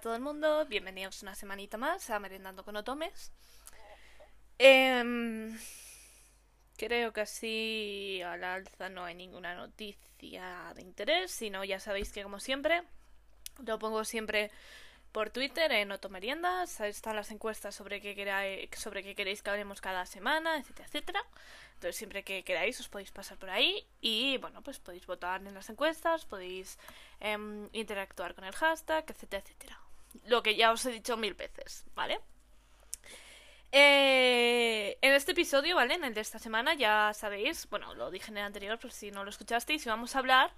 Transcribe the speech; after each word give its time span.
todo 0.00 0.14
el 0.14 0.20
mundo, 0.20 0.64
bienvenidos 0.66 1.22
una 1.22 1.34
semanita 1.34 1.76
más 1.76 2.08
a 2.10 2.20
Merendando 2.20 2.64
con 2.64 2.76
Otomes. 2.76 3.32
Em, 4.56 5.58
creo 6.76 7.12
que 7.12 7.22
así 7.22 8.22
al 8.24 8.44
alza 8.44 8.88
no 8.90 9.04
hay 9.04 9.16
ninguna 9.16 9.56
noticia 9.56 10.72
de 10.76 10.82
interés, 10.82 11.32
sino 11.32 11.64
ya 11.64 11.80
sabéis 11.80 12.12
que 12.12 12.22
como 12.22 12.38
siempre 12.38 12.84
lo 13.66 13.78
pongo 13.80 14.04
siempre 14.04 14.52
por 15.10 15.30
Twitter 15.30 15.72
en 15.72 15.90
Otomeriendas, 15.90 16.80
están 16.80 17.16
las 17.16 17.32
encuestas 17.32 17.74
sobre 17.74 18.00
qué, 18.00 18.14
queráis, 18.14 18.68
sobre 18.76 19.02
qué 19.02 19.16
queréis 19.16 19.42
que 19.42 19.50
hablemos 19.50 19.80
cada 19.80 20.06
semana, 20.06 20.58
etcétera, 20.58 20.86
etcétera. 20.86 21.24
Entonces 21.74 21.96
siempre 21.96 22.22
que 22.22 22.44
queráis 22.44 22.78
os 22.78 22.88
podéis 22.88 23.10
pasar 23.10 23.36
por 23.38 23.50
ahí 23.50 23.84
y 24.00 24.38
bueno, 24.38 24.62
pues 24.62 24.78
podéis 24.78 25.06
votar 25.06 25.44
en 25.44 25.54
las 25.54 25.70
encuestas, 25.70 26.24
podéis 26.24 26.78
em, 27.18 27.68
interactuar 27.72 28.34
con 28.34 28.44
el 28.44 28.54
hashtag, 28.54 29.04
etcétera, 29.08 29.42
etcétera. 29.42 29.87
Lo 30.26 30.42
que 30.42 30.56
ya 30.56 30.72
os 30.72 30.84
he 30.86 30.90
dicho 30.90 31.16
mil 31.16 31.34
veces, 31.34 31.84
¿vale? 31.94 32.20
Eh, 33.72 34.98
en 35.02 35.12
este 35.12 35.32
episodio, 35.32 35.76
¿vale? 35.76 35.94
En 35.94 36.04
el 36.04 36.14
de 36.14 36.20
esta 36.20 36.38
semana, 36.38 36.74
ya 36.74 37.12
sabéis, 37.14 37.68
bueno, 37.70 37.94
lo 37.94 38.10
dije 38.10 38.30
en 38.30 38.38
el 38.38 38.44
anterior, 38.44 38.78
por 38.78 38.92
si 38.92 39.10
no 39.10 39.24
lo 39.24 39.30
escuchasteis, 39.30 39.84
vamos 39.86 40.16
a 40.16 40.20
hablar 40.20 40.54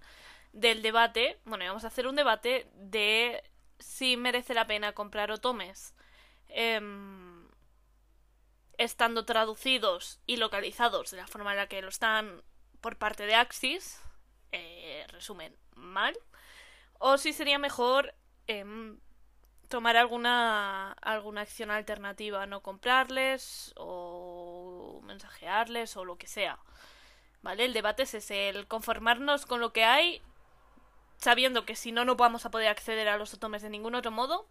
del 0.52 0.82
debate, 0.82 1.38
bueno, 1.44 1.64
vamos 1.66 1.84
a 1.84 1.88
hacer 1.88 2.06
un 2.06 2.16
debate 2.16 2.68
de 2.74 3.42
si 3.78 4.16
merece 4.16 4.54
la 4.54 4.66
pena 4.66 4.92
comprar 4.92 5.30
otomes. 5.30 5.94
Eh, 6.48 6.80
estando 8.80 9.26
traducidos 9.26 10.20
y 10.26 10.38
localizados 10.38 11.10
de 11.10 11.18
la 11.18 11.26
forma 11.26 11.50
en 11.50 11.58
la 11.58 11.66
que 11.66 11.82
lo 11.82 11.90
están 11.90 12.42
por 12.80 12.96
parte 12.96 13.26
de 13.26 13.34
Axis, 13.34 14.00
eh, 14.52 15.04
resumen, 15.08 15.54
mal, 15.74 16.16
o 16.98 17.18
si 17.18 17.34
sería 17.34 17.58
mejor 17.58 18.14
em, 18.46 18.98
tomar 19.70 19.96
alguna, 19.96 20.92
alguna 21.00 21.42
acción 21.42 21.70
alternativa, 21.70 22.44
no 22.46 22.60
comprarles 22.60 23.72
o 23.76 25.00
mensajearles 25.04 25.96
o 25.96 26.04
lo 26.04 26.18
que 26.18 26.26
sea. 26.26 26.58
¿Vale? 27.42 27.64
El 27.64 27.72
debate 27.72 28.02
es 28.02 28.30
el 28.30 28.66
conformarnos 28.66 29.46
con 29.46 29.60
lo 29.60 29.72
que 29.72 29.84
hay, 29.84 30.20
sabiendo 31.16 31.64
que 31.64 31.76
si 31.76 31.92
no, 31.92 32.04
no 32.04 32.16
vamos 32.16 32.44
a 32.44 32.50
poder 32.50 32.68
acceder 32.68 33.08
a 33.08 33.16
los 33.16 33.32
otomes 33.32 33.62
de 33.62 33.70
ningún 33.70 33.94
otro 33.94 34.10
modo, 34.10 34.46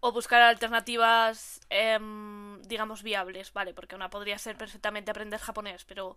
o 0.00 0.12
buscar 0.12 0.40
alternativas, 0.42 1.60
em, 1.70 2.62
digamos, 2.62 3.02
viables, 3.02 3.52
¿vale? 3.52 3.74
Porque 3.74 3.96
una 3.96 4.10
podría 4.10 4.38
ser 4.38 4.56
perfectamente 4.56 5.10
aprender 5.10 5.40
japonés, 5.40 5.84
pero 5.84 6.16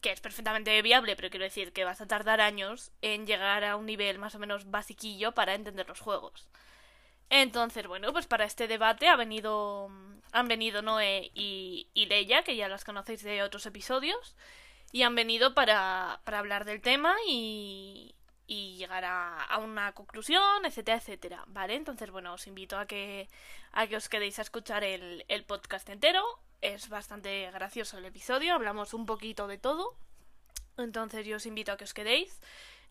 que 0.00 0.12
es 0.12 0.20
perfectamente 0.20 0.80
viable, 0.82 1.16
pero 1.16 1.30
quiero 1.30 1.44
decir 1.44 1.72
que 1.72 1.84
vas 1.84 2.00
a 2.00 2.06
tardar 2.06 2.40
años 2.40 2.90
en 3.02 3.26
llegar 3.26 3.64
a 3.64 3.76
un 3.76 3.86
nivel 3.86 4.18
más 4.18 4.34
o 4.34 4.38
menos 4.38 4.70
basiquillo 4.70 5.32
para 5.32 5.54
entender 5.54 5.88
los 5.88 6.00
juegos. 6.00 6.48
Entonces, 7.30 7.86
bueno, 7.86 8.12
pues 8.12 8.26
para 8.26 8.44
este 8.44 8.68
debate 8.68 9.08
ha 9.08 9.16
venido, 9.16 9.90
han 10.32 10.48
venido 10.48 10.82
Noé 10.82 11.30
y, 11.34 11.88
y 11.94 12.06
Leia, 12.06 12.42
que 12.44 12.56
ya 12.56 12.68
las 12.68 12.84
conocéis 12.84 13.22
de 13.22 13.42
otros 13.42 13.66
episodios, 13.66 14.36
y 14.92 15.02
han 15.02 15.14
venido 15.14 15.54
para, 15.54 16.20
para 16.24 16.38
hablar 16.38 16.64
del 16.64 16.80
tema 16.80 17.14
y, 17.28 18.14
y 18.46 18.76
llegar 18.76 19.04
a, 19.04 19.58
una 19.58 19.92
conclusión, 19.92 20.64
etcétera, 20.64 20.98
etcétera, 20.98 21.44
¿vale? 21.48 21.74
Entonces, 21.74 22.10
bueno, 22.10 22.34
os 22.34 22.46
invito 22.46 22.78
a 22.78 22.86
que, 22.86 23.28
a 23.72 23.86
que 23.86 23.96
os 23.96 24.08
quedéis 24.08 24.38
a 24.38 24.42
escuchar 24.42 24.84
el, 24.84 25.24
el 25.28 25.44
podcast 25.44 25.88
entero. 25.88 26.22
Es 26.60 26.88
bastante 26.88 27.50
gracioso 27.50 27.98
el 27.98 28.04
episodio, 28.04 28.54
hablamos 28.54 28.94
un 28.94 29.04
poquito 29.06 29.46
de 29.48 29.58
todo. 29.58 29.96
Entonces 30.78 31.26
yo 31.26 31.36
os 31.36 31.46
invito 31.46 31.72
a 31.72 31.76
que 31.76 31.84
os 31.84 31.94
quedéis. 31.94 32.40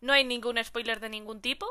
No 0.00 0.12
hay 0.12 0.24
ningún 0.24 0.62
spoiler 0.62 1.00
de 1.00 1.08
ningún 1.08 1.40
tipo. 1.40 1.66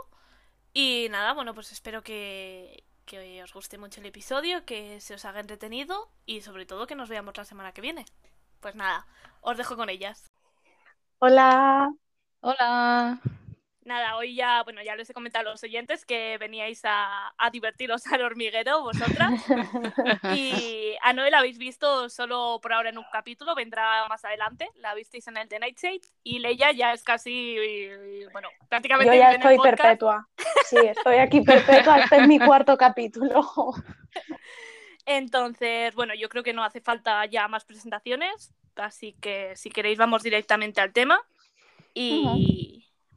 Y 0.78 1.08
nada, 1.10 1.32
bueno, 1.32 1.54
pues 1.54 1.72
espero 1.72 2.04
que, 2.04 2.84
que 3.06 3.42
os 3.42 3.54
guste 3.54 3.78
mucho 3.78 4.02
el 4.02 4.08
episodio, 4.08 4.66
que 4.66 5.00
se 5.00 5.14
os 5.14 5.24
haga 5.24 5.40
entretenido 5.40 6.10
y 6.26 6.42
sobre 6.42 6.66
todo 6.66 6.86
que 6.86 6.96
nos 6.96 7.08
veamos 7.08 7.38
la 7.38 7.46
semana 7.46 7.72
que 7.72 7.80
viene. 7.80 8.04
Pues 8.60 8.76
nada, 8.76 9.08
os 9.40 9.56
dejo 9.56 9.78
con 9.78 9.90
ellas. 9.90 10.30
Hola. 11.20 11.94
Hola 12.42 13.22
nada, 13.86 14.18
hoy 14.18 14.36
ya, 14.36 14.64
bueno, 14.64 14.82
ya 14.84 14.96
les 14.96 15.10
he 15.10 15.14
comentado 15.14 15.48
a 15.48 15.52
los 15.52 15.64
oyentes 15.64 16.06
que 16.06 16.38
veníais 16.38 16.82
a, 16.84 17.34
a 17.38 17.50
divertiros 17.52 18.06
al 18.08 18.24
hormiguero 18.24 18.82
vosotras. 18.82 19.32
y 20.36 20.96
a 21.02 21.14
Noel 21.14 21.32
la 21.32 21.40
habéis 21.40 21.58
visto 21.58 22.10
solo 22.10 22.60
por 22.62 22.74
ahora 22.74 22.90
en 22.90 22.98
un 22.98 23.06
capítulo, 23.12 23.56
vendrá 23.56 24.08
más 24.08 24.26
adelante, 24.26 24.70
la 24.76 24.94
visteis 24.96 25.28
en 25.28 25.38
el 25.38 25.48
The 25.48 25.60
Nightshade. 25.60 26.02
Y 26.24 26.40
Leia 26.40 26.72
ya 26.72 26.94
es 26.94 27.04
casi, 27.04 27.58
bueno, 28.32 28.50
prácticamente. 28.68 29.16
Yo 29.16 29.20
ya 29.20 29.32
estoy 29.32 29.58
perpetua. 29.60 30.28
Sí, 30.66 30.78
estoy 30.78 31.18
aquí 31.18 31.42
perpetua, 31.42 32.00
este 32.00 32.18
es 32.18 32.28
mi 32.28 32.40
cuarto 32.40 32.78
capítulo. 32.78 33.46
Entonces, 35.06 35.94
bueno, 35.94 36.16
yo 36.16 36.30
creo 36.30 36.44
que 36.44 36.54
no 36.54 36.64
hace 36.64 36.82
falta 36.82 37.26
ya 37.28 37.48
más 37.48 37.64
presentaciones, 37.64 38.52
así 38.76 39.14
que 39.22 39.56
si 39.56 39.70
queréis 39.70 40.00
vamos 40.00 40.24
directamente 40.24 40.82
al 40.82 40.92
tema. 40.94 41.22
Y, 41.94 42.75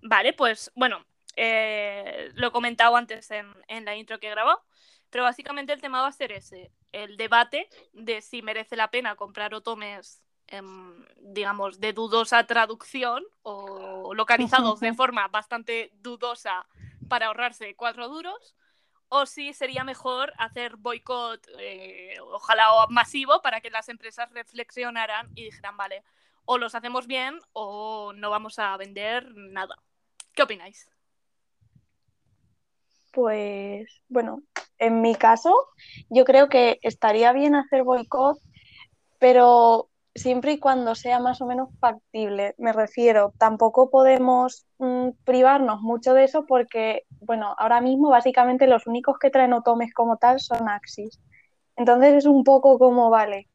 Vale, 0.08 0.32
pues 0.32 0.72
bueno, 0.74 1.04
eh, 1.36 2.32
lo 2.34 2.48
he 2.48 2.50
comentado 2.50 2.96
antes 2.96 3.30
en, 3.30 3.84
la 3.84 3.94
intro 3.94 4.18
que 4.18 4.28
he 4.28 4.30
grabado, 4.30 4.64
pero 5.10 5.24
básicamente 5.24 5.74
el 5.74 5.82
tema 5.82 6.00
va 6.00 6.08
a 6.08 6.12
ser 6.12 6.32
ese, 6.32 6.72
el 6.92 7.18
debate 7.18 7.68
de 7.92 8.22
si 8.22 8.40
merece 8.40 8.74
la 8.74 8.90
pena 8.90 9.16
comprar 9.16 9.52
otomes, 9.52 10.22
em, 10.46 11.04
digamos, 11.18 11.78
de 11.78 11.92
dudosa 11.92 12.46
traducción 12.46 13.22
o 13.42 14.14
localizados 14.14 14.80
de 14.80 14.94
forma 14.94 15.28
bastante 15.28 15.90
dudosa 15.96 16.66
para 17.06 17.26
ahorrarse 17.26 17.76
cuatro 17.76 18.08
duros, 18.08 18.56
o 19.10 19.26
si 19.26 19.52
sería 19.52 19.84
mejor 19.84 20.32
hacer 20.38 20.76
boicot, 20.76 21.46
eh, 21.58 22.16
ojalá 22.32 22.86
masivo, 22.88 23.42
para 23.42 23.60
que 23.60 23.68
las 23.68 23.90
empresas 23.90 24.32
reflexionaran 24.32 25.30
y 25.34 25.44
dijeran, 25.44 25.76
vale, 25.76 26.02
o 26.46 26.56
los 26.56 26.74
hacemos 26.74 27.06
bien 27.06 27.38
o 27.52 28.14
no 28.14 28.30
vamos 28.30 28.58
a 28.58 28.74
vender 28.78 29.34
nada. 29.34 29.76
¿Qué 30.38 30.44
opináis? 30.44 30.88
Pues 33.12 33.88
bueno, 34.08 34.42
en 34.78 35.00
mi 35.00 35.16
caso, 35.16 35.52
yo 36.10 36.24
creo 36.24 36.48
que 36.48 36.78
estaría 36.82 37.32
bien 37.32 37.56
hacer 37.56 37.82
boicot, 37.82 38.38
pero 39.18 39.88
siempre 40.14 40.52
y 40.52 40.60
cuando 40.60 40.94
sea 40.94 41.18
más 41.18 41.40
o 41.40 41.46
menos 41.46 41.70
factible. 41.80 42.54
Me 42.56 42.72
refiero, 42.72 43.32
tampoco 43.36 43.90
podemos 43.90 44.64
mm, 44.78 45.08
privarnos 45.24 45.80
mucho 45.80 46.14
de 46.14 46.22
eso 46.22 46.46
porque, 46.46 47.02
bueno, 47.20 47.56
ahora 47.58 47.80
mismo 47.80 48.08
básicamente 48.08 48.68
los 48.68 48.86
únicos 48.86 49.18
que 49.18 49.30
traen 49.30 49.54
otomes 49.54 49.92
como 49.92 50.18
tal 50.18 50.38
son 50.38 50.68
Axis. 50.68 51.18
Entonces 51.74 52.14
es 52.14 52.26
un 52.26 52.44
poco 52.44 52.78
como, 52.78 53.10
vale, 53.10 53.48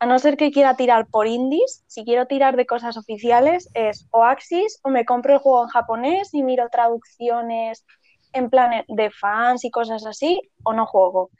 a 0.00 0.06
no 0.06 0.18
ser 0.18 0.36
que 0.36 0.52
quiera 0.52 0.76
tirar 0.76 1.08
por 1.08 1.26
indies, 1.26 1.84
si 1.88 2.04
quiero 2.04 2.26
tirar 2.26 2.56
de 2.56 2.66
cosas 2.66 2.96
oficiales 2.96 3.68
es 3.74 4.06
o 4.10 4.22
Axis 4.22 4.78
o 4.84 4.90
me 4.90 5.04
compro 5.04 5.34
el 5.34 5.40
juego 5.40 5.64
en 5.64 5.68
japonés 5.68 6.32
y 6.32 6.42
miro 6.42 6.68
traducciones 6.70 7.84
en 8.32 8.48
plan 8.48 8.84
de 8.86 9.10
fans 9.10 9.64
y 9.64 9.70
cosas 9.70 10.06
así 10.06 10.40
o 10.62 10.72
no 10.72 10.86
juego. 10.86 11.30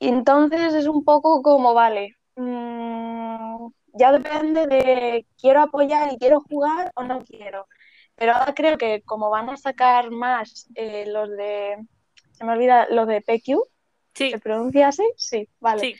Y 0.00 0.08
entonces 0.08 0.74
es 0.74 0.86
un 0.86 1.04
poco 1.04 1.42
como, 1.42 1.74
vale, 1.74 2.16
mm, 2.36 3.68
ya 3.94 4.12
depende 4.12 4.66
de 4.66 5.26
quiero 5.40 5.62
apoyar 5.62 6.12
y 6.12 6.18
quiero 6.18 6.40
jugar 6.40 6.90
o 6.96 7.04
no 7.04 7.22
quiero. 7.24 7.66
Pero 8.16 8.32
ahora 8.32 8.54
creo 8.54 8.76
que 8.76 9.02
como 9.02 9.30
van 9.30 9.50
a 9.50 9.56
sacar 9.56 10.10
más 10.10 10.68
eh, 10.74 11.04
los 11.06 11.30
de, 11.30 11.76
se 12.32 12.44
me 12.44 12.52
olvida, 12.52 12.88
los 12.90 13.06
de 13.06 13.20
PQ, 13.20 13.62
¿se 14.14 14.38
pronuncia 14.40 14.88
así? 14.88 15.04
Sí, 15.16 15.48
vale. 15.60 15.80
Sí 15.80 15.94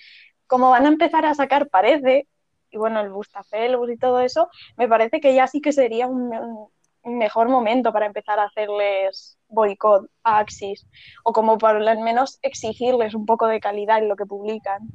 como 0.48 0.70
van 0.70 0.86
a 0.86 0.88
empezar 0.88 1.25
a 1.25 1.34
sacar 1.34 1.69
parece, 1.69 2.26
y 2.70 2.78
bueno, 2.78 3.00
el 3.00 3.10
Bustafelbus 3.10 3.91
y 3.91 3.97
todo 3.97 4.20
eso, 4.20 4.48
me 4.76 4.88
parece 4.88 5.20
que 5.20 5.34
ya 5.34 5.46
sí 5.46 5.61
que 5.61 5.73
sería 5.73 6.08
un, 6.08 6.69
mejor 7.05 7.49
momento 7.49 7.93
para 7.93 8.06
empezar 8.06 8.38
a 8.38 8.44
hacerles 8.44 9.38
boicot 9.49 10.11
a 10.25 10.38
Axis, 10.38 10.87
o 11.23 11.32
como 11.32 11.56
por 11.56 11.81
lo 11.81 12.00
menos 12.00 12.38
exigirles 12.43 13.14
un 13.14 13.25
poco 13.25 13.46
de 13.46 13.61
calidad 13.61 13.99
en 13.99 14.08
lo 14.08 14.17
que 14.17 14.26
publican. 14.26 14.88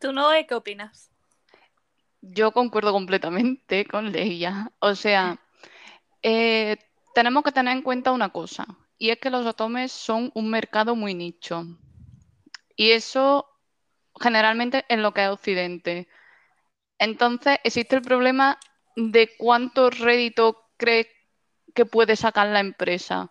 ¿Tú 0.00 0.12
no, 0.12 0.30
qué 0.48 0.54
opinas? 0.54 1.10
Yo 2.20 2.52
concuerdo 2.52 2.92
completamente 2.92 3.84
con 3.84 4.10
Leia. 4.10 4.72
O 4.80 4.94
sea, 4.94 5.38
eh, 6.22 6.76
tenemos 7.14 7.44
que 7.44 7.52
tener 7.52 7.76
en 7.76 7.82
cuenta 7.82 8.10
una 8.10 8.30
cosa, 8.30 8.66
y 8.98 9.10
es 9.10 9.18
que 9.18 9.30
los 9.30 9.46
otomes 9.46 9.92
son 9.92 10.32
un 10.34 10.50
mercado 10.50 10.96
muy 10.96 11.14
nicho. 11.14 11.64
Y 12.74 12.90
eso 12.90 13.55
generalmente 14.20 14.84
en 14.88 15.02
lo 15.02 15.12
que 15.12 15.24
es 15.24 15.30
Occidente. 15.30 16.08
Entonces, 16.98 17.58
existe 17.64 17.96
el 17.96 18.02
problema 18.02 18.58
de 18.96 19.30
cuánto 19.36 19.90
rédito 19.90 20.70
cree 20.76 21.08
que 21.74 21.84
puede 21.84 22.16
sacar 22.16 22.48
la 22.48 22.60
empresa. 22.60 23.30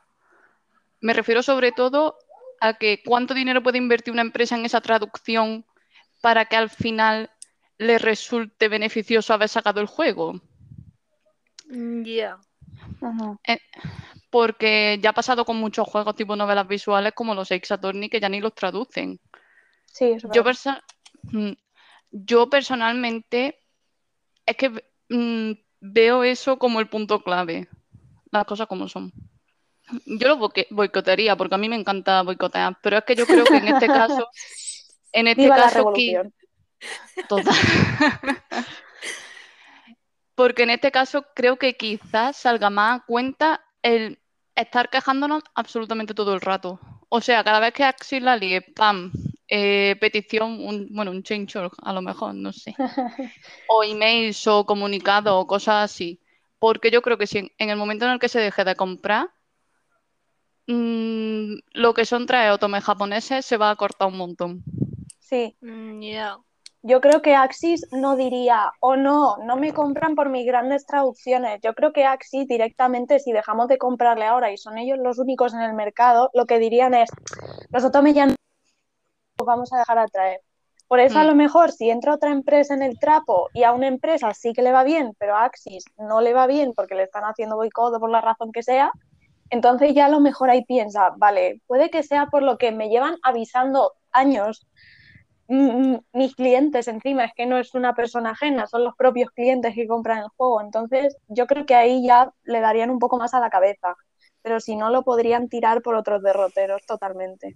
Me 1.02 1.14
refiero 1.14 1.42
sobre 1.42 1.72
todo 1.72 2.18
a 2.62 2.76
que 2.76 3.02
cuánto 3.04 3.34
dinero 3.34 3.64
puede 3.64 3.78
invertir 3.78 4.14
una 4.14 4.22
empresa 4.22 4.56
en 4.56 4.66
esa 4.66 4.82
traducción 4.82 5.66
para 6.22 6.46
que 6.46 6.56
al 6.56 6.70
final 6.70 7.30
le 7.78 7.98
resulte 7.98 8.70
beneficioso 8.70 9.34
haber 9.34 9.50
sacado 9.50 9.82
el 9.82 9.88
juego. 9.88 10.40
Mm, 11.68 12.04
ya. 12.04 12.38
Ujú. 13.02 13.38
Porque 14.30 15.00
ya 15.02 15.12
ha 15.12 15.14
pasado 15.14 15.46
con 15.46 15.58
muchos 15.58 15.88
juegos 15.88 16.16
tipo 16.16 16.36
novelas 16.36 16.68
visuales 16.68 17.14
como 17.14 17.36
los 17.36 17.52
Attorney 17.52 18.10
que 18.10 18.20
ya 18.20 18.30
ni 18.30 18.40
los 18.40 18.54
traducen. 18.54 19.20
Sí, 19.96 20.18
Yo, 20.34 20.44
perso- 20.44 20.82
mm, 21.24 21.54
yo 22.12 22.50
personalmente 22.50 23.64
es 24.46 24.58
que 24.58 24.70
mm, 25.08 25.52
veo 25.80 26.24
eso 26.26 26.60
como 26.60 26.82
el 26.82 26.90
punto 26.90 27.24
clave, 27.24 27.70
las 28.30 28.44
cosas 28.44 28.68
como 28.68 28.90
son. 28.90 29.14
Yo 30.06 30.28
lo 30.28 30.52
boicotearía 30.72 31.38
porque 31.38 31.56
a 31.56 31.58
mí 31.58 31.70
me 31.70 31.78
encanta 31.78 32.24
boicotear, 32.24 32.78
pero 32.84 32.98
es 32.98 33.06
que 33.06 33.16
yo 33.16 33.26
creo 33.26 33.46
que 33.46 33.56
en 33.56 33.70
este 33.70 33.88
caso, 33.88 34.28
en 35.14 35.28
este 35.28 35.44
Viva 35.44 35.56
la 35.56 35.64
caso 35.64 35.78
revolución. 35.78 36.34
Total. 37.30 37.56
Porque 40.36 40.64
en 40.64 40.72
este 40.72 40.92
caso 40.92 41.26
creo 41.34 41.56
que 41.56 41.78
quizás 41.78 42.36
salga 42.36 42.70
más 42.70 43.00
a 43.00 43.06
cuenta 43.06 43.64
el 43.82 44.20
estar 44.56 44.90
quejándonos 44.90 45.42
absolutamente 45.54 46.14
todo 46.14 46.34
el 46.34 46.42
rato. 46.42 46.82
O 47.08 47.22
sea, 47.22 47.46
cada 47.46 47.62
vez 47.62 47.72
que 47.74 47.86
Axis 47.86 48.22
la 48.22 48.36
líe, 48.36 48.60
pam, 48.62 49.14
eh, 49.48 49.96
petición, 50.00 50.66
un, 50.66 50.88
bueno, 50.92 51.12
un 51.12 51.24
change.org 51.24 51.74
a 51.82 51.94
lo 51.94 52.02
mejor, 52.02 52.36
no 52.36 52.52
sé. 52.52 52.76
O 53.68 53.84
emails 53.84 54.48
o 54.48 54.66
comunicados 54.66 55.34
o 55.34 55.48
cosas 55.48 55.92
así. 55.92 56.20
Porque 56.60 56.92
yo 56.92 57.02
creo 57.02 57.18
que 57.18 57.28
si 57.28 57.40
en, 57.40 57.52
en 57.58 57.70
el 57.70 57.78
momento 57.78 58.06
en 58.06 58.12
el 58.12 58.20
que 58.20 58.30
se 58.30 58.40
deje 58.40 58.64
de 58.64 58.76
comprar, 58.76 59.30
mm, 60.68 61.56
lo 61.74 61.94
que 61.94 62.06
son 62.06 62.26
trae 62.26 62.52
otomes 62.52 62.84
japoneses 62.84 63.46
se 63.46 63.58
va 63.58 63.70
a 63.70 63.76
cortar 63.76 64.08
un 64.08 64.18
montón. 64.18 64.64
Sí, 65.20 65.58
Mm, 65.62 66.02
yo 66.88 67.02
creo 67.02 67.24
que 67.24 67.34
Axis 67.34 67.88
no 67.92 68.16
diría, 68.16 68.72
oh 68.80 68.96
no, 68.96 69.38
no 69.38 69.56
me 69.56 69.74
compran 69.74 70.14
por 70.14 70.30
mis 70.30 70.46
grandes 70.46 70.86
traducciones. 70.86 71.60
Yo 71.64 71.74
creo 71.74 71.92
que 71.92 72.06
Axis 72.06 72.48
directamente, 72.48 73.18
si 73.18 73.32
dejamos 73.32 73.68
de 73.68 73.80
comprarle 73.80 74.26
ahora 74.26 74.52
y 74.52 74.58
son 74.58 74.78
ellos 74.78 75.00
los 75.02 75.18
únicos 75.18 75.56
en 75.56 75.62
el 75.62 75.74
mercado, 75.74 76.30
lo 76.36 76.46
que 76.46 76.60
dirían 76.60 76.94
es, 76.94 77.10
los 77.72 77.84
otomes 77.84 78.14
ya 78.14 78.28
no 78.28 78.36
vamos 79.44 79.74
a 79.74 79.80
dejar 79.80 79.98
atraer. 79.98 80.40
Por 80.88 81.00
eso 81.00 81.20
a 81.20 81.24
Mm. 81.24 81.28
lo 81.28 81.36
mejor 81.36 81.72
si 81.72 81.90
entra 81.90 82.14
otra 82.14 82.32
empresa 82.32 82.74
en 82.76 82.84
el 82.84 83.00
trapo 83.00 83.50
y 83.54 83.64
a 83.64 83.74
una 83.74 83.88
empresa 83.88 84.34
sí 84.34 84.54
que 84.54 84.62
le 84.62 84.72
va 84.72 84.84
bien, 84.84 85.14
pero 85.18 85.36
a 85.36 85.44
Axis 85.44 85.84
no 85.98 86.22
le 86.22 86.34
va 86.34 86.46
bien 86.48 86.74
porque 86.76 86.96
le 86.96 87.04
están 87.04 87.24
haciendo 87.24 87.56
boicot 87.56 87.96
o 87.96 88.00
por 88.00 88.12
la 88.12 88.22
razón 88.22 88.52
que 88.52 88.62
sea, 88.62 88.92
entonces 89.50 89.94
ya 89.96 90.06
a 90.06 90.10
lo 90.10 90.20
mejor 90.20 90.50
ahí 90.52 90.64
piensa, 90.64 91.12
vale, 91.18 91.62
puede 91.66 91.90
que 91.90 92.04
sea 92.04 92.28
por 92.28 92.44
lo 92.44 92.58
que 92.58 92.72
me 92.72 92.90
llevan 92.90 93.18
avisando 93.24 93.94
años 94.12 94.68
mm, 95.48 95.94
mm, 95.94 96.00
mis 96.14 96.36
clientes 96.36 96.88
encima, 96.88 97.26
es 97.26 97.32
que 97.36 97.46
no 97.46 97.58
es 97.58 97.74
una 97.76 97.94
persona 97.94 98.32
ajena, 98.32 98.68
son 98.68 98.84
los 98.84 98.96
propios 98.96 99.30
clientes 99.32 99.76
que 99.76 99.88
compran 99.88 100.20
el 100.20 100.30
juego. 100.36 100.62
Entonces, 100.62 101.18
yo 101.28 101.46
creo 101.46 101.66
que 101.66 101.76
ahí 101.76 102.04
ya 102.06 102.32
le 102.44 102.60
darían 102.62 102.90
un 102.90 103.00
poco 103.00 103.18
más 103.18 103.34
a 103.36 103.40
la 103.40 103.50
cabeza, 103.52 103.96
pero 104.42 104.60
si 104.60 104.76
no, 104.76 104.90
lo 104.90 105.04
podrían 105.04 105.48
tirar 105.50 105.82
por 105.84 105.96
otros 105.96 106.24
derroteros 106.24 106.84
totalmente. 106.88 107.56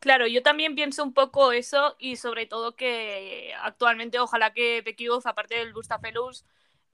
Claro, 0.00 0.26
yo 0.26 0.42
también 0.42 0.74
pienso 0.74 1.02
un 1.02 1.12
poco 1.12 1.52
eso 1.52 1.96
y 1.98 2.16
sobre 2.16 2.46
todo 2.46 2.76
que 2.76 3.52
actualmente 3.60 4.18
ojalá 4.18 4.52
que 4.52 4.82
Pekiuf, 4.84 5.26
aparte 5.26 5.56
del 5.56 5.72
Bustafelus, 5.72 6.44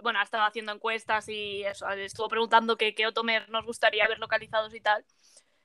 bueno, 0.03 0.19
ha 0.19 0.23
estado 0.23 0.45
haciendo 0.45 0.73
encuestas 0.73 1.29
y 1.29 1.65
eso, 1.65 1.89
estuvo 1.91 2.29
preguntando 2.29 2.77
que 2.77 2.95
qué 2.95 3.07
Otomer 3.07 3.49
nos 3.51 3.65
gustaría 3.65 4.09
ver 4.09 4.19
localizados 4.19 4.75
y 4.75 4.81
tal. 4.81 5.05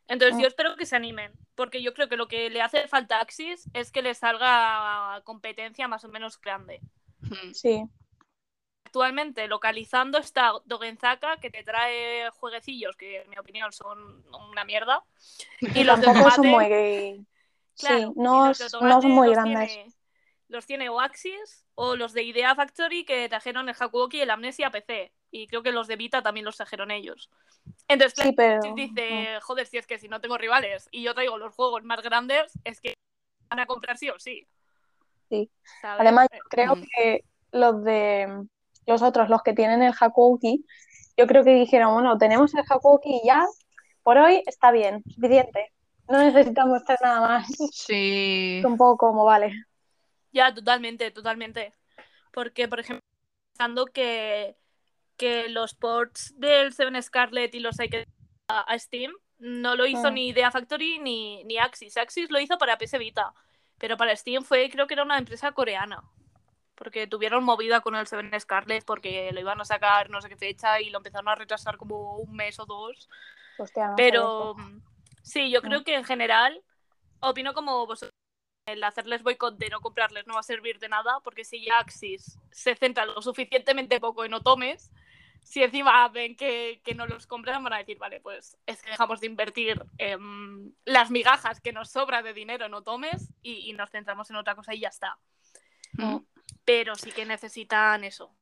Entonces 0.07 0.37
Mm. 0.37 0.41
yo 0.41 0.47
espero 0.47 0.75
que 0.75 0.85
se 0.85 0.95
animen, 0.95 1.31
porque 1.55 1.81
yo 1.81 1.93
creo 1.93 2.09
que 2.09 2.17
lo 2.17 2.27
que 2.27 2.49
le 2.49 2.61
hace 2.61 2.87
falta 2.87 3.17
a 3.17 3.21
Axis 3.21 3.69
es 3.73 3.91
que 3.91 4.01
le 4.01 4.13
salga 4.15 5.21
competencia 5.23 5.87
más 5.87 6.03
o 6.03 6.09
menos 6.09 6.39
grande. 6.41 6.81
Mm. 7.21 7.53
Sí, 7.53 7.83
Actualmente 8.89 9.47
localizando 9.47 10.17
está 10.17 10.51
Dogenzaka, 10.65 11.37
que 11.37 11.51
te 11.51 11.63
trae 11.63 12.27
jueguecillos 12.31 12.95
que 12.95 13.21
en 13.21 13.29
mi 13.29 13.37
opinión 13.37 13.71
son 13.71 14.25
una 14.51 14.65
mierda. 14.65 15.03
Y 15.61 15.83
los 15.83 16.01
de 16.01 16.07
son 16.31 16.47
muy... 16.47 17.23
Claro, 17.79 18.09
sí, 18.09 18.13
no, 18.15 18.51
de 18.53 18.65
no 18.81 19.01
muy 19.01 19.27
los 19.27 19.35
grandes. 19.35 19.69
Tiene, 19.73 19.93
los 20.49 20.65
tiene 20.65 20.89
o 20.89 20.99
Axis 20.99 21.65
o 21.75 21.95
los 21.95 22.13
de 22.13 22.23
Idea 22.23 22.55
Factory 22.55 23.05
que 23.05 23.29
trajeron 23.29 23.69
el 23.69 23.75
Hakuoki 23.79 24.17
y 24.17 24.21
el 24.21 24.29
Amnesia 24.29 24.69
PC. 24.71 25.11
Y 25.31 25.47
creo 25.47 25.61
que 25.63 25.71
los 25.71 25.87
de 25.87 25.95
Vita 25.95 26.21
también 26.23 26.45
los 26.45 26.57
trajeron 26.57 26.91
ellos. 26.91 27.29
Entonces, 27.87 28.13
claro, 28.15 28.29
Sí, 28.29 28.35
pero... 28.35 28.73
Dice, 28.75 29.39
joder, 29.41 29.67
si 29.67 29.77
es 29.77 29.85
que 29.87 29.99
si 29.99 30.07
no 30.07 30.19
tengo 30.21 30.37
rivales 30.37 30.87
y 30.91 31.03
yo 31.03 31.13
traigo 31.13 31.37
los 31.37 31.53
juegos 31.53 31.83
más 31.83 32.01
grandes, 32.01 32.51
es 32.63 32.81
que 32.81 32.95
van 33.49 33.59
a 33.59 33.65
comprar 33.67 33.97
sí 33.97 34.09
o 34.09 34.19
sí. 34.19 34.47
Sí. 35.29 35.51
¿sabes? 35.81 36.01
Además, 36.01 36.27
Eh, 36.31 36.39
creo 36.49 36.75
Mm. 36.75 36.81
que 36.95 37.23
los 37.51 37.83
de 37.83 38.45
los 38.87 39.03
otros, 39.03 39.29
los 39.29 39.43
que 39.43 39.53
tienen 39.53 39.83
el 39.83 39.93
Hakuoki, 39.99 40.65
yo 41.15 41.27
creo 41.27 41.43
que 41.43 41.53
dijeron, 41.53 41.93
bueno, 41.93 42.17
tenemos 42.17 42.53
el 42.55 42.63
Hakuoki 42.67 43.19
y 43.23 43.27
ya, 43.27 43.45
por 44.01 44.17
hoy 44.17 44.41
está 44.47 44.71
bien, 44.71 45.03
suficiente. 45.13 45.71
No 46.09 46.17
necesitamos 46.17 46.81
hacer 46.81 46.97
nada 47.01 47.21
más. 47.21 47.47
Sí. 47.71 48.61
Un 48.65 48.77
poco 48.77 48.97
como 49.07 49.25
vale. 49.25 49.53
Ya, 50.31 50.53
totalmente, 50.53 51.11
totalmente. 51.11 51.73
Porque, 52.33 52.67
por 52.67 52.79
ejemplo, 52.79 53.01
pensando 53.53 53.85
que, 53.85 54.57
que 55.17 55.49
los 55.49 55.75
ports 55.75 56.33
del 56.37 56.73
Seven 56.73 57.01
Scarlet 57.01 57.53
y 57.53 57.59
los 57.59 57.79
hay 57.79 57.89
que 57.89 58.07
a, 58.47 58.77
Steam 58.79 59.13
no 59.37 59.75
lo 59.75 59.85
hizo 59.85 60.09
Mm. 60.09 60.13
ni 60.13 60.27
Idea 60.29 60.51
Factory 60.51 60.99
ni, 60.99 61.43
ni 61.45 61.57
Axis. 61.57 61.95
Axis 61.97 62.29
lo 62.31 62.39
hizo 62.39 62.57
para 62.57 62.77
PS 62.77 62.97
Vita, 62.97 63.33
pero 63.77 63.95
para 63.95 64.15
Steam 64.15 64.43
fue, 64.43 64.69
creo 64.69 64.87
que 64.87 64.95
era 64.95 65.03
una 65.03 65.17
empresa 65.17 65.51
coreana. 65.51 66.03
Porque 66.75 67.07
tuvieron 67.07 67.43
movida 67.43 67.81
con 67.81 67.95
el 67.95 68.07
Seven 68.07 68.31
Scarlet 68.39 68.85
porque 68.85 69.31
lo 69.33 69.39
iban 69.41 69.59
a 69.61 69.65
sacar 69.65 70.09
no 70.09 70.21
sé 70.21 70.29
qué 70.29 70.37
fecha 70.37 70.79
y 70.81 70.89
lo 70.89 70.97
empezaron 70.97 71.27
a 71.27 71.35
retrasar 71.35 71.77
como 71.77 72.15
un 72.17 72.35
mes 72.35 72.57
o 72.59 72.65
dos. 72.65 73.09
Hostia, 73.57 73.89
no 73.89 73.95
Pero. 73.95 74.55
Mm, 75.19 75.23
sí, 75.25 75.49
yo 75.51 75.61
creo 75.61 75.81
Mm. 75.81 75.83
que 75.83 75.95
en 75.95 76.03
general 76.03 76.61
opino 77.19 77.53
como 77.53 77.85
vosotros. 77.85 78.13
El 78.65 78.83
hacerles 78.83 79.23
boicot 79.23 79.57
de 79.57 79.69
no 79.69 79.81
comprarles 79.81 80.27
no 80.27 80.35
va 80.35 80.41
a 80.41 80.43
servir 80.43 80.77
de 80.79 80.89
nada, 80.89 81.19
porque 81.23 81.43
si 81.43 81.65
ya 81.65 81.79
Axis 81.79 82.37
se 82.51 82.75
centra 82.75 83.05
lo 83.05 83.19
suficientemente 83.21 83.99
poco 83.99 84.25
en 84.25 84.33
otomes, 84.35 84.91
si 85.41 85.63
encima 85.63 86.07
ven 86.09 86.35
que, 86.35 86.79
que 86.83 86.93
no 86.93 87.07
los 87.07 87.25
compran, 87.25 87.63
van 87.63 87.73
a 87.73 87.77
decir, 87.79 87.97
vale, 87.97 88.19
pues 88.21 88.57
es 88.67 88.83
que 88.83 88.91
dejamos 88.91 89.21
de 89.21 89.25
invertir 89.27 89.83
em, 89.97 90.71
las 90.85 91.09
migajas 91.09 91.59
que 91.61 91.73
nos 91.73 91.89
sobra 91.89 92.21
de 92.21 92.33
dinero 92.33 92.65
en 92.67 92.73
otomes 92.75 93.33
y, 93.41 93.67
y 93.69 93.73
nos 93.73 93.89
centramos 93.89 94.29
en 94.29 94.35
otra 94.35 94.53
cosa 94.53 94.75
y 94.75 94.81
ya 94.81 94.89
está. 94.89 95.17
Mm. 95.93 96.17
Pero 96.63 96.93
sí 96.95 97.11
que 97.11 97.25
necesitan 97.25 98.03
eso. 98.03 98.35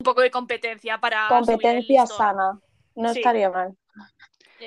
Un 0.00 0.04
poco 0.04 0.20
de 0.20 0.30
competencia 0.30 0.98
para. 0.98 1.28
subir 1.28 1.38
el 1.38 1.46
Competencia 1.46 2.06
sana. 2.06 2.60
No 2.94 3.08
Sí. 3.12 3.20
estaría 3.20 3.48
mal. 3.48 3.74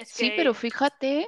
Es 0.02 0.10
Sí, 0.10 0.32
pero 0.36 0.54
fíjate 0.54 1.28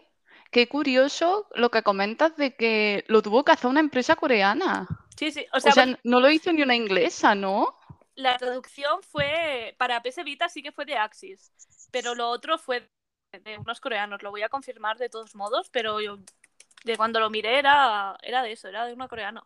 qué 0.51 0.67
curioso 0.67 1.47
lo 1.55 1.69
que 1.69 1.83
comentas 1.83 2.35
de 2.37 2.55
que 2.55 3.03
lo 3.07 3.21
tuvo 3.21 3.43
que 3.43 3.51
hacer 3.51 3.69
una 3.69 3.79
empresa 3.79 4.15
coreana. 4.15 4.87
Sí, 5.17 5.31
sí. 5.31 5.45
O 5.53 5.57
O 5.57 5.59
sea, 5.59 5.71
sea, 5.71 5.99
no 6.03 6.19
lo 6.19 6.29
hizo 6.29 6.51
ni 6.53 6.61
una 6.61 6.75
inglesa, 6.75 7.35
¿no? 7.35 7.75
la 8.15 8.37
traducción 8.37 9.01
fue 9.01 9.75
para 9.77 10.01
PS 10.01 10.23
Vita 10.23 10.49
sí 10.49 10.61
que 10.61 10.71
fue 10.71 10.85
de 10.85 10.97
Axis, 10.97 11.51
pero 11.91 12.15
lo 12.15 12.29
otro 12.29 12.57
fue 12.57 12.89
de 13.31 13.57
unos 13.57 13.79
coreanos. 13.79 14.21
Lo 14.23 14.31
voy 14.31 14.43
a 14.43 14.49
confirmar 14.49 14.97
de 14.97 15.09
todos 15.09 15.35
modos, 15.35 15.69
pero 15.69 16.01
yo 16.01 16.17
de 16.83 16.97
cuando 16.97 17.19
lo 17.19 17.29
miré 17.29 17.59
era, 17.59 18.17
era 18.21 18.43
de 18.43 18.51
eso, 18.51 18.67
era 18.67 18.85
de 18.85 18.93
una 18.93 19.07
coreana. 19.07 19.43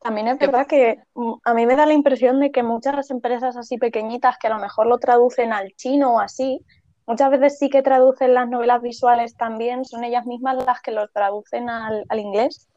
También 0.00 0.28
es 0.28 0.38
verdad 0.38 0.66
que 0.66 0.98
mm, 1.14 1.34
a 1.44 1.54
mí 1.54 1.66
me 1.66 1.76
da 1.76 1.86
la 1.86 1.92
impresión 1.92 2.40
de 2.40 2.50
que 2.50 2.62
muchas 2.62 3.10
empresas 3.10 3.56
así 3.56 3.76
pequeñitas 3.78 4.38
que 4.38 4.46
a 4.46 4.50
lo 4.50 4.58
mejor 4.58 4.86
lo 4.86 4.98
traducen 4.98 5.52
al 5.52 5.74
chino 5.76 6.14
o 6.14 6.20
así, 6.20 6.64
muchas 7.10 7.30
veces 7.30 7.58
sí 7.58 7.68
que 7.68 7.82
traducen 7.82 8.34
las 8.34 8.48
novelas 8.48 8.80
visuales 8.82 9.36
también, 9.36 9.84
son 9.84 10.04
ellas 10.04 10.26
mismas 10.26 10.64
las 10.64 10.80
que 10.80 10.92
los 10.92 11.12
traducen 11.12 11.68
al, 11.68 12.04
al 12.08 12.18
inglés. 12.20 12.68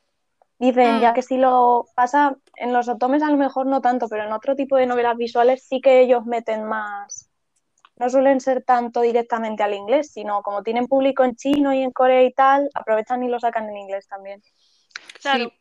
Dicen, 0.59 0.97
Mm. 0.97 1.01
ya 1.01 1.13
que 1.13 1.21
si 1.21 1.37
lo 1.37 1.85
pasa 1.95 2.35
en 2.55 2.73
los 2.73 2.87
otomes 2.87 3.21
a 3.21 3.29
lo 3.29 3.37
mejor 3.37 3.65
no 3.67 3.81
tanto, 3.81 4.07
pero 4.07 4.23
en 4.23 4.31
otro 4.33 4.55
tipo 4.55 4.75
de 4.77 4.85
novelas 4.85 5.17
visuales 5.17 5.63
sí 5.67 5.81
que 5.81 5.99
ellos 6.01 6.25
meten 6.25 6.63
más. 6.63 7.29
No 7.97 8.09
suelen 8.09 8.39
ser 8.39 8.63
tanto 8.63 9.01
directamente 9.01 9.61
al 9.61 9.73
inglés, 9.73 10.11
sino 10.11 10.41
como 10.41 10.63
tienen 10.63 10.87
público 10.87 11.23
en 11.23 11.35
chino 11.35 11.73
y 11.73 11.83
en 11.83 11.91
Corea 11.91 12.23
y 12.23 12.33
tal, 12.33 12.69
aprovechan 12.73 13.21
y 13.23 13.29
lo 13.29 13.39
sacan 13.39 13.69
en 13.69 13.77
inglés 13.77 14.07
también. 14.07 14.41
Claro. 15.21 15.45
Sí. 15.45 15.53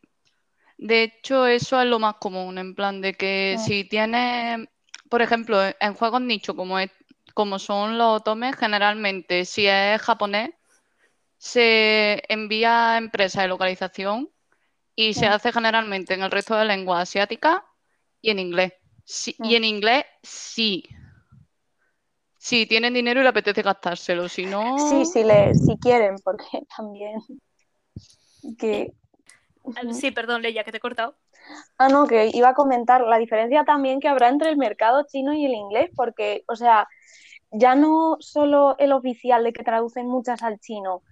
De 0.79 1.03
hecho, 1.03 1.47
eso 1.47 1.81
es 1.81 1.87
lo 1.87 1.99
más 1.99 2.15
común, 2.15 2.57
en 2.59 2.75
plan 2.75 3.01
de 3.01 3.13
que 3.15 3.57
Mm. 3.57 3.61
si 3.61 3.85
tienes, 3.85 4.67
por 5.11 5.21
ejemplo, 5.21 5.59
en 5.79 5.95
juegos 5.95 6.21
nicho 6.23 6.57
como, 6.57 6.79
es- 6.79 6.91
como 7.33 7.59
son 7.59 7.99
los 7.99 8.21
otomes, 8.21 8.57
generalmente 8.57 9.45
si 9.45 9.67
es 9.67 10.01
japonés, 10.01 10.51
se 11.39 12.23
envía 12.29 12.95
a 12.95 12.99
empresa 12.99 13.43
de 13.43 13.49
localización 13.49 14.31
y 14.95 15.15
se 15.15 15.27
hace 15.27 15.53
generalmente 15.53 16.15
en 16.15 16.23
el 16.23 16.31
resto 16.31 16.55
de 16.55 16.65
lenguas 16.65 17.09
asiáticas 17.09 17.63
y 18.21 18.31
en 18.31 18.39
inglés. 18.39 18.73
Sí-. 19.05 19.37
Y 19.43 19.57
en 19.57 19.65
inglés 19.65 20.05
sí. 20.23 20.85
Si 22.39 22.67
tienen 22.67 22.95
dinero 22.95 23.21
y 23.21 23.23
le 23.23 23.29
apetece 23.29 23.63
gastárselo, 23.63 24.29
si 24.29 24.47
no... 24.47 24.77
Sí, 24.89 25.05
si, 25.05 25.25
le, 25.25 25.55
si 25.55 25.77
quieren, 25.79 26.17
porque 26.25 26.45
también 26.77 27.21
que 28.59 28.93
Eh, 29.65 29.95
Sí, 29.95 30.11
perdón, 30.11 30.43
Leia, 30.43 30.65
que 30.65 30.73
te 30.73 30.79
he 30.79 30.81
cortado. 30.81 31.17
Ah, 31.79 31.89
no, 31.89 32.07
que 32.07 32.31
iba 32.33 32.51
a 32.51 32.55
comentar 32.55 33.03
la 33.03 33.19
diferencia 33.19 33.65
también 33.65 34.01
que 34.01 34.09
habrá 34.09 34.29
entre 34.29 34.51
el 34.51 34.57
mercado 34.57 35.05
chino 35.09 35.33
y 35.35 35.45
el 35.47 35.53
inglés, 35.53 35.91
porque, 35.97 36.45
o 36.49 36.57
sea, 36.57 36.89
ya 37.51 37.75
no 37.75 38.17
solo 38.21 38.77
el 38.79 38.93
oficial 38.93 39.45
de 39.45 39.53
que 39.53 39.65
traducen 39.65 40.07
muchas 40.07 40.43
al 40.43 40.59
chino, 40.61 41.03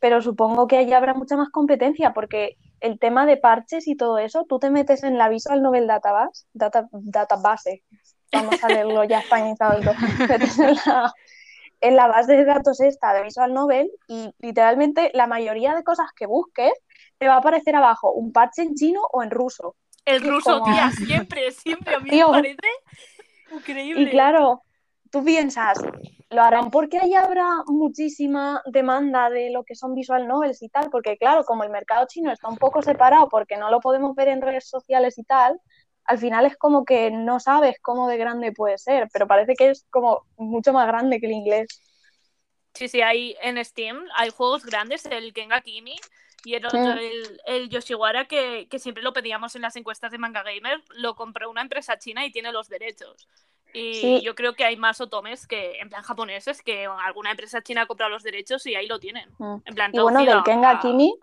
pero 0.00 0.20
supongo 0.20 0.66
que 0.66 0.78
allá 0.78 0.98
habrá 0.98 1.14
mucha 1.14 1.36
más 1.36 1.48
competencia, 1.50 2.12
porque 2.12 2.56
el 2.80 2.98
tema 2.98 3.24
de 3.24 3.38
parches 3.38 3.88
y 3.88 3.96
todo 3.96 4.18
eso, 4.18 4.44
tú 4.46 4.58
te 4.58 4.70
metes 4.70 5.02
en 5.02 5.16
la 5.16 5.28
Visual 5.28 5.62
Novel 5.62 5.86
Database, 5.86 6.44
data, 6.52 6.88
database, 6.92 7.82
vamos 8.30 8.62
a 8.62 8.68
leerlo 8.68 9.04
ya 9.04 9.20
españolizado, 9.20 9.80
metes 10.28 10.58
en 10.58 10.74
la, 10.74 11.14
en 11.80 11.96
la 11.96 12.08
base 12.08 12.36
de 12.36 12.44
datos 12.44 12.80
esta 12.80 13.14
de 13.14 13.22
Visual 13.22 13.54
Novel 13.54 13.90
y 14.06 14.34
literalmente 14.38 15.10
la 15.14 15.26
mayoría 15.26 15.74
de 15.74 15.82
cosas 15.82 16.08
que 16.14 16.26
busques 16.26 16.72
te 17.18 17.28
va 17.28 17.34
a 17.34 17.38
aparecer 17.38 17.76
abajo 17.76 18.12
un 18.12 18.32
parche 18.32 18.62
en 18.62 18.74
chino 18.74 19.00
o 19.12 19.22
en 19.22 19.30
ruso. 19.30 19.76
El 20.04 20.22
ruso, 20.22 20.58
como- 20.60 20.64
tía, 20.72 20.90
siempre, 20.92 21.50
siempre. 21.52 21.94
A 21.94 22.00
mí 22.00 22.10
me 22.10 22.26
parece 22.26 22.68
increíble. 23.50 24.02
Y 24.02 24.10
claro, 24.10 24.62
tú 25.10 25.24
piensas, 25.24 25.78
lo 26.30 26.42
harán 26.42 26.70
porque 26.70 26.98
ahí 26.98 27.14
habrá 27.14 27.48
muchísima 27.66 28.62
demanda 28.66 29.30
de 29.30 29.50
lo 29.50 29.64
que 29.64 29.74
son 29.74 29.94
visual 29.94 30.26
novels 30.26 30.62
y 30.62 30.68
tal, 30.68 30.90
porque 30.90 31.16
claro, 31.16 31.44
como 31.44 31.64
el 31.64 31.70
mercado 31.70 32.06
chino 32.08 32.32
está 32.32 32.48
un 32.48 32.56
poco 32.56 32.82
separado 32.82 33.28
porque 33.28 33.56
no 33.56 33.70
lo 33.70 33.80
podemos 33.80 34.14
ver 34.14 34.28
en 34.28 34.42
redes 34.42 34.68
sociales 34.68 35.18
y 35.18 35.24
tal, 35.24 35.60
al 36.06 36.18
final 36.18 36.44
es 36.44 36.56
como 36.56 36.84
que 36.84 37.10
no 37.10 37.40
sabes 37.40 37.76
cómo 37.80 38.08
de 38.08 38.16
grande 38.18 38.52
puede 38.52 38.76
ser, 38.76 39.08
pero 39.12 39.26
parece 39.26 39.54
que 39.54 39.70
es 39.70 39.86
como 39.90 40.26
mucho 40.36 40.72
más 40.72 40.86
grande 40.86 41.20
que 41.20 41.26
el 41.26 41.32
inglés. 41.32 41.68
Sí, 42.74 42.88
sí, 42.88 43.00
hay 43.00 43.36
en 43.40 43.64
Steam 43.64 44.04
hay 44.16 44.30
juegos 44.30 44.64
grandes, 44.64 45.06
el 45.06 45.32
Kenga 45.32 45.60
Kimi 45.60 45.96
y 46.44 46.54
el, 46.54 46.66
otro, 46.66 46.92
el, 46.92 47.40
el 47.46 47.68
Yoshiwara 47.68 48.26
que, 48.26 48.68
que 48.68 48.78
siempre 48.78 49.02
lo 49.02 49.12
pedíamos 49.12 49.56
en 49.56 49.62
las 49.62 49.76
encuestas 49.76 50.10
de 50.12 50.18
Manga 50.18 50.42
Gamer, 50.42 50.82
lo 50.96 51.14
compró 51.14 51.50
una 51.50 51.62
empresa 51.62 51.98
china 51.98 52.24
y 52.26 52.30
tiene 52.30 52.52
los 52.52 52.68
derechos. 52.68 53.28
Y 53.72 53.94
Sí. 53.94 54.20
yo 54.22 54.34
creo 54.36 54.54
que 54.54 54.64
hay 54.64 54.76
más 54.76 55.00
otomes 55.00 55.46
que, 55.48 55.80
en 55.80 55.88
plan 55.88 56.02
japoneses, 56.04 56.62
que 56.62 56.86
alguna 56.86 57.32
empresa 57.32 57.60
china 57.62 57.82
ha 57.82 57.86
comprado 57.86 58.10
los 58.12 58.22
derechos 58.22 58.64
y 58.66 58.76
ahí 58.76 58.86
lo 58.86 59.00
tienen. 59.00 59.28
Mm. 59.38 59.56
En 59.64 59.74
plan, 59.74 59.90
Y 59.92 59.98
bueno, 59.98 60.24
del 60.24 60.42
Kenga 60.44 60.78
Kimi, 60.80 61.14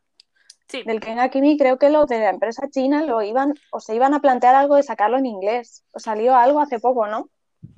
Sí, 0.67 0.83
del 0.83 1.01
Kenga 1.01 1.29
Kimi 1.29 1.57
creo 1.57 1.77
que 1.77 1.89
los 1.89 2.07
de 2.07 2.19
la 2.19 2.29
empresa 2.29 2.69
china 2.69 3.03
lo 3.03 3.21
iban 3.21 3.53
o 3.71 3.81
se 3.81 3.93
iban 3.93 4.13
a 4.13 4.21
plantear 4.21 4.55
algo 4.55 4.77
de 4.77 4.83
sacarlo 4.83 5.17
en 5.17 5.25
inglés. 5.25 5.83
O 5.91 5.99
salió 5.99 6.35
algo 6.35 6.61
hace 6.61 6.79
poco, 6.79 7.07
¿no? 7.07 7.29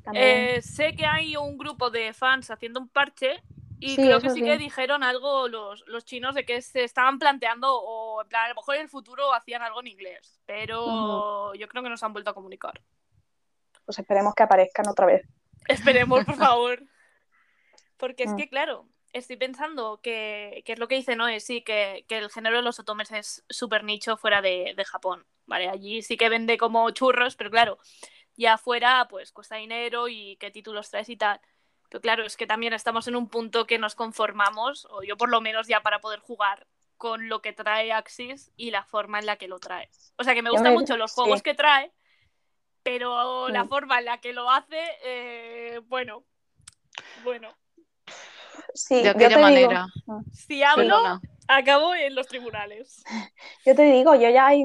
También. 0.04 0.26
Eh, 0.58 0.62
sé 0.62 0.96
que 0.96 1.06
hay 1.06 1.36
un 1.36 1.58
grupo 1.58 1.90
de 1.90 2.14
fans 2.14 2.52
haciendo 2.52 2.80
un 2.80 2.88
parche 2.90 3.42
y 3.86 3.96
Sí, 3.96 4.02
creo 4.04 4.22
que 4.22 4.30
sí. 4.30 4.42
que 4.42 4.58
dijeron 4.58 5.04
algo 5.04 5.48
los, 5.50 5.84
los 5.88 6.06
chinos 6.06 6.36
de 6.36 6.46
que 6.46 6.62
se 6.62 6.84
estaban 6.84 7.20
planteando 7.20 7.76
o 7.76 8.22
en 8.22 8.30
plan, 8.30 8.46
a 8.46 8.50
lo 8.50 8.56
mejor 8.56 8.76
en 8.76 8.82
el 8.84 8.90
futuro 8.90 9.34
hacían 9.34 9.62
algo 9.62 9.82
en 9.82 9.88
inglés, 9.88 10.40
pero 10.46 11.54
yo 11.56 11.68
creo 11.68 11.84
que 11.84 11.90
nos 11.90 12.02
han 12.04 12.14
vuelto 12.14 12.30
a 12.30 12.34
comunicar. 12.34 12.82
Pues 13.86 14.00
esperemos 14.00 14.34
que 14.36 14.44
aparezcan 14.44 14.88
otra 14.88 15.06
vez. 15.06 15.28
Esperemos, 15.68 16.24
por 16.24 16.36
favor. 16.38 16.84
Porque 17.98 18.24
es 18.24 18.32
Mm. 18.32 18.38
que, 18.38 18.50
claro, 18.50 18.88
estoy 19.12 19.38
pensando 19.38 20.00
que, 20.02 20.64
que 20.66 20.74
es 20.74 20.80
lo 20.80 20.88
que 20.88 20.96
dice 20.96 21.16
Noé, 21.16 21.40
sí, 21.40 21.62
que, 21.62 22.06
que 22.08 22.18
el 22.18 22.30
género 22.30 22.58
de 22.58 22.64
los 22.64 22.80
otomes 22.80 23.12
es 23.12 23.44
súper 23.50 23.84
nicho 23.84 24.18
fuera 24.18 24.42
de, 24.42 24.74
de 24.76 24.86
Japón, 24.86 25.26
¿vale? 25.46 25.70
Allí 25.70 26.02
sí 26.02 26.18
que 26.18 26.30
vende 26.30 26.58
como 26.58 26.90
churros, 26.92 27.36
pero 27.36 27.50
claro, 27.52 27.78
ya 28.36 28.54
afuera 28.54 29.08
pues 29.10 29.32
cuesta 29.32 29.58
dinero 29.58 30.08
y 30.08 30.38
qué 30.38 30.52
títulos 30.52 30.90
traes 30.90 31.10
y 31.10 31.18
tal. 31.18 31.40
Pero 31.94 32.02
claro, 32.02 32.26
es 32.26 32.36
que 32.38 32.48
también 32.48 32.74
estamos 32.74 33.08
en 33.08 33.16
un 33.16 33.30
punto 33.30 33.68
que 33.68 33.78
nos 33.78 33.94
conformamos, 33.94 34.88
o 34.90 35.04
yo 35.04 35.16
por 35.16 35.30
lo 35.30 35.42
menos 35.42 35.68
ya 35.68 35.82
para 35.82 36.02
poder 36.02 36.22
jugar 36.22 36.66
con 36.98 37.30
lo 37.30 37.44
que 37.44 37.54
trae 37.54 37.92
Axis 37.92 38.52
y 38.58 38.72
la 38.72 38.84
forma 38.84 39.20
en 39.20 39.28
la 39.28 39.36
que 39.36 39.48
lo 39.48 39.60
trae. 39.60 39.92
O 40.18 40.24
sea 40.24 40.34
que 40.34 40.42
me 40.42 40.50
gustan 40.50 40.74
mucho 40.74 40.98
los 40.98 41.12
sí. 41.12 41.22
juegos 41.22 41.44
que 41.44 41.54
trae, 41.54 41.92
pero 42.82 43.48
la 43.50 43.66
Mm. 43.66 43.70
forma 43.70 44.00
en 44.00 44.06
la 44.06 44.18
que 44.22 44.34
lo 44.34 44.50
hace, 44.50 44.82
eh, 45.04 45.82
bueno, 45.86 46.24
bueno. 47.24 47.56
Sí, 48.74 49.04
¿De 49.04 49.10
aquella 49.10 49.28
digo- 49.30 49.42
manera? 49.42 49.86
Si 50.34 50.64
hablo, 50.64 50.84
Perdona. 50.96 51.22
acabo 51.48 51.94
en 51.94 52.16
los 52.16 52.26
tribunales. 52.26 53.04
yo 53.68 53.76
te 53.76 53.84
digo, 53.84 54.16
yo 54.16 54.32
ya 54.32 54.48
hay, 54.48 54.64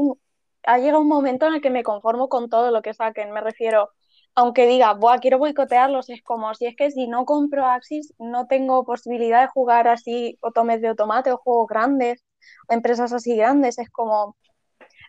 ha 0.62 0.78
llegado 0.78 1.00
un 1.02 1.08
momento 1.08 1.46
en 1.46 1.56
el 1.56 1.60
que 1.60 1.68
me 1.68 1.82
conformo 1.82 2.30
con 2.30 2.48
todo 2.48 2.70
lo 2.70 2.80
que 2.80 2.94
saquen. 2.94 3.32
Me 3.32 3.42
refiero, 3.42 3.92
aunque 4.38 4.68
diga, 4.68 4.94
Buah, 4.94 5.18
quiero 5.18 5.38
boicotearlos, 5.38 6.10
es 6.10 6.22
como 6.22 6.54
si 6.54 6.66
es 6.66 6.76
que 6.76 6.92
si 6.92 7.08
no 7.08 7.24
compro 7.24 7.66
Axis, 7.66 8.14
no 8.20 8.46
tengo 8.46 8.84
posibilidad 8.84 9.40
de 9.40 9.48
jugar 9.48 9.88
así 9.88 10.38
otomes 10.40 10.80
de 10.80 10.86
automate 10.86 11.32
o 11.32 11.38
juegos 11.38 11.66
grandes 11.66 12.24
o 12.68 12.72
empresas 12.72 13.12
así 13.12 13.36
grandes. 13.36 13.80
Es 13.80 13.90
como, 13.90 14.36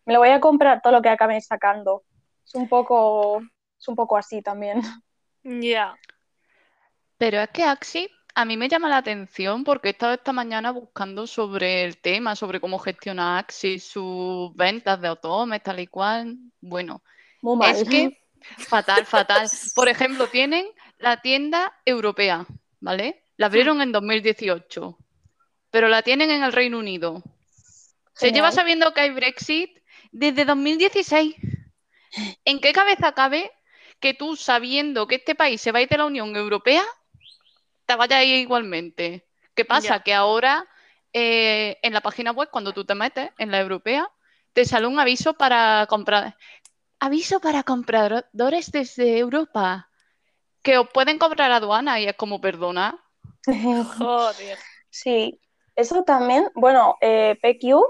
me 0.08 0.14
lo 0.14 0.20
voy 0.20 0.30
a 0.30 0.40
comprar 0.40 0.82
todo 0.82 0.94
lo 0.94 1.04
que 1.04 1.10
acaben 1.10 1.42
sacando. 1.42 2.02
Es 2.44 2.56
un 2.56 2.68
poco, 2.68 3.44
es 3.80 3.88
un 3.88 3.96
poco 3.96 4.18
así 4.18 4.42
también. 4.42 4.82
Ya. 5.44 5.96
Pero 7.20 7.40
es 7.40 7.50
que 7.50 7.64
Axi 7.64 8.10
a 8.34 8.46
mí 8.46 8.58
me 8.58 8.68
llama 8.68 8.90
la 8.90 8.98
atención 8.98 9.64
porque 9.64 9.90
he 9.90 9.92
estado 9.92 10.14
esta 10.14 10.34
mañana 10.34 10.72
buscando 10.72 11.28
sobre 11.28 11.86
el 11.86 12.00
tema, 12.00 12.36
sobre 12.36 12.60
cómo 12.60 12.80
gestiona 12.80 13.38
Axi 13.38 13.78
sus 13.78 14.56
ventas 14.56 15.00
de 15.00 15.08
autómatas, 15.08 15.64
tal 15.64 15.80
y 15.82 15.88
cual. 15.88 16.36
Bueno, 16.62 17.04
Muy 17.44 17.58
mal. 17.58 17.76
es 17.76 17.88
que 17.88 18.18
fatal, 18.58 19.06
fatal. 19.06 19.48
Por 19.76 19.90
ejemplo, 19.90 20.28
tienen 20.28 20.68
la 20.98 21.22
tienda 21.22 21.74
europea, 21.86 22.46
¿vale? 22.80 23.26
La 23.38 23.48
abrieron 23.48 23.82
en 23.82 23.92
2018, 23.92 24.98
pero 25.72 25.88
la 25.88 26.02
tienen 26.02 26.32
en 26.32 26.44
el 26.44 26.52
Reino 26.52 26.80
Unido. 26.80 27.24
Se 28.14 28.28
Genial. 28.28 28.36
lleva 28.36 28.52
sabiendo 28.52 28.94
que 28.94 29.02
hay 29.02 29.12
Brexit 29.12 29.80
desde 30.12 30.46
2016. 30.46 31.36
¿En 32.44 32.60
qué 32.60 32.74
cabeza 32.74 33.14
cabe 33.14 33.52
que 34.00 34.14
tú, 34.14 34.36
sabiendo 34.36 35.08
que 35.08 35.16
este 35.16 35.36
país 35.36 35.62
se 35.62 35.72
va 35.72 35.80
a 35.80 35.82
ir 35.84 35.90
de 35.90 35.98
la 35.98 36.06
Unión 36.06 36.36
Europea, 36.36 36.84
te 37.86 37.96
vayas 37.96 38.20
a 38.20 38.24
ir 38.24 38.36
igualmente? 38.38 39.28
¿Qué 39.56 39.66
pasa? 39.66 39.98
Ya. 39.98 40.04
Que 40.04 40.14
ahora 40.14 40.68
eh, 41.14 41.78
en 41.82 41.94
la 41.94 42.02
página 42.02 42.32
web, 42.32 42.50
cuando 42.52 42.74
tú 42.74 42.86
te 42.86 42.96
metes 42.96 43.32
en 43.38 43.52
la 43.52 43.60
europea, 43.60 44.10
te 44.54 44.66
sale 44.66 44.88
un 44.88 45.00
aviso 45.00 45.34
para 45.34 45.86
comprar. 45.88 46.36
Aviso 47.00 47.40
para 47.40 47.64
compradores 47.64 48.72
desde 48.72 49.20
Europa. 49.20 49.90
Que 50.62 50.78
os 50.78 50.90
pueden 50.90 51.18
cobrar 51.18 51.52
aduana 51.52 52.00
y 52.00 52.06
es 52.06 52.16
como, 52.16 52.42
perdona. 52.42 53.00
Joder. 53.98 54.58
Sí, 54.90 55.40
eso 55.76 56.04
también, 56.04 56.50
bueno, 56.56 56.96
eh, 57.00 57.38
PQ, 57.42 57.86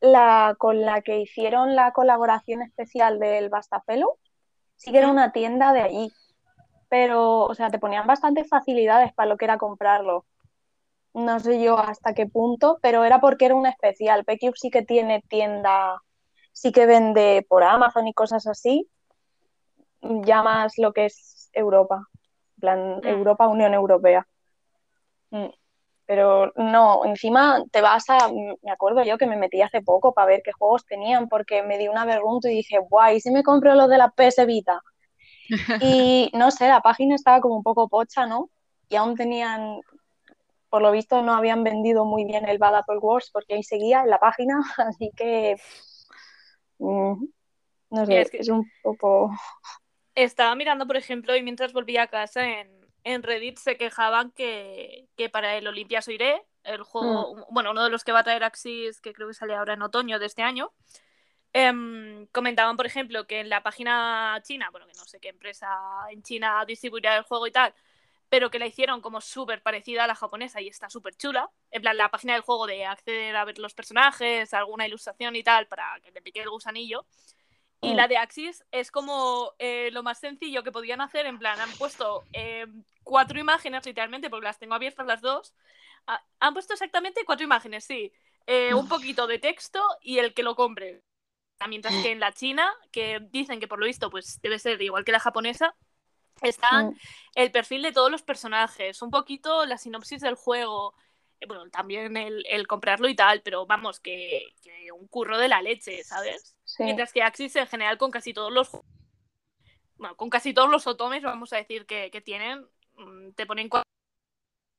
la 0.00 0.56
con 0.58 0.80
la 0.80 1.02
que 1.02 1.20
hicieron 1.20 1.76
la 1.76 1.92
colaboración 1.92 2.62
especial 2.62 3.18
del 3.18 3.50
Bastapelo, 3.50 4.18
sí 4.76 4.90
que 4.90 4.98
era 4.98 5.08
una 5.08 5.30
tienda 5.32 5.72
de 5.72 5.82
allí, 5.82 6.12
pero, 6.88 7.44
o 7.44 7.54
sea, 7.54 7.70
te 7.70 7.78
ponían 7.78 8.06
bastantes 8.06 8.48
facilidades 8.48 9.12
para 9.12 9.28
lo 9.28 9.36
que 9.36 9.44
era 9.44 9.58
comprarlo. 9.58 10.26
No 11.14 11.38
sé 11.40 11.62
yo 11.62 11.78
hasta 11.78 12.14
qué 12.14 12.26
punto, 12.26 12.78
pero 12.82 13.04
era 13.04 13.20
porque 13.20 13.46
era 13.46 13.54
un 13.54 13.66
especial. 13.66 14.24
PQ 14.24 14.52
sí 14.54 14.70
que 14.70 14.82
tiene 14.82 15.22
tienda, 15.28 16.02
sí 16.60 16.72
que 16.72 16.84
vende 16.84 17.46
por 17.48 17.62
Amazon 17.62 18.06
y 18.06 18.12
cosas 18.12 18.46
así, 18.46 18.86
ya 20.02 20.42
más 20.42 20.74
lo 20.76 20.92
que 20.92 21.06
es 21.06 21.48
Europa, 21.54 22.06
plan 22.60 22.98
Mm. 22.98 23.06
Europa, 23.06 23.48
Unión 23.48 23.72
Europea. 23.72 24.26
Mm. 25.30 25.48
Pero 26.04 26.52
no, 26.56 27.06
encima 27.06 27.64
te 27.70 27.80
vas 27.80 28.10
a, 28.10 28.28
me 28.62 28.70
acuerdo 28.70 29.02
yo 29.04 29.16
que 29.16 29.26
me 29.26 29.36
metí 29.36 29.62
hace 29.62 29.80
poco 29.80 30.12
para 30.12 30.26
ver 30.26 30.42
qué 30.44 30.52
juegos 30.52 30.84
tenían, 30.84 31.28
porque 31.28 31.62
me 31.62 31.78
di 31.78 31.88
una 31.88 32.04
vergüenza 32.04 32.50
y 32.50 32.56
dije, 32.56 32.78
guay, 32.90 33.16
¿y 33.16 33.20
si 33.20 33.30
me 33.30 33.42
compro 33.42 33.74
los 33.74 33.88
de 33.88 33.96
la 33.96 34.10
PS 34.10 34.44
Vita? 34.44 34.82
Y 35.82 36.30
no 36.34 36.50
sé, 36.50 36.68
la 36.68 36.82
página 36.82 37.14
estaba 37.14 37.40
como 37.40 37.56
un 37.56 37.62
poco 37.62 37.88
pocha, 37.88 38.26
¿no? 38.26 38.50
Y 38.90 38.96
aún 38.96 39.16
tenían, 39.16 39.80
por 40.68 40.82
lo 40.82 40.92
visto, 40.92 41.22
no 41.22 41.34
habían 41.34 41.64
vendido 41.64 42.04
muy 42.04 42.26
bien 42.26 42.46
el 42.46 42.58
Bad 42.58 42.76
Apple 42.76 42.98
Wars 42.98 43.30
porque 43.32 43.54
ahí 43.54 43.62
seguía 43.62 44.02
en 44.02 44.10
la 44.10 44.18
página, 44.18 44.60
así 44.76 45.10
que 45.16 45.56
mm, 46.80 47.24
no 47.90 48.06
sé, 48.06 48.20
es 48.20 48.30
que- 48.30 48.38
es 48.38 48.48
un 48.48 48.70
poco. 48.82 49.30
Estaba 50.14 50.54
mirando, 50.56 50.86
por 50.86 50.96
ejemplo, 50.96 51.36
y 51.36 51.42
mientras 51.42 51.72
volvía 51.72 52.02
a 52.02 52.06
casa 52.08 52.60
en, 52.60 52.68
en 53.04 53.22
Reddit 53.22 53.58
se 53.58 53.76
quejaban 53.76 54.32
que, 54.32 55.08
que 55.16 55.28
para 55.30 55.56
el 55.56 55.66
Olympia 55.66 56.02
Soiré, 56.02 56.42
el 56.64 56.82
juego, 56.82 57.46
bueno, 57.50 57.70
uno 57.70 57.84
de 57.84 57.90
los 57.90 58.04
que 58.04 58.12
va 58.12 58.20
a 58.20 58.24
traer 58.24 58.44
Axis, 58.44 59.00
que 59.00 59.12
creo 59.12 59.28
que 59.28 59.34
sale 59.34 59.54
ahora 59.54 59.74
en 59.74 59.82
otoño 59.82 60.18
de 60.18 60.26
este 60.26 60.42
año, 60.42 60.72
em, 61.52 62.26
comentaban, 62.28 62.76
por 62.76 62.86
ejemplo, 62.86 63.26
que 63.26 63.40
en 63.40 63.48
la 63.48 63.62
página 63.62 64.38
china, 64.42 64.68
bueno, 64.70 64.86
que 64.86 64.92
no 64.96 65.04
sé 65.04 65.20
qué 65.20 65.28
empresa 65.30 65.68
en 66.10 66.22
China 66.22 66.64
distribuirá 66.66 67.16
el 67.16 67.24
juego 67.24 67.46
y 67.46 67.52
tal, 67.52 67.74
pero 68.30 68.50
que 68.50 68.60
la 68.60 68.66
hicieron 68.66 69.02
como 69.02 69.20
súper 69.20 69.62
parecida 69.62 70.04
a 70.04 70.06
la 70.08 70.14
japonesa 70.14 70.60
y 70.62 70.68
está 70.68 70.88
súper 70.90 71.16
chula. 71.16 71.50
En 71.72 71.82
plan, 71.82 71.96
la 71.98 72.10
página 72.10 72.34
del 72.34 72.42
juego 72.42 72.66
de 72.66 72.86
acceder 72.86 73.36
a 73.36 73.44
ver 73.44 73.58
los 73.58 73.74
personajes, 73.74 74.54
alguna 74.54 74.86
ilustración 74.86 75.36
y 75.36 75.42
tal, 75.42 75.66
para 75.68 76.00
que 76.02 76.12
te 76.12 76.22
pique 76.22 76.40
el 76.42 76.50
gusanillo. 76.50 77.06
Y 77.82 77.94
Mm. 77.94 77.96
la 77.96 78.08
de 78.08 78.18
Axis 78.18 78.64
es 78.72 78.90
como 78.90 79.54
eh, 79.58 79.90
lo 79.92 80.02
más 80.02 80.20
sencillo 80.20 80.62
que 80.62 80.72
podían 80.72 81.00
hacer. 81.00 81.26
En 81.26 81.38
plan, 81.38 81.60
han 81.60 81.70
puesto 81.72 82.24
eh, 82.32 82.66
cuatro 83.04 83.40
imágenes, 83.40 83.84
literalmente, 83.86 84.30
porque 84.30 84.46
las 84.46 84.58
tengo 84.58 84.74
abiertas 84.74 85.06
las 85.06 85.20
dos. 85.22 85.54
Ah, 86.06 86.22
han 86.40 86.54
puesto 86.54 86.74
exactamente 86.74 87.24
cuatro 87.26 87.44
imágenes, 87.44 87.84
sí. 87.84 88.12
Eh, 88.46 88.74
un 88.74 88.88
poquito 88.88 89.26
de 89.26 89.38
texto 89.38 89.82
y 90.02 90.18
el 90.18 90.34
que 90.34 90.42
lo 90.42 90.54
compre. 90.56 91.02
Mientras 91.68 91.94
que 92.02 92.12
en 92.12 92.20
la 92.20 92.32
China, 92.32 92.72
que 92.92 93.20
dicen 93.30 93.60
que 93.60 93.68
por 93.68 93.78
lo 93.80 93.86
visto 93.86 94.10
pues 94.10 94.40
debe 94.42 94.58
ser 94.58 94.80
igual 94.82 95.04
que 95.04 95.12
la 95.12 95.20
japonesa, 95.20 95.74
está 96.42 96.84
Mm. 96.84 96.94
el 97.34 97.52
perfil 97.52 97.82
de 97.82 97.92
todos 97.92 98.10
los 98.10 98.22
personajes, 98.22 99.02
un 99.02 99.10
poquito 99.10 99.66
la 99.66 99.78
sinopsis 99.78 100.20
del 100.20 100.34
juego, 100.34 100.94
eh, 101.40 101.46
bueno, 101.46 101.68
también 101.70 102.16
el, 102.16 102.44
el 102.48 102.66
comprarlo 102.66 103.08
y 103.08 103.16
tal, 103.16 103.42
pero 103.42 103.66
vamos, 103.66 104.00
que, 104.00 104.54
que 104.62 104.92
un 104.92 105.08
curro 105.08 105.38
de 105.38 105.48
la 105.48 105.62
leche, 105.62 106.02
¿sabes? 106.04 106.56
Sí. 106.64 106.84
Mientras 106.84 107.12
que 107.12 107.22
Axis 107.22 107.56
en 107.56 107.66
general 107.66 107.98
con 107.98 108.10
casi 108.10 108.32
todos 108.34 108.52
los 108.52 108.70
bueno, 109.96 110.16
con 110.16 110.30
casi 110.30 110.54
todos 110.54 110.70
los 110.70 110.86
otomes, 110.86 111.22
vamos 111.22 111.52
a 111.52 111.56
decir 111.58 111.86
que, 111.86 112.10
que 112.10 112.20
tienen, 112.22 112.66
mm, 112.96 113.32
te 113.32 113.46
ponen 113.46 113.68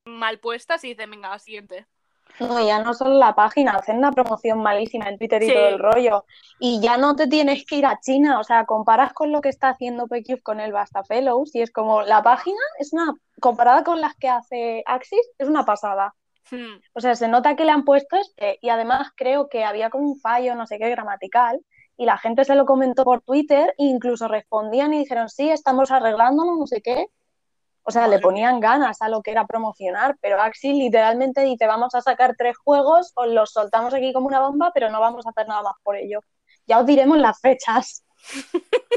mal 0.04 0.40
puestas 0.40 0.82
y 0.84 0.88
dicen, 0.88 1.10
venga, 1.10 1.38
siguiente. 1.38 1.86
No, 2.40 2.64
ya 2.66 2.82
no 2.82 2.94
solo 2.94 3.14
la 3.18 3.34
página, 3.34 3.72
hacen 3.72 3.98
una 3.98 4.10
promoción 4.10 4.60
malísima 4.62 5.08
en 5.08 5.18
Twitter 5.18 5.42
y 5.42 5.46
Sí. 5.46 5.52
todo 5.52 5.68
el 5.68 5.78
rollo. 5.78 6.24
Y 6.58 6.80
ya 6.80 6.96
no 6.96 7.14
te 7.14 7.26
tienes 7.28 7.64
que 7.64 7.76
ir 7.76 7.86
a 7.86 8.00
China, 8.00 8.40
o 8.40 8.44
sea, 8.44 8.64
comparas 8.64 9.12
con 9.12 9.30
lo 9.32 9.40
que 9.40 9.48
está 9.48 9.68
haciendo 9.68 10.06
PQ 10.08 10.42
con 10.42 10.58
el 10.60 10.72
Basta 10.72 11.04
Fellows 11.04 11.54
y 11.54 11.60
es 11.62 11.70
como 11.70 12.02
la 12.02 12.22
página 12.22 12.60
es 12.78 12.92
una, 12.92 13.14
comparada 13.40 13.84
con 13.84 14.00
las 14.00 14.14
que 14.16 14.28
hace 14.28 14.82
Axis, 14.86 15.20
es 15.38 15.48
una 15.48 15.64
pasada. 15.64 16.14
Hmm, 16.50 16.80
O 16.94 17.00
sea, 17.00 17.14
se 17.14 17.28
nota 17.28 17.54
que 17.56 17.64
le 17.64 17.70
han 17.70 17.84
puesto 17.84 18.16
este 18.16 18.58
y 18.60 18.68
además 18.70 19.10
creo 19.16 19.48
que 19.48 19.64
había 19.64 19.90
como 19.90 20.08
un 20.10 20.18
fallo, 20.18 20.54
no 20.54 20.66
sé 20.66 20.78
qué, 20.78 20.90
gramatical 20.90 21.60
y 21.96 22.06
la 22.06 22.18
gente 22.18 22.44
se 22.44 22.54
lo 22.54 22.66
comentó 22.66 23.04
por 23.04 23.20
Twitter 23.22 23.74
e 23.78 23.84
incluso 23.84 24.26
respondían 24.26 24.92
y 24.94 24.98
dijeron, 24.98 25.28
sí, 25.28 25.50
estamos 25.50 25.90
arreglándolo, 25.90 26.56
no 26.56 26.66
sé 26.66 26.80
qué. 26.82 27.06
O 27.84 27.90
sea, 27.90 28.06
le 28.06 28.20
ponían 28.20 28.60
ganas 28.60 29.02
a 29.02 29.08
lo 29.08 29.22
que 29.22 29.32
era 29.32 29.46
promocionar, 29.46 30.16
pero 30.20 30.40
Axis 30.40 30.74
literalmente 30.74 31.40
dice, 31.42 31.66
vamos 31.66 31.94
a 31.94 32.00
sacar 32.00 32.36
tres 32.38 32.56
juegos, 32.56 33.12
os 33.16 33.26
los 33.28 33.50
soltamos 33.50 33.92
aquí 33.92 34.12
como 34.12 34.28
una 34.28 34.40
bomba, 34.40 34.70
pero 34.72 34.88
no 34.88 35.00
vamos 35.00 35.26
a 35.26 35.30
hacer 35.30 35.48
nada 35.48 35.62
más 35.62 35.74
por 35.82 35.96
ello. 35.96 36.20
Ya 36.66 36.78
os 36.78 36.86
diremos 36.86 37.18
las 37.18 37.40
fechas. 37.40 38.04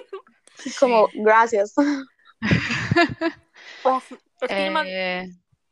Es 0.65 0.79
como, 0.79 1.09
gracias. 1.13 1.73
Es 4.41 4.49
que 4.49 4.73
Eh, 4.87 5.29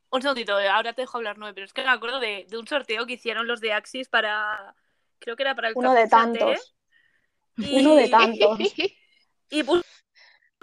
Un 0.09 0.21
segundito, 0.21 0.59
eh, 0.59 0.69
ahora 0.69 0.93
te 0.93 1.01
dejo 1.01 1.17
hablar 1.17 1.37
nueve, 1.37 1.53
pero 1.53 1.65
es 1.65 1.73
que 1.73 1.83
me 1.83 1.89
acuerdo 1.89 2.19
de, 2.19 2.45
de 2.49 2.57
un 2.57 2.67
sorteo 2.67 3.05
que 3.05 3.13
hicieron 3.13 3.47
los 3.47 3.59
de 3.59 3.73
Axis 3.73 4.09
para. 4.09 4.75
Creo 5.19 5.35
que 5.35 5.43
era 5.43 5.55
para 5.55 5.69
el 5.69 5.73
Uno 5.75 5.93
de 5.93 6.07
tantos. 6.07 6.75
Y, 7.57 7.79
Uno 7.79 7.95
de 7.95 8.09
tantos. 8.09 8.59
Y 9.49 9.61
puso 9.61 9.83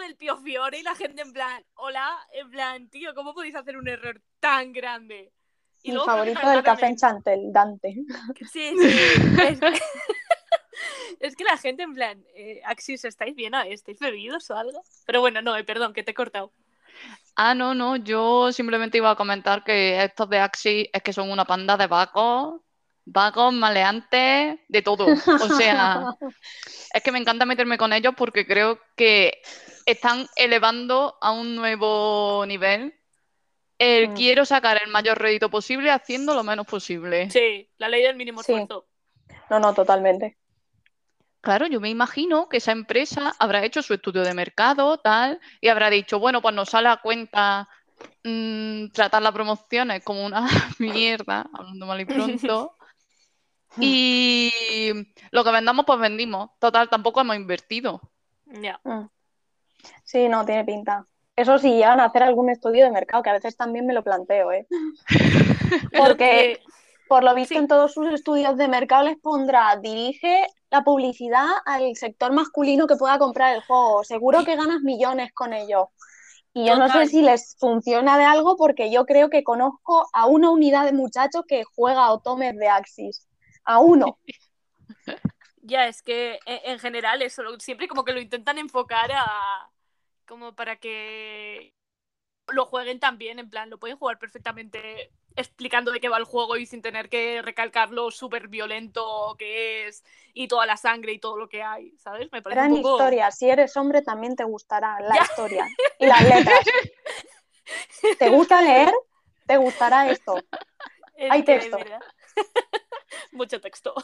el 0.02 0.16
Pio 0.16 0.36
Fiore 0.38 0.78
y 0.78 0.82
la 0.82 0.94
gente 0.94 1.22
en 1.22 1.32
plan, 1.32 1.64
hola, 1.74 2.18
en 2.32 2.50
plan, 2.50 2.88
tío, 2.88 3.14
¿cómo 3.14 3.34
podéis 3.34 3.54
hacer 3.54 3.76
un 3.76 3.88
error 3.88 4.20
tan 4.40 4.72
grande? 4.72 5.32
Y 5.82 5.88
Mi 5.88 5.94
luego 5.94 6.10
favorito 6.10 6.46
del 6.46 6.58
el 6.58 6.64
café 6.64 6.86
en. 6.86 6.96
Chantel, 6.96 7.52
Dante. 7.52 7.94
Sí, 8.52 8.74
sí. 8.78 8.88
Es, 9.42 9.60
es 11.20 11.36
que 11.36 11.44
la 11.44 11.56
gente 11.56 11.82
en 11.82 11.94
plan, 11.94 12.24
eh, 12.34 12.60
Axis, 12.64 13.04
¿estáis 13.04 13.34
bien? 13.34 13.54
Ah, 13.54 13.66
¿Estáis 13.66 13.98
bebidos 13.98 14.50
o 14.50 14.56
algo? 14.56 14.82
Pero 15.06 15.20
bueno, 15.20 15.40
no, 15.42 15.56
eh, 15.56 15.64
perdón, 15.64 15.92
que 15.92 16.02
te 16.02 16.10
he 16.10 16.14
cortado. 16.14 16.52
Ah, 17.36 17.54
no, 17.54 17.74
no, 17.74 17.96
yo 17.96 18.52
simplemente 18.52 18.98
iba 18.98 19.10
a 19.10 19.16
comentar 19.16 19.64
que 19.64 20.02
estos 20.02 20.28
de 20.28 20.38
Axis 20.38 20.88
es 20.92 21.02
que 21.02 21.12
son 21.12 21.30
una 21.30 21.46
panda 21.46 21.76
de 21.76 21.86
vagos, 21.86 22.60
vagos, 23.06 23.54
maleantes, 23.54 24.58
de 24.68 24.82
todo. 24.82 25.06
O 25.06 25.56
sea, 25.56 26.04
es 26.94 27.02
que 27.02 27.12
me 27.12 27.18
encanta 27.18 27.46
meterme 27.46 27.78
con 27.78 27.92
ellos 27.92 28.14
porque 28.16 28.46
creo 28.46 28.78
que 28.96 29.40
están 29.86 30.26
elevando 30.36 31.16
a 31.20 31.32
un 31.32 31.56
nuevo 31.56 32.44
nivel 32.46 32.94
el 33.78 34.10
Mm. 34.10 34.14
quiero 34.14 34.44
sacar 34.44 34.78
el 34.84 34.90
mayor 34.90 35.18
rédito 35.18 35.48
posible 35.50 35.90
haciendo 35.90 36.34
lo 36.34 36.44
menos 36.44 36.66
posible. 36.66 37.30
Sí, 37.30 37.70
la 37.78 37.88
ley 37.88 38.02
del 38.02 38.14
mínimo 38.16 38.42
Sí. 38.42 38.52
esfuerzo. 38.52 38.86
No, 39.48 39.58
no, 39.58 39.72
totalmente. 39.72 40.36
Claro, 41.40 41.66
yo 41.66 41.80
me 41.80 41.88
imagino 41.88 42.48
que 42.50 42.58
esa 42.58 42.72
empresa 42.72 43.34
habrá 43.38 43.64
hecho 43.64 43.80
su 43.82 43.94
estudio 43.94 44.22
de 44.22 44.34
mercado, 44.34 44.98
tal, 44.98 45.40
y 45.62 45.68
habrá 45.68 45.88
dicho, 45.88 46.18
bueno, 46.18 46.42
pues 46.42 46.54
nos 46.54 46.68
sale 46.68 46.88
a 46.88 46.98
cuenta 46.98 47.68
mm, 48.24 48.88
tratar 48.92 49.22
las 49.22 49.32
promociones 49.32 50.02
como 50.04 50.24
una 50.26 50.46
mierda, 50.78 51.48
hablando 51.52 51.86
mal 51.86 52.00
y 52.00 52.04
pronto. 52.04 52.76
Y 53.80 54.92
lo 55.30 55.44
que 55.44 55.50
vendamos, 55.52 55.86
pues 55.86 56.00
vendimos. 56.00 56.50
Total, 56.58 56.88
tampoco 56.88 57.20
hemos 57.20 57.36
invertido. 57.36 58.00
Ya. 58.46 58.80
Mm. 58.84 59.08
Sí, 60.04 60.28
no, 60.28 60.44
tiene 60.44 60.64
pinta. 60.64 61.06
Eso 61.36 61.58
sí, 61.58 61.70
llegan 61.74 62.00
a 62.00 62.06
hacer 62.06 62.22
algún 62.22 62.50
estudio 62.50 62.84
de 62.84 62.90
mercado, 62.90 63.22
que 63.22 63.30
a 63.30 63.34
veces 63.34 63.56
también 63.56 63.86
me 63.86 63.94
lo 63.94 64.02
planteo, 64.04 64.52
¿eh? 64.52 64.66
Porque, 65.96 66.58
que- 66.58 66.62
por 67.08 67.24
lo 67.24 67.34
visto, 67.34 67.54
sí. 67.54 67.58
en 67.58 67.68
todos 67.68 67.92
sus 67.92 68.08
estudios 68.12 68.56
de 68.56 68.68
mercado 68.68 69.04
les 69.04 69.18
pondrá, 69.18 69.76
dirige 69.82 70.46
la 70.70 70.82
publicidad 70.82 71.46
al 71.64 71.96
sector 71.96 72.32
masculino 72.32 72.86
que 72.86 72.96
pueda 72.96 73.18
comprar 73.18 73.54
el 73.54 73.62
juego. 73.62 74.04
Seguro 74.04 74.44
que 74.44 74.56
ganas 74.56 74.80
millones 74.82 75.32
con 75.32 75.52
ello. 75.52 75.90
Y 76.52 76.66
yo 76.66 76.76
no 76.76 76.88
sé 76.90 77.06
si 77.06 77.22
les 77.22 77.56
funciona 77.58 78.18
de 78.18 78.24
algo, 78.24 78.56
porque 78.56 78.90
yo 78.90 79.06
creo 79.06 79.30
que 79.30 79.44
conozco 79.44 80.06
a 80.12 80.26
una 80.26 80.50
unidad 80.50 80.84
de 80.84 80.92
muchachos 80.92 81.44
que 81.48 81.62
juega 81.64 82.04
a 82.06 82.12
Otomes 82.12 82.56
de 82.56 82.68
Axis. 82.68 83.26
A 83.64 83.78
uno. 83.80 84.18
Ya, 85.70 85.86
es 85.88 86.02
que 86.02 86.34
e- 86.46 86.62
en 86.64 86.78
general 86.80 87.22
eso, 87.22 87.42
siempre 87.60 87.88
como 87.88 88.04
que 88.04 88.12
lo 88.12 88.20
intentan 88.20 88.58
enfocar 88.58 89.10
a... 89.12 89.70
como 90.26 90.54
para 90.54 90.76
que 90.76 91.74
lo 92.48 92.66
jueguen 92.66 93.00
también, 93.00 93.38
en 93.38 93.50
plan, 93.50 93.70
lo 93.70 93.78
pueden 93.78 93.96
jugar 93.98 94.18
perfectamente 94.18 95.12
explicando 95.36 95.92
de 95.92 96.00
qué 96.00 96.08
va 96.08 96.18
el 96.18 96.24
juego 96.24 96.56
y 96.56 96.66
sin 96.66 96.82
tener 96.82 97.08
que 97.08 97.42
recalcar 97.42 97.90
lo 97.90 98.10
súper 98.10 98.48
violento 98.48 99.36
que 99.38 99.86
es 99.88 100.04
y 100.34 100.48
toda 100.48 100.66
la 100.66 100.76
sangre 100.76 101.12
y 101.12 101.20
todo 101.20 101.36
lo 101.36 101.48
que 101.48 101.62
hay, 101.62 101.96
¿sabes? 101.98 102.30
Me 102.32 102.42
parece 102.42 102.62
Gran 102.62 102.72
un 102.72 102.82
poco... 102.82 102.98
historia. 102.98 103.30
Si 103.30 103.48
eres 103.48 103.76
hombre, 103.76 104.02
también 104.02 104.36
te 104.36 104.44
gustará 104.44 105.00
la 105.00 105.14
Ya. 105.16 105.22
historia 105.22 105.66
y 105.98 106.06
las 106.06 106.22
letras. 106.22 106.60
¿Te 108.18 108.28
gusta 108.28 108.60
leer? 108.62 108.92
Te 109.46 109.56
gustará 109.56 110.10
esto. 110.10 110.44
Es 111.16 111.30
Hay 111.32 111.42
texto. 111.44 111.76
mira, 111.78 112.00
Mucho 113.32 113.60
texto. 113.60 113.94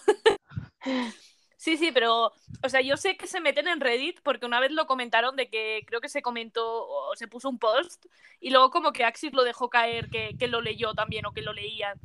Sí, 1.57 1.77
sí, 1.79 1.91
pero, 1.93 2.33
o 2.63 2.69
sea, 2.69 2.81
yo 2.83 2.97
sé 2.97 3.17
que 3.17 3.27
se 3.27 3.41
meten 3.41 3.67
en 3.69 3.81
Reddit 3.81 4.21
porque 4.23 4.45
una 4.47 4.61
vez 4.61 4.71
lo 4.73 4.87
comentaron 4.87 5.37
de 5.37 5.49
que 5.49 5.85
creo 5.87 6.01
que 6.01 6.09
se 6.11 6.21
comentó 6.23 6.87
o 6.87 7.17
se 7.17 7.29
puso 7.29 7.49
un 7.49 7.59
post 7.59 8.05
y 8.41 8.51
luego 8.51 8.71
como 8.71 8.93
que 8.93 9.05
Axis 9.05 9.33
lo 9.33 9.43
dejó 9.43 9.71
caer 9.71 10.09
que, 10.11 10.37
que 10.39 10.49
lo 10.49 10.61
leyó 10.61 10.93
también 10.95 11.25
o 11.27 11.33
que 11.33 11.41
lo 11.43 11.53
leían. 11.55 11.99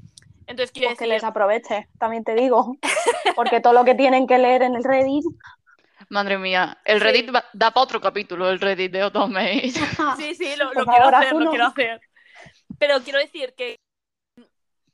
Entonces 0.47 0.71
quiero 0.71 0.89
Pues 0.89 0.99
que 0.99 1.07
les 1.07 1.23
aproveche, 1.23 1.87
también 1.99 2.23
te 2.23 2.33
digo. 2.33 2.77
Porque 3.35 3.59
todo 3.61 3.73
lo 3.73 3.83
que 3.85 3.95
tienen 3.95 4.25
que 4.25 4.37
leer 4.37 4.63
en 4.63 4.75
el 4.75 4.83
Reddit. 4.83 5.23
Madre 6.09 6.37
mía, 6.37 6.77
el 6.85 6.99
Sí. 6.99 7.03
Reddit 7.05 7.35
va- 7.35 7.45
da 7.53 7.71
para 7.71 7.83
otro 7.83 8.01
capítulo, 8.01 8.49
el 8.49 8.59
Reddit 8.59 8.91
de 8.91 9.03
Otome. 9.03 9.61
sí, 10.17 10.35
sí, 10.35 10.55
lo, 10.57 10.71
favor, 10.73 10.85
quiero 10.85 11.05
hacer, 11.17 11.33
lo 11.33 11.49
quiero 11.49 11.65
hacer. 11.67 12.01
Pero 12.79 12.99
quiero 13.01 13.19
decir 13.19 13.53
que 13.55 13.77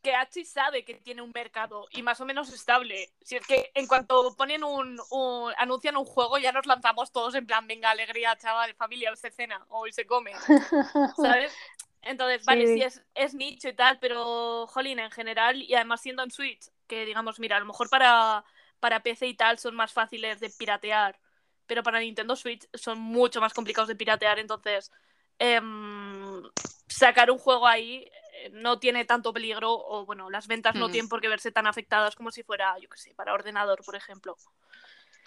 que 0.02 0.14
Axis 0.16 0.50
sabe 0.52 0.86
que 0.86 0.96
tiene 0.96 1.22
un 1.22 1.32
mercado 1.34 1.88
y 1.92 2.02
más 2.02 2.22
o 2.22 2.26
menos 2.26 2.52
estable. 2.54 3.10
Si 3.22 3.36
es 3.36 3.46
que 3.46 3.72
en 3.74 3.88
cuanto 3.88 4.36
ponen 4.36 4.64
un, 4.64 5.00
un- 5.12 5.54
anuncian 5.58 5.98
un 5.98 6.06
juego, 6.06 6.38
ya 6.38 6.52
nos 6.52 6.66
lanzamos 6.66 7.12
todos 7.12 7.36
en 7.36 7.46
plan, 7.46 7.68
venga, 7.68 7.90
alegría, 7.92 8.38
chaval, 8.38 8.74
familia, 8.76 9.12
hoy 9.12 9.18
se 9.18 9.32
cena, 9.32 9.66
hoy 9.70 9.92
se 9.92 10.06
come, 10.06 10.32
¿sabes? 11.16 11.54
Entonces, 12.02 12.46
vale, 12.46 12.68
Sí. 12.68 12.74
sí, 12.76 12.82
es, 12.84 13.04
es 13.16 13.34
nicho 13.34 13.68
y 13.70 13.74
tal, 13.74 14.00
pero, 14.00 14.68
jolín, 14.68 15.00
en 15.00 15.12
general, 15.12 15.62
y 15.62 15.74
además 15.76 16.02
siendo 16.02 16.24
en 16.24 16.32
Switch, 16.32 16.70
que 16.88 17.06
digamos, 17.06 17.40
mira, 17.40 17.58
a 17.58 17.60
lo 17.60 17.66
mejor 17.66 17.90
para, 17.90 18.46
para 18.80 19.02
PC 19.04 19.28
y 19.28 19.34
tal 19.34 19.60
son 19.60 19.76
más 19.76 19.92
fáciles 19.94 20.40
de 20.40 20.50
piratear, 20.50 21.20
pero 21.66 21.84
para 21.84 22.00
Nintendo 22.00 22.36
Switch 22.36 22.66
son 22.74 23.00
mucho 23.00 23.42
más 23.42 23.54
complicados 23.54 23.90
de 23.90 23.96
piratear, 23.96 24.40
entonces 24.40 24.92
em, 25.40 26.44
sacar 26.88 27.30
un 27.32 27.38
juego 27.40 27.68
ahí 27.68 28.10
no 28.52 28.80
tiene 28.80 29.06
tanto 29.06 29.34
peligro, 29.34 29.74
o 29.74 30.06
bueno, 30.06 30.30
las 30.30 30.48
ventas 30.48 30.76
no 30.76 30.88
Mm. 30.88 30.92
tienen 30.92 31.10
por 31.10 31.22
qué 31.22 31.28
verse 31.28 31.52
tan 31.52 31.68
afectadas 31.68 32.16
como 32.16 32.32
si 32.32 32.44
fuera, 32.44 32.78
yo 32.80 32.90
qué 32.90 32.98
sé, 32.98 33.14
para 33.16 33.34
ordenador, 33.34 33.84
por 33.86 33.96
ejemplo. 33.96 34.36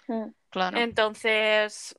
Mm. 0.07 0.29
Claro. 0.49 0.77
Entonces, 0.77 1.97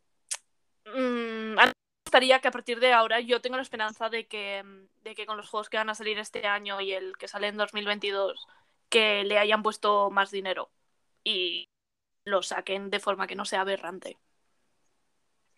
mm, 0.87 1.59
a 1.59 1.67
mí 1.67 1.73
me 1.73 2.05
gustaría 2.05 2.41
que 2.41 2.49
a 2.49 2.53
partir 2.53 2.81
de 2.81 2.93
ahora 2.93 3.21
yo 3.21 3.41
tengo 3.41 3.57
la 3.57 3.63
esperanza 3.63 4.09
de 4.09 4.27
que, 4.27 4.63
de 5.03 5.15
que 5.15 5.27
con 5.27 5.37
los 5.37 5.49
juegos 5.49 5.69
que 5.69 5.79
van 5.79 5.91
a 5.91 5.95
salir 5.95 6.19
este 6.19 6.47
año 6.47 6.81
y 6.81 6.93
el 6.93 7.17
que 7.17 7.29
sale 7.29 7.49
en 7.49 7.57
2022, 7.57 8.47
que 8.89 9.25
le 9.25 9.39
hayan 9.39 9.63
puesto 9.63 10.11
más 10.11 10.31
dinero 10.31 10.71
y 11.25 11.69
lo 12.25 12.43
saquen 12.43 12.91
de 12.91 13.01
forma 13.01 13.27
que 13.27 13.35
no 13.35 13.45
sea 13.45 13.63
aberrante. 13.63 14.19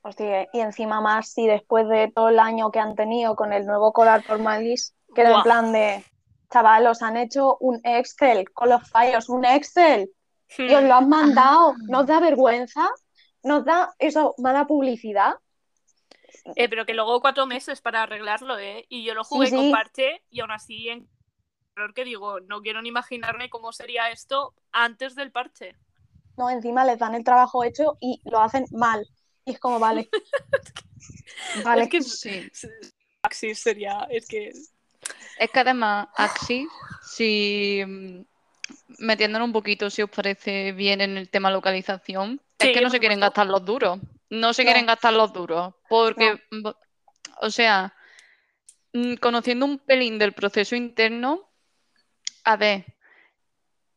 Hostia, 0.02 0.48
y 0.52 0.60
encima 0.60 1.00
más 1.00 1.32
si 1.32 1.46
después 1.46 1.88
de 1.88 2.12
todo 2.14 2.28
el 2.28 2.38
año 2.38 2.70
que 2.70 2.78
han 2.78 2.94
tenido 2.94 3.36
con 3.36 3.52
el 3.54 3.64
nuevo 3.64 3.92
Coral 3.92 4.22
Formalis, 4.22 4.94
que 5.14 5.22
era 5.22 5.31
en 5.31 5.35
Buah. 5.37 5.42
plan 5.44 5.72
de, 5.72 6.05
chaval, 6.53 6.87
os 6.87 7.03
han 7.03 7.16
hecho 7.16 7.57
un 7.61 7.81
Excel 7.85 8.50
con 8.53 8.68
los 8.68 8.88
fallos, 8.88 9.29
un 9.29 9.44
Excel, 9.44 10.11
y 10.59 10.74
os 10.74 10.83
lo 10.83 10.94
han 10.94 11.09
mandado, 11.09 11.74
¿nos 11.88 12.07
da 12.07 12.20
vergüenza? 12.20 12.88
¿Nos 13.42 13.64
da 13.64 13.94
eso, 13.98 14.35
mala 14.38 14.66
publicidad? 14.66 15.35
Eh, 16.57 16.68
pero 16.68 16.85
que 16.85 16.94
luego 16.94 17.20
cuatro 17.20 17.46
meses 17.46 17.81
para 17.81 18.03
arreglarlo, 18.03 18.59
¿eh? 18.59 18.85
Y 18.88 19.05
yo 19.05 19.14
lo 19.14 19.24
jugué 19.24 19.46
Sí, 19.48 19.57
con 19.57 19.70
parche 19.70 20.22
y 20.31 20.40
aún 20.40 20.50
así 20.50 20.88
en 20.88 21.09
error 21.77 21.94
que 21.94 22.05
digo, 22.05 22.40
no 22.40 22.61
quiero 22.61 22.83
ni 22.83 22.88
imaginarme 22.90 23.50
cómo 23.50 23.72
sería 23.72 24.11
esto 24.11 24.55
antes 24.70 25.14
del 25.14 25.33
parche. 25.33 25.74
No, 26.37 26.50
encima 26.50 26.85
les 26.85 26.98
dan 26.98 27.14
el 27.14 27.24
trabajo 27.24 27.64
hecho 27.64 27.96
y 28.00 28.20
lo 28.24 28.40
hacen 28.40 28.64
mal. 28.72 29.07
Y 29.44 29.53
es 29.53 29.59
como, 29.61 29.79
vale. 29.79 30.09
vale. 31.64 31.85
Es 31.85 31.88
que 31.90 32.03
Sí. 32.03 32.50
Sería. 33.55 34.07
Es 34.11 34.29
que. 34.29 34.53
Es 35.38 35.51
que 35.51 35.61
además, 35.61 36.09
Axi, 36.16 36.66
si 37.03 37.83
mm, 37.87 38.20
metiéndonos 38.99 39.47
un 39.47 39.53
poquito, 39.53 39.90
si 39.90 40.03
os 40.03 40.11
parece 40.11 40.73
bien 40.73 41.01
en 41.01 41.16
el 41.16 41.29
tema 41.29 41.51
localización, 41.51 42.40
Sí, 42.61 42.68
es 42.68 42.77
que 42.77 42.81
no 42.85 42.90
se 42.90 43.01
quieren 43.01 43.20
gastar 43.20 43.47
los 43.47 43.64
duros. 43.64 43.99
No 44.31 44.55
se 44.55 44.62
No. 44.62 44.68
quieren 44.68 44.87
gastar 44.87 45.12
los 45.12 45.33
duros. 45.33 45.75
Porque, 45.88 46.40
mm, 46.51 46.66
o 47.40 47.51
sea, 47.51 47.94
mm, 48.92 49.14
conociendo 49.14 49.66
un 49.66 49.79
pelín 49.79 50.18
del 50.18 50.33
proceso 50.33 50.77
interno, 50.77 51.51
a 52.44 52.57
ver, 52.57 52.85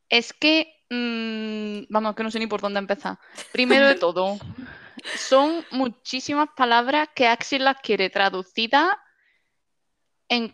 es 0.10 0.34
que, 0.34 0.74
mm, 0.90 1.86
vamos, 1.90 2.16
que 2.16 2.24
no 2.24 2.32
sé 2.32 2.40
ni 2.40 2.48
por 2.48 2.62
dónde 2.62 2.80
empezar. 2.80 3.20
Primero 3.52 3.88
de 3.88 3.96
todo, 3.96 4.38
son 5.16 5.64
muchísimas 5.72 6.50
palabras 6.56 7.10
que 7.16 7.28
Axis 7.28 7.62
las 7.62 7.78
quiere 7.82 8.10
traducidas 8.10 8.90
en, 10.30 10.54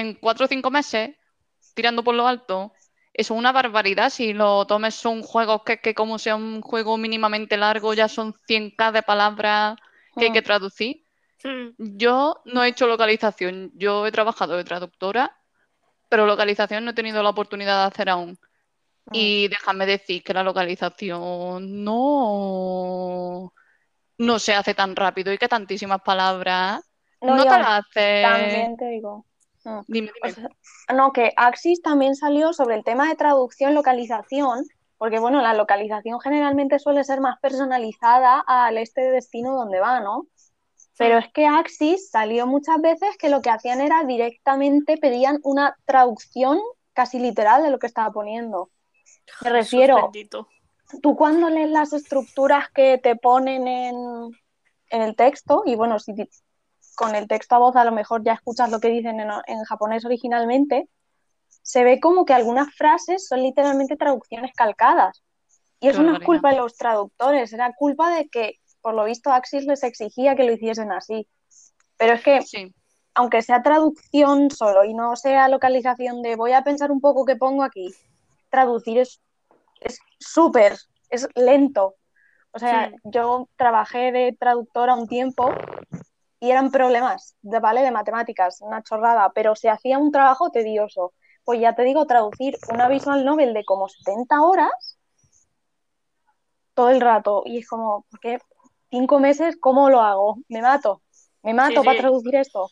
en 0.00 0.14
cuatro 0.14 0.46
o 0.46 0.48
cinco 0.48 0.70
meses, 0.70 1.16
tirando 1.74 2.04
por 2.04 2.14
lo 2.14 2.26
alto. 2.28 2.72
Eso 3.14 3.34
es 3.34 3.38
una 3.38 3.52
barbaridad. 3.52 4.10
Si 4.10 4.32
lo 4.32 4.66
tomes 4.66 4.94
son 4.94 5.22
juegos 5.22 5.62
que, 5.64 5.78
que 5.80 5.94
como 5.94 6.18
sea 6.18 6.36
un 6.36 6.60
juego 6.62 6.96
mínimamente 6.98 7.56
largo, 7.56 7.94
ya 7.94 8.08
son 8.08 8.34
100k 8.46 8.92
de 8.92 9.02
palabras 9.02 9.76
que 10.18 10.26
hay 10.26 10.32
que 10.32 10.42
Mm. 10.42 10.44
traducir. 10.44 11.04
Yo 11.78 12.42
no 12.46 12.64
he 12.64 12.68
hecho 12.68 12.86
localización, 12.86 13.70
yo 13.74 14.06
he 14.06 14.12
trabajado 14.12 14.56
de 14.56 14.64
traductora, 14.64 15.36
pero 16.08 16.26
localización 16.26 16.84
no 16.84 16.92
he 16.92 16.94
tenido 16.94 17.22
la 17.22 17.30
oportunidad 17.30 17.82
de 17.82 17.88
hacer 17.88 18.08
aún. 18.10 18.38
Y 19.12 19.48
déjame 19.48 19.86
decir 19.86 20.22
que 20.24 20.34
la 20.34 20.42
localización 20.42 21.84
no, 21.84 23.52
no 24.18 24.38
se 24.38 24.54
hace 24.54 24.74
tan 24.74 24.96
rápido 24.96 25.32
y 25.32 25.38
que 25.38 25.48
tantísimas 25.48 26.02
palabras 26.02 26.82
No, 27.22 27.42
te 27.42 27.48
a- 27.48 27.58
las 27.58 27.68
hace. 27.88 28.22
También 28.22 28.76
te 28.76 28.86
digo. 28.86 29.26
Mm. 29.66 29.80
Dime, 29.88 30.10
O 30.22 30.26
dime. 30.28 30.48
sea, 30.86 30.96
no, 30.96 31.12
que 31.12 31.32
Axis 31.36 31.82
también 31.82 32.14
salió 32.14 32.52
sobre 32.52 32.76
el 32.76 32.84
tema 32.84 33.08
de 33.08 33.16
traducción, 33.16 33.74
localización, 33.74 34.64
porque 34.96 35.18
bueno, 35.18 35.42
la 35.42 35.54
localización 35.54 36.20
generalmente 36.20 36.78
suele 36.78 37.02
ser 37.02 37.20
más 37.20 37.40
personalizada 37.40 38.44
al 38.46 38.78
este 38.78 39.10
destino 39.10 39.56
donde 39.56 39.80
va, 39.80 40.00
¿no? 40.00 40.26
Pero 40.96 41.18
es 41.18 41.30
que 41.32 41.46
Axis 41.46 42.08
salió 42.10 42.46
muchas 42.46 42.80
veces 42.80 43.18
que 43.18 43.28
lo 43.28 43.42
que 43.42 43.50
hacían 43.50 43.80
era 43.80 44.04
directamente 44.04 44.96
pedían 44.96 45.40
una 45.42 45.76
traducción 45.84 46.58
casi 46.94 47.18
literal 47.18 47.62
de 47.62 47.70
lo 47.70 47.78
que 47.78 47.88
estaba 47.88 48.10
poniendo. 48.12 48.70
Me 49.42 49.50
refiero, 49.50 50.10
tú 51.02 51.16
cuando 51.16 51.50
lees 51.50 51.70
las 51.70 51.92
estructuras 51.92 52.70
que 52.70 52.98
te 52.98 53.16
ponen 53.16 53.66
en, 53.66 53.96
en 54.90 55.02
el 55.02 55.16
texto, 55.16 55.64
y 55.66 55.74
bueno, 55.74 55.98
si 55.98 56.14
con 56.96 57.14
el 57.14 57.28
texto 57.28 57.54
a 57.54 57.58
voz 57.58 57.76
a 57.76 57.84
lo 57.84 57.92
mejor 57.92 58.24
ya 58.24 58.32
escuchas 58.32 58.70
lo 58.70 58.80
que 58.80 58.88
dicen 58.88 59.20
en, 59.20 59.30
en 59.46 59.62
japonés 59.64 60.04
originalmente, 60.04 60.88
se 61.62 61.84
ve 61.84 62.00
como 62.00 62.24
que 62.24 62.32
algunas 62.32 62.74
frases 62.74 63.28
son 63.28 63.42
literalmente 63.42 63.96
traducciones 63.96 64.52
calcadas. 64.56 65.22
Y 65.78 65.88
eso 65.88 66.02
no 66.02 66.16
es 66.16 66.24
culpa 66.24 66.50
de 66.50 66.56
los 66.56 66.74
traductores, 66.76 67.52
era 67.52 67.72
culpa 67.74 68.10
de 68.16 68.28
que, 68.28 68.54
por 68.80 68.94
lo 68.94 69.04
visto, 69.04 69.30
Axis 69.30 69.66
les 69.66 69.84
exigía 69.84 70.34
que 70.34 70.44
lo 70.44 70.52
hiciesen 70.52 70.90
así. 70.90 71.28
Pero 71.98 72.14
es 72.14 72.22
que 72.22 72.42
Sí, 72.42 72.74
aunque 73.14 73.42
sea 73.42 73.62
traducción 73.62 74.50
solo 74.50 74.84
y 74.84 74.94
no 74.94 75.16
sea 75.16 75.48
localización 75.48 76.22
de 76.22 76.36
voy 76.36 76.52
a 76.52 76.62
pensar 76.62 76.90
un 76.90 77.00
poco 77.00 77.24
qué 77.24 77.36
pongo 77.36 77.62
aquí, 77.62 77.94
traducir 78.50 78.98
es 78.98 79.20
es 79.80 79.98
súper, 80.18 80.76
es 81.10 81.28
lento. 81.34 81.94
O 82.52 82.58
sea, 82.58 82.88
Sí. 82.88 82.96
yo 83.04 83.48
trabajé 83.56 84.12
de 84.12 84.36
traductora 84.38 84.94
un 84.94 85.06
tiempo 85.06 85.50
y 86.40 86.50
eran 86.50 86.70
problemas, 86.70 87.36
de, 87.42 87.60
¿vale? 87.60 87.82
De 87.82 87.90
matemáticas, 87.90 88.60
una 88.60 88.82
chorrada, 88.82 89.32
pero 89.34 89.54
se 89.56 89.70
hacía 89.70 89.98
un 89.98 90.12
trabajo 90.12 90.50
tedioso. 90.50 91.12
Pues 91.44 91.60
ya 91.60 91.74
te 91.74 91.82
digo, 91.84 92.06
traducir 92.06 92.56
una 92.68 92.88
visual 92.88 93.24
novel 93.24 93.54
de 93.54 93.64
como 93.64 93.88
70 93.88 94.40
horas 94.42 94.98
todo 96.74 96.90
el 96.90 97.00
rato. 97.00 97.42
Y 97.46 97.58
es 97.58 97.68
como, 97.68 98.04
¿por 98.10 98.20
qué? 98.20 98.38
Cinco 98.90 99.18
meses, 99.18 99.56
¿cómo 99.60 99.90
lo 99.90 100.00
hago? 100.00 100.38
Me 100.48 100.62
mato. 100.62 101.02
Me 101.42 101.54
mato 101.54 101.80
Sí, 101.80 101.86
para 101.86 101.96
sí. 101.96 102.02
traducir 102.02 102.34
esto. 102.36 102.70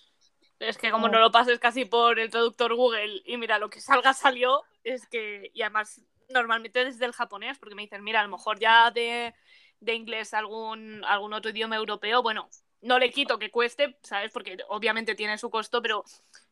Es 0.59 0.79
que 0.79 0.91
como 0.91 1.09
Mm. 1.09 1.13
no 1.13 1.19
lo 1.21 1.31
pases 1.33 1.59
casi 1.59 1.85
por 1.85 2.19
el 2.19 2.31
traductor 2.31 2.75
Google 2.75 3.23
y 3.25 3.37
mira, 3.37 3.59
lo 3.59 3.71
que 3.71 3.81
salga 3.81 4.13
salió, 4.15 4.63
es 4.83 5.07
que, 5.09 5.51
y 5.55 5.63
además 5.63 6.01
normalmente 6.29 6.85
desde 6.85 7.05
el 7.05 7.13
japonés, 7.13 7.59
porque 7.59 7.75
me 7.75 7.83
dicen, 7.83 8.03
mira, 8.03 8.21
a 8.21 8.25
lo 8.25 8.31
mejor 8.31 8.59
ya 8.59 8.91
de, 8.91 9.35
de 9.81 9.95
inglés 9.95 10.33
algún, 10.35 11.05
algún 11.05 11.33
otro 11.35 11.51
idioma 11.51 11.77
europeo, 11.77 12.23
bueno, 12.23 12.49
no 12.85 12.99
le 12.99 13.11
quito 13.11 13.39
que 13.39 13.51
cueste, 13.51 13.99
¿sabes? 14.03 14.31
Porque 14.33 14.59
obviamente 14.69 15.15
tiene 15.15 15.39
su 15.39 15.51
costo, 15.51 15.83
pero 15.83 16.05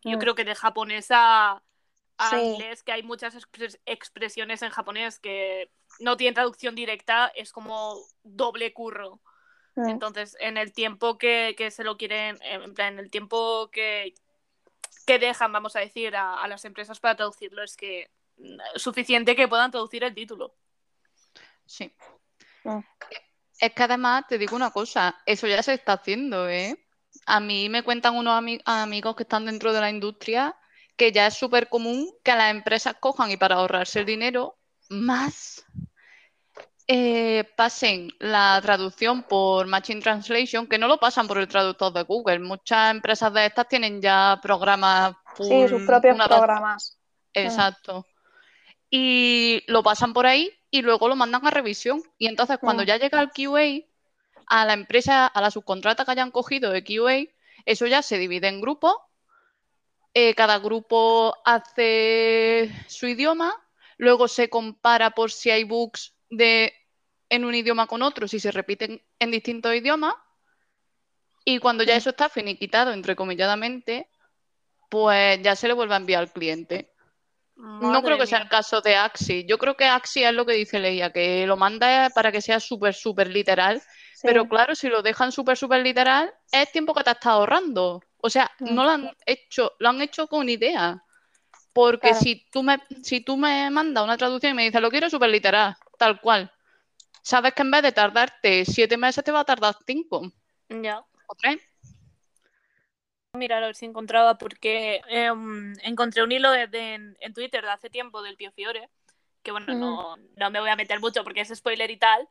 yo 0.03 0.17
Mm. 0.17 0.21
creo 0.21 0.35
que 0.35 0.45
de 0.45 0.55
japonés 0.55 1.09
a, 1.11 1.63
a 2.19 2.31
Sí. 2.31 2.37
inglés, 2.37 2.83
que 2.83 2.93
hay 2.93 3.03
muchas 3.03 3.35
expres- 3.35 3.79
expresiones 3.87 4.63
en 4.63 4.71
japonés 4.71 5.19
que 5.19 5.71
no 6.01 6.17
tienen 6.17 6.35
traducción 6.35 6.75
directa, 6.75 7.31
es 7.35 7.53
como 7.53 7.99
doble 8.23 8.73
curro. 8.73 9.21
Mm. 9.75 9.89
Entonces, 9.91 10.37
en 10.41 10.57
el 10.57 10.73
tiempo 10.73 11.19
que, 11.19 11.55
que 11.57 11.71
se 11.71 11.85
lo 11.85 11.97
quieren, 11.97 12.39
en 12.43 12.75
plan, 12.75 12.95
en 12.95 12.99
el 13.01 13.11
tiempo 13.11 13.71
que, 13.71 14.15
que 15.07 15.19
dejan, 15.19 15.53
vamos 15.53 15.77
a 15.77 15.81
decir, 15.81 16.17
a, 16.17 16.43
a 16.43 16.49
las 16.49 16.65
empresas 16.65 17.01
para 17.01 17.17
traducirlo, 17.17 17.63
es 17.63 17.77
que 17.77 18.11
mm, 18.39 18.59
suficiente 18.77 19.37
que 19.37 19.49
puedan 19.49 19.71
traducir 19.71 20.03
el 20.05 20.15
título. 20.15 20.55
sí. 21.67 21.93
Mm. 22.65 22.81
Es 23.63 23.73
que 23.75 23.85
además 23.85 24.25
te 24.29 24.39
digo 24.39 24.57
una 24.57 24.73
cosa, 24.73 25.15
eso 25.25 25.47
ya 25.47 25.63
se 25.63 25.75
está 25.75 25.93
haciendo, 25.93 26.49
¿eh? 26.49 26.77
A 27.27 27.39
mí 27.39 27.69
me 27.69 27.85
cuentan 27.85 28.17
unos 28.17 28.35
ami- 28.35 28.61
amigos 28.65 29.15
que 29.15 29.23
están 29.23 29.47
dentro 29.47 29.73
de 29.73 29.81
la 29.81 29.89
industria 29.89 30.57
que 30.97 31.13
ya 31.13 31.29
es 31.29 31.35
súper 31.35 31.69
común 31.69 32.11
que 32.25 32.35
las 32.35 32.51
empresas 32.51 32.97
cojan 32.99 33.31
y 33.31 33.37
para 33.37 33.55
ahorrarse 33.55 34.01
el 34.01 34.07
dinero, 34.07 34.59
más 34.89 35.65
eh, 36.89 37.45
pasen 37.57 38.11
la 38.19 38.59
traducción 38.61 39.23
por 39.23 39.69
Machine 39.69 40.01
Translation, 40.01 40.67
que 40.67 40.79
no 40.79 40.89
lo 40.89 40.99
pasan 40.99 41.29
por 41.29 41.39
el 41.39 41.47
traductor 41.47 41.93
de 41.93 42.03
Google. 42.03 42.41
Muchas 42.41 42.91
empresas 42.91 43.33
de 43.33 43.47
estas 43.47 43.69
tienen 43.69 44.03
ya 44.03 44.41
programas 44.43 45.15
Sí, 45.37 45.69
sus 45.69 45.71
full, 45.79 45.87
propios 45.87 46.19
programas. 46.27 46.99
Exacto. 47.33 48.05
Y 48.91 49.63
lo 49.69 49.85
pasan 49.85 50.13
por 50.13 50.27
ahí 50.27 50.53
y 50.73 50.83
luego 50.83 51.07
lo 51.07 51.15
mandan 51.15 51.47
a 51.47 51.51
revisión. 51.51 52.03
Y 52.19 52.27
entonces 52.27 52.59
cuando 52.59 52.83
Mm. 52.83 52.87
ya 52.87 52.97
llega 52.97 53.21
el 53.21 53.31
QA, 53.31 53.87
a 54.47 54.65
la 54.65 54.73
empresa, 54.73 55.27
a 55.27 55.41
la 55.41 55.51
subcontrata 55.51 56.05
que 56.05 56.11
hayan 56.11 56.33
cogido 56.33 56.73
de 56.73 56.83
QA, 56.83 57.29
eso 57.65 57.87
ya 57.87 58.03
se 58.03 58.19
divide 58.19 58.49
en 58.49 58.61
grupos. 58.61 58.97
Eh, 60.15 60.35
cada 60.35 60.59
grupo 60.59 61.37
hace 61.45 62.71
su 62.89 63.07
idioma, 63.07 63.55
luego 63.99 64.29
se 64.29 64.49
compara 64.49 65.11
por 65.11 65.31
si 65.31 65.51
hay 65.51 65.65
bugs 65.65 66.15
de, 66.29 66.75
en 67.29 67.45
un 67.45 67.55
idioma 67.55 67.87
con 67.87 68.03
otro, 68.03 68.27
si 68.27 68.41
se 68.41 68.51
repiten 68.51 69.03
en 69.19 69.31
distintos 69.31 69.75
idiomas. 69.75 70.15
Y 71.45 71.59
cuando 71.59 71.85
ya 71.85 71.95
Mm. 71.95 71.99
eso 71.99 72.11
está 72.11 72.29
finiquitado, 72.29 72.93
entrecomilladamente, 72.93 74.09
pues 74.89 75.41
ya 75.43 75.55
se 75.55 75.69
le 75.69 75.75
vuelve 75.75 75.95
a 75.95 75.99
enviar 75.99 76.23
al 76.23 76.33
cliente. 76.33 76.92
No 77.65 78.03
creo 78.03 78.19
que 78.19 78.27
sea 78.27 78.39
el 78.39 78.49
caso 78.49 78.81
de 78.81 78.97
Axi. 78.97 79.45
Yo 79.49 79.57
creo 79.57 79.77
que 79.77 79.85
Axi 79.85 80.25
es 80.25 80.35
lo 80.35 80.45
que 80.45 80.55
dice 80.55 80.81
Leia, 80.81 81.13
que 81.13 81.47
lo 81.47 81.57
manda 81.57 82.11
para 82.11 82.33
que 82.33 82.41
sea 82.41 82.59
súper, 82.59 82.93
súper 82.93 83.29
literal. 83.29 83.81
Sí. 84.15 84.23
Pero 84.25 84.49
claro, 84.49 84.75
si 84.75 84.89
lo 84.89 85.01
dejan 85.03 85.31
súper, 85.31 85.57
súper 85.57 85.81
literal, 85.83 86.33
es 86.51 86.73
tiempo 86.73 86.93
que 86.93 87.05
te 87.05 87.11
estás 87.11 87.27
ahorrando. 87.27 88.03
O 88.19 88.29
sea, 88.31 88.51
Mm. 88.59 88.75
no 88.75 88.85
lo 88.85 88.91
han 88.91 89.11
hecho, 89.27 89.73
lo 89.79 89.89
han 89.91 90.03
hecho 90.03 90.27
con 90.27 90.49
idea. 90.49 91.03
Porque 91.73 92.09
Claro. 92.09 92.21
si 92.23 92.45
tú 92.51 92.63
me, 92.65 92.79
si 93.03 93.21
tú 93.21 93.37
me 93.37 93.71
mandas 93.71 94.05
una 94.05 94.17
traducción 94.19 94.53
y 94.53 94.57
me 94.57 94.65
dices, 94.65 94.81
lo 94.83 94.91
quiero 94.91 95.09
súper 95.09 95.31
literal, 95.31 95.77
tal 95.99 96.21
cual, 96.21 96.53
sabes 97.23 97.55
que 97.55 97.63
en 97.63 97.71
vez 97.71 97.83
de 97.83 97.93
tardarte 97.93 98.65
siete 98.65 98.97
meses, 98.97 99.23
te 99.25 99.33
va 99.33 99.41
a 99.41 99.45
tardar 99.45 99.77
cinco 99.87 100.31
Ya. 100.69 100.99
o 100.99 101.35
tres. 101.37 101.59
Mirar 103.35 103.63
a 103.63 103.67
ver 103.69 103.77
si 103.77 103.87
encontraba, 103.87 104.37
porque 104.37 105.01
em, 105.09 105.73
encontré 105.83 106.23
un 106.23 106.33
hilo 106.33 106.51
de- 106.51 106.67
de- 106.67 106.95
en, 106.95 107.17
en 107.21 107.33
Twitter 107.33 107.65
de 107.65 107.71
hace 107.71 107.89
tiempo 107.89 108.21
del 108.23 108.37
Pio 108.37 108.53
Fiore, 108.53 108.91
que 109.43 109.53
bueno, 109.53 109.69
Ujú. 109.73 109.79
no, 109.81 110.17
no 110.37 110.51
me 110.51 110.61
voy 110.61 110.69
a 110.69 110.77
meter 110.77 111.01
mucho 111.01 111.25
porque 111.25 111.41
es 111.41 111.49
spoiler 111.49 111.91
y 111.91 111.97
tal, 111.97 112.29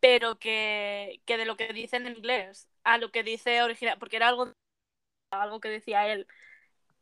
pero 0.00 0.38
que, 0.40 1.20
que 1.26 1.36
de 1.38 1.44
lo 1.44 1.56
que 1.56 1.72
dice 1.72 1.96
en 1.98 2.08
inglés 2.08 2.68
a 2.84 2.98
lo 2.98 3.12
que 3.12 3.22
dice 3.22 3.62
original, 3.62 3.98
porque 4.00 4.16
era 4.16 4.28
algo, 4.28 4.52
algo 5.30 5.60
que 5.60 5.68
decía 5.68 6.08
él, 6.08 6.26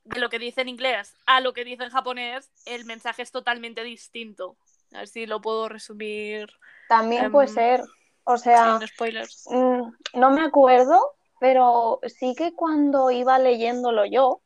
de 0.04 0.20
lo 0.20 0.30
que 0.30 0.38
dice 0.38 0.62
en 0.62 0.68
inglés 0.68 1.14
a 1.26 1.40
lo 1.40 1.52
que 1.54 1.64
dice 1.64 1.84
en 1.84 1.90
japonés, 1.90 2.50
el 2.66 2.84
mensaje 2.84 3.22
es 3.22 3.32
totalmente 3.32 3.84
distinto. 3.84 4.56
A 4.92 4.98
ver 4.98 5.08
si 5.08 5.26
lo 5.26 5.40
puedo 5.40 5.68
resumir 5.68 6.50
También 6.88 7.30
puede 7.30 7.46
em, 7.46 7.54
ser. 7.54 7.84
O 8.24 8.36
sea, 8.36 8.78
mm, 9.46 9.92
no 10.14 10.30
me 10.30 10.42
acuerdo, 10.42 11.14
pero 11.40 11.98
sí 12.06 12.34
que 12.36 12.54
cuando 12.54 13.10
iba 13.10 13.38
leyéndolo 13.38 14.04
yo, 14.04 14.42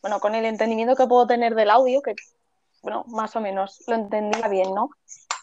bueno, 0.00 0.20
con 0.20 0.34
el 0.34 0.46
entendimiento 0.46 0.96
que 0.96 1.06
puedo 1.06 1.26
tener 1.26 1.54
del 1.54 1.68
audio, 1.68 2.00
que 2.00 2.14
bueno, 2.82 3.04
más 3.08 3.34
o 3.34 3.40
menos 3.40 3.82
lo 3.88 3.96
entendía 3.96 4.48
bien, 4.48 4.72
¿no? 4.72 4.90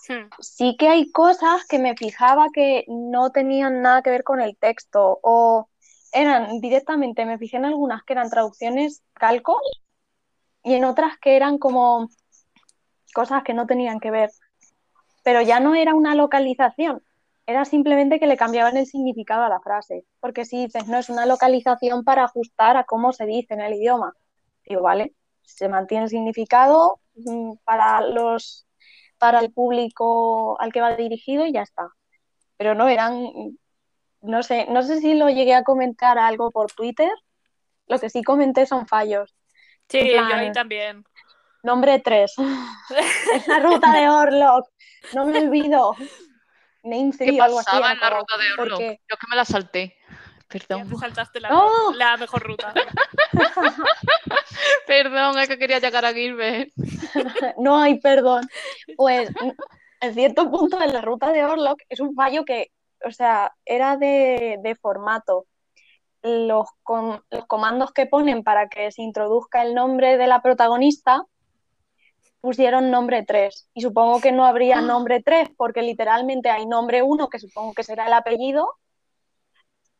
Hmm. 0.08 0.30
sí 0.39 0.76
que 0.78 0.89
hay 0.89 1.12
cosas 1.12 1.66
que 1.66 1.80
me 1.80 1.96
fijaba 1.96 2.48
que 2.54 2.84
no 2.88 3.32
tenían 3.32 3.82
nada 3.82 4.02
que 4.02 4.10
ver 4.10 4.24
con 4.24 4.42
el 4.42 4.58
texto 4.58 5.20
o 5.22 5.70
eran 6.12 6.60
directamente, 6.60 7.26
me 7.26 7.38
fijé 7.38 7.58
en 7.58 7.66
algunas 7.66 8.04
que 8.04 8.13
eran 8.13 8.30
traducciones 8.30 9.02
calcos 9.13 9.62
y 10.63 10.74
en 10.76 10.86
otras 10.86 11.18
que 11.20 11.36
eran 11.36 11.58
como 11.58 12.10
cosas 13.13 13.44
que 13.44 13.54
no 13.54 13.66
tenían 13.66 14.00
que 14.00 14.12
ver. 14.12 14.30
Pero 15.24 15.42
ya 15.42 15.60
no 15.60 15.76
era 15.76 15.96
una 15.96 16.16
localización, 16.16 17.02
era 17.45 17.65
simplemente 17.65 18.19
que 18.19 18.27
le 18.27 18.38
cambiaban 18.38 18.77
el 18.77 18.86
significado 18.86 19.43
a 19.43 19.49
la 19.49 19.60
frase. 19.60 20.06
Porque 20.19 20.45
si 20.45 20.65
dices, 20.65 20.88
no, 20.88 20.97
es 20.97 21.10
una 21.10 21.25
localización 21.25 22.03
para 22.03 22.23
ajustar 22.23 22.77
a 22.77 22.86
cómo 22.86 23.12
se 23.12 23.25
dice 23.25 23.53
en 23.53 23.62
el 23.62 23.73
idioma. 23.73 24.13
Digo, 24.65 24.82
vale, 24.82 25.13
se 25.41 25.67
mantiene 25.67 26.06
el 26.06 26.10
significado 26.10 26.99
mm, 27.15 27.53
para 27.63 28.01
los 28.01 28.65
para 29.17 29.39
el 29.39 29.53
público 29.53 30.60
al 30.60 30.73
que 30.73 30.82
va 30.82 30.95
dirigido 30.95 31.45
y 31.45 31.53
ya 31.53 31.62
está. 31.62 31.89
Pero 32.58 32.75
no 32.75 32.89
eran, 32.89 33.25
no 34.21 34.43
sé, 34.43 34.65
no 34.69 34.84
sé 34.84 34.99
si 34.99 35.13
lo 35.13 35.29
llegué 35.29 35.53
a 35.53 35.63
comentar 35.63 36.17
algo 36.17 36.51
por 36.51 36.71
Twitter. 36.71 37.12
Lo 37.88 37.99
que 37.99 38.10
sí 38.10 38.21
comenté 38.21 38.65
son 38.65 38.86
fallos. 38.86 39.34
Sí, 39.89 39.99
plan- 40.10 40.29
yo 40.29 40.36
ahí 40.36 40.51
también. 40.51 41.03
Nombre 41.63 41.99
3. 41.99 42.34
es 43.34 43.47
la 43.47 43.60
ruta 43.60 43.93
de 43.93 44.10
Orlok. 44.10 44.67
No 45.13 45.25
me 45.25 45.39
olvido. 45.39 45.95
Name 46.84 47.12
¿Qué 47.17 47.26
3 47.26 47.39
o 47.39 47.43
algo 47.43 47.60
así. 47.60 47.76
en 47.76 48.00
la 48.00 48.10
ruta 48.10 48.38
de 48.38 48.46
¿por 48.56 48.65
Orlok? 48.65 48.80
qué? 48.80 49.00
Yo 49.10 49.13
es 49.15 49.19
que 49.19 49.28
me 49.30 49.36
la 49.36 49.46
salté. 49.46 49.96
Ya 50.08 50.60
Perdón. 50.60 50.89
te 50.89 50.96
saltaste 50.98 51.39
la, 51.39 51.50
¡No! 51.50 51.93
la 51.96 52.17
mejor 52.17 52.43
ruta. 52.43 52.74
Perdón, 54.88 55.38
es 55.39 55.48
que 55.48 55.58
quería 55.58 55.80
llegar 55.80 56.06
a 56.06 56.13
Gilbert. 56.13 56.69
no 57.58 57.78
hay 57.78 58.00
perdón. 58.00 58.48
Pues 58.98 59.30
en 60.02 60.13
cierto 60.13 60.50
punto 60.52 60.78
de 60.78 60.88
la 60.88 61.02
ruta 61.02 61.32
de 61.32 61.43
Orlok 61.43 61.80
es 61.89 62.00
un 62.00 62.13
fallo 62.13 62.46
que, 62.46 62.67
o 63.06 63.12
sea, 63.12 63.54
era 63.65 63.98
de, 63.98 64.58
de 64.62 64.76
formato. 64.76 65.46
Los, 66.22 66.67
com- 66.84 67.19
los 67.32 67.46
comandos 67.48 67.91
que 67.91 68.06
ponen 68.06 68.43
para 68.43 68.69
que 68.69 68.91
se 68.91 69.02
introduzca 69.02 69.62
el 69.62 69.74
nombre 69.74 70.17
de 70.17 70.28
la 70.28 70.41
protagonista 70.41 71.24
pusieron 72.43 72.91
nombre 72.91 73.23
3 73.23 73.69
y 73.73 73.79
supongo 73.79 74.19
que 74.19 74.34
no 74.34 74.45
habría 74.45 74.82
nombre 74.82 75.23
3 75.23 75.51
porque 75.56 75.82
literalmente 75.82 76.49
hay 76.49 76.65
nombre 76.65 77.01
1 77.01 77.29
que 77.29 77.39
supongo 77.39 77.73
que 77.73 77.84
será 77.84 78.06
el 78.06 78.12
apellido. 78.12 78.69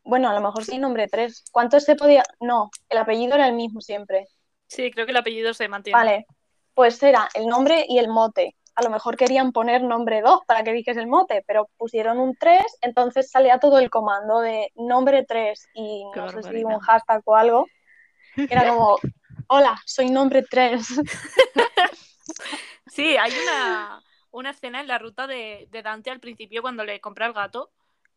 Bueno, 0.02 0.28
a 0.28 0.34
lo 0.34 0.42
mejor 0.42 0.62
sí 0.62 0.76
nombre 0.76 1.08
3. 1.08 1.44
¿Cuántos 1.50 1.84
se 1.84 1.96
podía? 1.96 2.22
No, 2.40 2.70
el 2.90 2.98
apellido 2.98 3.34
era 3.34 3.48
el 3.48 3.54
mismo 3.54 3.80
siempre. 3.80 4.26
Sí, 4.66 4.90
creo 4.90 5.06
que 5.06 5.12
el 5.12 5.16
apellido 5.16 5.54
se 5.54 5.68
mantiene. 5.68 5.96
Vale, 5.98 6.26
pues 6.74 7.02
era 7.02 7.30
el 7.32 7.46
nombre 7.46 7.86
y 7.88 7.96
el 7.96 8.08
mote. 8.08 8.54
A 8.74 8.82
lo 8.82 8.90
mejor 8.90 9.16
querían 9.16 9.50
poner 9.50 9.82
nombre 9.82 10.20
2 10.20 10.40
para 10.46 10.62
que 10.64 10.74
dijese 10.74 11.00
el 11.00 11.06
mote, 11.06 11.42
pero 11.46 11.70
pusieron 11.78 12.18
un 12.18 12.36
3, 12.36 12.62
entonces 12.82 13.30
salía 13.30 13.58
todo 13.58 13.78
el 13.78 13.88
comando 13.88 14.40
de 14.40 14.70
nombre 14.74 15.24
3 15.24 15.66
y 15.72 16.04
Qué 16.12 16.20
no 16.20 16.28
sé 16.28 16.42
si 16.42 16.42
barbaridad. 16.42 16.74
un 16.74 16.80
hashtag 16.80 17.22
o 17.24 17.36
algo. 17.36 17.66
Era 18.36 18.68
como, 18.68 18.98
hola, 19.48 19.80
soy 19.86 20.10
nombre 20.10 20.42
3. 20.42 20.86
Sí, 22.86 23.16
hay 23.16 23.32
una, 23.32 24.02
una 24.30 24.50
escena 24.50 24.80
en 24.80 24.86
la 24.88 24.98
ruta 24.98 25.26
de, 25.26 25.68
de 25.70 25.82
Dante 25.82 26.10
al 26.10 26.20
principio 26.20 26.62
cuando 26.62 26.84
le 26.84 27.00
compra 27.00 27.26
el 27.26 27.32
gato, 27.32 27.70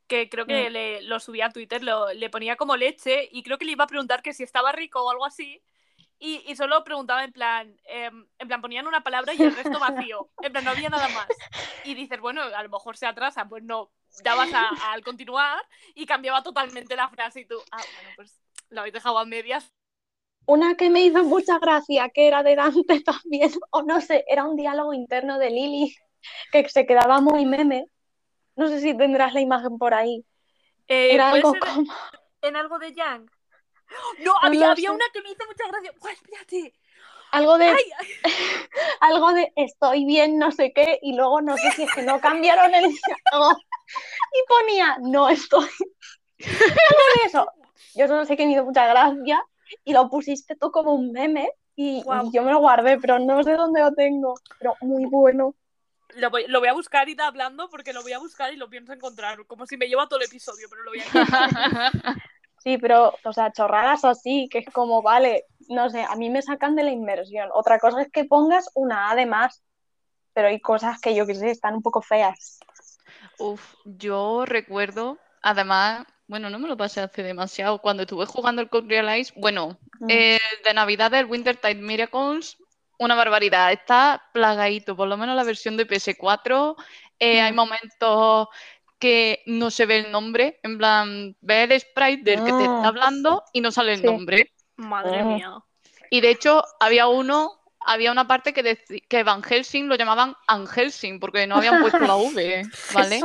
que 0.07 0.29
creo 0.29 0.45
que 0.45 0.69
Mm. 0.69 0.73
le, 0.73 1.01
lo 1.03 1.19
subía 1.19 1.47
a 1.47 1.51
Twitter, 1.51 1.83
lo- 1.83 2.13
le 2.13 2.29
ponía 2.29 2.55
como 2.55 2.75
leche 2.77 3.27
y 3.31 3.43
creo 3.43 3.57
que 3.57 3.65
le 3.65 3.73
iba 3.73 3.83
a 3.83 3.87
preguntar 3.87 4.21
que 4.21 4.33
si 4.33 4.43
estaba 4.43 4.71
rico 4.71 5.03
o 5.03 5.09
algo 5.11 5.25
así. 5.25 5.61
Y, 6.19 6.43
y 6.51 6.55
solo 6.55 6.83
preguntaba 6.83 7.23
en 7.23 7.31
plan, 7.31 7.79
em, 7.85 8.27
en 8.39 8.47
plan, 8.47 8.59
ponían 8.61 8.87
una 8.87 9.03
palabra 9.03 9.33
y 9.35 9.43
el 9.43 9.55
resto 9.55 9.79
vacío. 9.79 10.27
En 10.41 10.51
plan, 10.51 10.63
no 10.63 10.71
había 10.71 10.89
nada 10.89 11.09
más. 11.09 11.27
Y 11.83 11.93
dices, 11.93 12.19
bueno, 12.19 12.41
a 12.41 12.63
lo 12.63 12.69
mejor 12.69 12.97
se 12.97 13.05
atrasa. 13.05 13.47
Pues 13.47 13.63
no, 13.63 13.91
dabas 14.23 14.51
a- 14.53 14.93
al 14.93 15.03
continuar 15.03 15.63
y 15.93 16.07
cambiaba 16.07 16.41
totalmente 16.41 16.95
la 16.95 17.09
frase 17.09 17.41
y 17.41 17.45
tú, 17.45 17.61
ah, 17.71 17.83
bueno, 17.95 18.13
pues 18.15 18.41
lo 18.69 18.79
habéis 18.79 18.93
dejado 18.93 19.19
a 19.19 19.25
medias. 19.25 19.71
Una 20.47 20.75
que 20.75 20.89
me 20.89 21.01
hizo 21.01 21.25
mucha 21.25 21.60
gracia, 21.60 22.07
que 22.07 22.25
era 22.25 22.41
de 22.41 22.55
Dante 22.55 23.01
también, 23.05 23.51
o 23.69 23.83
no 23.83 23.99
sé, 23.99 24.23
era 24.27 24.45
un 24.45 24.55
diálogo 24.55 24.93
interno 24.93 25.38
de 25.38 25.49
Lily, 25.49 25.95
que 26.53 26.67
se 26.69 26.86
quedaba 26.86 27.19
muy 27.19 27.45
meme. 27.45 27.88
No 28.55 28.69
sé 28.69 28.79
si 28.79 28.95
tendrás 28.95 29.33
la 29.33 29.41
imagen 29.41 29.77
por 29.77 29.93
ahí. 29.93 30.25
Eh, 30.88 31.13
Era 31.13 31.31
¿puede 31.31 31.43
algo 31.43 31.53
como... 31.60 31.93
en 32.41 32.55
algo 32.55 32.79
de 32.79 32.93
Yang? 32.93 33.29
No, 34.23 34.33
había, 34.41 34.71
había 34.71 34.91
una 34.91 35.05
que 35.13 35.21
me 35.21 35.31
hizo 35.31 35.45
mucha 35.45 35.67
gracia. 35.67 35.91
¡Guau, 35.99 36.13
espérate! 36.13 36.73
Algo 37.31 37.57
de, 37.57 37.65
¡Ay, 37.65 37.83
ay! 37.99 38.07
algo 39.01 39.33
de 39.33 39.51
estoy 39.57 40.05
bien, 40.05 40.38
no 40.38 40.51
sé 40.53 40.71
qué, 40.71 40.97
y 41.01 41.13
luego 41.13 41.41
no 41.41 41.57
sé 41.57 41.71
si 41.71 41.83
es 41.83 41.93
que 41.93 42.03
no 42.03 42.21
cambiaron 42.21 42.73
el 42.73 42.83
diálogo 42.83 43.51
y 44.33 44.47
ponía 44.47 44.97
no 45.01 45.27
estoy. 45.27 45.67
Algo 46.39 47.03
de 47.15 47.27
eso. 47.27 47.51
Yo 47.95 48.07
solo 48.07 48.23
sé 48.23 48.38
que 48.38 48.45
me 48.45 48.53
hizo 48.53 48.63
mucha 48.63 48.88
gracia 48.88 49.43
y 49.84 49.93
lo 49.93 50.10
pusiste 50.10 50.56
tú 50.56 50.71
como 50.71 50.93
un 50.93 51.12
meme 51.12 51.49
y, 51.75 52.03
yo 52.34 52.41
me 52.43 52.51
lo 52.51 52.60
guardé, 52.60 52.97
pero 52.97 53.19
no 53.19 53.43
sé 53.43 53.53
dónde 53.53 53.82
lo 53.82 53.93
tengo. 53.93 54.34
Pero 54.60 54.75
muy 54.82 55.06
bueno. 55.06 55.53
Lo 56.15 56.32
voy, 56.32 56.47
lo 56.47 56.60
voy 56.60 56.69
a 56.69 56.73
buscar 56.73 57.08
y 57.08 57.15
te 57.15 57.21
hablando 57.21 57.69
porque 57.69 57.93
lo 57.93 58.01
voy 58.01 58.13
a 58.13 58.19
buscar 58.19 58.51
y 58.51 58.58
lo 58.58 58.67
pienso 58.69 58.93
encontrar. 58.93 59.45
Como 59.45 59.67
si 59.67 59.77
me 59.77 59.88
lleva 59.88 60.08
todo 60.08 60.19
el 60.19 60.25
episodio, 60.25 60.67
pero 60.69 60.84
lo 60.84 60.91
voy 60.91 61.01
a 61.01 61.06
encontrar. 61.06 61.91
Sí, 62.63 62.77
pero, 62.80 63.13
o 63.23 63.32
sea, 63.32 63.51
chorradas 63.53 64.03
así, 64.03 64.49
que 64.51 64.58
es 64.58 64.65
como, 64.73 65.01
vale, 65.01 65.45
no 65.69 65.89
sé, 65.89 66.03
a 66.03 66.15
mí 66.15 66.30
me 66.30 66.41
sacan 66.41 66.75
de 66.75 66.84
la 66.84 66.89
inmersión. 66.89 67.49
Otra 67.53 67.80
cosa 67.80 68.01
es 68.01 68.12
que 68.12 68.25
pongas 68.25 68.69
una 68.73 69.10
A 69.10 69.15
de 69.15 69.25
más, 69.25 69.63
pero 70.34 70.49
hay 70.49 70.60
cosas 70.60 70.99
que 70.99 71.15
yo 71.15 71.25
que 71.25 71.36
sé, 71.36 71.49
están 71.49 71.75
un 71.75 71.82
poco 71.82 72.01
feas. 72.01 72.60
Uf, 73.38 73.75
yo 73.86 74.43
recuerdo, 74.45 75.17
además, 75.41 76.06
bueno, 76.27 76.49
no 76.49 76.59
me 76.59 76.67
lo 76.67 76.77
pasé 76.77 77.01
hace 77.01 77.23
demasiado, 77.23 77.79
cuando 77.79 78.03
estuve 78.03 78.25
jugando 78.25 78.61
el 78.61 78.69
Code 78.69 78.87
Realize, 78.89 79.33
bueno, 79.35 79.77
Mm. 79.99 80.09
el 80.11 80.39
de 80.63 80.73
Navidad 80.73 81.09
del 81.11 81.25
Wintertide 81.25 81.75
Miracles, 81.75 82.57
una 82.99 83.15
barbaridad, 83.15 83.71
está 83.71 84.23
plagadito, 84.33 84.95
por 84.95 85.07
lo 85.07 85.17
menos 85.17 85.35
la 85.35 85.43
versión 85.43 85.77
de 85.77 85.87
PS4, 85.87 86.75
eh, 87.19 87.41
hay 87.41 87.51
Mm. 87.51 87.55
momentos 87.55 88.47
que 88.99 89.43
no 89.45 89.69
se 89.71 89.85
ve 89.85 89.99
el 89.99 90.11
nombre, 90.11 90.59
en 90.63 90.77
plan, 90.77 91.35
ves 91.41 91.71
el 91.71 91.79
sprite 91.79 92.23
del 92.31 92.43
que 92.43 92.53
te 92.53 92.67
Mm. 92.67 92.73
está 92.73 92.87
hablando 92.87 93.43
y 93.53 93.61
no 93.61 93.71
sale 93.71 93.93
el 93.93 94.01
Sí. 94.01 94.05
nombre. 94.05 94.51
Madre 94.75 95.23
Mm. 95.23 95.27
mía. 95.27 95.53
Y 96.09 96.21
de 96.21 96.29
hecho, 96.29 96.63
había 96.79 97.07
uno, 97.07 97.56
había 97.88 98.12
una 98.12 98.28
parte 98.28 98.54
que, 98.54 98.78
que 99.08 99.23
Van 99.23 99.41
Helsing 99.41 99.88
lo 99.88 99.95
llamaban 99.95 100.36
Angelsing, 100.47 101.21
porque 101.21 101.47
no 101.47 101.56
habían 101.56 101.80
puesto 101.82 102.00
la 102.00 102.17
V, 102.17 102.63
¿vale? 102.93 103.21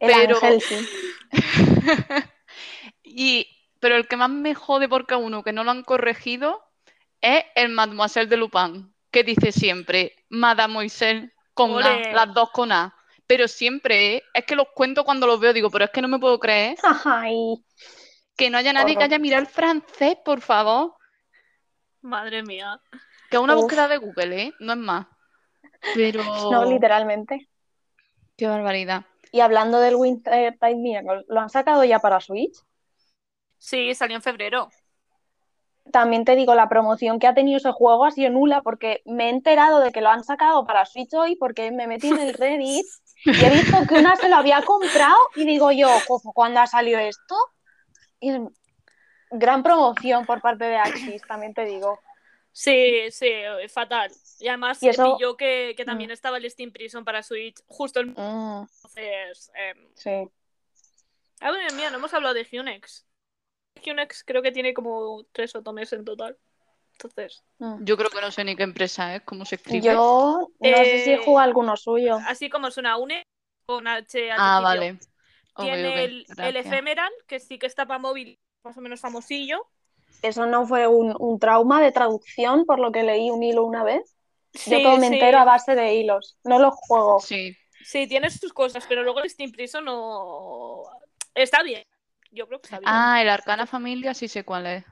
Pero-. 0.00 0.40
Y, 3.04 3.46
pero 3.78 3.96
el 3.96 4.08
que 4.08 4.16
más 4.16 4.30
me 4.30 4.54
jode 4.54 4.88
porque 4.88 5.12
a 5.12 5.18
uno 5.18 5.42
que 5.42 5.52
no 5.52 5.64
lo 5.64 5.70
han 5.70 5.82
corregido 5.82 6.62
es 7.20 7.44
el 7.54 7.68
Mademoiselle 7.70 8.28
de 8.28 8.38
Lupin, 8.38 8.94
que 9.10 9.22
dice 9.22 9.52
siempre 9.52 10.16
Mademoiselle 10.30 11.30
con. 11.52 11.82
A, 11.82 12.12
las 12.12 12.32
dos 12.32 12.50
con 12.52 12.72
A. 12.72 12.94
Pero 13.26 13.48
siempre, 13.48 14.14
¿eh? 14.14 14.22
es 14.32 14.46
que 14.46 14.56
los 14.56 14.68
cuento 14.74 15.04
cuando 15.04 15.26
los 15.26 15.40
veo, 15.40 15.52
digo, 15.52 15.70
pero 15.70 15.84
es 15.84 15.90
que 15.90 16.00
no 16.00 16.08
me 16.08 16.18
puedo 16.18 16.38
creer 16.38 16.76
Ay, 17.04 17.62
que 18.36 18.48
no 18.48 18.56
haya 18.56 18.72
nadie 18.72 18.96
que 18.96 19.04
haya 19.04 19.18
mirado 19.18 19.42
el 19.42 19.48
francés, 19.48 20.16
por 20.24 20.40
favor. 20.40 20.94
Madre 22.00 22.42
mía. 22.42 22.80
Que 23.32 23.38
es 23.38 23.42
una 23.42 23.54
Uf. 23.56 23.62
búsqueda 23.62 23.88
de 23.88 23.96
Google, 23.96 24.42
¿eh? 24.42 24.52
No 24.60 24.74
es 24.74 24.78
más. 24.78 25.06
Pero. 25.94 26.22
no, 26.50 26.66
literalmente. 26.66 27.48
Qué 28.36 28.46
barbaridad. 28.46 29.06
Y 29.30 29.40
hablando 29.40 29.80
del 29.80 29.94
Winter 29.94 30.58
Tide 30.60 30.74
Miracle, 30.74 31.24
¿lo 31.28 31.40
han 31.40 31.48
sacado 31.48 31.82
ya 31.82 31.98
para 31.98 32.20
Switch? 32.20 32.54
Sí, 33.56 33.94
salió 33.94 34.16
en 34.16 34.22
febrero. 34.22 34.68
También 35.90 36.26
te 36.26 36.36
digo, 36.36 36.54
la 36.54 36.68
promoción 36.68 37.18
que 37.18 37.26
ha 37.26 37.32
tenido 37.32 37.56
ese 37.56 37.72
juego 37.72 38.04
ha 38.04 38.10
sido 38.10 38.28
nula 38.28 38.60
porque 38.60 39.00
me 39.06 39.28
he 39.28 39.30
enterado 39.30 39.80
de 39.80 39.92
que 39.92 40.02
lo 40.02 40.10
han 40.10 40.24
sacado 40.24 40.66
para 40.66 40.84
Switch 40.84 41.14
hoy 41.14 41.36
porque 41.36 41.70
me 41.70 41.86
metí 41.86 42.08
en 42.08 42.18
el 42.20 42.34
Reddit 42.34 42.84
y 43.24 43.44
he 43.44 43.50
visto 43.50 43.78
que 43.88 43.94
una 43.94 44.14
se 44.16 44.28
lo 44.28 44.36
había 44.36 44.60
comprado 44.60 45.16
y 45.36 45.46
digo 45.46 45.72
yo, 45.72 45.88
"Joder, 46.06 46.32
¿cuándo 46.34 46.60
ha 46.60 46.66
salido 46.66 46.98
esto? 47.00 47.34
Y 48.20 48.32
gran 49.30 49.62
promoción 49.62 50.26
por 50.26 50.42
parte 50.42 50.66
de 50.66 50.76
Axis, 50.76 51.22
también 51.26 51.54
te 51.54 51.64
digo. 51.64 51.98
Sí, 52.52 53.10
sí, 53.10 53.26
eh, 53.28 53.68
fatal. 53.68 54.10
Y 54.38 54.48
además 54.48 54.82
Y 54.82 54.88
eso- 54.88 55.16
pilló 55.16 55.36
que, 55.36 55.74
que 55.76 55.84
también 55.84 56.10
estaba 56.10 56.36
el 56.36 56.50
Steam 56.50 56.70
Prison 56.70 57.04
para 57.04 57.22
Switch 57.22 57.56
justo 57.66 58.00
el 58.00 58.08
Mm, 58.08 58.66
entonces. 58.84 59.50
em, 59.54 59.88
sí. 59.94 60.30
Ah, 61.40 61.50
bueno, 61.50 61.74
mía, 61.74 61.90
no 61.90 61.96
hemos 61.98 62.12
hablado 62.14 62.34
de 62.34 62.46
Hunex. 62.52 63.06
Hunex 63.84 64.22
creo 64.24 64.42
que 64.42 64.52
tiene 64.52 64.74
como 64.74 65.24
tres 65.32 65.54
otomes 65.56 65.92
en 65.92 66.04
total. 66.04 66.36
Entonces, 66.92 67.42
Mm. 67.58 67.84
Yo 67.84 67.96
creo 67.96 68.10
que 68.10 68.20
no 68.20 68.30
sé 68.30 68.44
ni 68.44 68.54
qué 68.54 68.64
empresa 68.64 69.14
es, 69.16 69.22
cómo 69.22 69.44
se 69.44 69.54
escribe. 69.54 69.86
Yo 69.86 70.48
no 70.60 70.76
sé 70.84 71.04
si 71.04 71.10
he 71.10 71.14
Eh, 71.14 71.18
jugado 71.24 71.46
alguno 71.48 71.76
suyo. 71.76 72.18
así 72.26 72.50
como 72.50 72.70
suena 72.70 72.96
UNE 72.96 73.24
con 73.66 73.86
H 73.86 74.30
Ah, 74.32 74.60
vale. 74.60 74.98
Tiene 75.56 76.04
el, 76.04 76.26
el. 76.38 76.56
Ephemeral, 76.56 77.12
que 77.26 77.38
sí 77.40 77.58
que 77.58 77.66
está 77.66 77.86
para 77.86 77.98
móvil, 77.98 78.38
más 78.64 78.76
o 78.76 78.80
menos 78.80 79.00
famosillo. 79.00 79.66
Eso 80.20 80.46
no 80.46 80.66
fue 80.66 80.86
un, 80.86 81.16
un 81.18 81.38
trauma 81.38 81.80
de 81.82 81.92
traducción, 81.92 82.64
por 82.66 82.78
lo 82.78 82.92
que 82.92 83.02
leí 83.02 83.30
un 83.30 83.42
hilo 83.42 83.64
una 83.64 83.82
vez. 83.84 84.14
Yo 84.52 84.60
Sí, 84.76 84.82
todo 84.82 84.98
me 84.98 85.08
sí. 85.08 85.14
entero 85.14 85.38
a 85.38 85.44
base 85.44 85.74
de 85.74 85.94
hilos. 85.94 86.36
No 86.44 86.58
los 86.58 86.74
juego. 86.74 87.20
Sí. 87.20 87.56
Sí, 87.84 88.06
tiene 88.06 88.30
sus 88.30 88.52
cosas, 88.52 88.84
pero 88.88 89.02
luego 89.02 89.20
el 89.22 89.30
Steam 89.30 89.50
Prison 89.50 89.84
no. 89.84 90.82
Está 91.34 91.62
bien. 91.62 91.84
Yo 92.30 92.46
creo 92.46 92.60
que 92.60 92.66
está 92.66 92.78
bien. 92.78 92.88
Ah, 92.92 93.20
el 93.22 93.28
Arcana 93.28 93.66
Familia 93.66 94.14
sí 94.14 94.28
sé 94.28 94.44
cuál 94.44 94.66
es. 94.66 94.84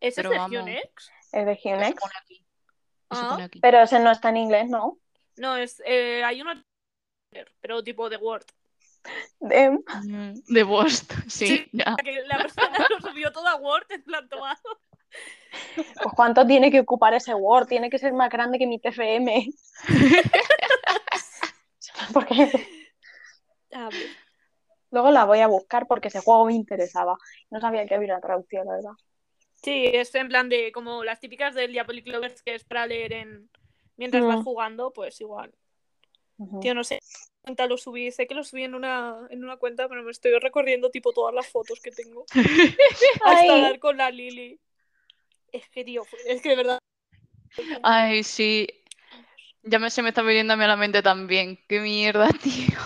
¿Ese 0.00 0.16
pero 0.22 0.30
es 0.30 0.34
de 0.34 0.38
vamos. 0.38 0.62
Hunex? 0.62 1.10
Es 1.32 1.46
de 1.46 1.60
Hunex. 1.64 2.00
pone 2.00 2.14
aquí. 2.20 2.46
Eso 3.10 3.20
Ah. 3.22 3.28
pone 3.30 3.44
aquí. 3.44 3.60
Pero 3.60 3.82
ese 3.82 3.98
no 4.00 4.10
está 4.10 4.30
en 4.30 4.36
inglés, 4.38 4.68
¿no? 4.68 4.98
No, 5.36 5.56
es, 5.56 5.82
eh, 5.86 6.22
hay 6.24 6.40
una. 6.40 6.64
Pero 7.60 7.82
tipo 7.82 8.08
de 8.10 8.16
Word. 8.16 8.44
De- 9.40 9.70
Mm, 10.04 10.34
The 10.54 10.64
Worst, 10.64 11.12
sí, 11.28 11.46
Sí. 11.46 11.68
ya. 11.72 11.96
Que 12.02 12.22
la 12.26 12.38
persona 12.38 12.86
lo 12.88 13.00
subió 13.10 13.32
todo 13.32 13.46
a 13.48 13.56
Word 13.56 13.86
en 13.90 14.02
plan 14.04 14.28
tomado. 14.28 14.60
Pues 15.76 15.86
cuánto 16.16 16.46
tiene 16.46 16.70
que 16.70 16.80
ocupar 16.80 17.12
ese 17.14 17.34
Word, 17.34 17.66
tiene 17.66 17.90
que 17.90 17.98
ser 17.98 18.12
más 18.12 18.30
grande 18.30 18.58
que 18.58 18.66
mi 18.66 18.78
TFM. 18.78 19.48
Porque 22.12 22.50
A 23.72 23.88
ver. 23.88 24.06
luego 24.90 25.10
la 25.10 25.24
voy 25.24 25.40
a 25.40 25.46
buscar 25.46 25.86
porque 25.86 26.08
ese 26.08 26.20
juego 26.20 26.46
me 26.46 26.54
interesaba. 26.54 27.16
No 27.50 27.60
sabía 27.60 27.86
que 27.86 27.94
había 27.94 28.14
una 28.14 28.20
traducción, 28.20 28.66
la 28.66 28.74
verdad. 28.74 28.92
Sí, 29.62 29.86
es 29.86 30.14
en 30.14 30.28
plan 30.28 30.48
de 30.48 30.72
como 30.72 31.04
las 31.04 31.20
típicas 31.20 31.54
del 31.54 31.72
Diabolic 31.72 32.06
Lovers 32.08 32.42
que 32.42 32.54
es 32.54 32.64
para 32.64 32.86
leer 32.86 33.12
en 33.12 33.50
mientras 33.96 34.24
vas 34.24 34.40
Mm. 34.40 34.44
jugando, 34.44 34.92
pues 34.92 35.20
igual. 35.20 35.54
Ujú. 36.38 36.60
Tío, 36.60 36.74
no 36.74 36.84
sé 36.84 36.98
cuenta 37.42 37.66
lo 37.66 37.76
subí, 37.76 38.10
sé 38.12 38.26
que 38.26 38.34
lo 38.34 38.44
subí 38.44 38.62
en 38.64 38.74
una, 38.74 39.26
en 39.30 39.44
una 39.44 39.56
cuenta, 39.56 39.88
pero 39.88 40.02
me 40.02 40.10
estoy 40.12 40.32
recorriendo 40.38 40.90
tipo 40.90 41.12
todas 41.12 41.34
las 41.34 41.48
fotos 41.48 41.80
que 41.80 41.90
tengo. 41.90 42.24
Hasta 43.24 43.54
Ay. 43.54 43.60
dar 43.62 43.78
con 43.78 43.96
la 43.96 44.10
Lily. 44.10 44.58
Es 45.50 45.68
que, 45.68 45.84
tío, 45.84 46.04
es 46.26 46.40
que 46.40 46.50
de 46.50 46.56
verdad. 46.56 46.78
Ay, 47.82 48.22
sí. 48.22 48.66
Ya 49.64 49.78
me, 49.78 49.90
se 49.90 50.02
me 50.02 50.08
está 50.08 50.22
viniendo 50.22 50.54
a 50.54 50.56
mí 50.56 50.64
a 50.64 50.68
la 50.68 50.76
mente 50.76 51.02
también. 51.02 51.58
Qué 51.68 51.80
mierda, 51.80 52.28
tío. 52.42 52.78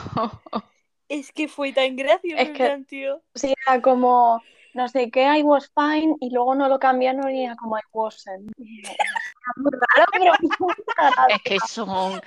Es 1.08 1.30
que 1.32 1.46
fue 1.48 1.72
tan 1.72 1.94
gracioso, 1.94 2.42
Es 2.42 2.48
que- 2.50 2.54
plan, 2.64 2.84
tío. 2.84 3.22
Sí, 3.34 3.54
era 3.66 3.80
como, 3.80 4.42
no 4.76 4.88
sé 4.88 5.10
qué, 5.10 5.24
I 5.38 5.42
was 5.42 5.70
fine, 5.74 6.16
y 6.20 6.30
luego 6.30 6.54
no 6.54 6.68
lo 6.68 6.78
cambiaron 6.78 7.28
y 7.34 7.44
era 7.44 7.56
como 7.56 7.78
I 7.78 7.82
wasn't. 7.92 8.52
Es 11.28 11.42
que 11.42 11.58
son. 11.60 12.20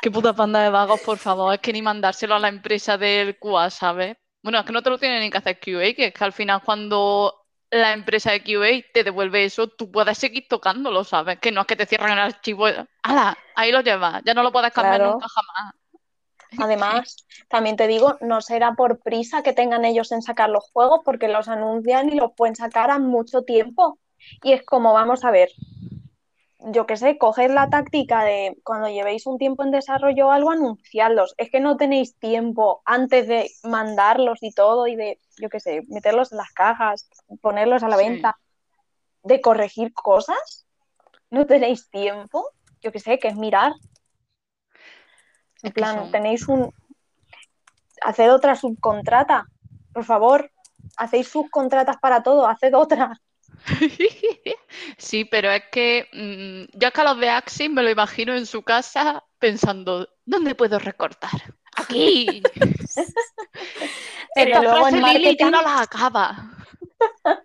Qué 0.00 0.10
puta 0.10 0.32
panda 0.32 0.60
de 0.62 0.70
vagos, 0.70 1.00
por 1.00 1.18
favor. 1.18 1.54
Es 1.54 1.60
que 1.60 1.72
ni 1.72 1.82
mandárselo 1.82 2.34
a 2.34 2.38
la 2.38 2.48
empresa 2.48 2.96
del 2.98 3.38
QA, 3.38 3.70
¿sabes? 3.70 4.16
Bueno, 4.42 4.58
es 4.58 4.64
que 4.64 4.72
no 4.72 4.82
te 4.82 4.90
lo 4.90 4.98
tiene 4.98 5.20
ni 5.20 5.30
que 5.30 5.38
hacer 5.38 5.58
QA, 5.58 5.94
que 5.94 6.06
es 6.06 6.14
que 6.14 6.24
al 6.24 6.32
final 6.32 6.62
cuando 6.62 7.46
la 7.70 7.92
empresa 7.92 8.30
de 8.30 8.42
QA 8.42 8.84
te 8.92 9.04
devuelve 9.04 9.44
eso, 9.44 9.68
tú 9.68 9.90
puedes 9.90 10.16
seguir 10.18 10.46
tocándolo, 10.48 11.04
¿sabes? 11.04 11.38
Que 11.40 11.50
no 11.50 11.62
es 11.62 11.66
que 11.66 11.76
te 11.76 11.86
cierran 11.86 12.12
el 12.12 12.18
archivo. 12.18 12.66
¡Hala! 13.02 13.36
Ahí 13.56 13.72
lo 13.72 13.80
llevas. 13.80 14.22
Ya 14.24 14.34
no 14.34 14.42
lo 14.42 14.52
puedes 14.52 14.72
cambiar 14.72 14.96
Claro. 15.00 15.12
nunca 15.12 15.26
jamás. 15.28 15.74
Además, 16.58 17.26
también 17.48 17.76
te 17.76 17.86
digo, 17.86 18.16
no 18.20 18.40
será 18.40 18.74
por 18.74 19.00
prisa 19.00 19.42
que 19.42 19.52
tengan 19.52 19.84
ellos 19.84 20.12
en 20.12 20.22
sacar 20.22 20.50
los 20.50 20.70
juegos, 20.72 21.00
porque 21.04 21.28
los 21.28 21.48
anuncian 21.48 22.08
y 22.10 22.16
los 22.16 22.32
pueden 22.36 22.56
sacar 22.56 22.90
a 22.90 22.98
mucho 22.98 23.42
tiempo. 23.42 23.98
Y 24.42 24.52
es 24.52 24.64
como, 24.64 24.92
vamos 24.92 25.24
a 25.24 25.30
ver, 25.30 25.50
yo 26.58 26.86
qué 26.86 26.96
sé, 26.96 27.18
coger 27.18 27.50
la 27.50 27.68
táctica 27.68 28.24
de 28.24 28.56
cuando 28.64 28.88
llevéis 28.88 29.26
un 29.26 29.38
tiempo 29.38 29.62
en 29.64 29.70
desarrollo 29.70 30.28
o 30.28 30.30
algo, 30.30 30.50
anunciarlos. 30.50 31.34
Es 31.36 31.50
que 31.50 31.60
no 31.60 31.76
tenéis 31.76 32.16
tiempo 32.16 32.82
antes 32.84 33.28
de 33.28 33.50
mandarlos 33.62 34.38
y 34.42 34.52
todo, 34.52 34.86
y 34.86 34.96
de, 34.96 35.18
yo 35.36 35.48
qué 35.50 35.60
sé, 35.60 35.82
meterlos 35.88 36.32
en 36.32 36.38
las 36.38 36.52
cajas, 36.52 37.08
ponerlos 37.42 37.82
a 37.82 37.88
la 37.88 37.98
Sí. 37.98 38.04
venta, 38.04 38.38
de 39.22 39.40
corregir 39.40 39.92
cosas. 39.92 40.66
No 41.30 41.46
tenéis 41.46 41.90
tiempo, 41.90 42.50
yo 42.80 42.92
qué 42.92 43.00
sé, 43.00 43.18
que 43.18 43.28
es 43.28 43.36
mirar. 43.36 43.72
En 45.64 45.68
Es 45.68 45.74
que 45.74 45.80
plan, 45.80 46.10
tenéis 46.10 46.46
un. 46.46 46.72
Haced 48.02 48.30
otra 48.30 48.54
subcontrata, 48.54 49.46
por 49.94 50.04
favor. 50.04 50.50
Hacéis 50.98 51.28
subcontratas 51.28 51.96
para 51.96 52.22
todo, 52.22 52.46
haced 52.46 52.74
otra. 52.74 53.18
Sí, 54.98 55.24
pero 55.24 55.50
es 55.50 55.62
que 55.72 56.08
mm, 56.12 56.78
yo 56.78 56.88
es 56.88 56.94
que 56.94 57.00
a 57.00 57.04
los 57.04 57.18
de 57.18 57.30
Axis 57.30 57.70
me 57.70 57.82
lo 57.82 57.90
imagino 57.90 58.34
en 58.34 58.46
su 58.46 58.62
casa 58.62 59.24
pensando, 59.38 60.08
¿dónde 60.26 60.54
puedo 60.54 60.78
recortar? 60.78 61.54
Aquí. 61.76 62.42
Pero 64.34 64.50
Esta 64.50 64.62
luego 64.62 64.88
en 64.88 65.02
Lili 65.02 65.36
ya 65.38 65.50
no 65.50 65.62
la 65.62 65.80
acaba. 65.80 66.50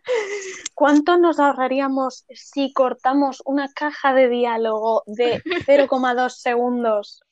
¿cuánto 0.75 1.17
nos 1.17 1.39
ahorraríamos 1.39 2.25
si 2.29 2.73
cortamos 2.73 3.41
una 3.45 3.71
caja 3.73 4.13
de 4.13 4.29
diálogo 4.29 5.03
de 5.05 5.41
0,2 5.43 6.29
segundos 6.29 7.23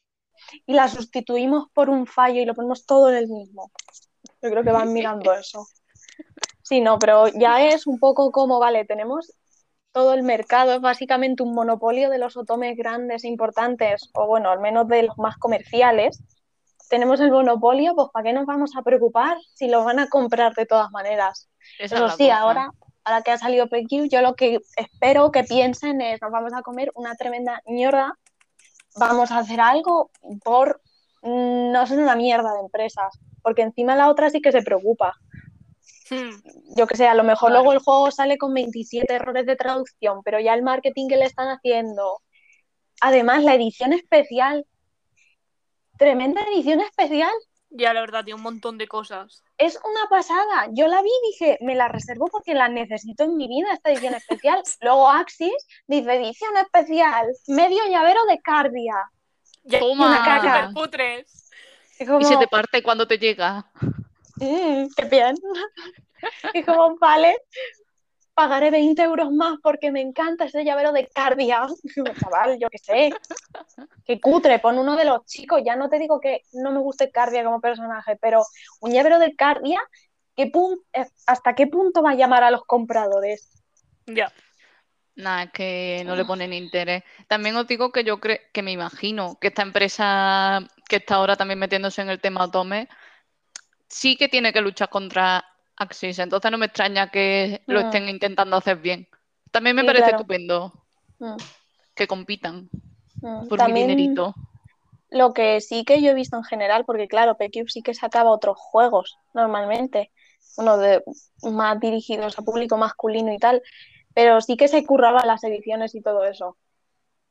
y 0.66 0.74
la 0.74 0.88
sustituimos 0.88 1.70
por 1.74 1.90
un 1.90 2.06
fallo 2.06 2.42
y 2.42 2.46
lo 2.46 2.54
ponemos 2.54 2.86
todo 2.86 3.10
en 3.10 3.16
el 3.16 3.28
mismo? 3.28 3.72
Yo 4.42 4.50
creo 4.50 4.64
que 4.64 4.72
van 4.72 4.94
mirando 4.94 5.34
eso. 5.34 5.66
Sí, 6.62 6.82
no, 6.82 7.00
pero 7.00 7.28
ya 7.28 7.66
es 7.66 7.88
un 7.88 7.98
poco 7.98 8.32
como, 8.32 8.60
vale, 8.60 8.86
tenemos 8.86 9.34
todo 9.92 10.14
el 10.14 10.22
mercado, 10.22 10.74
es 10.74 10.82
básicamente 10.82 11.42
un 11.42 11.56
monopolio 11.56 12.10
de 12.10 12.18
los 12.18 12.38
otomes 12.38 12.78
grandes 12.78 13.24
e 13.24 13.28
importantes, 13.28 14.10
o 14.14 14.28
bueno, 14.28 14.52
al 14.52 14.60
menos 14.60 14.88
de 14.88 15.04
los 15.04 15.18
más 15.18 15.38
comerciales. 15.38 16.22
Tenemos 16.90 17.20
el 17.20 17.32
monopolio, 17.32 17.96
pues 17.96 18.10
¿para 18.14 18.24
qué 18.24 18.34
nos 18.34 18.46
vamos 18.46 18.76
a 18.78 18.82
preocupar 18.82 19.38
si 19.56 19.68
lo 19.68 19.84
van 19.84 20.00
a 20.00 20.08
comprar 20.08 20.54
de 20.54 20.66
todas 20.66 20.92
maneras? 20.92 21.50
Esa 21.80 22.00
la 22.00 22.10
sí, 22.12 22.26
cosa. 22.26 22.38
ahora, 22.38 22.72
ahora 23.04 23.22
que 23.24 23.32
ha 23.32 23.38
salido 23.38 23.68
PQ, 23.68 24.10
yo 24.10 24.22
lo 24.22 24.36
que 24.36 24.60
espero 24.76 25.32
que 25.32 25.44
piensen 25.44 26.00
es, 26.02 26.22
nos 26.22 26.32
vamos 26.32 26.54
a 26.54 26.62
comer 26.62 26.92
una 26.94 27.16
tremenda 27.16 27.62
mierda, 27.66 28.18
vamos 28.98 29.32
a 29.32 29.40
hacer 29.40 29.60
algo 29.62 30.12
por 30.44 30.82
mm, 31.22 31.72
no 31.72 31.88
ser 31.88 32.00
una 32.00 32.16
mierda 32.16 32.54
de 32.54 32.62
empresas, 32.62 33.20
porque 33.42 33.62
encima 33.62 33.96
la 33.96 34.10
otra 34.10 34.30
sí 34.30 34.42
que 34.42 34.52
se 34.52 34.62
preocupa. 34.62 35.14
Hmm. 36.10 36.30
Yo 36.78 36.88
que 36.88 36.96
sé, 36.96 37.08
a 37.08 37.16
lo 37.16 37.24
mejor 37.24 37.50
Claro. 37.50 37.64
luego 37.64 37.74
el 37.74 37.80
juego 37.80 38.12
sale 38.12 38.38
con 38.38 38.54
27 38.54 39.14
errores 39.14 39.46
de 39.46 39.56
traducción, 39.56 40.22
pero 40.24 40.40
ya 40.40 40.54
el 40.54 40.64
marketing 40.64 41.08
que 41.08 41.18
le 41.18 41.26
están 41.26 41.50
haciendo. 41.50 42.22
Además, 43.02 43.44
la 43.44 43.56
edición 43.56 43.94
especial. 43.94 44.66
Tremenda 45.98 46.42
edición 46.54 46.80
especial. 46.82 47.32
Ya, 47.70 47.94
la 47.94 48.02
verdad, 48.02 48.24
tiene 48.24 48.38
un 48.38 48.44
montón 48.44 48.78
de 48.78 48.88
cosas. 48.88 49.44
Es 49.58 49.78
una 49.84 50.08
pasada. 50.10 50.68
Yo 50.72 50.88
la 50.88 51.02
vi 51.02 51.10
y 51.10 51.28
dije, 51.32 51.58
me 51.62 51.76
la 51.76 51.88
reservo 51.90 52.28
porque 52.28 52.54
la 52.54 52.70
necesito 52.70 53.26
en 53.26 53.36
mi 53.36 53.48
vida, 53.48 53.74
esta 53.74 53.92
edición 53.92 54.14
especial. 54.46 54.62
Luego 54.82 55.10
Axis 55.10 55.54
dice, 55.88 56.14
edición 56.16 56.56
especial, 56.58 57.28
medio 57.48 57.86
llavero 57.90 58.24
de 58.26 58.40
Cardia. 58.40 58.96
Ya, 59.64 59.80
Toma. 59.80 60.08
una 60.08 60.24
caca. 60.24 60.72
putres. 60.74 61.50
Y 62.00 62.06
como, 62.06 62.20
Y 62.22 62.26
se 62.26 62.38
te 62.38 62.48
parte 62.48 62.82
cuando 62.82 63.06
te 63.08 63.18
llega. 63.18 63.66
"Mm, 64.38 64.88
qué 64.96 65.06
bien. 65.06 65.36
Y 66.54 66.64
como, 66.64 66.98
vale, 66.98 67.38
pagaré 68.38 68.70
20 68.70 69.02
euros 69.02 69.32
más 69.32 69.58
porque 69.64 69.92
me 69.92 70.00
encanta 70.00 70.46
ese 70.46 70.64
llavero 70.64 70.92
de 70.92 71.08
Cardia. 71.08 71.66
Chaval, 72.22 72.60
yo 72.60 72.70
qué 72.70 72.78
sé. 72.78 73.10
Qué 74.06 74.22
cutre, 74.22 74.60
pon 74.60 74.78
uno 74.78 74.96
de 74.96 75.06
los 75.06 75.26
chicos. 75.26 75.64
Ya 75.66 75.76
no 75.76 75.90
te 75.90 75.98
digo 75.98 76.20
que 76.22 76.44
no 76.54 76.72
me 76.72 76.78
guste 76.78 77.10
Cardia 77.10 77.44
como 77.44 77.60
personaje, 77.60 78.16
pero 78.22 78.44
un 78.80 78.92
llavero 78.92 79.18
de 79.18 79.36
Cardia, 79.36 79.80
¿qué 80.36 80.52
eh, 80.94 81.06
¿hasta 81.26 81.56
qué 81.56 81.66
punto 81.66 82.04
va 82.04 82.12
a 82.12 82.16
llamar 82.16 82.44
a 82.44 82.52
los 82.52 82.64
compradores? 82.66 83.50
Ya. 84.06 84.32
Nada, 85.16 85.46
es 85.46 85.52
que 85.52 86.04
no 86.06 86.16
le 86.16 86.24
ponen 86.24 86.54
interés. 86.54 87.02
También 87.28 87.56
os 87.56 87.66
digo 87.66 87.92
que 87.92 88.04
yo 88.04 88.20
creo, 88.20 88.38
que 88.54 88.62
me 88.62 88.72
imagino 88.72 89.40
que 89.42 89.48
esta 89.48 89.64
empresa 89.64 90.60
que 90.88 90.98
está 90.98 91.16
ahora 91.16 91.36
también 91.36 91.58
metiéndose 91.58 92.04
en 92.04 92.12
el 92.12 92.22
tema 92.22 92.44
Otome, 92.44 92.88
sí 93.88 94.16
que 94.16 94.30
tiene 94.30 94.54
que 94.54 94.62
luchar 94.62 94.90
contra 94.90 95.44
Axis. 95.78 96.20
Entonces 96.20 96.52
no 96.52 96.58
me 96.58 96.68
extraña 96.68 97.10
que 97.12 97.62
lo 97.68 97.80
estén 97.80 98.10
intentando 98.10 98.56
hacer 98.58 98.78
bien. 98.78 99.08
También 99.52 99.76
me 99.76 99.82
Sí, 99.82 99.86
parece 99.86 100.10
claro. 100.10 100.18
estupendo 100.18 100.74
Mm, 101.20 101.38
que 101.96 102.08
compitan 102.08 102.70
mm. 103.22 103.48
por 103.48 103.58
También 103.58 103.88
mi 103.96 103.98
dinerito. 103.98 104.34
lo 105.10 105.34
que 105.34 105.62
sí 105.62 105.86
que 105.86 106.02
yo 106.02 106.12
he 106.12 106.14
visto 106.14 106.38
en 106.38 106.44
general, 106.44 106.86
porque 106.86 107.08
claro, 107.08 107.38
PQ 107.38 107.68
sí 107.70 107.82
que 107.82 107.94
sacaba 107.94 108.32
otros 108.32 108.58
juegos 108.60 109.18
normalmente, 109.34 110.12
uno 110.58 110.78
de 110.78 111.04
más 111.44 111.80
dirigidos 111.80 112.38
a 112.40 112.42
público 112.44 112.78
masculino 112.78 113.34
y 113.34 113.38
tal, 113.40 113.62
pero 114.14 114.42
sí 114.42 114.58
que 114.58 114.68
se 114.68 114.86
curraba 114.86 115.26
las 115.26 115.44
ediciones 115.44 115.96
y 115.96 116.02
todo 116.02 116.26
eso. 116.26 116.58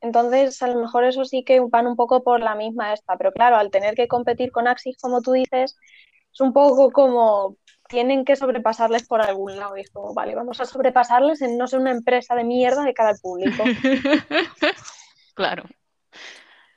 Entonces, 0.01 0.62
a 0.62 0.68
lo 0.68 0.80
mejor 0.80 1.05
eso 1.05 1.24
sí 1.24 1.44
que 1.44 1.61
van 1.61 1.86
un 1.86 1.97
poco 1.97 2.22
por 2.24 2.40
la 2.42 2.55
misma 2.55 2.92
esta, 2.94 3.16
pero 3.16 3.32
claro, 3.32 3.57
al 3.57 3.70
tener 3.70 3.94
que 3.94 4.09
competir 4.09 4.53
con 4.53 4.68
Axis, 4.68 4.97
como 5.01 5.22
tú 5.22 5.32
dices, 5.32 5.76
es 6.32 6.40
un 6.40 6.53
poco 6.53 6.90
como 6.92 7.57
tienen 7.89 8.24
que 8.24 8.37
sobrepasarles 8.37 9.07
por 9.07 9.20
algún 9.20 9.57
lado. 9.57 9.76
Y 9.76 9.80
es 9.82 9.91
como, 9.91 10.12
vale, 10.14 10.34
vamos 10.34 10.61
a 10.61 10.64
sobrepasarles 10.66 11.43
en 11.43 11.57
no 11.59 11.66
ser 11.66 11.80
una 11.80 11.91
empresa 11.91 12.34
de 12.34 12.45
mierda 12.45 12.82
de 12.84 12.95
cara 12.95 13.11
al 13.11 13.18
público. 13.20 13.64
Claro. 15.34 15.64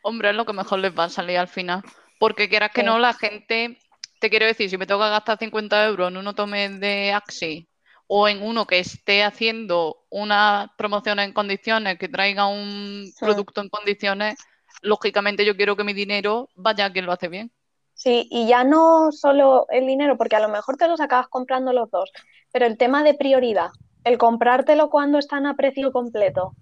Hombre, 0.02 0.32
es 0.32 0.36
lo 0.36 0.46
que 0.46 0.54
mejor 0.54 0.80
les 0.80 0.98
va 0.98 1.06
a 1.06 1.10
salir 1.10 1.38
al 1.38 1.48
final. 1.48 1.82
Porque 2.20 2.50
quieras 2.50 2.72
que 2.74 2.82
Sí. 2.82 2.86
no, 2.88 3.00
la 3.00 3.14
gente, 3.14 3.78
te 4.20 4.30
quiero 4.30 4.46
decir, 4.46 4.70
si 4.70 4.78
me 4.78 4.86
tengo 4.86 5.02
que 5.02 5.10
gastar 5.10 5.38
50 5.38 5.86
euros 5.86 6.10
en 6.10 6.18
uno 6.18 6.36
tome 6.36 6.68
de 6.70 7.14
Axi 7.14 7.70
o 8.08 8.28
en 8.28 8.42
uno 8.44 8.66
que 8.66 8.80
esté 8.80 9.24
haciendo 9.24 10.06
una 10.10 10.74
promoción 10.78 11.20
en 11.20 11.32
condiciones, 11.32 11.98
que 11.98 12.10
traiga 12.10 12.48
un 12.48 13.06
Sí. 13.06 13.14
producto 13.24 13.62
en 13.62 13.70
condiciones, 13.70 14.36
lógicamente 14.82 15.46
yo 15.46 15.56
quiero 15.56 15.76
que 15.78 15.84
mi 15.86 15.94
dinero 15.94 16.50
vaya 16.56 16.86
a 16.86 16.92
quien 16.92 17.06
lo 17.06 17.14
hace 17.14 17.30
bien. 17.30 17.52
Sí, 18.00 18.30
y 18.32 18.48
ya 18.48 18.64
no 18.64 19.12
solo 19.12 19.66
el 19.70 19.86
dinero, 19.86 20.16
porque 20.18 20.38
a 20.38 20.40
lo 20.40 20.48
mejor 20.48 20.78
te 20.78 20.88
los 20.88 21.02
acabas 21.02 21.28
comprando 21.28 21.74
los 21.74 21.92
dos, 21.92 22.10
pero 22.50 22.66
el 22.66 22.78
tema 22.78 23.04
de 23.04 23.14
prioridad, 23.14 23.72
el 24.06 24.18
comprártelo 24.18 24.90
cuando 24.90 25.18
están 25.18 25.46
a 25.46 25.58
precio 25.58 25.92
completo, 25.92 26.54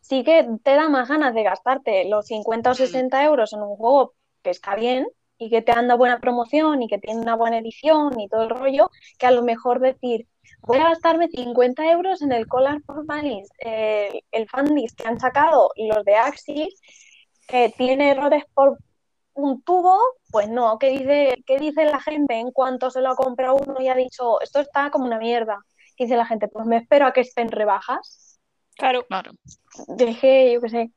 sí 0.00 0.24
que 0.24 0.48
te 0.64 0.74
da 0.74 0.88
más 0.88 1.08
ganas 1.08 1.32
de 1.32 1.44
gastarte 1.44 2.08
los 2.08 2.26
50 2.26 2.72
o 2.72 2.74
60 2.74 3.16
mm. 3.16 3.24
euros 3.24 3.52
en 3.52 3.62
un 3.62 3.76
juego 3.76 4.14
que 4.42 4.50
está 4.50 4.74
bien 4.74 5.06
y 5.38 5.48
que 5.48 5.62
te 5.62 5.70
anda 5.70 5.94
buena 5.94 6.18
promoción 6.18 6.82
y 6.82 6.88
que 6.88 6.98
tiene 6.98 7.20
una 7.20 7.36
buena 7.36 7.58
edición 7.58 8.18
y 8.18 8.28
todo 8.28 8.42
el 8.42 8.50
rollo, 8.50 8.90
que 9.20 9.26
a 9.26 9.30
lo 9.30 9.44
mejor 9.44 9.78
decir, 9.78 10.26
voy 10.62 10.78
a 10.78 10.88
gastarme 10.88 11.28
50 11.28 11.88
euros 11.92 12.20
en 12.20 12.32
el 12.32 12.48
Collar 12.48 12.82
for 12.84 13.04
eh, 13.60 14.22
el 14.32 14.48
Fandis 14.48 14.92
que 14.96 15.06
han 15.06 15.20
sacado 15.20 15.70
y 15.76 15.86
los 15.86 16.04
de 16.04 16.16
Axis, 16.16 16.80
que 17.46 17.72
tiene 17.78 18.10
errores 18.10 18.42
por 18.54 18.78
un 19.34 19.62
tubo, 19.62 19.98
pues 20.30 20.48
no, 20.48 20.78
¿qué 20.78 20.90
dice, 20.90 21.42
¿qué 21.46 21.58
dice 21.58 21.84
la 21.84 22.00
gente 22.00 22.34
en 22.34 22.50
cuanto 22.50 22.90
se 22.90 23.00
lo 23.00 23.10
ha 23.10 23.16
comprado 23.16 23.56
uno 23.56 23.80
y 23.80 23.88
ha 23.88 23.94
dicho, 23.94 24.40
esto 24.40 24.60
está 24.60 24.90
como 24.90 25.06
una 25.06 25.18
mierda? 25.18 25.58
¿Qué 25.96 26.04
dice 26.04 26.16
la 26.16 26.26
gente? 26.26 26.48
Pues 26.48 26.66
me 26.66 26.78
espero 26.78 27.06
a 27.06 27.12
que 27.12 27.20
estén 27.20 27.50
rebajas. 27.50 28.40
Claro. 28.76 29.06
Claro. 29.06 29.32
Deje, 29.88 30.52
yo 30.52 30.60
qué 30.60 30.68
sé. 30.68 30.92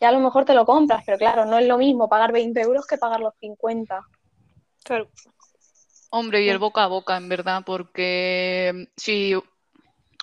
Ya 0.00 0.08
a 0.08 0.12
lo 0.12 0.20
mejor 0.20 0.44
te 0.44 0.54
lo 0.54 0.66
compras, 0.66 1.02
pero 1.06 1.16
claro, 1.16 1.44
no 1.44 1.58
es 1.58 1.66
lo 1.66 1.78
mismo 1.78 2.08
pagar 2.08 2.32
20 2.32 2.60
euros 2.60 2.86
que 2.86 2.98
pagar 2.98 3.20
los 3.20 3.34
50. 3.38 4.00
Claro. 4.84 5.08
Hombre, 6.10 6.42
y 6.42 6.48
el 6.48 6.58
boca 6.58 6.84
a 6.84 6.88
boca, 6.88 7.16
en 7.16 7.28
verdad, 7.28 7.62
porque 7.64 8.88
si 8.96 9.34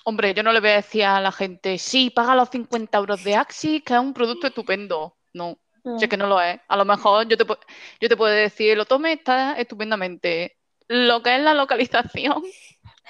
Hombre, 0.09 0.33
yo 0.33 0.43
no 0.43 0.53
le 0.53 0.59
voy 0.59 0.69
a 0.69 0.77
decir 0.77 1.03
a 1.03 1.21
la 1.21 1.31
gente, 1.31 1.77
sí, 1.77 2.09
paga 2.09 2.35
los 2.35 2.49
50 2.49 2.97
euros 2.97 3.23
de 3.23 3.35
Axi, 3.35 3.81
que 3.81 3.93
es 3.93 3.99
un 3.99 4.13
producto 4.13 4.47
estupendo. 4.47 5.15
No, 5.33 5.59
mm. 5.83 5.99
que 5.99 6.17
no 6.17 6.27
lo 6.27 6.41
es. 6.41 6.59
A 6.67 6.77
lo 6.77 6.85
mejor 6.85 7.27
yo 7.27 7.37
te, 7.37 7.45
yo 7.45 8.09
te 8.09 8.17
puedo 8.17 8.33
decir, 8.33 8.77
lo 8.77 8.85
tome 8.85 9.13
está 9.13 9.53
estupendamente. 9.53 10.57
Lo 10.87 11.21
que 11.21 11.35
es 11.35 11.41
la 11.41 11.53
localización. 11.53 12.43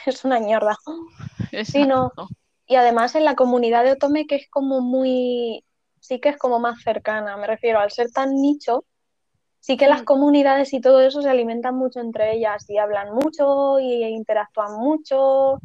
Es 0.05 0.23
una 0.23 0.39
mierda. 0.39 0.77
Sí, 1.65 1.85
no. 1.85 2.13
Y 2.65 2.75
además 2.75 3.15
en 3.15 3.25
la 3.25 3.35
comunidad 3.35 3.83
de 3.83 3.91
Otome 3.91 4.27
que 4.27 4.35
es 4.35 4.49
como 4.49 4.79
muy, 4.79 5.65
sí 5.99 6.21
que 6.21 6.29
es 6.29 6.37
como 6.37 6.57
más 6.57 6.81
cercana, 6.81 7.35
me 7.35 7.47
refiero, 7.47 7.79
al 7.79 7.91
ser 7.91 8.09
tan 8.09 8.33
nicho, 8.35 8.85
sí 9.59 9.75
que 9.75 9.87
las 9.87 10.03
mm. 10.03 10.05
comunidades 10.05 10.73
y 10.73 10.79
todo 10.79 11.01
eso 11.01 11.21
se 11.21 11.29
alimentan 11.29 11.75
mucho 11.75 11.99
entre 11.99 12.33
ellas 12.33 12.69
y 12.69 12.77
hablan 12.77 13.13
mucho 13.13 13.79
y 13.79 14.05
interactúan 14.05 14.77
mucho 14.77 15.59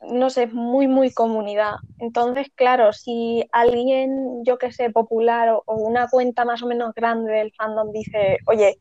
no 0.00 0.30
sé, 0.30 0.46
muy, 0.46 0.88
muy 0.88 1.12
comunidad. 1.12 1.74
Entonces, 1.98 2.48
claro, 2.54 2.92
si 2.92 3.44
alguien, 3.52 4.44
yo 4.44 4.58
que 4.58 4.72
sé, 4.72 4.90
popular 4.90 5.50
o, 5.50 5.62
una 5.66 6.08
cuenta 6.08 6.44
más 6.44 6.62
o 6.62 6.66
menos 6.66 6.94
grande 6.94 7.32
del 7.32 7.52
fandom 7.52 7.92
dice, 7.92 8.38
oye, 8.46 8.80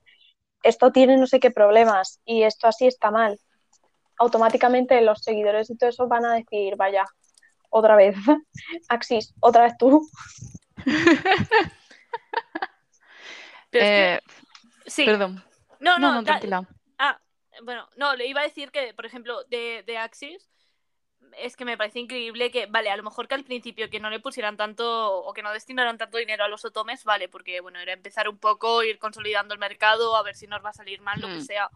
esto 0.64 0.92
tiene 0.92 1.18
no 1.18 1.28
sé 1.28 1.40
qué 1.40 1.52
problemas 1.52 2.20
y 2.26 2.44
esto 2.44 2.68
así 2.68 2.88
está 2.88 3.12
mal, 3.12 3.40
automáticamente 4.18 5.02
los 5.02 5.22
seguidores 5.22 5.70
y 5.70 5.78
todo 5.78 5.90
eso 5.90 6.08
van 6.08 6.26
a 6.26 6.36
decir, 6.36 6.76
vaya, 6.76 7.06
otra 7.70 7.96
vez, 7.96 8.16
Axis, 8.90 9.34
otra 9.40 9.64
vez 9.64 9.78
tú. 9.78 10.08
Eh, 13.72 14.20
sí. 14.88 15.06
Perdón. 15.06 15.44
No, 15.80 16.00
no, 16.00 16.24
no, 16.24 16.68
Ah, 16.98 17.22
bueno, 17.62 17.88
no, 17.98 18.16
le 18.16 18.26
iba 18.26 18.42
a 18.42 18.46
decir 18.46 18.72
que, 18.72 18.96
por 18.96 19.06
ejemplo, 19.06 19.44
de, 19.44 19.84
de 19.86 19.96
Axis, 19.96 20.50
es 21.38 21.56
que 21.56 21.66
me 21.66 21.78
parece 21.78 22.00
increíble 22.00 22.52
que, 22.52 22.66
vale, 22.66 22.90
a 22.90 22.98
lo 22.98 23.04
mejor 23.04 23.28
que 23.28 23.36
al 23.36 23.44
principio 23.44 23.90
que 23.90 24.00
no 24.00 24.10
le 24.10 24.20
pusieran 24.20 24.58
tanto 24.58 25.24
o 25.24 25.34
que 25.34 25.42
no 25.42 25.52
destinaran 25.52 25.98
tanto 25.98 26.18
dinero 26.18 26.44
a 26.44 26.48
los 26.48 26.66
otomes, 26.66 27.04
vale, 27.04 27.30
porque 27.30 27.62
bueno, 27.62 27.80
era 27.80 27.94
empezar 27.94 28.30
un 28.30 28.38
poco, 28.38 28.84
ir 28.84 29.00
consolidando 29.00 29.54
el 29.54 29.60
mercado, 29.60 30.16
a 30.16 30.24
ver 30.24 30.36
si 30.36 30.48
nos 30.48 30.64
va 30.64 30.70
a 30.70 30.74
salir 30.74 31.02
mal, 31.02 31.20
lo 31.20 31.28
que 31.28 31.36
hmm. 31.36 31.42
sea. 31.42 31.70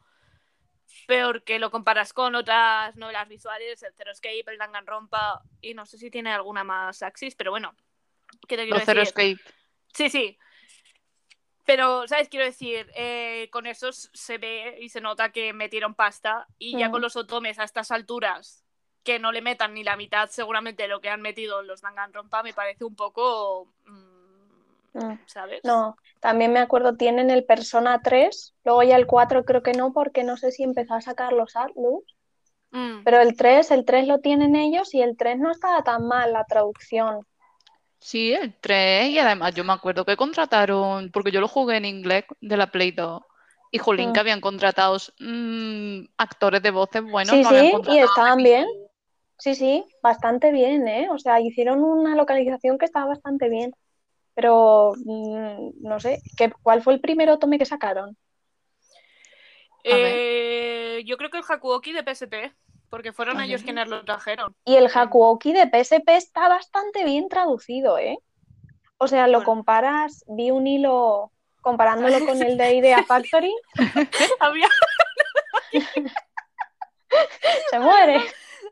Peor 1.07 1.43
que 1.43 1.59
lo 1.59 1.71
comparas 1.71 2.13
con 2.13 2.35
otras 2.35 2.95
novelas 2.95 3.27
visuales, 3.27 3.81
el 3.83 3.93
Zero 3.95 4.11
Escape, 4.11 4.43
el 4.47 4.57
Danganronpa, 4.57 5.41
y 5.61 5.73
no 5.73 5.85
sé 5.85 5.97
si 5.97 6.11
tiene 6.11 6.31
alguna 6.31 6.63
más 6.63 7.01
Axis, 7.01 7.35
pero 7.35 7.51
bueno. 7.51 7.75
¿qué 8.47 8.57
te 8.57 8.65
quiero 8.65 8.79
Zero 8.85 9.01
Escape. 9.01 9.37
Sí, 9.93 10.09
sí. 10.09 10.37
Pero, 11.65 12.07
¿sabes? 12.07 12.27
Quiero 12.29 12.45
decir, 12.45 12.91
eh, 12.93 13.47
con 13.51 13.65
esos 13.65 14.09
se 14.13 14.37
ve 14.37 14.77
y 14.81 14.89
se 14.89 15.01
nota 15.01 15.31
que 15.31 15.53
metieron 15.53 15.95
pasta 15.95 16.47
y 16.57 16.77
ya 16.77 16.91
con 16.91 16.99
hmm. 16.99 17.03
los 17.03 17.15
otomes 17.15 17.57
a 17.57 17.63
estas 17.63 17.89
alturas 17.91 18.62
que 19.03 19.19
no 19.19 19.31
le 19.31 19.41
metan 19.41 19.73
ni 19.73 19.83
la 19.83 19.95
mitad 19.95 20.29
seguramente 20.29 20.83
de 20.83 20.89
lo 20.89 21.01
que 21.01 21.09
han 21.09 21.21
metido 21.21 21.61
los 21.61 21.81
Danganronpa 21.81 22.43
me 22.43 22.53
parece 22.53 22.85
un 22.85 22.95
poco... 22.95 23.67
Mm, 23.85 24.97
mm. 24.97 25.19
¿Sabes? 25.25 25.61
No, 25.63 25.97
también 26.19 26.53
me 26.53 26.59
acuerdo, 26.59 26.95
tienen 26.95 27.29
el 27.29 27.43
Persona 27.43 28.01
3, 28.01 28.53
luego 28.63 28.83
ya 28.83 28.95
el 28.95 29.07
4 29.07 29.43
creo 29.43 29.61
que 29.61 29.73
no, 29.73 29.91
porque 29.93 30.23
no 30.23 30.37
sé 30.37 30.51
si 30.51 30.63
empezó 30.63 30.93
a 30.93 31.01
sacar 31.01 31.33
los 31.33 31.55
Atlus. 31.55 32.03
Mm. 32.71 33.03
Pero 33.03 33.21
el 33.21 33.35
3, 33.35 33.69
el 33.71 33.85
3 33.85 34.07
lo 34.07 34.19
tienen 34.19 34.55
ellos 34.55 34.93
y 34.95 35.01
el 35.01 35.15
3 35.15 35.37
no 35.37 35.51
estaba 35.51 35.83
tan 35.83 36.07
mal 36.07 36.33
la 36.33 36.43
traducción. 36.45 37.25
Sí, 37.99 38.33
el 38.33 38.53
3, 38.59 39.09
y 39.09 39.19
además 39.19 39.53
yo 39.55 39.63
me 39.63 39.73
acuerdo 39.73 40.05
que 40.05 40.17
contrataron, 40.17 41.09
porque 41.11 41.31
yo 41.31 41.39
lo 41.39 41.47
jugué 41.47 41.77
en 41.77 41.85
inglés 41.85 42.25
de 42.41 42.57
la 42.57 42.67
Play 42.67 42.91
2, 42.91 43.21
y 43.71 43.77
jolín, 43.77 44.11
que 44.11 44.19
habían 44.19 44.41
contratado 44.41 44.97
actores 46.17 46.61
de 46.61 46.71
voces 46.71 47.01
buenos. 47.03 47.35
Sí, 47.35 47.43
sí, 47.43 47.73
y 47.87 47.99
estaban 47.99 48.37
bien. 48.37 48.67
Sí, 49.43 49.55
sí, 49.55 49.85
bastante 50.01 50.53
bien, 50.53 50.87
¿eh? 50.87 51.09
O 51.11 51.19
sea, 51.19 51.41
hicieron 51.41 51.83
una 51.83 52.15
localización 52.15 52.77
que 52.77 52.85
estaba 52.85 53.07
bastante 53.07 53.49
bien. 53.49 53.75
Pero 54.35 54.93
mm, 54.95 55.71
no 55.81 55.99
sé, 55.99 56.21
¿qué, 56.37 56.49
¿cuál 56.63 56.81
fue 56.81 56.93
el 56.93 57.01
primer 57.01 57.29
otome 57.29 57.59
que 57.59 57.65
sacaron? 57.65 58.15
Eh, 59.83 61.03
yo 61.05 61.17
creo 61.17 61.29
que 61.29 61.39
el 61.39 61.43
Hakuoki 61.45 61.91
de 61.91 62.03
PSP, 62.03 62.55
porque 62.89 63.11
fueron 63.11 63.41
ellos 63.41 63.63
quienes 63.63 63.89
lo 63.89 64.05
trajeron. 64.05 64.55
Y 64.63 64.75
el 64.75 64.87
Hakuoki 64.87 65.51
de 65.51 65.67
PSP 65.67 66.07
está 66.15 66.47
bastante 66.47 67.03
bien 67.03 67.27
traducido, 67.27 67.97
¿eh? 67.97 68.17
O 68.97 69.09
sea, 69.09 69.27
lo 69.27 69.43
comparas, 69.43 70.23
vi 70.25 70.51
un 70.51 70.67
hilo 70.67 71.33
comparándolo 71.59 72.25
con 72.25 72.41
el 72.41 72.57
de 72.57 72.75
Idea 72.75 73.03
Factory. 73.07 73.53
Había... 74.39 74.69
Se 77.69 77.79
muere 77.79 78.23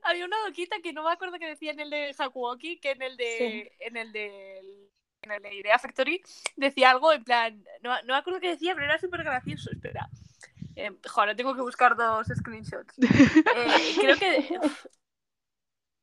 había 0.04 0.26
una 0.26 0.38
doquita 0.46 0.78
que 0.82 0.94
no 0.94 1.04
me 1.04 1.12
acuerdo 1.12 1.40
que 1.40 1.48
decía 1.48 1.72
en 1.72 1.80
el 1.80 1.90
de 1.90 2.16
Hakuoki, 2.18 2.80
que 2.80 2.92
en 2.92 3.02
el 3.02 3.18
de, 3.18 3.72
en 3.80 3.98
el 3.98 4.12
de 4.12 4.90
en 5.24 5.32
el 5.32 5.42
de 5.42 5.56
Idea 5.56 5.80
Factory 5.80 6.22
decía 6.56 6.90
algo 6.90 7.14
en 7.14 7.24
plan, 7.24 7.64
no, 7.82 7.96
no 8.04 8.14
me 8.14 8.16
acuerdo 8.16 8.40
qué 8.40 8.50
decía, 8.50 8.74
pero 8.74 8.88
era 8.88 9.00
súper 9.00 9.24
gracioso, 9.24 9.70
espera. 9.72 10.10
Eh, 10.76 10.92
joder, 11.08 11.36
tengo 11.36 11.54
que 11.54 11.62
buscar 11.62 11.96
dos 11.96 12.28
screenshots. 12.28 12.96
Eh, 13.56 13.96
creo 14.00 14.18
que... 14.18 14.60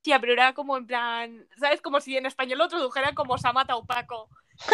Tía, 0.02 0.20
pero 0.20 0.32
era 0.32 0.54
como 0.54 0.76
en 0.76 0.86
plan, 0.86 1.48
¿sabes? 1.56 1.80
Como 1.82 2.00
si 2.00 2.16
en 2.16 2.26
español 2.26 2.58
lo 2.58 2.68
tradujeran 2.68 3.14
como 3.14 3.36
Samata 3.36 3.74
Opaco. 3.74 4.28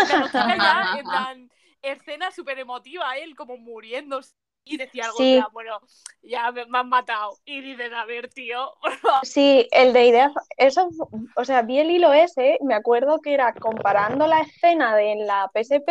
ya, 0.08 0.96
en 0.98 1.04
plan, 1.08 1.50
escena 1.80 2.30
súper 2.30 2.58
emotiva, 2.58 3.16
él 3.16 3.34
como 3.34 3.56
muriéndose 3.56 4.34
y 4.64 4.76
decía 4.76 5.06
algo, 5.06 5.18
sí. 5.18 5.40
bueno, 5.52 5.78
ya 6.22 6.50
me, 6.52 6.64
han 6.72 6.88
matado. 6.88 7.38
Y 7.44 7.60
dices, 7.60 7.92
a 7.92 8.04
ver, 8.04 8.28
tío, 8.28 8.72
Sí, 9.22 9.68
el 9.70 9.92
de 9.92 10.06
Idea, 10.06 10.32
eso, 10.56 10.88
o 11.36 11.44
sea, 11.44 11.62
vi 11.62 11.78
el 11.78 11.90
hilo 11.90 12.12
ese, 12.12 12.58
me 12.62 12.74
acuerdo 12.74 13.20
que 13.20 13.34
era 13.34 13.52
comparando 13.52 14.26
la 14.26 14.40
escena 14.40 14.96
de 14.96 15.16
la 15.16 15.50
PSP 15.52 15.90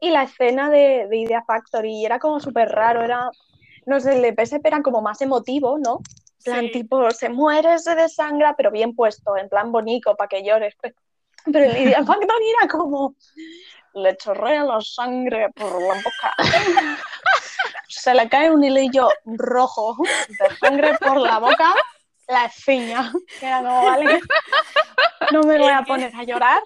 y 0.00 0.10
la 0.10 0.22
escena 0.22 0.70
de, 0.70 1.08
Idea 1.12 1.42
Factory, 1.46 2.00
y 2.00 2.06
era 2.06 2.18
como 2.18 2.40
súper 2.40 2.68
raro, 2.68 3.02
era, 3.02 3.28
no 3.86 4.00
sé, 4.00 4.14
el 4.14 4.22
de 4.22 4.32
PSP 4.32 4.66
era 4.66 4.82
como 4.82 5.02
más 5.02 5.20
emotivo, 5.20 5.78
¿no? 5.78 6.00
En 6.38 6.44
plan, 6.44 6.70
tipo, 6.70 7.10
se 7.10 7.28
muere, 7.28 7.78
se 7.78 7.94
desangra, 7.94 8.54
pero 8.56 8.70
bien 8.70 8.94
puesto, 8.94 9.36
en 9.36 9.50
plan 9.50 9.72
bonito, 9.72 10.16
para 10.16 10.28
que 10.28 10.42
llores. 10.42 10.74
Pero 10.80 11.64
el 11.64 11.76
Idea 11.76 12.02
Factory 12.06 12.50
era 12.58 12.68
como, 12.68 13.14
le 13.94 14.16
chorrea 14.16 14.64
la 14.64 14.80
sangre 14.80 15.48
por 15.54 15.80
la 15.80 15.94
boca. 15.94 16.34
se 17.88 18.14
le 18.14 18.28
cae 18.28 18.50
un 18.50 18.62
hilillo 18.62 19.08
rojo 19.24 19.96
de 20.28 20.56
sangre 20.56 20.96
por 20.98 21.18
la 21.18 21.38
boca, 21.38 21.74
la 22.28 22.46
espiña. 22.46 23.12
Que 23.38 23.50
no, 23.50 23.84
vale. 23.84 24.20
No 25.32 25.42
me 25.42 25.58
voy 25.58 25.70
a 25.70 25.82
poner 25.82 26.14
a 26.14 26.24
llorar. 26.24 26.62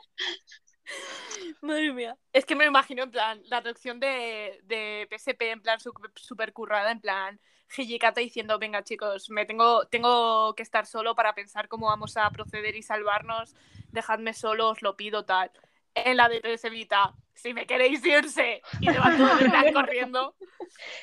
Madre 1.60 1.92
mía. 1.92 2.16
Es 2.32 2.44
que 2.44 2.54
me 2.54 2.64
lo 2.64 2.70
imagino 2.70 3.02
en 3.02 3.10
plan, 3.10 3.42
la 3.46 3.62
traducción 3.62 3.98
de, 3.98 4.60
de 4.64 5.08
PSP 5.10 5.42
en 5.42 5.62
plan 5.62 5.78
súper 5.80 6.52
currada, 6.52 6.90
en 6.90 7.00
plan, 7.00 7.40
Hijikata 7.76 8.20
diciendo, 8.20 8.58
venga 8.58 8.84
chicos, 8.84 9.30
me 9.30 9.46
tengo, 9.46 9.86
tengo 9.86 10.54
que 10.54 10.62
estar 10.62 10.86
solo 10.86 11.14
para 11.14 11.34
pensar 11.34 11.68
cómo 11.68 11.86
vamos 11.86 12.16
a 12.16 12.30
proceder 12.30 12.76
y 12.76 12.82
salvarnos, 12.82 13.54
dejadme 13.90 14.32
solo, 14.32 14.70
os 14.70 14.82
lo 14.82 14.96
pido, 14.96 15.24
tal. 15.24 15.50
En 15.94 16.16
la 16.16 16.28
de 16.28 16.40
PS 16.40 16.70
Vita, 16.70 17.14
si 17.34 17.54
me 17.54 17.66
queréis 17.66 18.04
irse. 18.04 18.62
Y 18.80 18.86
se 18.86 18.98
van 18.98 19.16
todos 19.16 19.30
corriendo. 19.74 20.34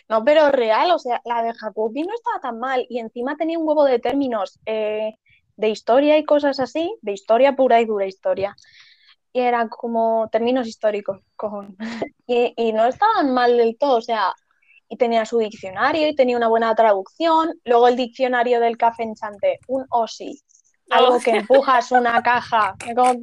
No, 0.09 0.23
pero 0.23 0.51
real, 0.51 0.91
o 0.91 0.99
sea, 0.99 1.21
la 1.25 1.43
de 1.43 1.53
Jacobi 1.53 2.03
no 2.03 2.13
estaba 2.13 2.39
tan 2.41 2.59
mal 2.59 2.85
y 2.89 2.99
encima 2.99 3.37
tenía 3.37 3.57
un 3.59 3.67
huevo 3.67 3.85
de 3.85 3.99
términos 3.99 4.59
eh, 4.65 5.15
de 5.55 5.69
historia 5.69 6.17
y 6.17 6.25
cosas 6.25 6.59
así, 6.59 6.95
de 7.01 7.13
historia 7.13 7.55
pura 7.55 7.79
y 7.81 7.85
dura 7.85 8.05
historia. 8.07 8.55
y 9.33 9.41
eran 9.41 9.69
como 9.69 10.29
términos 10.31 10.67
históricos, 10.67 11.19
cojón. 11.35 11.77
Y, 12.27 12.53
y 12.55 12.71
no 12.73 12.85
estaban 12.85 13.33
mal 13.33 13.57
del 13.57 13.77
todo, 13.77 13.97
o 13.97 14.01
sea, 14.01 14.33
y 14.89 14.97
tenía 14.97 15.25
su 15.25 15.39
diccionario 15.39 16.07
y 16.07 16.15
tenía 16.15 16.37
una 16.37 16.47
buena 16.49 16.73
traducción. 16.75 17.59
Luego 17.65 17.87
el 17.89 17.95
diccionario 17.97 18.59
del 18.59 18.77
café 18.77 19.03
enchante, 19.03 19.59
un 19.67 19.85
OSI, 19.89 20.41
algo 20.91 21.19
que 21.19 21.31
empujas 21.31 21.91
una 21.91 22.21
caja. 22.21 22.75
como, 22.95 23.13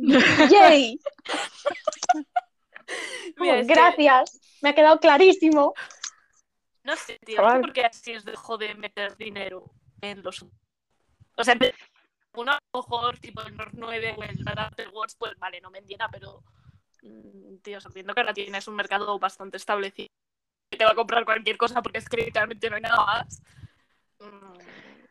¡Yay! 0.50 0.98
Mira, 3.36 3.58
es 3.60 3.66
que- 3.66 3.74
Gracias, 3.74 4.40
me 4.62 4.70
ha 4.70 4.74
quedado 4.74 4.98
clarísimo. 4.98 5.74
No 6.84 6.96
sé, 6.96 7.18
tío, 7.24 7.36
Chaval. 7.36 7.54
no 7.54 7.58
sé 7.58 7.60
por 7.66 7.72
qué 7.74 7.84
así 7.84 8.14
os 8.16 8.24
dejó 8.24 8.56
de 8.56 8.74
meter 8.74 9.16
dinero 9.16 9.70
en 10.00 10.22
los. 10.22 10.44
O 11.36 11.44
sea, 11.44 11.56
uno 12.34 12.52
a 12.52 12.58
lo 12.72 12.80
mejor, 12.80 13.18
tipo 13.18 13.42
el 13.42 13.56
North 13.56 13.74
9 13.74 14.14
o 14.16 14.22
el 14.22 14.58
Apple 14.58 14.88
Watch, 14.88 15.12
pues 15.18 15.32
vale, 15.38 15.60
no 15.60 15.70
me 15.70 15.82
llena, 15.82 16.08
pero. 16.10 16.42
mm, 17.02 17.58
Tío, 17.62 17.80
sabiendo 17.80 18.14
que 18.14 18.20
ahora 18.20 18.32
tienes 18.32 18.66
un 18.68 18.76
mercado 18.76 19.18
bastante 19.18 19.56
establecido, 19.58 20.08
que 20.70 20.78
te 20.78 20.84
va 20.84 20.92
a 20.92 20.94
comprar 20.94 21.24
cualquier 21.24 21.58
cosa 21.58 21.82
porque 21.82 21.98
es 21.98 22.08
que 22.08 22.16
literalmente 22.18 22.70
no 22.70 22.76
hay 22.76 22.82
nada 22.82 23.04
más. 23.04 23.42
Mm, 24.20 24.58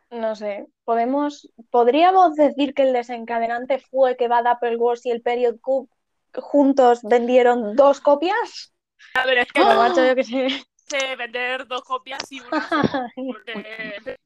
No 0.10 0.36
sé, 0.36 0.68
podemos, 0.86 1.52
podríamos 1.70 2.36
decir 2.36 2.74
que 2.74 2.84
el 2.84 2.94
desencadenante 2.94 3.80
fue 3.80 4.16
que 4.16 4.28
Bad 4.28 4.48
Apple 4.48 4.78
Wars 4.78 5.06
y 5.06 5.12
el 5.12 5.22
Period 5.22 5.60
Cook 5.60 5.90
juntos 6.34 7.02
vendieron 7.04 7.76
dos 7.76 8.00
copias. 8.00 8.74
A 9.16 9.26
ver, 9.26 9.40
es 9.40 9.48
que 9.48 9.62
Pero 9.62 9.74
no 9.74 9.80
macho, 9.80 10.06
yo 10.06 10.16
qué 10.16 10.24
sé. 10.24 10.48
sé 10.76 11.16
vender 11.16 11.68
dos 11.68 11.82
copias 11.82 12.32
y 12.32 12.40
una 12.40 12.50
porque. 13.16 14.18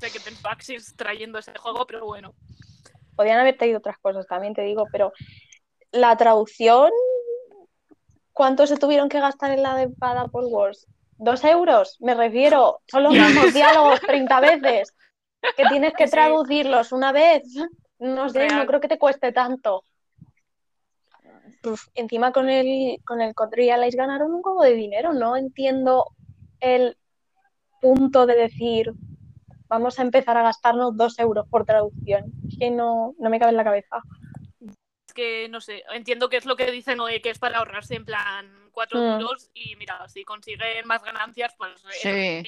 Sé 0.00 0.10
que 0.10 0.18
ten 0.18 0.34
Paxis 0.42 0.96
trayendo 0.96 1.38
ese 1.38 1.56
juego, 1.56 1.86
pero 1.86 2.04
bueno. 2.06 2.34
Podían 3.16 3.38
haber 3.38 3.56
traído 3.56 3.78
otras 3.78 3.98
cosas, 3.98 4.26
también 4.26 4.54
te 4.54 4.62
digo, 4.62 4.86
pero 4.90 5.12
la 5.92 6.16
traducción, 6.16 6.90
¿cuánto 8.32 8.66
se 8.66 8.76
tuvieron 8.76 9.08
que 9.08 9.20
gastar 9.20 9.52
en 9.52 9.62
la 9.62 9.76
de 9.76 9.86
Bad 9.96 10.18
Apple 10.18 10.46
Wars? 10.46 10.86
¿Dos 11.16 11.44
euros? 11.44 11.96
Me 12.00 12.14
refiero, 12.14 12.80
son 12.86 13.04
los 13.04 13.12
mismos 13.12 13.52
diálogos 13.54 14.00
30 14.00 14.40
veces, 14.40 14.94
que 15.56 15.64
tienes 15.66 15.92
que 15.94 16.06
Sí. 16.06 16.12
traducirlos 16.12 16.92
una 16.92 17.12
vez. 17.12 17.44
No 17.98 18.28
sé, 18.28 18.48
no 18.48 18.66
creo 18.66 18.80
que 18.80 18.88
te 18.88 18.98
cueste 18.98 19.32
tanto. 19.32 19.84
Uf, 21.64 21.86
encima 21.94 22.32
con 22.32 22.48
el, 22.50 22.98
con 23.04 23.20
el 23.20 23.32
Realize 23.50 23.96
ganaron 23.96 24.34
un 24.34 24.42
huevo 24.44 24.62
de 24.62 24.74
dinero. 24.74 25.12
No 25.12 25.36
entiendo 25.36 26.06
el 26.60 26.96
punto 27.80 28.26
de 28.26 28.34
decir 28.34 28.92
vamos 29.66 29.98
a 29.98 30.02
empezar 30.02 30.36
a 30.36 30.42
gastarnos 30.42 30.96
dos 30.96 31.18
euros 31.18 31.48
por 31.48 31.64
traducción. 31.64 32.24
Es 32.48 32.58
que 32.58 32.70
no, 32.70 33.14
no 33.18 33.30
me 33.30 33.38
cabe 33.38 33.50
en 33.50 33.56
la 33.56 33.64
cabeza. 33.64 34.02
Que 35.14 35.48
no 35.48 35.60
sé, 35.60 35.84
entiendo 35.92 36.28
que 36.28 36.36
es 36.36 36.44
lo 36.44 36.56
que 36.56 36.70
dicen 36.70 37.00
hoy, 37.00 37.20
que 37.20 37.30
es 37.30 37.38
para 37.38 37.58
ahorrarse 37.58 37.94
en 37.94 38.04
plan 38.04 38.68
4 38.72 38.98
Mm. 39.00 39.20
euros 39.20 39.50
y 39.54 39.76
mira, 39.76 40.08
si 40.08 40.24
consiguen 40.24 40.86
más 40.86 41.02
ganancias, 41.02 41.54
pues 41.56 41.72
eso 41.72 41.88
Sí. 41.88 42.42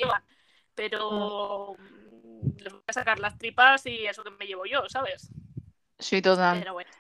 Pero 0.75 1.77
mm, 1.79 2.59
les 2.59 2.73
voy 2.73 2.83
a 2.87 2.93
sacar 2.93 3.19
las 3.19 3.39
tripas 3.39 3.87
y 3.87 4.07
eso 4.07 4.23
que 4.23 4.31
me 4.31 4.47
llevo 4.47 4.67
yo, 4.67 4.89
¿sabes? 4.89 5.31
Sí, 5.99 6.21
total. 6.21 6.59
Pero 6.59 6.75
bueno. 6.75 6.91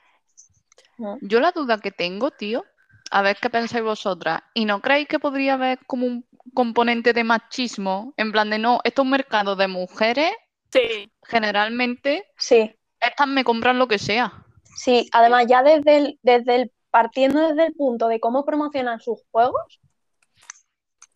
Yo 1.21 1.41
la 1.41 1.53
duda 1.53 1.79
que 1.79 1.91
tengo, 1.91 2.31
tío, 2.31 2.65
a 3.11 3.21
ver 3.23 3.37
qué 3.37 3.51
pensáis 3.51 3.85
vosotras, 3.85 4.41
¿y 4.55 4.65
no 4.65 4.81
creéis 4.81 5.09
que 5.09 5.19
podría 5.19 5.55
haber 5.55 5.85
como 5.87 6.07
un 6.07 6.27
componente 6.55 7.13
de 7.13 7.25
machismo? 7.25 8.15
En 8.17 8.33
plan 8.33 8.49
de 8.49 8.59
no, 8.59 8.81
esto 8.85 9.03
es 9.03 9.05
un 9.05 9.11
mercado 9.11 9.57
de 9.57 9.69
mujeres, 9.69 10.33
Sí, 10.73 11.11
generalmente 11.23 12.25
Sí, 12.37 12.75
estas 13.01 13.29
me 13.29 13.45
compran 13.45 13.79
lo 13.79 13.89
que 13.89 13.99
sea. 13.99 14.46
Sí. 14.77 15.09
Además, 15.13 15.47
ya 15.49 15.63
desde 15.63 15.97
el, 15.97 16.19
desde 16.23 16.57
el, 16.57 16.73
partiendo 16.91 17.49
desde 17.49 17.67
el 17.67 17.75
punto 17.75 18.09
de 18.09 18.21
cómo 18.21 18.45
promocionan 18.45 19.01
sus 19.01 19.23
juegos, 19.31 19.81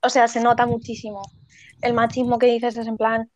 o 0.02 0.08
sea, 0.08 0.28
se 0.28 0.40
nota 0.40 0.66
muchísimo. 0.66 1.22
El 1.82 1.94
machismo 1.94 2.38
que 2.38 2.46
dices 2.46 2.76
es 2.76 2.86
en 2.86 2.96
plan, 2.96 3.30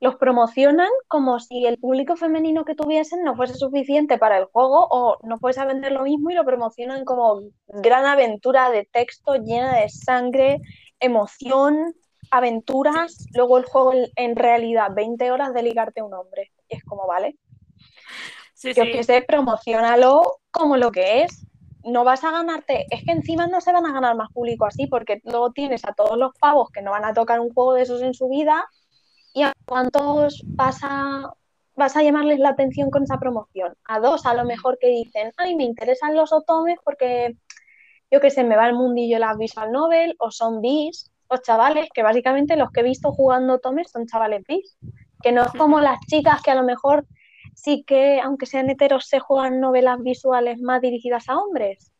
los 0.00 0.16
promocionan 0.16 0.88
como 1.08 1.40
si 1.40 1.66
el 1.66 1.78
público 1.78 2.16
femenino 2.16 2.64
que 2.64 2.74
tuviesen 2.74 3.24
no 3.24 3.34
fuese 3.34 3.54
suficiente 3.54 4.18
para 4.18 4.38
el 4.38 4.44
juego 4.44 4.86
o 4.90 5.18
no 5.24 5.38
fuese 5.38 5.60
a 5.60 5.64
vender 5.64 5.92
lo 5.92 6.04
mismo 6.04 6.30
y 6.30 6.34
lo 6.34 6.44
promocionan 6.44 7.04
como 7.04 7.40
gran 7.66 8.06
aventura 8.06 8.70
de 8.70 8.88
texto 8.92 9.34
llena 9.34 9.74
de 9.74 9.88
sangre, 9.88 10.60
emoción, 11.00 11.94
aventuras. 12.30 13.26
Luego 13.34 13.58
el 13.58 13.64
juego 13.64 13.92
en, 13.92 14.06
en 14.14 14.36
realidad 14.36 14.90
20 14.94 15.32
horas 15.32 15.52
de 15.52 15.62
ligarte 15.64 16.00
a 16.00 16.04
un 16.04 16.14
hombre. 16.14 16.52
Y 16.68 16.76
es 16.76 16.84
como, 16.84 17.06
vale, 17.06 17.36
sí, 18.58 18.74
yo 18.74 18.84
sí. 18.84 18.92
que 18.92 19.04
sé, 19.04 19.22
promocionalo 19.22 20.40
como 20.50 20.76
lo 20.76 20.90
que 20.90 21.22
es. 21.22 21.46
No 21.84 22.04
vas 22.04 22.24
a 22.24 22.32
ganarte, 22.32 22.86
es 22.90 23.04
que 23.04 23.12
encima 23.12 23.46
no 23.46 23.60
se 23.60 23.72
van 23.72 23.86
a 23.86 23.92
ganar 23.92 24.16
más 24.16 24.30
público 24.32 24.66
así, 24.66 24.86
porque 24.88 25.20
luego 25.24 25.52
tienes 25.52 25.84
a 25.86 25.94
todos 25.94 26.18
los 26.18 26.32
pavos 26.38 26.68
que 26.70 26.82
no 26.82 26.90
van 26.90 27.04
a 27.04 27.14
tocar 27.14 27.40
un 27.40 27.54
juego 27.54 27.74
de 27.74 27.82
esos 27.82 28.02
en 28.02 28.12
su 28.14 28.28
vida, 28.28 28.66
y 29.32 29.42
a 29.42 29.52
cuántos 29.64 30.42
vas 30.44 30.80
a, 30.82 31.32
vas 31.76 31.96
a 31.96 32.02
llamarles 32.02 32.40
la 32.40 32.50
atención 32.50 32.90
con 32.90 33.04
esa 33.04 33.18
promoción. 33.18 33.74
A 33.84 34.00
dos, 34.00 34.26
a 34.26 34.34
lo 34.34 34.44
mejor 34.44 34.78
que 34.78 34.88
dicen, 34.88 35.32
ay, 35.36 35.54
me 35.54 35.64
interesan 35.64 36.14
los 36.14 36.32
otomes 36.32 36.78
porque 36.84 37.36
yo 38.10 38.20
que 38.20 38.30
sé, 38.30 38.42
me 38.42 38.56
va 38.56 38.66
el 38.66 38.74
mundillo 38.74 39.18
las 39.18 39.38
visual 39.38 39.70
novel, 39.70 40.16
o 40.18 40.30
son 40.30 40.60
bis, 40.60 41.10
o 41.28 41.36
chavales, 41.36 41.88
que 41.94 42.02
básicamente 42.02 42.56
los 42.56 42.70
que 42.70 42.80
he 42.80 42.84
visto 42.84 43.12
jugando 43.12 43.54
otomes 43.54 43.90
son 43.90 44.06
chavales 44.06 44.42
bis, 44.46 44.76
que 45.22 45.32
no 45.32 45.42
es 45.42 45.52
como 45.52 45.80
las 45.80 46.00
chicas 46.06 46.42
que 46.42 46.50
a 46.50 46.54
lo 46.54 46.64
mejor 46.64 47.06
sí 47.60 47.82
que, 47.84 48.20
aunque 48.20 48.46
sean 48.46 48.70
heteros, 48.70 49.06
se 49.06 49.18
juegan 49.18 49.60
novelas 49.60 50.00
visuales 50.00 50.60
más 50.60 50.80
dirigidas 50.80 51.28
a 51.28 51.38
hombres. 51.38 51.92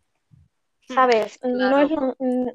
¿Sabes? 0.89 1.39
No 1.43 1.81
es 1.81 1.91
lo- 1.91 2.15
mm, 2.19 2.49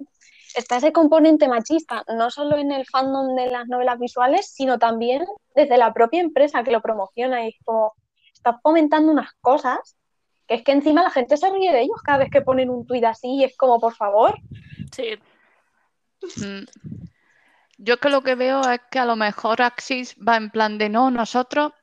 está 0.56 0.78
ese 0.78 0.91
componente 0.91 1.47
machista, 1.47 2.04
no 2.08 2.32
solo 2.32 2.58
en 2.58 2.72
el 2.72 2.86
fandom 2.86 3.36
de 3.36 3.47
las 3.47 3.68
novelas 3.68 3.99
visuales, 3.99 4.51
sino 4.51 4.80
también 4.80 5.26
desde 5.54 5.78
la 5.78 5.93
propia 5.93 6.22
empresa 6.22 6.64
que 6.64 6.72
lo 6.72 6.82
promociona 6.82 7.45
y 7.45 7.49
es 7.49 7.56
como 7.64 7.93
estás 8.34 8.56
fomentando 8.64 9.12
unas 9.12 9.32
cosas 9.41 9.95
que 10.47 10.56
es 10.56 10.64
que 10.64 10.72
encima 10.74 11.04
la 11.04 11.10
gente 11.10 11.38
se 11.38 11.49
ríe 11.49 11.72
de 11.72 11.82
ellos 11.82 12.01
cada 12.04 12.18
vez 12.20 12.30
que 12.30 12.41
ponen 12.41 12.70
un 12.70 12.86
tuit 12.86 13.04
así 13.06 13.36
y 13.36 13.43
es 13.43 13.56
como, 13.56 13.80
por 13.80 13.93
favor, 13.93 14.38
Sí, 14.91 15.20
Mm. 16.38 16.66
Yo 17.78 17.95
es 17.95 17.99
que 17.99 18.10
lo 18.10 18.22
que 18.22 18.36
veo 18.36 18.62
es 18.62 18.80
que 18.89 18.99
a 18.99 19.06
lo 19.06 19.16
mejor 19.18 19.62
Axis 19.62 20.16
va 20.26 20.38
en 20.38 20.49
plan 20.49 20.78
de 20.78 20.88
no, 20.88 21.12
nosotros 21.12 21.74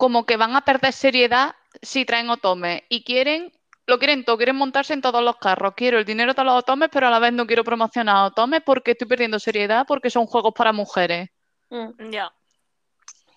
como 0.00 0.24
que 0.24 0.38
van 0.38 0.56
a 0.56 0.62
perder 0.62 0.94
seriedad 0.94 1.54
si 1.82 2.06
traen 2.06 2.30
otomes 2.30 2.80
y 2.88 3.04
quieren, 3.04 3.52
lo 3.86 3.98
quieren 3.98 4.24
todo, 4.24 4.38
quieren 4.38 4.56
montarse 4.56 4.94
en 4.94 5.02
todos 5.02 5.22
los 5.22 5.36
carros. 5.36 5.74
Quiero 5.76 5.98
el 5.98 6.06
dinero 6.06 6.32
de 6.32 6.42
los 6.42 6.54
otomes, 6.54 6.88
pero 6.90 7.08
a 7.08 7.10
la 7.10 7.18
vez 7.18 7.34
no 7.34 7.46
quiero 7.46 7.64
promocionar 7.64 8.24
otomes 8.24 8.62
porque 8.64 8.92
estoy 8.92 9.06
perdiendo 9.06 9.38
seriedad 9.38 9.84
porque 9.86 10.08
son 10.08 10.24
juegos 10.24 10.54
para 10.54 10.72
mujeres. 10.72 11.28
Mm. 11.68 12.10
ya. 12.10 12.32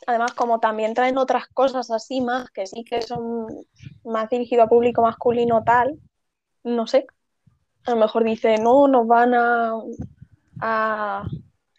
Además, 0.08 0.34
como 0.36 0.62
también 0.62 0.94
traen 0.94 1.18
otras 1.18 1.48
cosas 1.48 1.92
así 1.92 2.22
más, 2.22 2.50
que 2.52 2.66
sí 2.66 2.86
que 2.86 3.02
son 3.02 3.48
más 4.06 4.30
dirigidos 4.30 4.66
a 4.66 4.70
público 4.70 5.02
masculino 5.02 5.66
tal, 5.66 6.00
no 6.64 6.88
sé. 6.88 7.08
A 7.86 7.92
lo 7.92 7.98
mejor 7.98 8.24
dice, 8.24 8.58
no, 8.58 8.88
nos 8.88 9.06
van 9.06 9.34
a, 9.34 9.74
a 10.62 11.26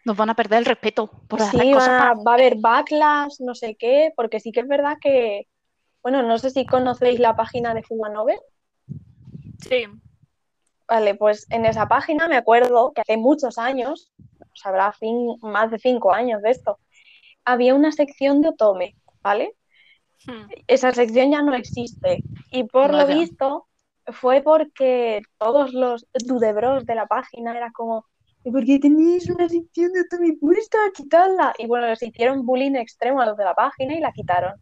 Nos 0.05 0.17
van 0.17 0.31
a 0.31 0.35
perder 0.35 0.59
el 0.61 0.65
respeto 0.67 1.11
por 1.29 1.41
hacer 1.43 1.61
sí, 1.63 1.73
cosas 1.73 1.89
a- 1.89 1.99
para... 1.99 2.15
va 2.15 2.33
a 2.33 2.35
haber 2.35 2.57
backlash, 2.59 3.41
no 3.41 3.55
sé 3.55 3.77
qué, 3.77 4.13
porque 4.17 4.41
sí 4.41 4.53
que 4.53 4.61
es 4.61 4.69
verdad 4.69 4.97
que, 5.01 5.47
bueno, 6.03 6.23
no 6.23 6.39
sé 6.39 6.51
si 6.51 6.67
conocéis 6.67 7.21
la 7.21 7.35
página 7.37 7.75
de 7.75 7.83
Fuga 7.83 8.11
Novel. 8.11 8.39
Sí, 9.61 9.87
Vale, 10.87 11.15
pues 11.15 11.47
en 11.51 11.65
esa 11.65 11.89
página 11.89 12.29
me 12.29 12.37
acuerdo 12.37 12.93
que 12.93 13.01
hace 13.01 13.17
muchos 13.17 13.57
años, 13.59 14.13
o 14.41 14.57
sea, 14.57 14.71
habrá 14.71 14.93
cin- 14.93 15.39
más 15.41 15.71
de 15.71 15.79
cinco 15.79 16.13
años 16.13 16.43
de 16.43 16.51
esto, 16.51 16.79
había 17.45 17.75
una 17.75 17.91
sección 17.93 18.43
de 18.43 18.51
Otome, 18.51 18.97
¿vale? 19.23 19.55
Hmm. 20.27 20.47
esa 20.67 20.93
sección 20.93 21.31
ya 21.31 21.43
no 21.43 21.55
existe. 21.55 22.25
Y 22.51 22.65
por 22.65 22.93
lo 22.95 23.07
visto 23.07 23.67
fue 24.07 24.43
porque 24.43 25.23
todos 25.39 25.73
los 25.73 26.07
dudebros 26.13 26.85
de 26.87 26.95
la 26.95 27.07
página 27.07 27.57
era 27.57 27.71
como, 27.73 28.07
"¿Y 28.07 28.14
¿por 28.53 28.65
qué 28.65 28.79
tenéis 28.79 29.29
una 29.31 29.49
sección 29.49 29.93
de 29.93 30.05
Tommy 30.05 30.33
puesta? 30.33 30.79
Quitadla. 30.95 31.55
Y 31.59 31.67
bueno, 31.67 31.87
les 31.89 32.03
hicieron 32.03 32.45
bullying 32.47 32.75
extremo 32.77 33.21
a 33.21 33.27
los 33.27 33.37
de 33.37 33.45
la 33.45 33.55
página 33.55 33.95
y 33.95 34.01
la 34.01 34.13
quitaron. 34.13 34.55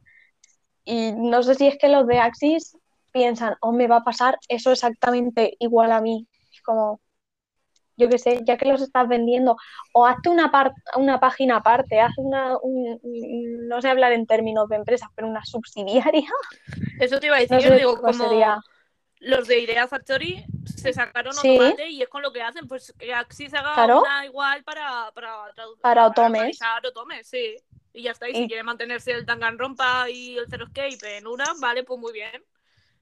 Y 0.85 1.13
no 1.13 1.43
sé 1.43 1.55
si 1.55 1.67
es 1.69 1.79
que 1.79 1.89
los 1.89 2.07
de 2.07 2.19
Axis 2.19 2.77
piensan, 3.13 3.55
oh, 3.61 3.73
me 3.73 3.87
va 3.89 3.97
a 3.97 4.05
pasar 4.05 4.39
eso 4.49 4.73
exactamente 4.73 5.57
igual 5.61 5.93
a 5.93 6.01
mí. 6.01 6.27
Es 6.53 6.63
como, 6.63 7.01
yo 7.97 8.09
qué 8.09 8.19
sé, 8.19 8.41
ya 8.45 8.57
que 8.57 8.69
los 8.69 8.83
estás 8.83 9.07
vendiendo, 9.07 9.57
o 9.93 10.07
hazte 10.07 10.29
una, 10.31 10.51
par- 10.51 10.73
una 10.97 11.21
página 11.21 11.57
aparte, 11.57 12.01
haz 12.01 12.13
una, 12.17 12.57
un- 12.63 12.99
un- 13.03 13.69
no 13.69 13.81
sé 13.83 13.89
hablar 13.91 14.13
en 14.13 14.27
términos 14.27 14.69
de 14.69 14.77
empresas, 14.77 15.09
pero 15.15 15.29
una 15.29 15.45
subsidiaria. 15.45 16.29
Eso 17.01 17.21
te 17.21 17.27
iba 17.27 17.37
a 17.37 17.41
decir, 17.41 17.57
No 17.57 17.63
yo 17.63 17.69
sé 17.71 17.79
digo, 17.79 17.97
cómo 17.97 18.13
como 18.13 18.29
sería. 18.29 18.59
Los 19.23 19.47
de 19.49 19.61
Idea 19.61 19.87
Factory 19.89 20.45
se 20.65 20.93
sacaron 20.93 21.33
Sí. 21.35 21.57
Otomate 21.59 21.89
y 21.89 22.03
es 22.03 22.09
con 22.09 22.23
lo 22.23 22.33
que 22.33 22.43
hacen, 22.43 22.67
pues 22.69 22.93
que 22.99 23.13
Axis 23.15 23.53
haga 23.55 23.75
Claro. 23.75 24.03
una 24.03 24.25
igual 24.27 24.63
para, 24.65 25.11
para, 25.15 25.53
tradu- 25.55 25.81
Para 25.81 26.07
otomes. 26.07 26.59
otomes, 26.89 27.27
sí. 27.29 27.57
Y 27.95 28.03
ya 28.05 28.13
está, 28.13 28.29
y 28.29 28.35
si 28.35 28.47
quiere 28.49 28.63
mantenerse 28.63 29.13
el 29.13 29.27
Danganronpa 29.27 30.09
y 30.11 30.39
el 30.39 30.47
Zero 30.49 30.65
Escape 30.65 31.19
en 31.19 31.27
una, 31.27 31.45
vale, 31.61 31.85
pues 31.85 32.01
muy 32.01 32.13
bien. 32.13 32.43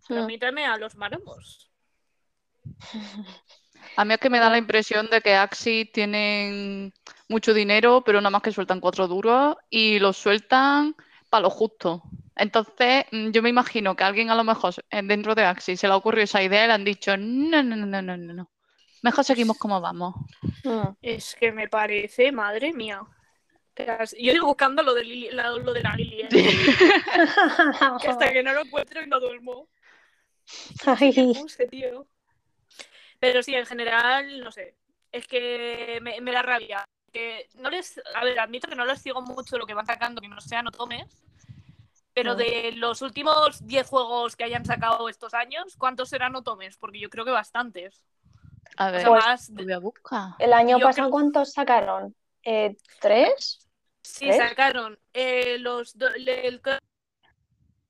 Permítame 0.08 0.66
a 0.66 0.76
los 0.76 0.94
maromos. 0.96 1.70
A 3.96 4.04
mí 4.04 4.14
es 4.14 4.20
que 4.20 4.30
me 4.30 4.38
da 4.38 4.50
la 4.50 4.58
impresión 4.58 5.08
de 5.10 5.20
que 5.20 5.34
Axis 5.34 5.90
tienen 5.92 6.92
mucho 7.28 7.52
dinero, 7.54 8.02
pero 8.04 8.20
nada 8.20 8.30
más 8.30 8.42
que 8.42 8.52
sueltan 8.52 8.80
cuatro 8.80 9.08
duros 9.08 9.56
y 9.68 9.98
los 9.98 10.16
sueltan 10.16 10.94
para 11.28 11.42
lo 11.42 11.50
justo. 11.50 12.02
Entonces, 12.36 13.04
mm, 13.12 13.30
yo 13.30 13.42
me 13.42 13.48
imagino 13.50 13.94
que 13.96 14.04
alguien 14.04 14.30
a 14.30 14.34
lo 14.34 14.44
mejor 14.44 14.74
eh, 14.90 15.02
dentro 15.02 15.34
de 15.34 15.44
Axis 15.44 15.78
se 15.80 15.86
le 15.86 15.92
ha 15.92 15.96
ocurrido 15.96 16.24
esa 16.24 16.42
idea 16.42 16.64
y 16.64 16.66
le 16.68 16.72
han 16.72 16.84
dicho, 16.84 17.16
no, 17.16 17.62
no, 17.62 17.76
no, 17.76 17.86
no, 17.86 18.02
no, 18.02 18.16
no, 18.16 18.32
no. 18.34 18.50
Mejor 19.02 19.24
seguimos 19.24 19.58
como 19.58 19.80
vamos. 19.80 20.14
Mm. 20.64 20.88
Es 21.02 21.34
que 21.38 21.52
me 21.52 21.68
parece, 21.68 22.32
madre 22.32 22.72
mía. 22.72 23.00
Yo 24.18 24.32
digo 24.32 24.46
buscando 24.46 24.82
lo 24.82 24.92
de, 24.92 25.04
Lili- 25.04 25.30
la- 25.30 25.50
lo 25.50 25.72
de 25.72 25.82
la 25.82 25.94
Lili, 25.96 26.20
¿eh? 26.22 26.28
que 28.00 28.08
hasta 28.08 28.30
que 28.30 28.42
no 28.42 28.52
lo 28.52 28.62
encuentro 28.62 29.02
y 29.02 29.06
no 29.06 29.18
duermo. 29.20 29.68
Ay, 30.84 31.32
Puse, 31.34 31.66
tío. 31.66 32.06
Pero 33.18 33.42
sí, 33.42 33.54
en 33.54 33.66
general, 33.66 34.40
no 34.40 34.52
sé. 34.52 34.76
Es 35.12 35.26
que 35.26 35.98
me, 36.02 36.20
me 36.20 36.32
da 36.32 36.42
rabia. 36.42 36.84
Que 37.12 37.48
no 37.54 37.70
les. 37.70 38.00
A 38.14 38.24
ver, 38.24 38.38
admito 38.38 38.68
que 38.68 38.76
no 38.76 38.84
les 38.84 39.00
sigo 39.00 39.22
mucho 39.22 39.58
lo 39.58 39.66
que 39.66 39.74
van 39.74 39.86
sacando, 39.86 40.20
que 40.20 40.28
no 40.28 40.40
sean 40.40 40.66
otomes. 40.68 41.06
Pero 42.12 42.34
de 42.34 42.72
los 42.72 43.02
últimos 43.02 43.64
10 43.66 43.86
juegos 43.86 44.34
que 44.36 44.44
hayan 44.44 44.64
sacado 44.64 45.08
estos 45.08 45.32
años, 45.34 45.76
¿cuántos 45.76 46.08
serán 46.08 46.34
otomes? 46.34 46.76
Porque 46.76 46.98
yo 46.98 47.08
creo 47.08 47.24
que 47.24 47.30
bastantes. 47.30 48.04
A 48.76 48.88
O 48.88 48.92
ver, 48.92 49.00
sea, 49.00 49.08
Pues- 49.10 49.24
más. 49.24 49.48
lo 49.50 49.54
de- 49.56 49.64
voy 49.64 49.72
a 49.72 49.78
buscar. 49.78 50.28
el 50.38 50.52
año 50.52 50.78
Yo 50.78 50.86
pasado, 50.86 51.06
creo- 51.08 51.10
¿cuántos 51.12 51.52
sacaron? 51.52 52.14
Eh, 52.42 52.76
¿Tres? 53.00 53.68
Sí, 54.02 54.32
sacaron 54.32 54.98
eh, 55.12 55.58
los 55.58 55.96
do- 55.96 56.08
el, 56.08 56.60
co- 56.62 56.70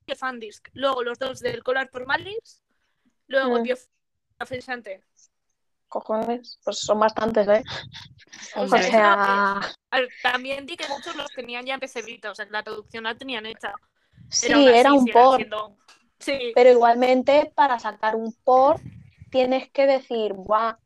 el 0.06 0.16
Fandisk, 0.16 0.68
luego 0.74 1.02
los 1.04 1.18
dos 1.18 1.40
del 1.40 1.62
Collar 1.62 1.88
Formalis, 1.90 2.62
luego 3.28 3.60
Mm. 3.60 3.62
Bio 3.62 3.76
Frisante. 4.44 5.04
Cojones, 5.88 6.58
pues 6.64 6.78
son 6.80 7.00
bastantes, 7.00 7.46
¿eh? 7.48 7.62
O 8.56 8.62
O 8.62 8.68
sea, 8.68 8.78
Hombre. 8.78 8.82
sea, 8.90 9.54
A 9.92 9.96
ver, 9.98 10.08
también 10.22 10.64
di 10.66 10.76
que 10.76 10.88
muchos 10.88 11.14
los 11.16 11.30
tenían 11.32 11.64
ya 11.66 11.74
en 11.74 11.80
o 12.30 12.34
sea, 12.34 12.46
que 12.46 12.52
la 12.52 12.62
traducción 12.62 13.04
la 13.04 13.14
tenían 13.16 13.44
hecha. 13.46 13.72
Sí, 14.30 14.46
Pero 14.48 14.58
aún 14.58 14.68
así 14.68 14.78
era 14.78 14.92
un 14.92 15.06
port, 15.06 15.36
siendo- 15.36 15.76
Sí, 16.18 16.52
pero 16.54 16.70
igualmente 16.70 17.50
para 17.54 17.78
sacar 17.78 18.14
un 18.14 18.34
port 18.44 18.82
tienes 19.30 19.70
que 19.70 19.86
decir, 19.86 20.34
Buah, 20.34 20.76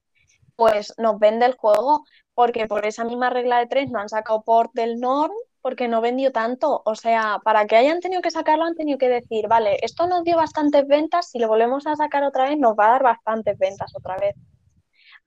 pues 0.57 0.95
nos 0.99 1.19
vende 1.19 1.47
el 1.47 1.55
juego, 1.55 2.05
porque 2.35 2.67
por 2.67 2.87
esa 2.87 3.05
misma 3.05 3.31
regla 3.31 3.59
de 3.59 3.67
tres 3.67 3.91
no 3.91 3.99
han 3.99 4.09
sacado 4.09 4.43
port 4.43 4.71
del 4.75 5.01
Norm 5.01 5.33
porque 5.61 5.89
no 5.89 6.01
vendió 6.01 6.31
tanto. 6.31 6.83
O 6.85 6.95
sea, 6.95 7.41
para 7.43 7.67
que 7.67 7.77
hayan 7.77 8.01
tenido 8.01 8.23
que 8.23 8.31
sacarlo 8.31 8.65
han 8.65 8.75
tenido 8.77 8.99
que 8.99 9.09
decir, 9.09 9.49
vale, 9.49 9.79
esto 9.83 10.07
nos 10.07 10.23
dio 10.23 10.37
bastantes 10.37 10.87
ventas, 10.87 11.31
si 11.31 11.39
lo 11.39 11.49
volvemos 11.49 11.87
a 11.87 11.97
sacar 11.97 12.23
otra 12.23 12.49
vez 12.49 12.59
nos 12.59 12.75
va 12.79 12.87
a 12.89 12.91
dar 12.93 13.03
bastantes 13.03 13.59
ventas 13.59 13.93
otra 13.97 14.17
vez. 14.19 14.35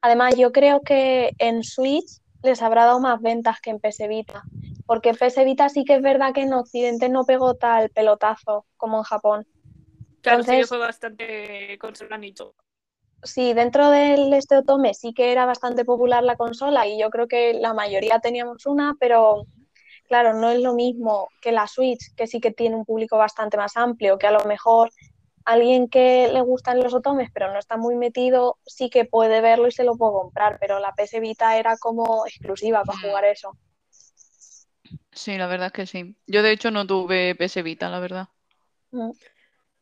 Además, 0.01 0.35
yo 0.35 0.51
creo 0.51 0.81
que 0.81 1.31
en 1.39 1.63
Switch 1.63 2.21
les 2.43 2.61
habrá 2.61 2.85
dado 2.85 2.99
más 2.99 3.21
ventas 3.21 3.59
que 3.61 3.69
en 3.71 3.79
PS 3.79 4.07
Vita, 4.07 4.43
porque 4.85 5.09
en 5.09 5.15
PS 5.17 5.43
Vita 5.43 5.69
sí 5.69 5.83
que 5.83 5.95
es 5.95 6.01
verdad 6.01 6.33
que 6.33 6.41
en 6.43 6.53
Occidente 6.53 7.09
no 7.09 7.25
pegó 7.25 7.55
tal 7.55 7.89
pelotazo 7.89 8.65
como 8.77 8.97
en 8.99 9.03
Japón. 9.03 9.47
claro, 10.21 10.43
sí 10.43 10.45
que 10.47 10.51
entonces- 10.51 10.69
fue 10.69 10.77
bastante 10.77 11.77
consolanito. 11.79 12.55
Sí, 13.23 13.53
dentro 13.53 13.89
del 13.89 14.31
este 14.33 14.57
Otome 14.57 14.93
sí 14.93 15.11
que 15.13 15.31
era 15.31 15.45
bastante 15.45 15.83
popular 15.83 16.23
la 16.23 16.37
consola 16.37 16.87
y 16.87 16.99
yo 16.99 17.09
creo 17.09 17.27
que 17.27 17.53
la 17.53 17.73
mayoría 17.73 18.19
teníamos 18.19 18.65
una, 18.67 18.95
pero 18.99 19.43
claro, 20.07 20.33
no 20.35 20.51
es 20.51 20.61
lo 20.61 20.73
mismo 20.75 21.27
que 21.41 21.51
la 21.51 21.67
Switch, 21.67 22.13
que 22.15 22.27
sí 22.27 22.39
que 22.39 22.51
tiene 22.51 22.75
un 22.75 22.85
público 22.85 23.17
bastante 23.17 23.57
más 23.57 23.75
amplio, 23.75 24.17
que 24.17 24.27
a 24.27 24.31
lo 24.31 24.45
mejor 24.45 24.91
alguien 25.47 25.87
que 25.87 26.27
le 26.27 26.41
gustan 26.41 26.81
los 26.81 26.93
Otomes 26.93 27.29
pero 27.33 27.51
no 27.51 27.57
está 27.57 27.77
muy 27.77 27.95
metido, 27.95 28.57
sí 28.65 28.89
que 28.89 29.05
puede 29.05 29.39
verlo 29.39 29.67
y 29.67 29.71
se 29.71 29.85
lo 29.85 29.95
puede 29.95 30.11
comprar, 30.11 30.57
pero 30.59 30.79
la 30.79 30.93
PS 30.93 31.21
Vita 31.21 31.57
era 31.57 31.77
como 31.77 32.25
exclusiva 32.27 32.83
para 32.83 32.99
jugar 32.99 33.23
eso. 33.25 33.57
Sí, 35.11 35.37
la 35.37 35.47
verdad 35.47 35.67
es 35.67 35.73
que 35.73 35.85
sí. 35.85 36.15
Yo 36.27 36.43
de 36.43 36.51
hecho 36.51 36.69
no 36.69 36.85
tuve 36.85 37.33
PS 37.35 37.63
Vita, 37.63 37.89
la 37.89 37.99
verdad. 37.99 38.27
Mm. 38.91 39.11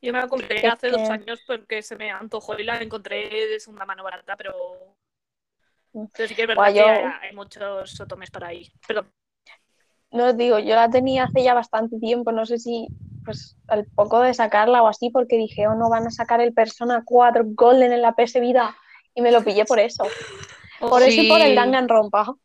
Yo 0.01 0.13
me 0.13 0.19
la 0.19 0.27
compré 0.27 0.59
Es 0.59 0.71
hace 0.71 0.89
dos 0.89 1.09
años 1.09 1.41
porque 1.47 1.81
se 1.81 1.95
me 1.95 2.11
antojó 2.11 2.57
y 2.59 2.63
la 2.63 2.79
encontré 2.79 3.27
de 3.47 3.59
segunda 3.59 3.85
mano 3.85 4.03
barata, 4.03 4.35
pero... 4.37 4.53
Mm. 5.93 6.05
Pero 6.15 6.27
sí 6.27 6.35
que 6.35 6.43
es 6.43 6.47
verdad 6.47 6.73
que 6.73 6.81
hay 6.81 7.35
muchos 7.35 7.99
otomes 7.99 8.29
para 8.29 8.49
ahí. 8.49 8.71
Perdón. 8.87 9.11
No 10.11 10.27
os 10.27 10.37
digo, 10.37 10.59
yo 10.59 10.75
la 10.75 10.89
tenía 10.91 11.23
hace 11.23 11.43
ya 11.43 11.55
bastante 11.55 11.97
tiempo, 11.99 12.31
no 12.31 12.45
sé 12.45 12.59
si 12.59 12.87
pues 13.25 13.57
al 13.67 13.85
poco 13.85 14.21
de 14.21 14.33
sacarla 14.33 14.83
o 14.83 14.87
así, 14.87 15.09
porque 15.09 15.37
dije, 15.37 15.67
oh 15.67 15.75
no, 15.75 15.89
van 15.89 16.07
a 16.07 16.11
sacar 16.11 16.39
el 16.39 16.53
Persona 16.53 17.03
4 17.05 17.43
Golden 17.47 17.91
en 17.91 18.01
la 18.01 18.13
PS 18.13 18.39
Vita 18.39 18.75
y 19.13 19.21
me 19.21 19.31
lo 19.31 19.43
pillé 19.43 19.65
por 19.65 19.79
eso. 19.79 20.05
Por 20.79 21.01
eso 21.01 21.21
y 21.21 21.27
por 21.27 21.41
el 21.41 21.49
Sí. 21.49 21.55
Danganronpa. 21.55 22.35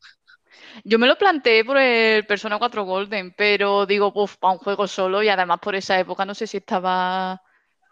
Yo 0.84 0.98
me 0.98 1.06
lo 1.06 1.18
planteé 1.18 1.64
por 1.64 1.76
el 1.76 2.24
Persona 2.26 2.58
4 2.58 2.84
Golden, 2.84 3.34
pero 3.36 3.86
digo, 3.86 4.12
uff, 4.14 4.36
para 4.36 4.54
un 4.54 4.58
juego 4.58 4.86
solo 4.86 5.22
y 5.22 5.28
además 5.28 5.58
por 5.60 5.74
esa 5.74 5.98
época 5.98 6.24
no 6.24 6.34
sé 6.34 6.46
si 6.46 6.58
estaba... 6.58 7.42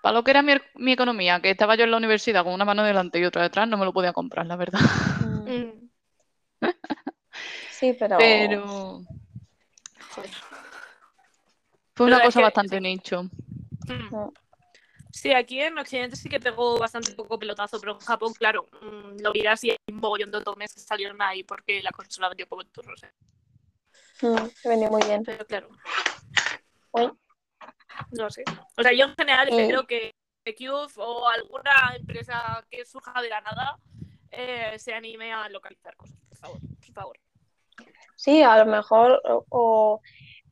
Para 0.00 0.14
lo 0.14 0.22
que 0.22 0.30
era 0.30 0.42
mi, 0.42 0.52
mi 0.76 0.92
economía, 0.92 1.40
que 1.40 1.50
estaba 1.50 1.74
yo 1.74 1.82
en 1.84 1.90
la 1.90 1.96
universidad 1.96 2.44
con 2.44 2.54
una 2.54 2.64
mano 2.64 2.84
delante 2.84 3.18
y 3.18 3.24
otra 3.24 3.42
detrás, 3.42 3.66
no 3.68 3.76
me 3.76 3.84
lo 3.84 3.92
podía 3.92 4.12
comprar, 4.12 4.46
la 4.46 4.56
verdad. 4.56 4.80
Mm. 5.46 5.88
Sí, 7.70 7.94
pero... 7.96 8.16
Pero 8.18 9.02
Joder. 10.10 10.30
Fue 11.98 12.06
una 12.06 12.22
cosa 12.22 12.38
que- 12.40 12.44
bastante 12.44 12.76
sí. 12.76 12.80
nicho. 12.82 13.22
Mm. 13.24 14.28
Sí, 15.10 15.32
aquí 15.32 15.60
en 15.60 15.76
Occidente 15.78 16.16
sí 16.16 16.28
que 16.28 16.38
pegó 16.38 16.78
bastante 16.78 17.12
poco 17.12 17.38
pelotazo, 17.38 17.80
pero 17.80 17.92
en 17.94 17.98
Japón, 18.00 18.32
claro, 18.34 18.66
mm, 18.82 19.20
lo 19.20 19.32
miras 19.32 19.64
y 19.64 19.70
hay 19.70 19.76
un 19.90 19.96
mogollón 19.96 20.30
de 20.30 20.38
otomes 20.38 20.72
que 20.74 20.80
salieron 20.80 21.20
ahí 21.22 21.42
porque 21.42 21.82
la 21.82 21.90
consola 21.90 22.28
vendió 22.28 22.48
como 22.48 22.62
el 22.62 22.68
turro, 22.68 22.92
o 22.94 22.96
sea. 22.96 23.12
Mm, 24.22 24.46
se 24.54 24.68
vendió 24.68 24.90
muy 24.90 25.02
bien. 25.04 25.22
Pero 25.24 25.46
claro, 25.46 25.68
no 28.12 28.30
sé. 28.30 28.44
O 28.76 28.82
sea, 28.82 28.92
yo 28.92 29.06
en 29.06 29.14
general 29.16 29.48
Eh. 29.48 29.60
espero 29.62 29.86
que 29.86 30.14
Cube 30.56 30.88
o 30.96 31.28
alguna 31.28 31.94
empresa 31.96 32.64
que 32.70 32.84
surja 32.86 33.20
de 33.20 33.28
la 33.28 33.40
nada 33.42 33.78
eh, 34.30 34.78
se 34.78 34.94
anime 34.94 35.30
a 35.32 35.48
localizar 35.50 35.94
cosas, 35.96 36.16
por 36.28 36.38
favor, 36.38 36.58
por 36.60 36.92
favor. 36.94 37.18
Sí, 38.16 38.42
a 38.42 38.56
lo 38.58 38.66
mejor, 38.70 39.20
o, 39.24 39.44
o- 39.50 40.00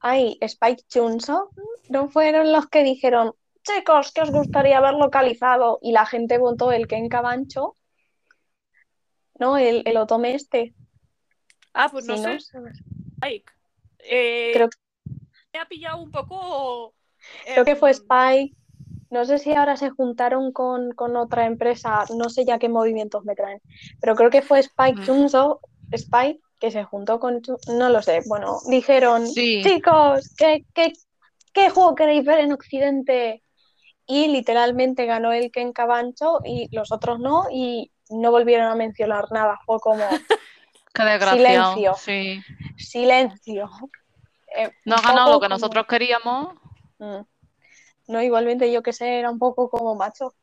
ay, 0.01 0.39
Spike 0.41 0.85
Chunso, 0.89 1.51
¿no 1.89 2.09
fueron 2.09 2.53
los 2.53 2.69
que 2.69 2.83
dijeron, 2.83 3.35
chicos, 3.63 4.13
que 4.13 4.23
os 4.23 4.31
gustaría 4.31 4.79
haber 4.79 4.95
localizado? 4.95 5.79
Y 5.83 5.93
la 5.93 6.07
gente 6.07 6.39
votó 6.39 6.73
el 6.73 6.87
Ken 6.87 7.09
Cabancho, 7.09 7.75
¿no? 9.39 9.57
El, 9.57 9.83
el 9.87 9.97
Otome 9.97 10.35
este. 10.35 10.75
Ah, 11.75 11.89
pues 11.91 12.07
no 12.07 12.17
sé. 12.17 12.39
Spike. 12.39 13.53
Eh, 13.99 14.53
Creo 14.55 14.69
Me 15.53 15.59
ha 15.59 15.67
pillado 15.67 15.99
un 15.99 16.11
poco... 16.11 16.95
Creo 17.45 17.65
que 17.65 17.77
fue 17.77 17.91
em, 17.91 17.97
Spike. 17.97 18.57
No 19.11 19.25
sé 19.25 19.39
si 19.39 19.53
ahora 19.53 19.77
se 19.77 19.91
juntaron 19.91 20.53
con, 20.53 20.93
con 20.93 21.17
otra 21.17 21.47
empresa, 21.47 22.05
no 22.17 22.29
sé 22.29 22.45
ya 22.45 22.59
qué 22.59 22.69
movimientos 22.69 23.25
me 23.25 23.37
traen, 23.37 23.61
pero 24.01 24.17
creo 24.17 24.31
que 24.31 24.43
fue 24.43 24.59
Spike 24.59 25.01
Mm. 25.01 25.05
Chunso, 25.05 25.61
Spike, 25.93 26.41
que 26.59 26.71
se 26.71 26.85
juntó 26.85 27.21
con, 27.21 27.43
no 27.69 27.89
lo 27.91 28.03
sé, 28.03 28.21
bueno, 28.27 28.59
dijeron, 28.69 29.27
Sí. 29.27 29.63
chicos, 29.63 30.35
¿qué, 30.37 30.65
qué, 30.75 30.93
qué 31.53 31.71
juego 31.71 31.95
queréis 31.95 32.25
ver 32.25 32.41
en 32.41 32.53
Occidente? 32.53 33.43
Y 34.07 34.29
literalmente 34.29 35.05
ganó 35.05 35.33
el 35.33 35.51
Ken 35.51 35.73
Cabancho 35.73 36.41
y 36.45 36.69
los 36.75 36.93
otros 36.93 37.19
no, 37.19 37.45
y 37.51 37.91
no 38.09 38.31
volvieron 38.31 38.67
a 38.69 38.75
mencionar 38.77 39.25
nada, 39.33 39.59
fue 39.67 39.79
como 39.81 40.05
Qué 40.95 41.03
desgraciado. 41.03 41.75
Silencio. 41.75 41.95
Sí. 41.97 42.41
silencio. 42.79 43.69
Eh, 44.57 44.71
No 44.85 44.97
ha 44.97 45.03
ganado 45.03 45.33
lo 45.33 45.41
que 45.41 45.47
como- 45.47 45.57
nosotros 45.57 45.87
queríamos. 45.87 46.55
Mm. 46.99 47.21
No, 48.09 48.23
igualmente 48.23 48.71
yo 48.73 48.83
que 48.83 48.93
sé, 48.93 49.19
era 49.19 49.29
un 49.31 49.39
poco 49.39 49.69
como 49.69 49.95
macho. 49.97 50.35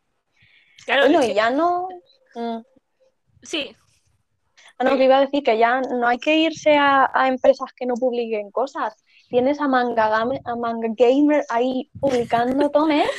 Claro, 0.86 1.04
Bueno, 1.06 1.24
y 1.24 1.28
que- 1.30 1.34
ya 1.34 1.50
no. 1.50 1.88
mm. 2.36 2.58
Sí, 3.42 3.76
no, 4.84 4.98
que 4.98 5.06
iba 5.06 5.18
a 5.18 5.22
decir 5.22 5.44
que 5.44 5.58
ya 5.58 5.82
no 5.82 6.08
hay 6.08 6.18
que 6.18 6.38
irse 6.38 6.78
a, 6.78 7.10
empresas 7.28 7.72
que 7.76 7.86
no 7.86 7.96
publiquen 7.96 8.52
cosas. 8.52 8.96
Tienes 9.30 9.60
a 9.60 9.68
Manga, 9.68 10.10
Game- 10.10 10.42
a 10.46 10.56
Manga 10.56 10.90
Gamer 10.96 11.44
ahí 11.50 11.90
publicando 12.00 12.70
tomes 12.70 13.10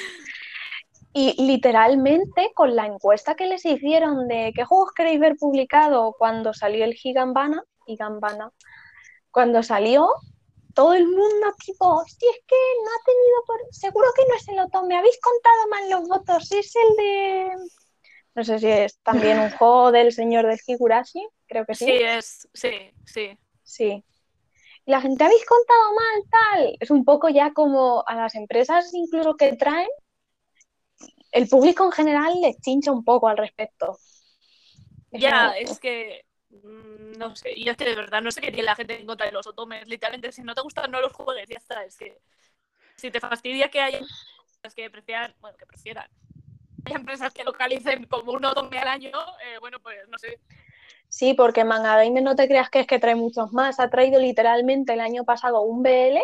y 1.12 1.40
literalmente 1.46 2.50
con 2.54 2.74
la 2.74 2.86
encuesta 2.86 3.36
que 3.36 3.46
les 3.46 3.64
hicieron 3.64 4.26
de 4.26 4.52
qué 4.54 4.64
juegos 4.64 4.92
queréis 4.94 5.20
ver 5.20 5.36
publicado 5.36 6.14
cuando 6.18 6.52
salió 6.52 6.84
el 6.84 6.94
Gigambana, 6.94 7.62
Gigambana, 7.86 8.50
cuando 9.30 9.62
salió, 9.62 10.08
todo 10.74 10.92
el 10.94 11.06
mundo 11.06 11.54
tipo, 11.64 12.02
si 12.06 12.26
es 12.26 12.40
que 12.46 12.56
no 12.82 12.90
ha 12.90 13.04
tenido 13.04 13.44
por... 13.46 13.56
Seguro 13.70 14.08
que 14.16 14.22
no 14.28 14.34
es 14.34 14.48
el 14.48 14.58
Otome, 14.58 14.96
habéis 14.96 15.18
contado 15.20 15.68
mal 15.70 15.90
los 15.90 16.08
votos, 16.08 16.50
es 16.50 16.74
el 16.74 16.96
de... 16.96 17.56
No 18.35 18.45
sé 18.45 18.59
si 18.59 18.68
es 18.68 18.99
también 19.01 19.39
un 19.39 19.51
juego 19.51 19.93
del 19.93 20.12
señor 20.12 20.47
del 20.47 20.59
Higurashi, 20.66 21.26
creo 21.47 21.64
que 21.64 21.74
sí, 21.74 21.85
sí. 21.85 21.93
es, 21.93 22.49
sí, 22.53 22.91
sí. 23.05 23.39
Sí. 23.62 24.05
Y 24.87 24.91
la 24.91 25.01
gente, 25.01 25.24
habéis 25.24 25.45
contado 25.47 25.95
mal, 25.95 26.22
tal. 26.30 26.76
Es 26.80 26.91
un 26.91 27.05
poco 27.05 27.28
ya 27.28 27.53
como 27.53 28.05
a 28.07 28.14
las 28.14 28.35
empresas 28.35 28.93
incluso 28.93 29.35
que 29.37 29.57
traen, 29.57 29.89
el 31.32 31.49
público 31.49 31.85
en 31.85 31.93
general 31.93 32.35
les 32.41 32.61
chincha 32.61 32.93
un 32.93 33.05
poco 33.05 33.28
al 33.28 33.37
respecto. 33.37 33.99
Ya, 35.11 35.53
es 35.53 35.78
que 35.78 36.24
mm, 36.51 37.18
no 37.18 37.35
sé, 37.37 37.53
y 37.57 37.68
es 37.68 37.76
que 37.76 37.85
de 37.85 37.95
verdad 37.95 38.20
no 38.20 38.30
sé 38.30 38.41
qué 38.41 38.51
tiene 38.51 38.64
la 38.64 38.76
gente 38.76 39.01
en 39.01 39.07
contra 39.07 39.26
de 39.26 39.32
los 39.32 39.47
otomes. 39.47 39.87
Literalmente, 39.89 40.32
si 40.32 40.43
no 40.43 40.55
te 40.55 40.62
gustan, 40.62 40.91
no 40.91 41.01
los 41.01 41.12
juegues, 41.12 41.49
ya 41.49 41.57
está. 41.57 41.85
Es 41.85 41.97
que 41.97 42.18
si 42.97 43.11
te 43.11 43.20
fastidia 43.20 43.70
que 43.70 43.80
haya 43.80 44.01
es 44.62 44.74
que 44.74 44.91
prefieran, 44.91 45.35
bueno, 45.41 45.57
que 45.57 45.66
prefieran. 45.66 46.09
Hay 46.87 46.93
empresas 46.95 47.32
que 47.32 47.45
localicen 47.45 48.05
como 48.07 48.32
un 48.32 48.45
otome 48.45 48.78
al 48.78 48.89
año, 48.89 49.11
eh, 49.45 49.59
bueno, 49.61 49.78
pues 49.80 50.07
no 50.09 50.18
sé. 50.18 50.39
Sí, 51.09 51.35
porque 51.35 51.64
Manga 51.64 51.97
Game 51.97 52.20
no 52.20 52.35
te 52.35 52.49
creas 52.49 52.70
que 52.70 52.80
es 52.80 52.87
que 52.87 52.99
trae 52.99 53.14
muchos 53.14 53.53
más. 53.53 53.78
Ha 53.78 53.89
traído 53.89 54.20
literalmente 54.20 54.95
el 54.95 55.01
año 55.01 55.24
pasado 55.24 55.61
un 55.62 55.82
BL 55.82 56.20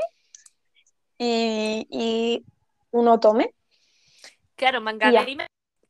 y, 1.19 1.87
y 1.91 2.45
un 2.91 3.09
otome. 3.09 3.55
Claro, 4.57 4.81
Manga 4.81 5.09
Y 5.09 5.13
ya. 5.13 5.25
Game 5.25 5.47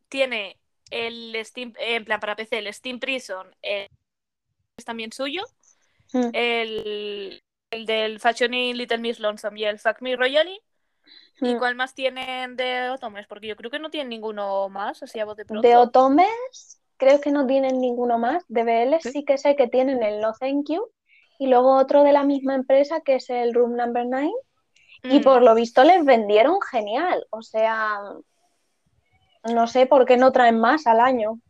tiene 0.09 0.59
el 0.91 1.37
Steam, 1.45 1.73
eh, 1.79 1.95
en 1.97 2.05
plan 2.05 2.21
para 2.21 2.37
PC, 2.37 2.59
el 2.59 2.73
Steam 2.75 2.99
Prison, 3.01 3.47
eh, 3.63 3.89
es 4.77 4.85
también 4.85 5.13
suyo, 5.13 5.45
Mm. 6.13 6.31
el, 6.33 7.41
el 7.71 7.87
del 7.87 8.19
Fashioning 8.19 8.77
Little 8.77 8.99
Miss 8.99 9.21
Lonesome 9.21 9.61
y 9.61 9.65
el 9.65 9.79
Fuck 9.79 10.01
Me 10.03 10.17
Royally. 10.17 10.61
¿Y 11.41 11.57
cuál 11.57 11.75
más 11.75 11.95
tienen 11.95 12.57
de 12.57 12.91
otomes? 12.91 13.27
Porque 13.27 13.47
yo 13.47 13.57
creo 13.57 13.71
que 13.71 13.79
no 13.79 13.91
tienen 13.91 14.09
ninguno 14.11 14.69
más, 14.69 15.03
así 15.03 15.19
a 15.21 15.27
pronto. 15.27 15.61
De 15.61 15.77
otomes, 15.77 16.81
creo 16.97 17.21
que 17.21 17.31
no 17.31 17.47
tienen 17.47 17.81
ninguno 17.81 18.19
más. 18.19 18.45
De 18.49 18.63
BL 18.65 19.01
Sí. 19.01 19.11
sí 19.13 19.25
que 19.25 19.39
sé 19.39 19.57
que 19.57 19.69
tienen 19.69 20.03
el 20.03 20.21
No 20.21 20.33
Thank 20.35 20.71
You. 20.71 20.91
Y 21.39 21.47
luego 21.47 21.77
otro 21.77 22.03
de 22.03 22.13
la 22.13 22.25
misma 22.25 22.55
empresa 22.55 23.01
que 23.01 23.17
es 23.17 23.31
el 23.31 23.55
Room 23.55 23.77
Number 23.77 24.05
9. 24.07 24.31
Y 25.05 25.21
Mm. 25.21 25.23
por 25.23 25.43
lo 25.43 25.55
visto 25.55 25.83
les 25.85 26.05
vendieron 26.05 26.61
genial. 26.71 27.27
O 27.31 27.41
sea, 27.43 28.01
no 29.45 29.67
sé 29.67 29.87
por 29.87 30.05
qué 30.05 30.17
no 30.19 30.33
traen 30.33 30.61
más 30.61 30.87
al 30.87 31.01
año. 31.01 31.41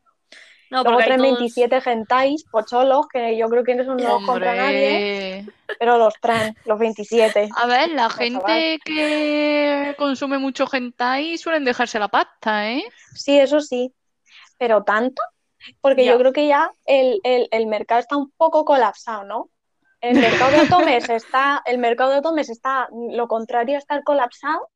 No, 0.70 0.82
Luego 0.84 0.98
porque 0.98 1.02
hay 1.02 1.08
traen 1.08 1.20
todos- 1.22 1.38
27 1.38 1.80
gentais, 1.80 2.44
pocholos, 2.44 3.06
que 3.08 3.36
yo 3.36 3.48
creo 3.48 3.64
que 3.64 3.72
eso 3.72 3.94
no 3.94 4.08
los 4.08 4.22
compra 4.24 4.54
nadie, 4.54 5.46
pero 5.78 5.98
los 5.98 6.14
traen, 6.20 6.54
los 6.64 6.78
27. 6.78 7.48
A 7.56 7.66
ver, 7.66 7.88
la 7.90 8.08
gente 8.08 8.78
que 8.84 9.94
consume 9.98 10.38
mucho 10.38 10.66
hentai 10.72 11.36
suelen 11.38 11.64
dejarse 11.64 11.98
la 11.98 12.08
pasta, 12.08 12.70
¿eh? 12.70 12.84
Sí, 13.14 13.38
eso 13.38 13.60
sí, 13.60 13.92
pero 14.58 14.84
tanto, 14.84 15.20
porque 15.80 16.04
Ya. 16.04 16.12
yo 16.12 16.18
creo 16.18 16.32
que 16.32 16.46
ya 16.46 16.70
el, 16.84 17.20
el- 17.24 17.48
el 17.50 17.66
mercado 17.66 18.00
está 18.00 18.16
un 18.16 18.30
poco 18.36 18.64
colapsado, 18.64 19.24
¿no? 19.24 19.50
El 20.00 20.18
mercado 20.18 20.52
de 20.52 20.60
otomes 20.62 21.08
está, 21.10 21.62
el 21.66 21.78
mercado 21.78 22.12
de 22.12 22.18
otomes 22.18 22.48
está, 22.48 22.88
lo 23.10 23.26
contrario 23.26 23.74
a 23.74 23.78
estar 23.80 24.02
colapsado, 24.04 24.68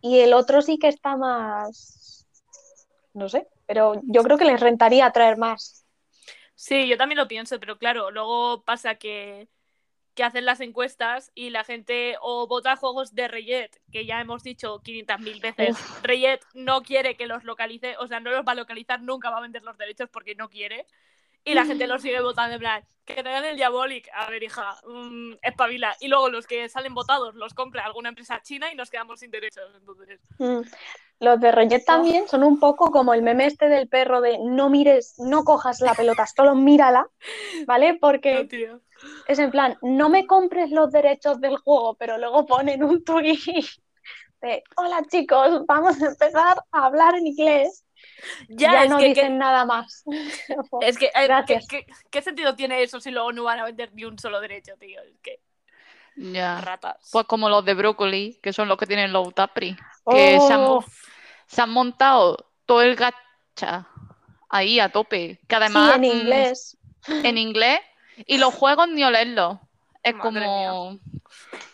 y 0.00 0.18
el 0.20 0.32
otro 0.34 0.60
sí 0.60 0.78
que 0.78 0.88
está 0.88 1.16
más, 1.16 2.26
no 3.14 3.28
sé, 3.28 3.46
pero 3.70 4.02
yo 4.02 4.24
creo 4.24 4.36
que 4.36 4.44
les 4.44 4.58
rentaría 4.58 5.08
traer 5.12 5.36
más. 5.36 5.86
Sí, 6.56 6.88
yo 6.88 6.96
también 6.96 7.18
lo 7.18 7.28
pienso, 7.28 7.60
pero 7.60 7.78
claro, 7.78 8.10
luego 8.10 8.64
pasa 8.64 8.96
que, 8.96 9.48
que 10.14 10.24
hacen 10.24 10.44
las 10.44 10.60
encuestas 10.60 11.30
y 11.36 11.50
la 11.50 11.62
gente 11.62 12.16
o 12.20 12.48
vota 12.48 12.74
juegos 12.74 13.14
de 13.14 13.28
Reyet, 13.28 13.80
que 13.92 14.06
ya 14.06 14.20
hemos 14.20 14.42
dicho 14.42 14.80
500.000 14.82 15.40
veces, 15.40 15.76
Reyet 16.02 16.40
no 16.52 16.82
quiere 16.82 17.14
que 17.14 17.28
los 17.28 17.44
localice, 17.44 17.94
o 17.98 18.08
sea, 18.08 18.18
no 18.18 18.32
los 18.32 18.44
va 18.44 18.52
a 18.52 18.56
localizar, 18.56 19.00
nunca 19.02 19.30
va 19.30 19.38
a 19.38 19.42
vender 19.42 19.62
los 19.62 19.78
derechos 19.78 20.08
porque 20.10 20.34
no 20.34 20.50
quiere. 20.50 20.84
Y 21.44 21.54
la 21.54 21.64
gente 21.64 21.86
los 21.86 22.02
sigue 22.02 22.20
votando 22.20 22.54
en 22.54 22.60
plan, 22.60 22.84
que 23.04 23.14
te 23.14 23.28
den 23.28 23.44
el 23.44 23.56
Diabolic. 23.56 24.08
A 24.14 24.28
ver, 24.30 24.42
hija, 24.42 24.76
mm, 24.86 25.34
espabila. 25.42 25.96
Y 26.00 26.08
luego 26.08 26.28
los 26.28 26.46
que 26.46 26.68
salen 26.68 26.94
votados 26.94 27.34
los 27.34 27.54
compra 27.54 27.84
alguna 27.84 28.10
empresa 28.10 28.40
china 28.42 28.72
y 28.72 28.76
nos 28.76 28.90
quedamos 28.90 29.20
sin 29.20 29.30
derechos. 29.30 29.70
Entonces, 29.74 30.20
Mm. 30.38 30.62
Los 31.20 31.38
de 31.38 31.52
Reyet 31.52 31.84
también 31.84 32.26
son 32.28 32.42
un 32.42 32.58
poco 32.58 32.90
como 32.90 33.12
el 33.12 33.22
meme 33.22 33.44
este 33.44 33.68
del 33.68 33.88
perro 33.88 34.22
de 34.22 34.38
no 34.38 34.70
mires, 34.70 35.18
no 35.18 35.44
cojas 35.44 35.82
la 35.82 35.94
pelota, 35.94 36.26
solo 36.26 36.54
mírala, 36.54 37.06
¿vale? 37.66 37.98
Porque 38.00 38.48
no, 38.66 38.80
es 39.26 39.38
en 39.38 39.50
plan, 39.50 39.76
no 39.82 40.08
me 40.08 40.26
compres 40.26 40.70
los 40.70 40.90
derechos 40.90 41.38
del 41.38 41.58
juego, 41.58 41.94
pero 41.96 42.16
luego 42.16 42.46
ponen 42.46 42.82
un 42.82 43.04
tweet 43.04 43.38
de 44.40 44.62
hola 44.76 45.04
chicos, 45.10 45.66
vamos 45.66 46.00
a 46.00 46.06
empezar 46.06 46.64
a 46.72 46.86
hablar 46.86 47.14
en 47.14 47.26
inglés. 47.26 47.84
Ya, 48.48 48.72
Ya 48.72 48.84
es 48.84 48.90
no 48.90 48.98
que, 48.98 49.08
dicen 49.08 49.32
que- 49.32 49.38
nada 49.38 49.64
más. 49.64 50.04
es 50.80 50.96
que, 50.98 51.06
eh, 51.06 51.10
¿qué, 51.14 51.26
Gracias. 51.26 51.66
qué, 51.68 51.86
qué 52.10 52.22
sentido 52.22 52.54
tiene 52.56 52.82
eso 52.82 53.00
si 53.00 53.10
luego 53.10 53.32
no 53.32 53.44
van 53.44 53.60
a 53.60 53.64
vender 53.64 53.92
ni 53.94 54.04
un 54.04 54.18
solo 54.18 54.40
derecho, 54.40 54.74
tío? 54.78 55.00
Es 55.02 55.18
que 55.22 55.40
Ya. 56.16 56.60
ratas. 56.60 57.10
Pues 57.12 57.26
como 57.26 57.48
los 57.48 57.64
de 57.64 57.74
brócoli, 57.74 58.38
que 58.42 58.52
son 58.52 58.68
los 58.68 58.76
que 58.78 58.86
tienen 58.86 59.12
los 59.12 59.26
Utapri, 59.28 59.76
que 60.08 60.38
se 60.40 60.52
han, 60.52 60.60
mo- 60.66 60.84
se 61.46 61.62
han 61.62 61.70
montado 61.70 62.36
todo 62.66 62.82
el 62.82 62.94
gacha 62.96 63.86
ahí 64.48 64.80
a 64.80 64.90
tope, 64.90 65.40
que 65.48 65.54
sí, 65.54 65.56
además 65.56 65.94
en 65.96 66.04
mm, 66.04 66.04
inglés. 66.04 66.76
en 67.24 67.38
inglés 67.38 67.80
y 68.26 68.38
los 68.38 68.54
juegos 68.54 68.88
ni 68.88 69.04
olerlos. 69.04 69.58
Es 70.02 70.14
Madre 70.14 70.44
como 70.44 70.98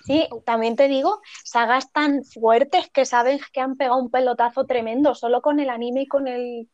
Sí, 0.05 0.29
también 0.45 0.77
te 0.77 0.89
digo, 0.89 1.21
sagas 1.45 1.91
tan 1.93 2.25
fuertes 2.25 2.89
que 2.91 3.05
sabes 3.05 3.43
que 3.51 3.61
han 3.61 3.77
pegado 3.77 3.99
un 3.99 4.11
pelotazo 4.11 4.65
tremendo 4.65 5.15
solo 5.15 5.43
con 5.43 5.59
el 5.59 5.69
anime 5.69 6.03
y 6.03 6.07
con 6.07 6.29
el 6.29 6.69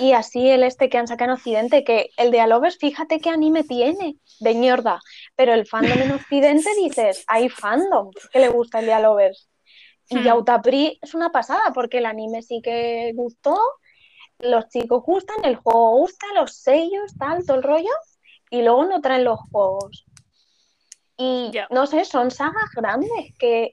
y 0.00 0.12
así 0.12 0.48
el 0.48 0.62
este 0.62 0.88
que 0.88 0.96
han 0.96 1.06
sacado 1.06 1.32
en 1.32 1.36
Occidente, 1.36 1.84
que 1.84 2.08
el 2.16 2.30
de 2.30 2.40
Alovers, 2.40 2.78
fíjate 2.78 3.20
qué 3.20 3.28
anime 3.28 3.64
tiene, 3.64 4.16
de 4.40 4.54
mierda, 4.54 4.98
pero 5.36 5.52
el 5.52 5.66
fandom 5.66 6.00
en 6.00 6.12
Occidente 6.12 6.70
dices, 6.78 7.22
hay 7.26 7.50
fandom 7.50 8.10
que 8.32 8.38
le 8.38 8.48
gusta 8.48 8.78
el 8.78 8.86
de 8.86 8.94
Alovers. 8.94 9.50
Y 10.08 10.16
Hmm. 10.16 10.24
Yautapri 10.24 10.98
es 11.02 11.12
una 11.12 11.30
pasada, 11.30 11.72
porque 11.74 11.98
el 11.98 12.06
anime 12.06 12.40
sí 12.40 12.62
que 12.62 13.12
gustó, 13.14 13.60
los 14.38 14.68
chicos 14.68 15.02
gustan, 15.04 15.44
el 15.44 15.56
juego 15.56 15.98
gusta, 15.98 16.26
los 16.34 16.56
sellos, 16.56 17.14
tal, 17.18 17.44
todo 17.44 17.58
el 17.58 17.62
rollo, 17.62 17.92
y 18.48 18.62
luego 18.62 18.86
no 18.86 19.02
traen 19.02 19.24
los 19.24 19.38
juegos. 19.52 20.06
Y 21.20 21.52
no 21.70 21.86
sé, 21.86 22.04
son 22.04 22.30
sagas 22.30 22.70
grandes 22.74 23.34
que 23.38 23.72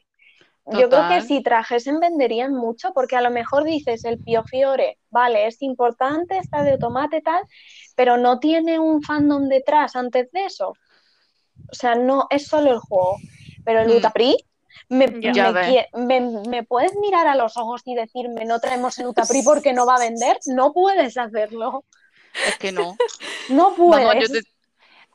yo 0.66 0.90
creo 0.90 1.08
que 1.08 1.22
si 1.22 1.42
trajesen 1.42 2.00
venderían 2.02 2.54
mucho, 2.54 2.92
porque 2.94 3.16
a 3.16 3.22
lo 3.22 3.32
mejor 3.32 3.64
dices 3.64 4.04
el 4.04 4.20
Pio 4.20 4.44
Fiore, 4.44 5.00
vale, 5.10 5.48
es 5.48 5.62
importante, 5.62 6.38
está 6.38 6.64
de 6.64 6.78
tomate 6.78 7.22
tal, 7.22 7.42
pero 7.96 8.18
no 8.18 8.40
tiene 8.40 8.78
un 8.80 9.02
fandom 9.02 9.48
detrás 9.48 9.96
antes 9.96 10.30
de 10.34 10.46
eso. 10.46 10.74
O 11.72 11.76
sea, 11.76 11.96
no 11.96 12.28
es 12.30 12.48
solo 12.48 12.72
el 12.72 12.80
juego. 12.80 13.18
Pero 13.64 13.80
el 13.82 13.88
Hmm. 13.90 13.98
Utapri, 13.98 14.36
me, 14.90 15.08
me 15.08 15.88
me- 15.94 16.22
me 16.50 16.64
puedes 16.64 16.96
mirar 16.98 17.28
a 17.28 17.36
los 17.36 17.58
ojos 17.58 17.82
y 17.86 17.96
decirme 17.96 18.46
no 18.46 18.60
traemos 18.60 18.98
el 19.00 19.08
Utapri 19.08 19.42
porque 19.44 19.74
no 19.74 19.86
va 19.86 19.96
a 19.96 20.00
vender? 20.00 20.38
No 20.48 20.74
puedes 20.74 21.18
hacerlo. 21.18 21.86
es 22.46 22.58
que 22.58 22.72
no. 22.72 22.98
No 23.50 23.74
Vamos, 23.78 24.16
yo 24.20 24.28
puedes. 24.28 24.32
te- 24.32 24.57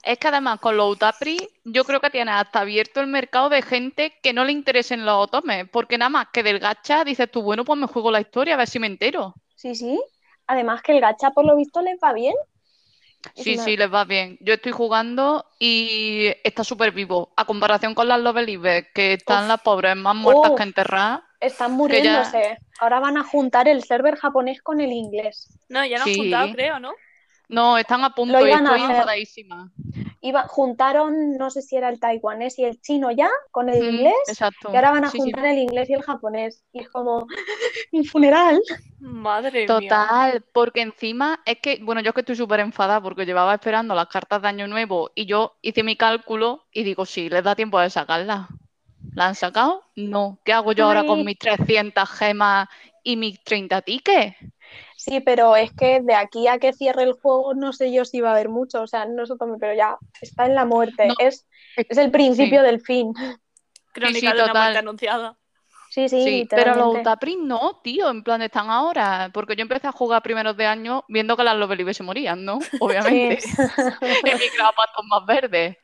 Es 0.03 0.19
que 0.19 0.29
además 0.29 0.59
con 0.59 0.77
los 0.77 0.93
Utapri 0.97 1.39
yo 1.65 1.85
creo 1.85 2.01
que 2.01 2.11
tiene 2.11 2.33
hasta 2.33 2.61
abierto 2.61 3.01
el 3.01 3.07
mercado 3.07 3.49
de 3.49 3.63
gente 3.63 4.19
que 4.23 4.33
no 4.33 4.45
le 4.45 4.51
interesen 4.53 5.07
los 5.07 5.15
otomes, 5.29 5.69
porque 5.71 5.97
nada 5.97 6.09
más 6.09 6.27
que 6.33 6.43
del 6.43 6.59
gacha 6.59 7.05
dices 7.05 7.31
tú, 7.31 7.43
bueno, 7.43 7.65
pues 7.65 7.79
me 7.79 7.87
juego 7.87 8.11
la 8.11 8.21
historia 8.21 8.55
a 8.55 8.57
ver 8.57 8.67
si 8.69 8.81
me 8.81 8.89
entero. 8.89 9.35
Sí, 9.55 9.75
sí. 9.77 10.01
Además 10.49 10.83
que 10.83 10.93
el 10.93 11.01
gacha 11.01 11.31
por 11.31 11.45
lo 11.45 11.57
visto 11.57 11.81
les 11.83 11.99
va 12.03 12.13
bien. 12.13 12.35
Es 13.37 13.45
Sí, 13.45 13.55
una- 13.55 13.65
sí, 13.65 13.77
les 13.77 13.95
va 13.95 14.05
bien. 14.05 14.37
Yo 14.41 14.55
estoy 14.55 14.73
jugando 14.73 15.47
y 15.61 16.33
está 16.43 16.65
súper 16.65 16.91
vivo. 16.91 17.33
A 17.37 17.45
comparación 17.45 17.95
con 17.95 18.09
las 18.09 18.19
Love 18.21 18.35
Believers, 18.35 18.89
que 18.93 19.13
están 19.13 19.45
Uf. 19.45 19.49
las 19.49 19.61
pobres 19.63 19.95
más 19.95 20.17
muertas 20.17 20.51
Uf. 20.51 20.57
que 20.57 20.63
enterradas. 20.65 21.21
Están 21.39 21.71
ya- 21.71 21.77
muriéndose. 21.77 22.59
Ahora 22.81 22.99
van 22.99 23.19
a 23.19 23.23
juntar 23.23 23.69
el 23.69 23.85
server 23.85 24.17
japonés 24.17 24.61
con 24.63 24.81
el 24.81 24.91
inglés. 24.91 25.57
No, 25.69 25.85
ya 25.87 25.99
lo 25.99 26.03
han 26.05 26.09
Sí. 26.11 26.17
juntado, 26.17 26.53
creo, 26.53 26.81
¿no? 26.81 26.93
No, 27.53 27.79
están 27.79 28.03
a 28.05 28.11
punto 28.15 28.35
Lo 28.35 28.41
y 28.47 28.51
iban 28.51 28.67
a 28.67 28.77
estoy 28.77 28.83
enfadadísima. 28.91 29.71
Iba, 30.21 30.45
juntaron, 30.49 31.37
no 31.37 31.51
sé 31.51 31.63
si 31.63 31.77
era 31.77 31.89
el 31.89 31.99
taiwanés 32.01 32.59
y 32.59 32.65
el 32.65 32.81
chino 32.81 33.11
ya, 33.11 33.29
con 33.51 33.69
el 33.69 33.83
Mm, 33.83 33.97
inglés, 33.97 34.15
exacto. 34.29 34.73
y 34.73 34.77
ahora 34.77 34.91
van 34.93 35.05
a 35.05 35.11
Sí, 35.11 35.19
sí. 35.21 35.31
juntar 35.33 35.45
el 35.47 35.59
inglés 35.59 35.91
y 35.91 35.95
el 35.95 36.03
japonés. 36.03 36.65
Y 36.73 36.81
es 36.83 36.89
como, 36.89 37.27
mi 37.93 38.05
funeral. 38.07 38.61
Madre 39.01 39.69
mía. 39.69 39.69
Total, 39.69 40.45
porque 40.53 40.81
encima 40.83 41.41
es 41.45 41.59
que, 41.61 41.79
bueno, 41.83 42.01
yo 42.01 42.11
es 42.11 42.15
que 42.15 42.21
estoy 42.21 42.37
súper 42.37 42.61
enfadada 42.61 43.01
porque 43.03 43.27
llevaba 43.27 43.55
esperando 43.55 43.95
las 43.95 44.07
cartas 44.09 44.43
de 44.43 44.49
Año 44.49 44.69
Nuevo 44.69 45.11
y 45.15 45.27
yo 45.27 45.57
hice 45.63 45.83
mi 45.83 45.97
cálculo 45.97 46.67
y 46.73 46.85
digo, 46.85 47.05
sí, 47.07 47.29
les 47.29 47.43
da 47.45 47.57
tiempo 47.57 47.81
de 47.81 47.91
sacarlas. 47.91 48.49
¿La 49.15 49.29
han 49.29 49.35
sacado? 49.35 49.85
No. 49.97 50.39
¿Qué 50.45 50.53
hago 50.53 50.73
yo 50.73 50.87
ahora 50.87 51.05
con 51.05 51.25
mis 51.25 51.39
300 51.39 52.09
gemas 52.11 52.69
y 53.03 53.17
mis 53.17 53.43
30 53.45 53.83
tickets? 53.83 54.37
Sí, 54.97 55.21
pero 55.21 55.57
es 55.57 55.73
que 55.73 56.01
de 56.01 56.15
aquí 56.15 56.47
a 56.49 56.59
que 56.59 56.73
cierre 56.73 57.03
el 57.03 57.13
juego 57.15 57.55
no 57.55 57.73
sé 57.73 57.93
yo 57.93 58.05
si 58.05 58.21
va 58.21 58.31
a 58.31 58.33
haber 58.33 58.49
mucho, 58.49 58.83
o 58.83 58.87
sea, 58.87 59.05
no 59.07 59.27
sé 59.27 59.35
cómo, 59.39 59.59
pero 59.59 59.75
ya 59.75 59.97
está 60.21 60.47
en 60.47 60.55
la 60.55 60.65
muerte. 60.65 61.07
No, 61.09 61.15
Es, 61.19 61.47
es 61.77 61.99
el 61.99 62.11
principio 62.11 62.63
del 62.63 62.81
fin. 62.81 63.13
Crónica 63.93 64.19
sí, 64.19 64.27
de 64.27 64.33
una 64.33 64.47
total. 64.47 64.63
muerte 64.63 64.79
anunciada. 64.79 65.37
Sí, 65.91 66.09
sí, 66.09 66.25
Sí, 66.25 66.47
pero 66.49 66.75
los. 66.75 66.95
Utapris 67.01 67.37
no, 67.39 67.81
tío, 67.85 68.09
en 68.09 68.23
plan 68.23 68.41
están 68.41 68.71
ahora, 68.71 69.31
porque 69.35 69.55
yo 69.57 69.61
empecé 69.63 69.89
a 69.89 69.93
jugar 69.93 70.23
primeros 70.23 70.57
de 70.57 70.65
año 70.65 71.05
viendo 71.09 71.37
que 71.37 71.45
las 71.45 71.55
Lovely 71.57 71.93
se 71.93 72.03
morían, 72.03 72.45
¿no? 72.47 72.59
Obviamente. 72.81 73.43
Sí. 73.43 73.51
en 73.61 74.39
mi 74.39 74.45
pastos 74.75 75.05
más 75.11 75.27
verdes. 75.27 75.77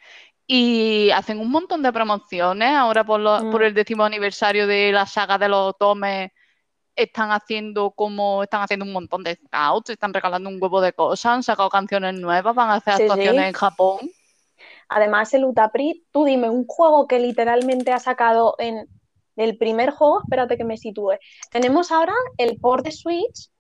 Y 0.47 1.11
hacen 1.11 1.39
un 1.41 1.51
montón 1.51 1.83
de 1.83 1.93
promociones 1.93 2.71
ahora 2.75 3.05
por, 3.05 3.21
lo- 3.21 3.39
Mm. 3.45 3.51
por 3.51 3.63
el 3.63 3.75
décimo 3.75 4.05
aniversario 4.05 4.67
de 4.67 4.93
la 4.93 5.05
saga 5.05 5.37
de 5.37 5.49
los 5.51 5.75
otomes. 5.75 6.31
Están 6.99 7.31
haciendo 7.31 7.91
como 7.93 8.43
están 8.43 8.63
haciendo 8.63 8.85
un 8.85 8.93
montón 8.93 9.23
de 9.23 9.37
scouts, 9.37 9.91
están 9.91 10.13
regalando 10.13 10.49
un 10.51 10.59
huevo 10.61 10.81
de 10.81 10.93
cosas, 10.93 11.27
han 11.33 11.43
sacado 11.43 11.71
canciones 11.71 12.15
nuevas, 12.15 12.55
van 12.55 12.71
a 12.71 12.75
hacer 12.75 12.95
Sí, 12.95 12.99
sí. 12.99 13.03
actuaciones 13.05 13.47
en 13.47 13.53
Japón. 13.53 14.11
Además, 14.89 15.33
el 15.35 15.45
Utapri, 15.45 16.05
tú 16.13 16.25
dime 16.25 16.51
un 16.51 16.67
juego 16.67 17.07
que 17.07 17.19
literalmente 17.21 17.93
ha 17.93 17.99
sacado 17.99 18.55
en 18.59 18.89
el 19.37 19.57
primer 19.57 19.91
juego, 19.91 20.21
espérate 20.23 20.57
que 20.57 20.65
me 20.65 20.77
sitúe. 20.77 21.13
Tenemos 21.51 21.93
ahora 21.93 22.15
el 22.39 22.59
port 22.59 22.85
de 22.85 22.93
Switch, 22.93 23.51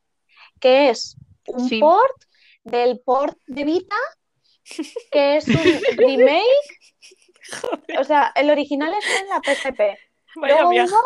que 0.58 0.90
es 0.90 1.16
un 1.46 1.68
Sí. 1.68 1.78
port 1.80 2.24
del 2.64 3.00
port 3.00 3.38
de 3.46 3.64
Vita, 3.64 3.96
que 5.12 5.36
es 5.36 5.46
un 5.48 5.54
remake. 5.96 6.44
O 7.98 8.04
sea, 8.04 8.32
el 8.34 8.50
original 8.50 8.92
está 8.92 9.20
en 9.20 9.28
la 9.28 9.40
PSP. 9.44 9.98
Luego 10.34 10.68
hubo 10.70 11.00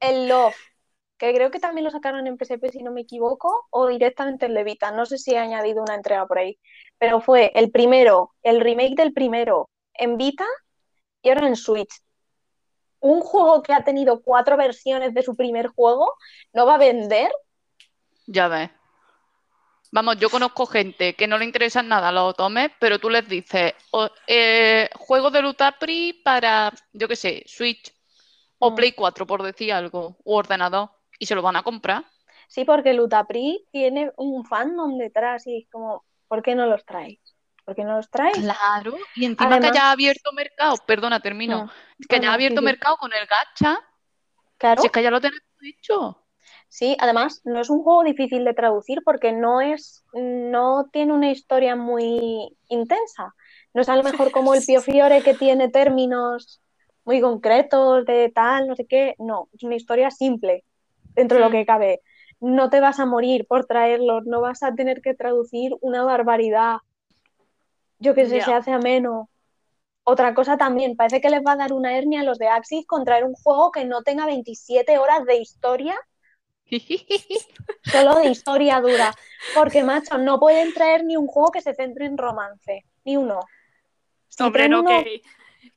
el 0.00 0.28
Love, 0.28 0.54
que 1.22 1.34
creo 1.34 1.52
que 1.52 1.60
también 1.60 1.84
lo 1.84 1.90
sacaron 1.92 2.26
en 2.26 2.36
PSP 2.36 2.72
si 2.72 2.82
no 2.82 2.90
me 2.90 3.02
equivoco, 3.02 3.68
o 3.70 3.86
directamente 3.86 4.46
el 4.46 4.54
de 4.54 4.64
Vita. 4.64 4.90
No 4.90 5.06
sé 5.06 5.18
si 5.18 5.30
he 5.30 5.38
añadido 5.38 5.80
una 5.80 5.94
entrega 5.94 6.26
por 6.26 6.38
ahí. 6.38 6.58
Pero 6.98 7.20
fue 7.20 7.52
el 7.54 7.70
primero, 7.70 8.32
el 8.42 8.60
remake 8.60 8.96
del 8.96 9.12
primero 9.12 9.70
en 9.94 10.16
Vita 10.16 10.44
y 11.22 11.28
ahora 11.28 11.46
en 11.46 11.54
Switch. 11.54 11.92
Un 12.98 13.20
juego 13.20 13.62
que 13.62 13.72
ha 13.72 13.84
tenido 13.84 14.20
cuatro 14.20 14.56
versiones 14.56 15.14
de 15.14 15.22
su 15.22 15.36
primer 15.36 15.68
juego 15.68 16.12
no 16.52 16.66
va 16.66 16.74
a 16.74 16.78
vender. 16.78 17.30
Ya 18.26 18.48
ves. 18.48 18.70
Vamos, 19.92 20.18
yo 20.18 20.28
conozco 20.28 20.66
gente 20.66 21.14
que 21.14 21.28
no 21.28 21.38
le 21.38 21.44
interesan 21.44 21.86
nada 21.86 22.10
los 22.10 22.30
otomes, 22.30 22.72
pero 22.80 22.98
tú 22.98 23.08
les 23.08 23.28
dices, 23.28 23.74
eh, 24.26 24.90
juego 24.98 25.30
de 25.30 25.42
Lutapri 25.42 26.14
para, 26.24 26.72
yo 26.92 27.06
qué 27.06 27.14
sé, 27.14 27.44
Switch 27.46 27.94
o 28.58 28.72
Mm. 28.72 28.74
Play 28.74 28.92
4, 28.92 29.24
por 29.24 29.44
decir 29.44 29.72
algo, 29.72 30.16
o 30.24 30.36
ordenador, 30.36 30.90
y 31.22 31.26
se 31.26 31.36
lo 31.36 31.42
van 31.42 31.54
a 31.54 31.62
comprar. 31.62 32.04
Sí, 32.48 32.64
porque 32.64 32.90
el 32.90 33.00
Utapri 33.00 33.64
tiene 33.70 34.10
un 34.16 34.44
fandom 34.44 34.98
detrás 34.98 35.46
y 35.46 35.58
es 35.58 35.68
como, 35.70 36.04
¿por 36.26 36.42
qué 36.42 36.56
no 36.56 36.66
los 36.66 36.84
traéis? 36.84 37.20
¿Por 37.64 37.76
qué 37.76 37.84
no 37.84 37.94
los 37.94 38.10
traéis? 38.10 38.38
Claro, 38.38 38.96
y 39.14 39.24
encima 39.24 39.50
que 39.50 39.54
Además- 39.54 39.70
haya 39.70 39.92
abierto 39.92 40.32
mercado, 40.32 40.74
perdona, 40.84 41.20
termino, 41.20 41.66
Mm. 41.66 41.68
que 42.08 42.16
No, 42.16 42.20
haya 42.22 42.28
no, 42.30 42.34
abierto 42.34 42.60
sí, 42.60 42.64
mercado 42.64 42.96
con 42.96 43.12
el 43.12 43.24
gacha, 43.26 43.78
Claro. 44.58 44.80
si 44.82 44.86
es 44.86 44.92
que 44.92 45.00
ya 45.04 45.12
lo 45.12 45.20
tenemos 45.20 45.44
hecho. 45.62 46.18
Sí, 46.68 46.96
además 46.98 47.40
no 47.44 47.60
es 47.60 47.70
un 47.70 47.84
juego 47.84 48.02
difícil 48.02 48.44
de 48.44 48.52
traducir 48.52 49.02
porque 49.04 49.30
no 49.30 49.60
es, 49.60 50.04
no 50.12 50.88
tiene 50.92 51.12
una 51.12 51.30
historia 51.30 51.76
muy 51.76 52.56
intensa. 52.68 53.32
No 53.74 53.82
es 53.82 53.88
a 53.88 53.94
lo 53.94 54.02
mejor 54.02 54.32
como 54.32 54.54
el 54.54 54.62
Pio 54.66 54.80
Fiore 54.82 55.22
que 55.22 55.34
tiene 55.34 55.68
términos 55.68 56.60
muy 57.04 57.20
concretos 57.20 58.04
de 58.06 58.28
tal, 58.34 58.66
no 58.66 58.74
sé 58.74 58.86
qué. 58.88 59.14
No, 59.18 59.48
es 59.52 59.62
una 59.62 59.76
historia 59.76 60.10
simple 60.10 60.64
dentro 61.14 61.38
de 61.38 61.44
lo 61.44 61.50
Mm. 61.50 61.52
que 61.52 61.66
cabe. 61.66 62.00
No 62.40 62.70
te 62.70 62.80
vas 62.80 62.98
a 63.00 63.06
morir 63.06 63.46
por 63.46 63.66
traerlos, 63.66 64.24
no 64.26 64.40
vas 64.40 64.62
a 64.62 64.74
tener 64.74 65.00
que 65.00 65.14
traducir 65.14 65.72
una 65.80 66.04
barbaridad. 66.04 66.78
Yo 67.98 68.14
qué 68.14 68.26
sé, 68.26 68.40
se 68.40 68.52
hace 68.52 68.72
ameno. 68.72 69.30
Otra 70.04 70.34
cosa 70.34 70.56
también, 70.56 70.96
parece 70.96 71.20
que 71.20 71.30
les 71.30 71.42
va 71.46 71.52
a 71.52 71.56
dar 71.56 71.72
una 71.72 71.96
hernia 71.96 72.20
a 72.20 72.24
los 72.24 72.38
de 72.38 72.48
Axis 72.48 72.84
con 72.86 73.04
traer 73.04 73.24
un 73.24 73.34
juego 73.34 73.70
que 73.70 73.84
no 73.84 74.02
tenga 74.02 74.26
27 74.26 74.98
horas 74.98 75.24
de 75.24 75.36
historia 75.36 75.94
solo 77.84 78.14
de 78.16 78.26
historia 78.30 78.80
dura. 78.80 79.14
Porque, 79.54 79.84
macho, 79.84 80.18
no 80.18 80.40
pueden 80.40 80.72
traer 80.72 81.04
ni 81.04 81.16
un 81.16 81.26
juego 81.26 81.50
que 81.52 81.60
se 81.60 81.74
centre 81.74 82.06
en 82.06 82.16
romance. 82.18 82.84
Ni 83.04 83.16
uno. 83.16 83.40
Si 84.28 84.42
Hombre, 84.42 84.68
no, 84.68 84.80
uno- 84.80 84.88
que, 84.88 85.22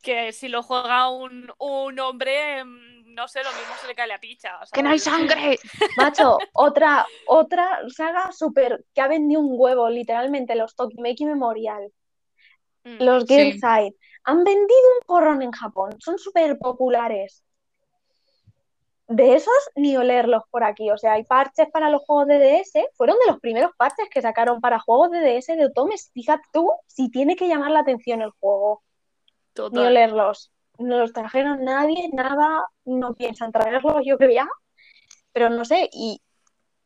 que 0.01 0.31
si 0.31 0.47
lo 0.47 0.63
juega 0.63 1.09
un, 1.09 1.51
un 1.59 1.99
hombre, 1.99 2.63
mm, 2.63 3.04
no 3.15 3.27
sé, 3.27 3.43
lo 3.43 3.49
mismo 3.51 3.73
se 3.81 3.87
le 3.87 3.95
cae 3.95 4.07
la 4.07 4.19
picha. 4.19 4.59
¡Que 4.71 4.83
no 4.83 4.89
hay 4.89 4.99
sangre! 4.99 5.57
Macho, 5.97 6.37
otra, 6.53 7.05
otra 7.27 7.79
saga 7.89 8.31
súper 8.31 8.85
que 8.93 9.01
ha 9.01 9.07
vendido 9.07 9.41
un 9.41 9.55
huevo, 9.57 9.89
literalmente, 9.89 10.55
los 10.55 10.75
Tokimeki 10.75 11.25
Memorial, 11.25 11.91
Mm. 12.85 13.03
los 13.03 13.23
Sí. 13.23 13.33
Gearside, 13.33 13.95
han 14.23 14.43
vendido 14.43 14.65
un 14.99 15.05
porrón 15.07 15.41
en 15.41 15.51
Japón. 15.51 15.95
Son 15.99 16.17
súper 16.19 16.57
populares. 16.59 17.43
De 19.07 19.35
esos, 19.35 19.53
ni 19.75 19.97
olerlos 19.97 20.43
por 20.49 20.63
aquí. 20.63 20.89
O 20.91 20.97
sea, 20.97 21.13
hay 21.13 21.23
parches 21.23 21.67
para 21.71 21.89
los 21.89 22.01
juegos 22.03 22.27
de 22.27 22.39
DS. 22.39 22.87
Fueron 22.95 23.17
de 23.19 23.31
los 23.31 23.39
primeros 23.39 23.71
parches 23.77 24.07
que 24.09 24.21
sacaron 24.21 24.61
para 24.61 24.79
juegos 24.79 25.11
de 25.11 25.19
DS 25.19 25.55
de 25.55 25.65
Otomes. 25.65 26.11
Fíjate 26.13 26.43
tú 26.51 26.71
si 26.87 27.09
tiene 27.09 27.35
que 27.35 27.47
llamar 27.47 27.71
la 27.71 27.79
atención 27.79 28.21
el 28.21 28.31
juego. 28.39 28.83
Ni 29.71 29.79
olerlos. 29.79 30.51
No 30.77 30.97
los 30.99 31.13
trajeron 31.13 31.63
nadie, 31.63 32.09
nada. 32.13 32.65
No 32.85 33.13
piensan 33.13 33.51
traerlos, 33.51 34.01
yo 34.05 34.17
creo 34.17 34.31
ya. 34.31 34.47
Pero 35.31 35.49
no 35.49 35.65
sé. 35.65 35.89
Y 35.91 36.21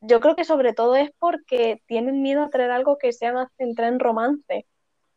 yo 0.01 0.19
creo 0.19 0.35
que 0.35 0.43
sobre 0.45 0.73
todo 0.73 0.95
es 0.95 1.11
porque 1.19 1.81
tienen 1.85 2.21
miedo 2.21 2.43
a 2.43 2.49
traer 2.49 2.71
algo 2.71 2.97
que 2.97 3.11
sea 3.13 3.33
más 3.33 3.49
centrado 3.57 3.91
en 3.93 3.99
romance. 3.99 4.65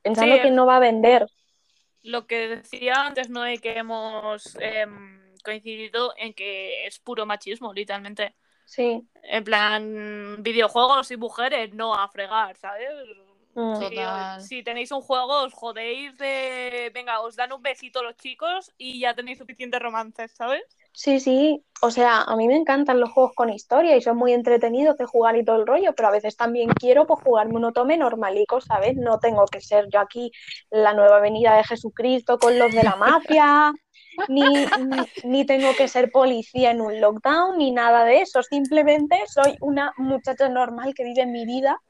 Pensando 0.02 0.36
Sí. 0.36 0.42
que 0.42 0.50
no 0.50 0.66
va 0.66 0.76
a 0.76 0.80
vender. 0.80 1.26
Lo 2.02 2.26
que 2.26 2.48
decía 2.48 3.06
antes, 3.06 3.30
¿no? 3.30 3.42
De 3.42 3.58
que 3.58 3.78
hemos 3.78 4.56
em, 4.60 5.32
coincidido 5.44 6.12
en 6.16 6.34
que 6.34 6.86
es 6.86 6.98
puro 6.98 7.26
machismo, 7.26 7.72
literalmente. 7.72 8.34
Sí. 8.64 9.06
En 9.22 9.44
plan, 9.44 10.42
videojuegos 10.42 11.10
y 11.10 11.16
mujeres, 11.16 11.74
no 11.74 11.94
a 11.94 12.08
fregar, 12.08 12.56
¿sabes? 12.56 12.88
Mm. 13.54 14.40
Si, 14.40 14.62
tenéis 14.62 14.90
un 14.92 15.02
juego, 15.02 15.42
os 15.42 15.52
jodéis 15.52 16.16
de. 16.16 16.90
Venga, 16.94 17.20
os 17.20 17.36
dan 17.36 17.52
un 17.52 17.62
besito 17.62 18.02
los 18.02 18.16
chicos 18.16 18.72
y 18.78 19.00
ya 19.00 19.14
tenéis 19.14 19.38
suficientes 19.38 19.80
romances, 19.80 20.32
¿sabes? 20.32 20.62
Sí, 20.94 21.20
sí, 21.20 21.64
o 21.82 21.90
sea, 21.90 22.22
a 22.22 22.36
mí 22.36 22.48
me 22.48 22.56
encantan 22.56 23.00
los 23.00 23.10
juegos 23.10 23.32
con 23.34 23.50
historia 23.50 23.96
y 23.96 24.02
son 24.02 24.16
muy 24.16 24.32
entretenidos 24.32 24.96
de 24.96 25.04
jugar 25.04 25.36
y 25.36 25.44
todo 25.44 25.56
el 25.56 25.66
rollo, 25.66 25.94
pero 25.94 26.08
a 26.08 26.12
veces 26.12 26.36
también 26.36 26.70
quiero 26.70 27.06
pues 27.06 27.20
jugarme 27.22 27.56
un 27.56 27.64
otome 27.64 27.96
normalico, 27.96 28.60
¿sabes? 28.60 28.96
No 28.96 29.18
tengo 29.18 29.46
que 29.46 29.60
ser 29.60 29.88
yo 29.90 30.00
aquí 30.00 30.32
la 30.70 30.94
nueva 30.94 31.20
venida 31.20 31.56
de 31.56 31.64
Jesucristo 31.64 32.38
con 32.38 32.58
los 32.58 32.72
de 32.72 32.82
la 32.82 32.96
mafia, 32.96 33.72
ni, 34.28 34.42
ni, 34.42 35.06
ni 35.24 35.46
tengo 35.46 35.74
que 35.76 35.88
ser 35.88 36.10
policía 36.10 36.70
en 36.70 36.80
un 36.80 37.00
lockdown, 37.00 37.58
ni 37.58 37.70
nada 37.70 38.04
de 38.04 38.22
eso, 38.22 38.42
simplemente 38.42 39.18
soy 39.26 39.56
una 39.60 39.92
muchacha 39.96 40.48
normal 40.48 40.94
que 40.94 41.04
vive 41.04 41.26
mi 41.26 41.44
vida 41.46 41.80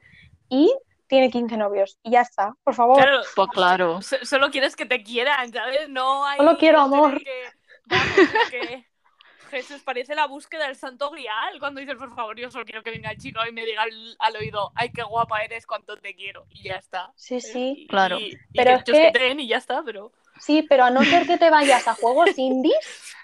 y 0.49 0.73
tiene 1.13 1.31
15 1.31 1.59
novios 1.59 1.99
y 2.03 2.13
ya 2.13 2.23
está, 2.23 2.55
por 2.65 2.75
favor. 2.75 2.97
Claro, 2.97 3.21
Pues 3.37 3.49
claro. 3.51 4.01
so- 4.03 4.25
solo 4.25 4.51
quieres 4.51 4.75
que 4.77 4.87
te 4.87 5.03
quieran, 5.03 5.53
¿sabes? 5.53 5.87
No 5.91 6.25
hay. 6.25 6.39
Solo 6.39 6.57
quiero 6.57 6.81
amor. 6.81 7.23
Que, 7.23 7.43
vamos, 7.87 8.51
que 8.51 8.87
Jesús 9.51 9.83
parece 9.83 10.15
la 10.15 10.27
búsqueda 10.27 10.67
del 10.69 10.77
santo 10.77 11.11
grial 11.11 11.59
cuando 11.59 11.81
dices, 11.83 11.97
por 11.97 12.15
favor, 12.17 12.39
yo 12.41 12.51
solo 12.51 12.65
quiero 12.65 12.83
que 12.83 12.91
venga 12.91 13.11
el 13.11 13.19
chico 13.19 13.41
y 13.47 13.53
me 13.53 13.67
diga 13.67 13.83
al, 13.83 14.17
al 14.21 14.37
oído, 14.37 14.73
ay, 14.75 14.91
qué 14.91 15.03
guapa 15.03 15.43
eres, 15.45 15.67
cuánto 15.67 15.99
te 15.99 16.15
quiero. 16.15 16.47
Y 16.49 16.63
ya 16.63 16.77
está. 16.77 17.13
Sí, 17.15 17.43
sí. 17.43 17.75
Y- 17.81 17.87
Claro. 17.89 18.19
Y, 18.19 18.33
y 18.33 18.37
Pero 18.55 18.71
que 18.71 18.77
es 18.77 18.85
que- 18.85 18.93
chusqueteen 18.93 19.41
y 19.41 19.49
ya 19.49 19.59
está, 19.59 19.83
pero. 19.85 20.13
Sí, 20.41 20.63
pero 20.67 20.85
a 20.85 20.91
no 20.91 21.05
ser 21.05 21.27
que 21.27 21.37
te 21.37 21.51
vayas 21.51 21.87
a 21.87 21.93
juegos 21.95 22.39
indies, 22.39 23.15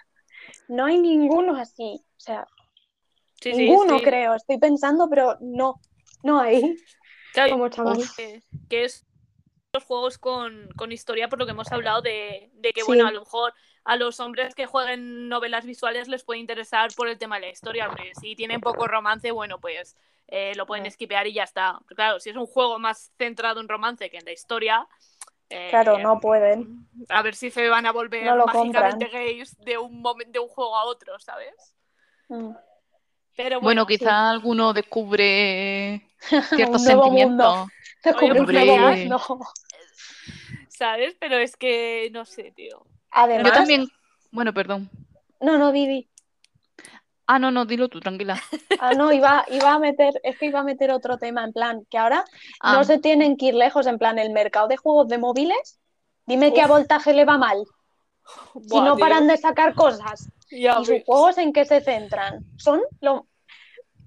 no 0.69 0.85
hay 0.85 0.99
ninguno 0.99 1.57
así. 1.57 2.05
O 2.19 2.21
sea, 2.21 2.47
Sí, 3.41 3.53
sí, 3.55 3.57
ninguno 3.63 3.99
sí. 3.99 4.05
creo. 4.05 4.35
Estoy 4.35 4.59
pensando, 4.59 5.09
pero 5.09 5.39
no, 5.41 5.81
no 6.23 6.39
hay. 6.41 6.77
Como 7.77 8.15
que, 8.17 8.43
que 8.69 8.85
es 8.85 9.07
los 9.73 9.85
juegos 9.85 10.19
con, 10.19 10.69
con 10.77 10.93
historia, 10.93 11.29
por 11.29 11.39
lo 11.39 11.45
que 11.47 11.53
hemos 11.53 11.71
hablado 11.73 12.01
de, 12.03 12.51
de 12.55 12.73
que, 12.73 12.81
Sí. 12.81 12.87
bueno, 12.87 13.07
a 13.07 13.13
lo 13.13 13.21
mejor 13.21 13.53
a 13.85 13.97
los 13.97 14.21
hombres 14.21 14.55
que 14.55 14.67
jueguen 14.67 15.29
novelas 15.29 15.65
visuales 15.65 16.09
les 16.09 16.25
puede 16.25 16.41
interesar 16.41 16.91
por 16.97 17.09
el 17.09 17.19
tema 17.19 17.37
de 17.37 17.43
la 17.47 17.53
historia, 17.53 17.89
hombre. 17.89 18.13
Si 18.21 18.35
tienen 18.37 18.61
poco 18.61 18.87
romance, 18.87 19.31
bueno, 19.31 19.59
pues 19.61 19.97
eh, 20.27 20.53
lo 20.57 20.67
pueden 20.67 20.85
esquipear 20.87 21.27
y 21.27 21.33
ya 21.33 21.45
está. 21.45 21.79
Pero 21.87 21.97
claro, 21.97 22.21
si 22.21 22.31
es 22.31 22.37
un 22.37 22.47
juego 22.47 22.79
más 22.79 23.13
centrado 23.19 23.61
en 23.61 23.69
romance 23.69 24.11
que 24.11 24.19
en 24.19 24.25
la 24.27 24.33
historia. 24.33 24.87
eh, 25.49 25.69
Claro, 25.71 25.99
no 25.99 26.21
pueden. 26.21 26.87
A 27.09 27.23
ver 27.23 27.35
si 27.35 27.51
se 27.51 27.69
van 27.69 27.87
a 27.87 27.93
volver 27.93 28.25
No 28.25 28.45
mágicamente 28.47 29.07
gays 29.07 29.57
de 29.61 29.79
un, 29.79 30.03
de 30.27 30.39
un 30.39 30.49
juego 30.49 30.77
a 30.77 30.85
otro, 30.85 31.19
¿sabes? 31.19 31.75
Mm. 32.29 32.51
Pero 33.39 33.61
Bueno, 33.61 33.85
bueno, 33.85 33.87
quizá 33.87 34.31
alguno 34.31 34.73
descubre 34.73 36.03
ciertos 36.57 36.83
sentimientos. 36.83 37.69
Descubre 38.03 38.41
un 38.41 38.47
nuevo 38.53 38.77
mundo. 38.77 39.39
¿sabes? 40.69 41.17
Pero 41.21 41.37
es 41.39 41.57
que, 41.57 42.11
no 42.13 42.25
sé, 42.25 42.51
tío. 42.51 42.85
Además, 43.13 43.47
Yo 43.47 43.53
también. 43.53 43.89
Bueno, 44.33 44.53
perdón. 44.53 44.91
no, 45.41 45.57
no, 45.57 45.71
Vivi. 45.71 46.09
Ah, 47.29 47.39
no, 47.39 47.53
no, 47.53 47.65
dilo 47.65 47.89
tú, 47.89 48.01
tranquila. 48.01 48.41
Ah, 48.81 48.95
no, 48.95 49.13
iba, 49.13 49.45
iba 49.51 49.73
a 49.73 49.79
meter, 49.79 50.21
es 50.25 50.37
que 50.39 50.47
iba 50.47 50.61
a 50.61 50.65
meter 50.65 50.91
otro 50.91 51.17
tema, 51.19 51.45
en 51.45 51.53
plan, 51.53 51.85
que 51.91 51.99
ahora 51.99 52.25
Ah, 52.61 52.73
no 52.75 52.83
se 52.85 52.99
tienen 52.99 53.37
que 53.37 53.47
ir 53.47 53.55
lejos, 53.55 53.87
en 53.87 53.99
plan, 53.99 54.19
el 54.19 54.31
mercado 54.33 54.67
de 54.67 54.77
juegos 54.77 55.07
de 55.09 55.19
móviles, 55.19 55.79
dime 56.27 56.53
que 56.53 56.61
a 56.61 56.65
Uf. 56.65 56.71
Voltaje 56.71 57.13
le 57.13 57.25
va 57.25 57.39
mal, 57.39 57.65
si 58.55 58.69
Buah, 58.69 58.85
no 58.85 58.97
tío. 58.97 59.05
paran 59.05 59.27
de 59.29 59.37
sacar 59.37 59.75
cosas. 59.75 60.29
Ya 60.51 60.79
¿Y 60.81 60.85
sus 60.85 61.05
juegos 61.05 61.39
en 61.39 61.53
qué 61.53 61.65
se 61.67 61.81
centran? 61.81 62.45
Son 62.57 62.81
lo, 63.01 63.28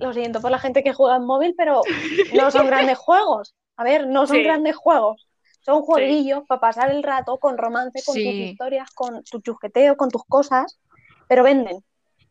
lo 0.02 0.14
siento 0.14 0.42
por 0.42 0.52
la 0.52 0.60
gente 0.60 0.84
que 0.84 0.94
juega 0.94 1.16
en 1.16 1.26
móvil, 1.26 1.54
pero 1.58 1.82
no 2.34 2.52
son 2.52 2.68
grandes 2.68 2.98
juegos. 2.98 3.56
A 3.78 3.84
ver, 3.84 4.08
no 4.08 4.28
son 4.28 4.38
Sí. 4.38 4.44
grandes 4.44 4.76
juegos. 4.76 5.28
Son 5.64 5.82
jueguillos 5.84 6.44
para 6.48 6.60
pasar 6.60 6.90
el 6.92 7.04
rato 7.04 7.38
con 7.38 7.58
romance, 7.58 8.02
con 8.06 8.16
tus 8.16 8.34
historias, 8.34 8.90
con 8.92 9.24
tu 9.24 9.40
chusqueteo, 9.42 9.96
con 9.96 10.10
tus 10.10 10.24
cosas, 10.26 10.80
pero 11.28 11.44
venden. 11.44 11.84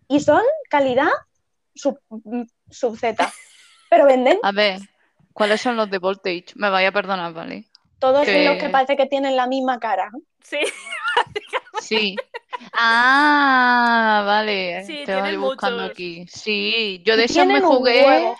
Y 0.09 0.19
son 0.21 0.43
calidad 0.69 1.09
sub, 1.75 1.99
sub 2.71 2.99
Z. 2.99 3.33
Pero 3.89 4.05
venden 4.07 4.39
A 4.43 4.51
ver, 4.53 4.81
¿cuáles 5.33 5.61
son 5.61 5.77
los 5.77 5.89
de 5.91 5.99
Voltage? 5.99 6.47
Me 6.57 6.71
vaya 6.71 6.89
a 6.89 6.93
perdonar, 6.93 7.33
¿vale? 7.33 7.67
todos 8.01 8.25
que- 8.25 8.45
los 8.47 8.57
que 8.57 8.69
parece 8.71 8.97
que 8.97 9.07
tienen 9.07 9.37
la 9.37 9.47
misma 9.47 9.79
cara. 9.79 10.11
Sí, 10.43 10.59
Sí. 11.81 12.17
Ah, 12.73 14.23
vale. 14.27 14.85
Sí, 14.85 15.03
Te 15.05 15.21
voy 15.21 15.37
buscando 15.37 15.83
muchos. 15.83 15.93
aquí. 15.93 16.27
Sí, 16.29 17.03
yo 17.05 17.17
de 17.17 17.23
Y 17.23 17.25
esos 17.27 17.47
me 17.47 17.61
jugué 17.61 18.35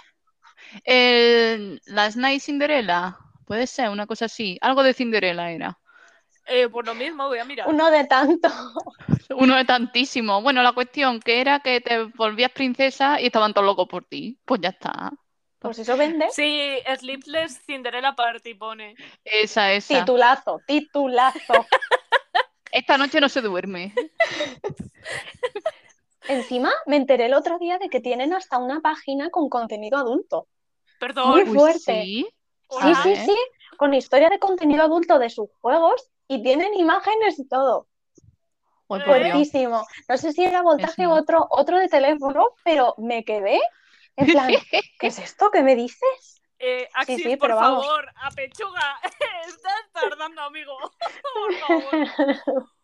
el 0.85 1.81
Last 1.87 2.17
Night 2.17 2.43
Cinderella. 2.43 3.17
Puede 3.47 3.67
ser, 3.67 3.89
una 3.91 4.07
cosa 4.07 4.27
así. 4.27 4.59
Algo 4.61 4.83
de 4.83 4.95
Cinderella 4.95 5.51
era. 5.51 5.79
eh, 6.47 6.69
por 6.69 6.87
lo 6.87 6.95
mismo 6.95 7.29
voy 7.29 7.39
a 7.39 7.45
mirar. 7.45 7.69
Uno 7.69 7.91
de 7.91 8.05
tanto. 8.05 8.49
Uno 9.31 9.57
de 9.57 9.65
tantísimos. 9.65 10.43
Bueno, 10.43 10.63
la 10.63 10.73
cuestión 10.73 11.21
que 11.21 11.41
era 11.41 11.61
que 11.61 11.81
te 11.81 12.05
volvías 12.17 12.51
princesa 12.53 13.21
y 13.21 13.27
estaban 13.27 13.53
todos 13.55 13.67
locos 13.67 13.87
por 13.89 14.05
ti. 14.05 14.39
Pues 14.45 14.61
ya 14.61 14.71
está. 14.71 15.11
Pues 15.59 15.79
eso 15.79 15.97
vende. 15.97 16.27
Sí, 16.31 16.79
Sleepless 16.99 17.61
Cinderella 17.67 18.15
Party 18.15 18.55
pone. 18.55 18.95
Esa, 19.25 19.73
esa. 19.73 19.99
Titulazo, 20.01 20.61
titulazo. 20.67 21.67
Esta 22.73 22.99
noche 22.99 23.21
no 23.21 23.29
se 23.29 23.41
duerme. 23.41 23.95
Encima 26.29 26.73
me 26.87 26.97
enteré 26.97 27.27
el 27.27 27.35
otro 27.35 27.59
día 27.59 27.79
de 27.79 27.89
que 27.89 28.01
tienen 28.01 28.33
hasta 28.33 28.59
una 28.59 28.81
página 28.81 29.31
con 29.31 29.49
contenido 29.49 29.99
adulto. 29.99 30.47
Perdón. 30.99 31.31
Muy 31.31 31.43
Uy, 31.43 31.59
fuerte. 31.59 32.03
sí. 32.03 32.29
Sí, 32.71 32.79
A 32.81 33.03
sí, 33.03 33.37
con 33.77 33.95
historia 33.95 34.31
de 34.31 34.39
contenido 34.39 34.85
adulto 34.85 35.19
de 35.19 35.29
sus 35.29 35.49
juegos 35.61 36.09
y 36.29 36.43
tienen 36.43 36.75
imágenes 36.75 37.39
y 37.39 37.49
todo. 37.49 37.89
Uy. 38.87 39.01
Fuertísimo. 39.01 39.85
No 40.09 40.17
sé 40.17 40.33
si 40.33 40.45
era 40.45 40.63
voltaje 40.63 41.07
o 41.07 41.13
otro, 41.13 41.47
otro 41.51 41.79
de 41.79 41.89
teléfono, 41.89 42.51
pero 42.65 42.95
me 42.99 43.25
quedé 43.25 43.61
en 44.17 44.27
plan, 44.27 44.49
¿qué 44.99 45.07
es 45.07 45.19
esto? 45.19 45.51
¿Qué 45.51 45.63
me 45.63 45.77
dices? 45.77 46.40
Eh, 46.63 46.87
Axis, 46.93 47.23
sí, 47.23 47.37
por 47.37 47.55
vamos. 47.55 47.87
favor, 47.87 48.07
a 48.17 48.31
pechuga. 48.33 49.01
Estás 49.49 49.91
tardando, 49.93 50.43
amigo. 50.43 50.77
Por 51.35 51.55
favor. 51.83 52.67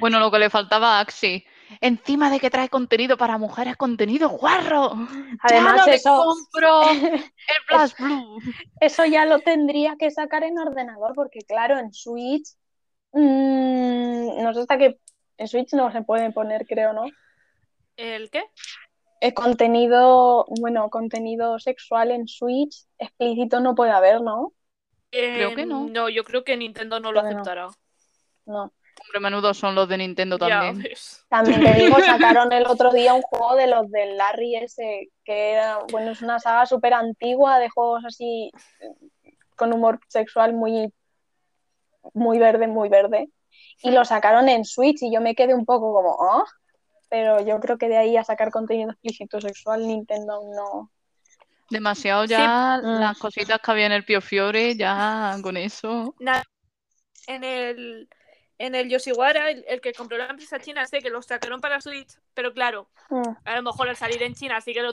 Bueno, 0.00 0.18
lo 0.18 0.28
que 0.32 0.40
le 0.40 0.50
faltaba 0.50 0.98
a 0.98 1.00
Axi. 1.00 1.44
Encima 1.80 2.30
de 2.30 2.40
que 2.40 2.50
trae 2.50 2.68
contenido 2.68 3.16
para 3.16 3.38
mujeres, 3.38 3.76
contenido 3.76 4.28
guarro. 4.30 4.90
Además, 5.40 5.74
ya 5.76 5.80
no 5.82 5.86
le 5.86 5.94
eso- 5.94 6.24
compro 6.24 6.90
el 6.90 7.92
Blue. 7.96 8.38
Eso 8.80 9.04
ya 9.04 9.24
lo 9.24 9.38
tendría 9.38 9.94
que 9.96 10.10
sacar 10.10 10.42
en 10.42 10.58
ordenador, 10.58 11.12
porque 11.14 11.42
claro, 11.46 11.78
en 11.78 11.92
Switch, 11.92 12.48
mm, 13.12 14.42
no 14.42 14.52
sé 14.52 14.60
hasta 14.62 14.78
qué, 14.78 14.98
en 15.38 15.46
Switch 15.46 15.72
no 15.74 15.92
se 15.92 16.02
puede 16.02 16.32
poner, 16.32 16.66
creo, 16.66 16.92
¿no? 16.92 17.04
¿El 17.96 18.30
qué? 18.30 18.44
El 19.20 19.34
contenido, 19.34 20.46
bueno, 20.60 20.90
contenido 20.90 21.58
sexual 21.58 22.10
en 22.10 22.28
Switch 22.28 22.84
explícito 22.98 23.60
no 23.60 23.74
puede 23.74 23.92
haber, 23.92 24.20
¿no? 24.20 24.52
Creo 25.10 25.54
que 25.54 25.66
no. 25.66 25.88
No, 25.88 26.08
yo 26.08 26.24
creo 26.24 26.44
que 26.44 26.56
Nintendo 26.56 27.00
no 27.00 27.12
lo 27.12 27.20
Creo 27.20 27.32
aceptará. 27.32 27.68
No. 28.44 28.72
Hombre, 28.98 29.20
menudo 29.20 29.52
son 29.54 29.74
los 29.74 29.88
de 29.88 29.98
Nintendo 29.98 30.38
también. 30.38 30.82
También 31.28 31.62
te 31.62 31.72
digo, 31.74 31.98
sacaron 32.00 32.52
el 32.52 32.66
otro 32.66 32.92
día 32.92 33.14
un 33.14 33.22
juego 33.22 33.54
de 33.54 33.66
los 33.66 33.90
del 33.90 34.16
Larry 34.16 34.56
ese, 34.56 35.10
que 35.24 35.52
era, 35.52 35.80
bueno, 35.90 36.12
es 36.12 36.22
una 36.22 36.38
saga 36.38 36.66
súper 36.66 36.94
antigua 36.94 37.58
de 37.58 37.68
juegos 37.68 38.04
así 38.04 38.50
con 39.54 39.72
humor 39.72 40.00
sexual 40.08 40.54
muy, 40.54 40.92
muy 42.14 42.38
verde, 42.38 42.66
muy 42.66 42.88
verde. 42.88 43.28
Y 43.82 43.90
lo 43.90 44.04
sacaron 44.04 44.48
en 44.48 44.64
Switch 44.64 45.02
y 45.02 45.12
yo 45.12 45.20
me 45.20 45.34
quedé 45.34 45.54
un 45.54 45.66
poco 45.66 45.92
como, 45.92 46.16
¿oh? 46.18 46.44
Pero 47.08 47.40
yo 47.46 47.60
creo 47.60 47.78
que 47.78 47.88
de 47.88 47.96
ahí 47.96 48.16
a 48.16 48.24
sacar 48.24 48.50
contenido 48.50 48.90
explícito 48.90 49.40
sexual, 49.40 49.86
Nintendo 49.86 50.34
aún 50.34 50.54
no. 50.56 50.90
Demasiado 51.70 52.24
ya 52.24 52.80
Mm. 52.82 53.00
las 53.00 53.18
cositas 53.18 53.60
que 53.60 53.70
había 53.70 53.86
en 53.86 53.92
el 53.92 54.04
Pio 54.04 54.20
Fiore, 54.20 54.76
ya 54.76 55.36
con 55.42 55.56
eso. 55.56 56.14
Na- 56.18 56.42
En 57.28 57.42
el, 57.42 58.08
en 58.58 58.74
el 58.76 58.88
Yoshiwara, 58.88 59.50
el, 59.50 59.64
el 59.66 59.80
que 59.80 59.92
compró 59.92 60.16
la 60.16 60.26
empresa 60.28 60.60
china, 60.60 60.86
sé 60.86 61.00
que 61.00 61.10
lo 61.10 61.20
sacaron 61.22 61.60
para 61.60 61.80
Switch, 61.80 62.16
pero 62.34 62.52
claro, 62.52 62.88
Mm, 63.10 63.22
a 63.44 63.56
lo 63.56 63.62
mejor 63.62 63.88
al 63.88 63.96
salir 63.96 64.22
en 64.22 64.34
China 64.34 64.60
sí 64.60 64.72
que 64.72 64.82
lo 64.82 64.92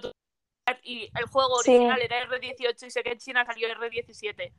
y 0.84 1.10
el 1.16 1.26
juego 1.26 1.60
Sí. 1.62 1.72
original 1.72 2.02
era 2.02 2.22
R18 2.28 2.86
y 2.88 2.92
sé 2.92 3.04
que 3.04 3.12
en 3.12 3.20
China 3.20 3.46
salió 3.46 3.68
R17. 3.68 4.52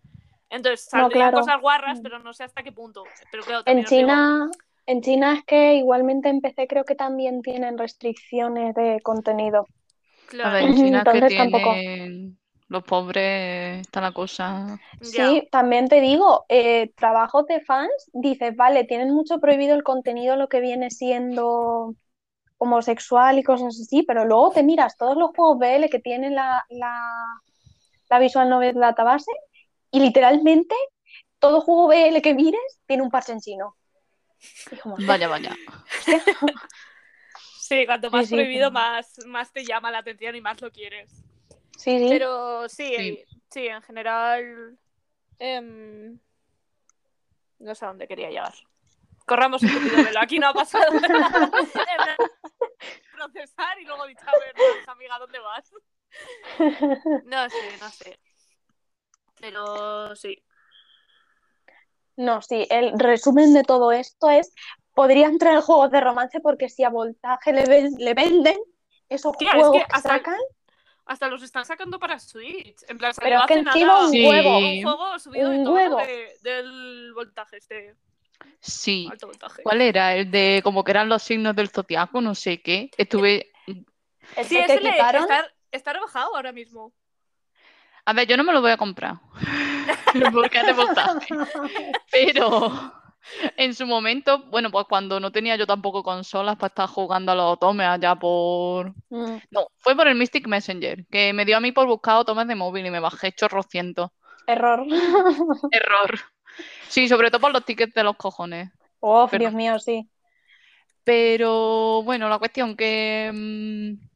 Entonces 0.51 0.89
No, 0.93 1.01
saldrían 1.01 1.31
claro. 1.31 1.39
cosas 1.39 1.61
guarras, 1.61 1.99
Mm. 1.99 2.03
pero 2.03 2.19
no 2.21 2.33
sé 2.33 2.45
hasta 2.45 2.63
qué 2.63 2.71
punto. 2.73 3.05
Pero 3.33 3.43
claro, 3.43 3.63
En 3.67 3.79
digo, 3.79 3.89
China, 3.89 4.51
en 4.87 5.01
China 5.03 5.35
es 5.35 5.45
que 5.45 5.75
igualmente 5.77 6.29
en 6.29 6.41
PC 6.41 6.67
creo 6.67 6.85
que 6.85 6.95
también 6.95 7.43
tienen 7.43 7.79
restricciones 7.79 8.75
de 8.75 9.01
contenido. 9.03 9.67
claro, 10.27 10.51
A 10.51 10.53
ver, 10.53 10.67
en 10.67 10.75
China 10.75 11.07
que 11.07 11.23
Entonces 11.23 11.35
tampoco. 11.35 11.85
tienen 11.85 12.39
los 12.69 12.85
pobres, 12.85 13.81
está 13.83 14.01
la 14.01 14.13
cosa. 14.13 14.81
Sí, 15.01 15.47
también 15.53 15.89
te 15.89 16.01
digo, 16.01 16.47
eh, 16.49 16.93
trabajos 16.97 17.47
de 17.47 17.61
fans, 17.61 17.93
dices, 18.13 18.57
vale, 18.57 18.85
tienen 18.85 19.13
mucho 19.15 19.39
prohibido 19.39 19.75
el 19.75 19.83
contenido, 19.83 20.37
lo 20.37 20.49
que 20.49 20.61
viene 20.61 20.91
siendo 20.91 21.95
homosexual 22.59 23.39
y 23.39 23.45
cosas 23.45 23.81
así, 23.81 24.03
pero 24.05 24.25
luego 24.27 24.53
te 24.53 24.63
miras 24.65 24.97
todos 24.99 25.17
los 25.17 25.31
juegos 25.37 25.59
BL 25.59 25.91
que 25.91 26.01
tienen 26.01 26.35
la, 26.37 26.65
la, 26.71 26.93
la 28.11 28.19
Visual 28.19 28.49
Novel 28.49 28.75
Database 28.77 29.31
y 29.91 30.01
literalmente 30.01 30.75
todo 31.41 31.61
juego 31.63 31.89
BL 31.89 32.23
que 32.23 32.35
mires 32.35 32.81
tiene 32.87 33.03
un 33.05 33.11
parche 33.11 33.33
en 33.33 33.41
chino. 33.41 33.77
Como, 34.83 34.97
Vaya, 35.07 35.29
vaya. 35.29 35.57
Sí, 37.61 37.87
cuanto 37.87 38.11
más 38.11 38.29
sí, 38.29 38.35
prohibido, 38.35 38.71
más, 38.71 39.19
más 39.27 39.51
te 39.53 39.65
llama 39.65 39.91
la 39.91 39.99
atención 39.99 40.37
y 40.37 40.41
más 40.41 40.61
lo 40.61 40.71
quieres. 40.71 41.11
sí, 41.79 41.99
sí. 41.99 42.07
Pero 42.11 42.69
sí, 42.69 42.95
Sí. 42.95 42.95
eh, 42.95 43.27
sí, 43.51 43.67
en 43.69 43.83
general. 43.83 44.79
em, 45.39 46.19
no 47.59 47.75
sé 47.75 47.85
a 47.85 47.89
dónde 47.89 48.07
quería 48.07 48.29
llegar. 48.29 48.55
Corramos 49.27 49.63
un 49.63 49.73
poquito 49.73 49.97
de 49.97 50.03
velo. 50.05 50.21
Aquí 50.21 50.39
no 50.39 50.49
ha 50.49 50.55
pasado 50.55 50.85
nada. 51.01 52.17
Procesar 53.13 53.81
y 53.81 53.85
luego 53.87 54.07
dicho, 54.07 54.25
a 54.27 54.39
ver, 54.45 54.55
amiga, 54.87 55.19
¿dónde 55.19 55.39
vas? 55.39 55.73
No 57.25 57.49
sé, 57.49 57.79
no 57.81 57.91
sé. 57.91 58.19
Pero 59.41 60.15
sí. 60.17 60.43
No, 62.17 62.41
sí, 62.43 62.67
el 62.71 62.99
resumen 62.99 63.53
de 63.55 63.63
todo 63.65 63.93
esto 63.93 64.31
es, 64.31 64.53
podrían 64.95 65.39
traer 65.39 65.61
juegos 65.61 65.91
de 65.91 66.01
romance 66.01 66.41
porque 66.41 66.69
si 66.69 66.85
a 66.85 66.91
Voltaje 66.91 67.53
le, 67.53 67.65
ven- 67.67 67.95
le 67.99 68.15
venden 68.15 68.57
esos 69.09 69.37
Tía, 69.37 69.49
es 69.51 69.55
juegos 69.57 69.73
que 69.73 69.79
que 69.79 69.87
hasta- 69.91 70.09
sacan, 70.09 70.39
Hasta 71.07 71.29
los 71.29 71.43
están 71.43 71.67
sacando 71.67 71.99
para 71.99 72.19
Switch. 72.19 72.77
En 72.89 72.97
plan, 72.97 73.13
pero 73.21 73.41
es 73.41 73.47
que 73.47 73.55
hace 73.55 73.61
encima 73.69 73.87
nada 73.93 74.05
un 74.07 74.11
Sí. 74.11 74.27
huevo. 74.27 74.59
un 74.59 74.83
juego 74.83 75.19
subido 75.19 75.51
de 75.51 75.59
Un 75.59 75.69
huevo. 75.69 75.97
de- 75.99 76.33
del 76.41 77.13
voltaje, 77.13 77.59
este 77.59 77.95
Sí. 78.61 79.07
alto 79.11 79.27
voltaje. 79.27 79.63
¿Cuál 79.63 79.83
era? 79.83 80.15
El 80.17 80.31
de 80.31 80.61
como 80.65 80.83
que 80.83 80.93
eran 80.93 81.11
los 81.11 81.23
signos 81.23 81.55
del 81.55 81.69
zodiaco, 81.69 82.23
no 82.23 82.35
sé 82.35 82.63
qué. 82.63 82.91
Estuve. 82.97 83.53
Sí, 83.67 83.85
que 84.57 84.65
ese 84.65 84.81
le- 84.81 84.91
está, 84.97 85.47
está 85.73 85.93
rebajado 85.93 86.35
ahora 86.37 86.53
mismo. 86.53 86.95
A 88.07 88.13
ver, 88.13 88.27
yo 88.29 88.37
no 88.37 88.45
me 88.45 88.53
lo 88.53 88.61
voy 88.61 88.71
a 88.71 88.77
comprar. 88.77 89.15
Porque 90.33 90.63
de 90.63 90.73
voltaje. 90.73 91.35
Pero 92.11 92.93
en 93.57 93.75
su 93.75 93.87
momento, 93.87 94.45
bueno, 94.51 94.71
pues 94.71 94.87
cuando 94.89 95.19
no 95.19 95.33
tenía 95.33 95.57
yo 95.57 95.67
tampoco 95.67 96.03
consolas 96.03 96.57
para 96.57 96.69
estar 96.69 96.89
jugando 96.89 97.33
a 97.33 97.35
los 97.35 97.53
otomes 97.55 97.87
allá 97.87 98.15
por. 98.15 98.91
Mm, 99.09 99.37
No, 99.51 99.67
fue 99.79 99.97
por 99.97 100.07
el 100.09 100.15
Mystic 100.17 100.47
Messenger, 100.47 101.07
que 101.07 101.33
me 101.33 101.45
dio 101.45 101.57
a 101.57 101.61
mí 101.61 101.73
por 101.73 101.87
buscar 101.87 102.17
otomes 102.17 102.47
de 102.47 102.55
móvil 102.55 102.87
y 102.87 102.91
me 102.91 103.01
bajé 103.01 103.33
chorrocientos. 103.33 104.11
error. 104.47 104.85
Error. 105.73 106.21
Sí, 106.89 107.09
sobre 107.09 107.31
todo 107.31 107.41
por 107.41 107.53
los 107.53 107.65
tickets 107.65 107.95
de 107.95 108.05
los 108.05 108.17
cojones. 108.17 108.71
Oh. 109.01 109.29
Dios 109.33 109.53
mío, 109.53 109.79
sí. 109.79 110.09
Pero 111.03 112.03
bueno, 112.05 112.29
la 112.29 112.39
cuestión 112.39 112.77
que 112.77 113.31
mm, 113.33 114.07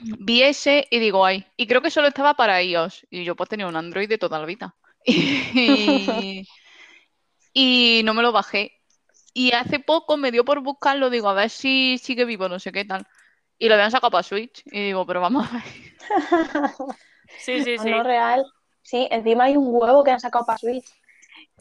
vi 0.00 0.42
ese 0.42 0.86
y 0.90 0.98
digo, 0.98 1.24
ay, 1.24 1.46
y 1.56 1.66
creo 1.66 1.82
que 1.82 1.90
solo 1.90 2.08
estaba 2.08 2.34
para 2.34 2.62
iOS. 2.62 3.06
Y 3.10 3.24
yo 3.24 3.36
pues 3.36 3.48
tenía 3.48 3.66
un 3.68 3.76
Android 3.76 4.08
de 4.08 4.18
toda 4.18 4.38
la 4.38 4.46
vida. 4.46 4.74
Y, 5.08 6.46
y 7.52 8.02
no 8.04 8.14
me 8.14 8.22
lo 8.22 8.32
bajé. 8.32 8.72
Y 9.34 9.52
hace 9.52 9.78
poco 9.80 10.16
me 10.16 10.32
dio 10.32 10.44
por 10.44 10.60
buscarlo, 10.62 11.10
digo, 11.10 11.28
a 11.28 11.34
ver 11.34 11.50
si 11.50 11.98
sigue 11.98 12.24
vivo, 12.24 12.48
no 12.48 12.58
sé 12.58 12.72
qué 12.72 12.84
tal. 12.84 13.06
Y 13.58 13.68
lo 13.68 13.74
habían 13.74 13.90
sacado 13.90 14.10
para 14.10 14.22
Switch. 14.22 14.62
Y 14.66 14.84
digo, 14.86 15.06
pero 15.06 15.20
vamos 15.20 15.48
a 15.48 15.54
ver. 15.54 15.64
Sí, 17.38 17.62
sí, 17.62 17.76
No, 17.76 17.84
sí. 17.84 17.90
no, 17.90 18.02
real. 18.02 18.44
Sí, 18.82 19.08
encima 19.10 19.44
hay 19.44 19.56
un 19.56 19.68
huevo 19.70 20.04
que 20.04 20.10
han 20.12 20.20
sacado 20.20 20.46
para 20.46 20.58
Switch. 20.58 20.86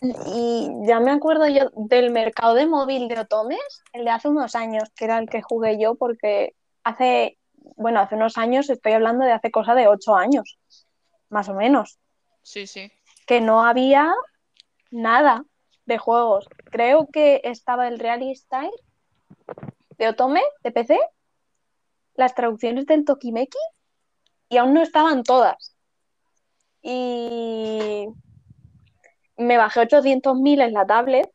Y 0.02 0.70
ya 0.88 1.00
me 1.00 1.12
acuerdo 1.12 1.48
yo 1.48 1.70
del 1.76 2.12
mercado 2.12 2.54
de 2.54 2.66
móvil 2.66 3.08
de 3.08 3.20
Otomes, 3.20 3.60
el 3.94 4.06
de 4.06 4.12
hace 4.12 4.28
unos 4.30 4.56
años, 4.56 4.90
que 4.96 5.06
era 5.06 5.20
el 5.20 5.30
que 5.30 5.42
jugué 5.42 5.80
yo, 5.80 5.96
porque 5.96 6.54
hace, 6.84 7.38
bueno, 7.76 8.00
hace 8.00 8.16
unos 8.16 8.38
años, 8.38 8.70
estoy 8.70 8.94
hablando 8.94 9.26
de 9.26 9.32
hace 9.32 9.52
cosa 9.52 9.76
de 9.76 9.88
ocho 9.88 10.16
años, 10.16 10.60
más 11.30 11.50
o 11.50 11.54
menos, 11.54 12.00
Sí, 12.42 12.68
sí. 12.68 12.92
que 13.26 13.42
no 13.42 13.66
había 13.66 14.14
nada 14.92 15.46
de 15.86 15.98
juegos. 15.98 16.48
Creo 16.72 17.08
que 17.12 17.42
estaba 17.44 17.88
el 17.88 18.00
Reality 18.00 18.36
Style 18.36 18.72
de 19.98 20.08
Otome, 20.10 20.42
de 20.64 20.72
PC, 20.72 21.00
las 22.16 22.36
traducciones 22.36 22.86
del 22.86 23.06
Tokimeki 23.06 23.58
y 24.50 24.58
aún 24.58 24.74
no 24.74 24.82
estaban 24.82 25.24
todas. 25.24 25.76
Y 26.82 28.08
me 29.38 29.58
bajé 29.58 29.82
800.000 29.82 30.62
en 30.62 30.74
la 30.74 30.86
tablet, 30.86 31.30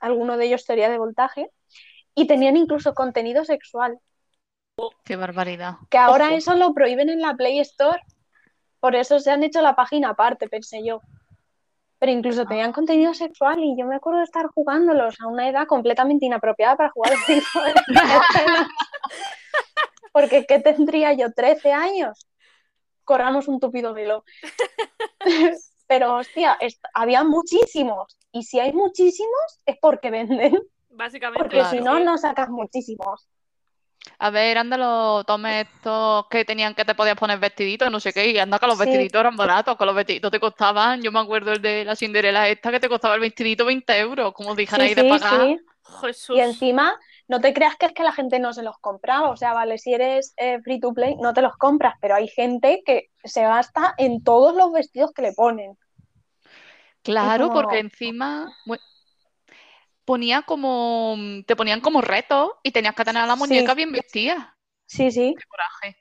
alguno 0.00 0.36
de 0.36 0.46
ellos 0.46 0.64
teoría 0.64 0.88
de 0.88 0.98
voltaje, 0.98 1.50
y 2.14 2.26
tenían 2.26 2.56
incluso 2.56 2.94
contenido 2.94 3.44
sexual. 3.44 3.98
Qué 5.04 5.16
barbaridad. 5.16 5.76
Que 5.88 5.98
ahora 5.98 6.26
Ojo. 6.26 6.36
eso 6.36 6.54
lo 6.56 6.72
prohíben 6.74 7.08
en 7.10 7.20
la 7.20 7.34
Play 7.34 7.58
Store. 7.60 8.00
Por 8.80 8.94
eso 8.96 9.18
se 9.20 9.30
han 9.30 9.42
hecho 9.42 9.60
la 9.62 9.74
página 9.76 10.10
aparte, 10.10 10.48
pensé 10.48 10.84
yo. 10.84 11.00
Pero 11.98 12.12
incluso 12.12 12.46
tenían 12.46 12.72
contenido 12.72 13.12
sexual 13.12 13.62
y 13.62 13.76
yo 13.78 13.84
me 13.86 13.96
acuerdo 13.96 14.20
de 14.20 14.24
estar 14.24 14.46
jugándolos 14.46 15.20
a 15.20 15.26
una 15.26 15.48
edad 15.48 15.66
completamente 15.66 16.24
inapropiada 16.24 16.76
para 16.76 16.90
jugar. 16.90 17.12
Porque 20.12 20.46
¿qué 20.46 20.58
tendría 20.60 21.12
yo? 21.12 21.28
¿13 21.28 21.72
años? 21.72 22.26
Corramos 23.04 23.48
un 23.48 23.60
tupido 23.60 23.92
velo. 23.92 24.24
Pero 25.86 26.16
hostia, 26.16 26.56
había 26.94 27.24
muchísimos. 27.24 28.16
Y 28.32 28.44
si 28.44 28.60
hay 28.60 28.72
muchísimos 28.72 29.60
es 29.66 29.76
porque 29.80 30.10
venden. 30.10 30.56
Básicamente. 30.88 31.42
Porque 31.42 31.56
Claro. 31.56 31.70
si 31.70 31.80
no, 31.80 31.98
no 31.98 32.16
sacas 32.16 32.48
muchísimos. 32.48 33.28
A 34.22 34.28
ver, 34.30 34.58
anda 34.58 34.76
los 34.76 35.24
tomes 35.24 35.66
estos 35.66 36.26
que 36.30 36.44
tenían 36.44 36.74
que 36.74 36.84
te 36.84 36.94
podías 36.94 37.16
poner 37.16 37.38
vestiditos, 37.38 37.90
no 37.90 38.00
sé 38.00 38.12
qué, 38.12 38.30
y 38.30 38.38
anda 38.38 38.58
que 38.58 38.66
los 38.66 38.76
Sí. 38.76 38.78
vestiditos 38.78 39.18
eran 39.20 39.36
baratos, 39.36 39.78
que 39.78 39.86
los 39.86 39.94
vestiditos 39.94 40.30
te 40.30 40.38
costaban, 40.40 41.02
yo 41.02 41.10
me 41.10 41.20
acuerdo 41.20 41.52
el 41.52 41.62
de 41.62 41.84
la 41.86 41.96
Cinderela 41.96 42.48
esta 42.48 42.70
que 42.70 42.80
te 42.80 42.88
costaba 42.90 43.14
el 43.14 43.22
vestidito 43.22 43.64
20 43.64 43.98
euros, 43.98 44.34
como 44.34 44.54
Sí, 44.54 44.60
dijerais 44.60 44.94
de 44.94 45.04
sí, 45.04 45.08
pagar. 45.08 45.40
sí. 45.40 45.60
Jesús. 46.02 46.36
Y 46.36 46.40
encima, 46.40 46.98
no 47.28 47.40
te 47.40 47.52
creas 47.54 47.76
que 47.76 47.86
es 47.86 47.92
que 47.92 48.02
la 48.04 48.12
gente 48.12 48.38
no 48.38 48.52
se 48.52 48.62
los 48.62 48.78
compraba. 48.78 49.30
O 49.30 49.36
sea, 49.36 49.52
vale, 49.54 49.78
si 49.78 49.94
eres 49.94 50.34
eh, 50.36 50.60
free 50.62 50.78
to 50.80 50.92
play, 50.92 51.16
no 51.16 51.32
te 51.34 51.42
los 51.42 51.56
compras, 51.56 51.94
pero 52.00 52.14
hay 52.14 52.28
gente 52.28 52.82
que 52.84 53.08
se 53.24 53.42
gasta 53.42 53.94
en 53.98 54.22
todos 54.22 54.54
los 54.54 54.72
vestidos 54.72 55.12
que 55.14 55.22
le 55.22 55.32
ponen. 55.32 55.76
Claro, 57.02 57.48
como- 57.48 57.54
porque 57.54 57.78
encima 57.78 58.52
ponía 60.10 60.42
como, 60.42 61.16
te 61.46 61.54
ponían 61.54 61.80
como 61.80 62.00
retos 62.00 62.50
y 62.64 62.72
tenías 62.72 62.96
que 62.96 63.04
tener 63.04 63.22
a 63.22 63.26
la 63.26 63.34
Sí. 63.34 63.38
muñeca 63.38 63.74
bien 63.74 63.92
vestida. 63.92 64.56
Sí, 64.86 65.08
sí. 65.12 65.36
Qué 65.38 65.44
coraje. 65.46 65.96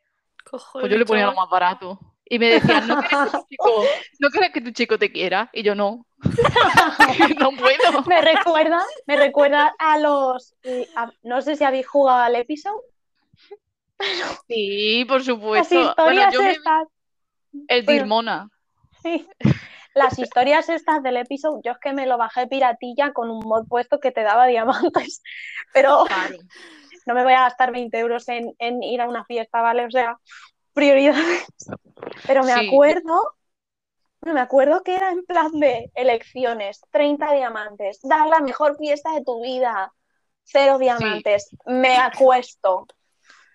Cojones, 0.50 0.82
Pues 0.82 0.92
yo 0.92 0.98
le 0.98 1.06
ponía 1.06 1.26
lo 1.26 1.32
chaval. 1.34 1.44
más 1.46 1.52
barato. 1.52 2.00
Y 2.26 2.40
me 2.40 2.48
decían, 2.50 2.88
¿no 2.88 2.98
quieres 3.02 3.12
que 3.32 3.38
tu 3.38 3.46
chico, 3.50 3.84
¿no 4.20 4.30
quieres 4.30 4.52
que 4.52 4.62
tu 4.62 4.72
chico 4.72 4.98
te 4.98 5.12
quiera? 5.12 5.48
Y 5.54 5.62
yo 5.62 5.76
no. 5.76 6.08
No 7.40 7.52
puedo. 7.52 8.04
Me 8.08 8.20
recuerda, 8.22 8.82
me 9.06 9.16
recuerda 9.16 9.76
a 9.78 10.00
los. 10.00 10.56
a- 10.96 11.12
no 11.22 11.42
sé 11.44 11.56
si 11.56 11.64
habéis 11.64 11.88
jugado 11.88 12.24
al 12.24 12.36
episodio. 12.36 12.82
Sí, 14.48 15.06
por 15.08 15.18
Las 15.18 15.26
supuesto. 15.28 15.76
Bueno, 15.98 16.22
historias 16.22 16.34
me 16.36 16.48
vi 16.50 16.56
estas. 16.56 16.88
el 17.68 17.84
bueno. 17.86 18.00
Dirmona. 18.00 18.50
sí. 19.04 19.28
Las 20.00 20.18
historias 20.18 20.70
estas 20.70 21.04
del 21.04 21.18
episodio, 21.18 21.60
yo 21.62 21.72
es 21.74 21.78
que 21.80 21.92
me 21.92 22.06
lo 22.06 22.18
bajé 22.18 22.48
piratilla 22.48 23.12
con 23.12 23.30
un 23.30 23.40
mod 23.40 23.68
puesto 23.68 24.00
que 24.00 24.12
te 24.12 24.24
daba 24.24 24.48
diamantes. 24.48 25.22
Pero 25.74 26.06
no 27.06 27.14
me 27.14 27.24
voy 27.24 27.34
a 27.34 27.42
gastar 27.42 27.74
20 27.74 28.00
euros 28.00 28.30
en, 28.30 28.56
en 28.60 28.82
ir 28.82 29.02
a 29.02 29.10
una 29.10 29.26
fiesta, 29.26 29.62
¿vale? 29.62 29.86
O 29.86 29.92
sea, 29.92 30.18
prioridades. 30.72 31.46
Pero 32.26 32.44
me 32.46 32.54
Sí. 32.54 32.68
acuerdo, 32.68 33.36
no 34.22 34.34
me 34.34 34.40
acuerdo 34.40 34.84
que 34.84 34.96
era 34.96 35.12
en 35.12 35.26
plan 35.26 35.52
de 35.60 35.92
elecciones, 35.96 36.80
30 36.92 37.34
diamantes, 37.34 38.00
dar 38.02 38.28
la 38.28 38.40
mejor 38.40 38.78
fiesta 38.78 39.12
de 39.12 39.24
tu 39.26 39.42
vida, 39.42 39.92
cero 40.44 40.78
diamantes, 40.78 41.50
me 41.66 41.98
acuesto. 41.98 42.88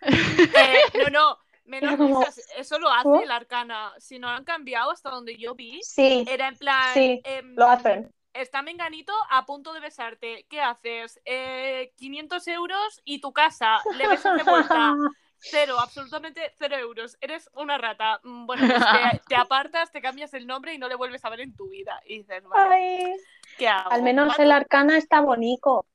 Eh, 0.06 0.82
no, 0.98 1.08
no. 1.08 1.38
Menos 1.64 1.96
como, 1.96 2.24
Eso 2.56 2.78
lo 2.78 2.90
hace 2.90 3.08
¿oh? 3.08 3.20
el 3.22 3.30
Arcana. 3.30 3.92
Si 3.98 4.18
no 4.18 4.28
lo 4.30 4.36
han 4.36 4.44
cambiado 4.44 4.90
hasta 4.90 5.10
donde 5.10 5.36
yo 5.36 5.54
vi, 5.54 5.80
Sí, 5.82 6.24
era 6.28 6.48
en 6.48 6.56
plan. 6.56 6.92
sí, 6.94 7.20
em, 7.24 7.54
lo 7.56 7.66
hacen. 7.68 8.10
Está 8.32 8.62
Menganito 8.62 9.12
a 9.30 9.46
punto 9.46 9.72
de 9.72 9.80
besarte. 9.80 10.44
¿Qué 10.50 10.60
haces? 10.60 11.20
Eh, 11.24 11.92
500 11.96 12.46
euros 12.48 13.00
y 13.04 13.20
tu 13.20 13.32
casa. 13.32 13.78
Le 13.96 14.08
besas 14.08 14.36
de 14.36 14.42
vuelta. 14.42 14.94
Cero, 15.46 15.78
absolutamente 15.78 16.52
cero 16.56 16.76
euros. 16.78 17.18
Eres 17.20 17.50
una 17.54 17.76
rata. 17.76 18.18
Mm, 18.22 18.46
Bueno, 18.46 18.66
pues 18.66 18.82
te, 18.82 19.20
te 19.28 19.36
apartas, 19.36 19.92
te 19.92 20.00
cambias 20.00 20.32
el 20.34 20.46
nombre 20.46 20.72
y 20.72 20.78
no 20.78 20.88
le 20.88 20.94
vuelves 20.94 21.22
a 21.24 21.28
ver 21.28 21.40
en 21.40 21.54
tu 21.54 21.68
vida. 21.68 22.00
Y 22.06 22.18
dices, 22.18 22.42
vale, 22.44 23.14
¿qué 23.58 23.68
hago? 23.68 23.90
al 23.90 24.02
menos 24.02 24.26
¿Mato? 24.28 24.42
el 24.42 24.52
arcana 24.52 24.96
está 24.96 25.20
bonito. 25.20 25.86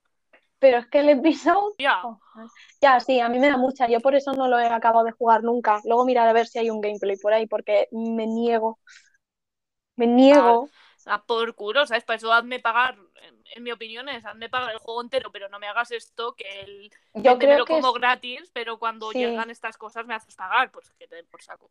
Pero 0.60 0.78
es 0.80 0.88
que 0.88 1.00
el 1.00 1.10
episodio. 1.10 1.76
Ya. 1.80 2.02
Ya, 2.82 3.00
sí, 3.02 3.20
a 3.20 3.28
mí 3.28 3.40
me 3.40 3.50
da 3.50 3.58
mucha. 3.58 3.88
Yo 3.90 4.00
por 4.00 4.16
eso 4.16 4.32
no 4.34 4.48
lo 4.48 4.58
he 4.60 4.68
acabado 4.68 5.04
de 5.04 5.12
jugar 5.12 5.44
nunca. 5.44 5.82
Luego 5.84 6.06
mirar 6.06 6.28
a 6.30 6.34
ver 6.34 6.48
si 6.48 6.60
hay 6.60 6.70
un 6.70 6.80
gameplay 6.80 7.18
por 7.18 7.34
ahí, 7.34 7.46
porque 7.48 7.88
me 7.92 8.26
niego. 8.26 8.80
Me 9.98 10.08
niego. 10.08 10.70
A 11.06 11.24
por 11.24 11.56
culo, 11.56 11.86
¿sabes? 11.88 12.04
Para 12.04 12.18
eso 12.18 12.32
hazme 12.32 12.60
pagar, 12.60 12.98
en, 13.24 13.44
en 13.56 13.64
mi 13.64 13.72
opinión 13.72 14.08
es, 14.10 14.26
hazme 14.26 14.50
pagar 14.50 14.72
el 14.72 14.78
juego 14.80 15.02
entero, 15.02 15.32
pero 15.32 15.50
no 15.50 15.60
me 15.60 15.68
hagas 15.68 15.92
esto, 15.92 16.34
que 16.36 16.62
el 16.62 16.92
Yo 17.16 17.34
me 17.34 17.40
creo 17.40 17.60
lo 17.60 17.66
que 17.66 17.74
como 17.74 17.90
es- 17.90 17.94
gratis, 17.96 18.50
pero 18.54 18.78
cuando 18.80 19.12
Sí. 19.12 19.20
llegan 19.20 19.50
estas 19.50 19.78
cosas 19.78 20.06
me 20.06 20.14
haces 20.14 20.36
pagar, 20.36 20.72
pues 20.72 20.92
que 21.00 21.08
te 21.08 21.16
den 21.16 21.26
por 21.28 21.42
saco. 21.42 21.70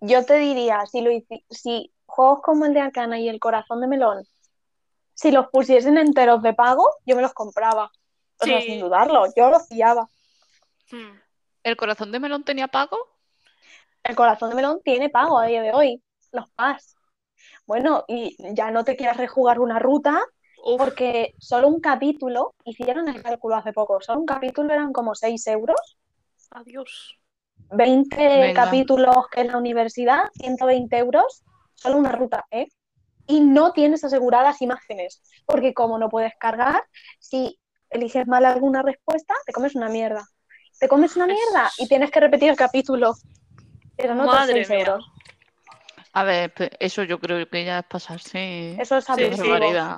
Yo 0.00 0.24
te 0.24 0.38
diría, 0.38 0.86
si, 0.86 1.00
lo 1.02 1.10
hici- 1.10 1.44
si 1.50 1.92
juegos 2.06 2.40
como 2.42 2.64
el 2.66 2.74
de 2.74 2.80
Arcana 2.80 3.18
y 3.20 3.28
el 3.28 3.40
Corazón 3.40 3.80
de 3.80 3.88
Melón, 3.88 4.24
si 5.14 5.30
los 5.32 5.48
pusiesen 5.48 5.98
enteros 5.98 6.42
de 6.42 6.54
pago, 6.54 6.88
yo 7.04 7.16
me 7.16 7.22
los 7.22 7.34
compraba. 7.34 7.90
O 8.40 8.44
sea, 8.44 8.60
Sí. 8.60 8.66
sin 8.66 8.80
dudarlo, 8.80 9.24
yo 9.36 9.50
los 9.50 9.66
pillaba. 9.66 10.08
Hmm. 10.90 11.18
¿El 11.62 11.76
corazón 11.76 12.12
de 12.12 12.20
melón 12.20 12.44
tenía 12.44 12.68
pago? 12.68 12.96
El 14.04 14.16
Corazón 14.16 14.48
de 14.50 14.56
Melón 14.56 14.80
tiene 14.82 15.10
pago 15.10 15.38
a 15.38 15.46
día 15.46 15.60
de 15.60 15.72
hoy, 15.72 16.02
los 16.32 16.48
PAS. 16.50 16.96
Bueno, 17.66 18.04
y 18.08 18.36
ya 18.54 18.70
no 18.70 18.84
te 18.84 18.96
quieras 18.96 19.18
rejugar 19.18 19.60
una 19.60 19.78
ruta, 19.78 20.18
Uf, 20.64 20.78
porque 20.78 21.34
solo 21.38 21.68
un 21.68 21.80
capítulo, 21.80 22.54
hicieron 22.64 23.08
el 23.08 23.22
cálculo 23.22 23.56
hace 23.56 23.72
poco, 23.72 24.00
solo 24.00 24.20
un 24.20 24.26
capítulo 24.26 24.72
eran 24.72 24.92
como 24.92 25.14
6 25.14 25.46
euros, 25.48 25.98
adiós. 26.50 27.18
20 27.70 28.16
Venga. 28.16 28.64
capítulos 28.64 29.28
que 29.30 29.42
es 29.42 29.48
la 29.48 29.58
universidad, 29.58 30.20
120 30.40 30.96
euros, 30.96 31.42
solo 31.74 31.98
una 31.98 32.12
ruta, 32.12 32.46
¿eh? 32.50 32.68
Y 33.26 33.40
no 33.40 33.72
tienes 33.72 34.04
aseguradas 34.04 34.62
imágenes, 34.62 35.22
porque 35.44 35.74
como 35.74 35.98
no 35.98 36.08
puedes 36.08 36.32
cargar, 36.38 36.82
si 37.18 37.60
eliges 37.90 38.26
mal 38.26 38.44
alguna 38.44 38.82
respuesta, 38.82 39.34
te 39.46 39.52
comes 39.52 39.74
una 39.74 39.88
mierda. 39.88 40.26
Te 40.78 40.88
comes 40.88 41.16
una 41.16 41.26
mierda 41.26 41.70
y 41.78 41.88
tienes 41.88 42.10
que 42.10 42.20
repetir 42.20 42.50
el 42.50 42.56
capítulo. 42.56 43.14
Eran 43.96 44.20
otros 44.20 44.34
Madre 44.34 44.54
6 44.64 44.70
mía. 44.70 44.78
euros. 44.80 45.04
A 46.12 46.22
ver, 46.24 46.52
eso 46.80 47.02
yo 47.04 47.18
creo 47.18 47.48
que 47.48 47.64
ya 47.64 47.80
es 47.80 47.86
pasarse. 47.86 48.80
Eso 48.80 48.96
es 48.98 49.04
Sí, 49.04 49.12
abusivo. 49.12 49.96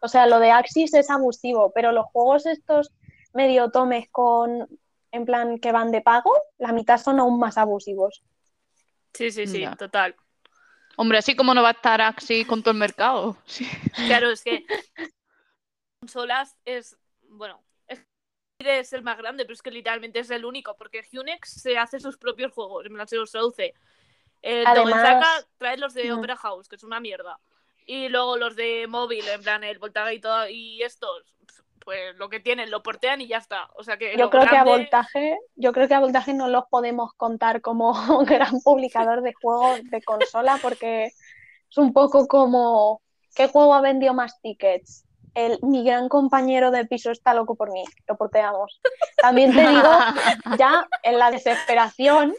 O 0.00 0.08
sea, 0.08 0.26
lo 0.26 0.40
de 0.40 0.50
Axis 0.50 0.94
es 0.94 1.10
abusivo, 1.10 1.72
pero 1.74 1.92
los 1.92 2.06
juegos 2.06 2.46
estos 2.46 2.90
medio 3.34 3.70
tomes 3.70 4.08
con, 4.10 4.66
en 5.12 5.24
plan, 5.24 5.58
que 5.58 5.70
van 5.72 5.90
de 5.92 6.00
pago, 6.00 6.32
la 6.58 6.72
mitad 6.72 6.98
son 6.98 7.20
aún 7.20 7.38
más 7.38 7.56
abusivos. 7.56 8.22
Sí, 9.14 9.30
sí, 9.30 9.46
sí, 9.46 9.60
Ya. 9.60 9.76
total. 9.76 10.16
Hombre, 10.96 11.18
así 11.18 11.34
como 11.36 11.54
no 11.54 11.62
va 11.62 11.68
a 11.70 11.72
estar 11.72 12.00
Axi 12.00 12.44
con 12.44 12.62
todo 12.62 12.72
el 12.72 12.78
mercado. 12.78 13.36
Sí. 13.46 13.68
Claro, 14.06 14.30
es 14.30 14.42
que 14.42 14.64
consolas 16.02 16.56
es, 16.64 16.98
bueno, 17.28 17.62
es, 17.86 18.00
es 18.58 18.92
el 18.92 19.02
más 19.02 19.16
grande, 19.16 19.44
pero 19.44 19.54
es 19.54 19.62
que 19.62 19.70
literalmente 19.70 20.18
es 20.18 20.30
el 20.30 20.44
único, 20.44 20.76
porque 20.76 21.02
Hunex 21.12 21.48
se 21.62 21.78
hace 21.78 22.00
sus 22.00 22.16
propios 22.18 22.52
juegos, 22.52 22.84
en 22.86 22.94
plan 22.94 23.06
se 23.06 23.16
los 23.16 23.30
traduce. 23.30 23.72
El 24.42 24.66
Además- 24.66 24.90
Dogenzaka 24.90 25.48
trae 25.58 25.76
los 25.78 25.94
de. 25.94 26.12
Opera 26.12 26.36
House, 26.36 26.68
que 26.68 26.74
es 26.74 26.82
una 26.82 26.98
mierda. 26.98 27.38
Y 27.86 28.08
luego 28.08 28.36
los 28.36 28.56
de 28.56 28.86
móvil, 28.88 29.26
en 29.28 29.42
plan 29.42 29.62
el 29.62 29.78
Voltaga 29.78 30.12
y 30.12 30.20
todo, 30.20 30.48
y 30.48 30.82
estos, 30.82 31.36
pues 31.84 32.16
lo 32.16 32.28
que 32.28 32.40
tienen, 32.40 32.70
lo 32.72 32.82
portean 32.82 33.20
y 33.20 33.28
ya 33.28 33.38
está. 33.38 33.70
O 33.76 33.84
sea 33.84 33.96
que 33.96 34.16
Yo 34.16 34.28
creo 34.28 34.46
que 34.48 34.56
a 34.56 34.64
voltaje, 34.64 35.38
yo 35.54 35.72
creo 35.72 35.86
que 35.86 35.94
a 35.94 36.00
voltaje 36.00 36.34
no 36.34 36.48
los 36.48 36.64
podemos 36.68 37.12
contar 37.14 37.60
como 37.60 37.92
gran 38.26 38.60
publicador 38.60 39.22
de 39.22 39.34
juegos 39.34 39.80
de 39.84 40.02
consola, 40.02 40.58
porque 40.60 41.06
es 41.06 41.78
un 41.78 41.92
poco 41.92 42.26
como 42.26 43.02
¿qué 43.36 43.46
juego 43.46 43.74
ha 43.74 43.80
vendido 43.80 44.14
más 44.14 44.40
tickets? 44.40 45.04
El, 45.34 45.58
mi 45.62 45.84
gran 45.84 46.08
compañero 46.08 46.70
de 46.70 46.84
piso 46.84 47.10
está 47.10 47.32
loco 47.34 47.54
por 47.54 47.72
mí, 47.72 47.84
lo 48.06 48.16
porteamos. 48.16 48.80
También 49.16 49.54
te 49.54 49.60
digo, 49.60 49.90
ya 50.58 50.86
en 51.02 51.18
la 51.18 51.30
desesperación, 51.30 52.34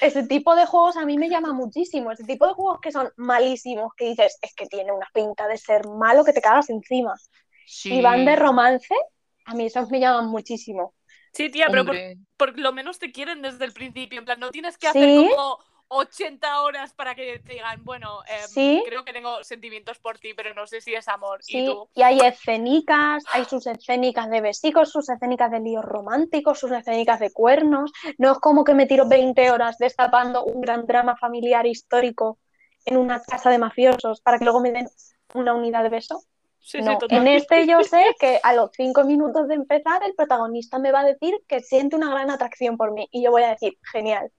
ese 0.00 0.26
tipo 0.26 0.54
de 0.56 0.66
juegos 0.66 0.96
a 0.96 1.04
mí 1.04 1.18
me 1.18 1.28
llama 1.28 1.52
muchísimo. 1.52 2.10
Ese 2.10 2.24
tipo 2.24 2.46
de 2.46 2.54
juegos 2.54 2.80
que 2.80 2.92
son 2.92 3.10
malísimos, 3.16 3.92
que 3.96 4.06
dices, 4.06 4.38
es 4.42 4.54
que 4.54 4.66
tiene 4.66 4.92
una 4.92 5.08
pinta 5.12 5.46
de 5.46 5.58
ser 5.58 5.86
malo 5.86 6.24
que 6.24 6.32
te 6.32 6.40
cagas 6.40 6.70
encima. 6.70 7.14
Sí. 7.66 7.94
Y 7.94 8.02
van 8.02 8.24
de 8.24 8.36
romance, 8.36 8.94
a 9.44 9.54
mí 9.54 9.66
esos 9.66 9.90
me 9.90 10.00
llaman 10.00 10.28
muchísimo. 10.28 10.94
Sí, 11.32 11.50
tía, 11.50 11.66
pero 11.70 11.84
por, 12.38 12.58
lo 12.58 12.72
menos 12.72 12.98
te 12.98 13.12
quieren 13.12 13.42
desde 13.42 13.66
el 13.66 13.72
principio. 13.72 14.18
En 14.18 14.24
plan, 14.24 14.40
no 14.40 14.50
tienes 14.50 14.78
que 14.78 14.90
Sí. 14.90 14.98
hacer 14.98 15.36
como 15.36 15.58
80 15.88 16.62
horas 16.62 16.92
para 16.94 17.14
que 17.14 17.38
te 17.38 17.54
digan, 17.54 17.84
bueno, 17.84 18.20
em, 18.28 18.48
Sí. 18.48 18.82
creo 18.86 19.04
que 19.04 19.12
tengo 19.12 19.42
sentimientos 19.44 19.98
por 19.98 20.18
ti, 20.18 20.34
pero 20.34 20.52
no 20.54 20.66
sé 20.66 20.80
si 20.80 20.94
es 20.94 21.06
amor. 21.08 21.42
Sí, 21.42 21.58
Y 21.58 21.66
tú, 21.66 21.88
y 21.94 22.02
hay 22.02 22.20
escénicas, 22.20 23.24
hay 23.32 23.44
sus 23.44 23.66
escénicas 23.66 24.28
de 24.30 24.40
besicos, 24.40 24.90
sus 24.90 25.08
escénicas 25.08 25.50
de 25.50 25.60
líos 25.60 25.84
románticos, 25.84 26.58
sus 26.58 26.72
escénicas 26.72 27.20
de 27.20 27.30
cuernos. 27.30 27.92
No 28.18 28.32
es 28.32 28.38
como 28.38 28.64
que 28.64 28.74
me 28.74 28.86
tiro 28.86 29.08
20 29.08 29.50
horas 29.50 29.78
destapando 29.78 30.44
un 30.44 30.60
gran 30.60 30.86
drama 30.86 31.16
familiar 31.16 31.66
histórico 31.66 32.38
en 32.84 32.96
una 32.96 33.20
casa 33.22 33.50
de 33.50 33.58
mafiosos 33.58 34.20
para 34.20 34.38
que 34.38 34.44
luego 34.44 34.60
me 34.60 34.72
den 34.72 34.88
una 35.34 35.54
unidad 35.54 35.82
de 35.82 35.88
beso. 35.88 36.22
sí, 36.60 36.78
sí, 36.78 36.82
No, 36.82 36.98
en 37.08 37.28
este 37.28 37.66
yo 37.66 37.82
sé 37.82 38.02
que 38.20 38.40
a 38.42 38.52
los 38.54 38.70
cinco 38.72 39.04
minutos 39.04 39.46
de 39.48 39.54
empezar 39.54 40.02
el 40.02 40.14
protagonista 40.14 40.78
me 40.78 40.90
va 40.90 41.00
a 41.00 41.04
decir 41.04 41.34
que 41.46 41.60
siente 41.60 41.94
una 41.96 42.10
gran 42.10 42.30
atracción 42.30 42.76
por 42.76 42.92
mí 42.92 43.08
y 43.12 43.22
yo 43.22 43.30
voy 43.30 43.44
a 43.44 43.50
decir, 43.50 43.78
genial. 43.92 44.32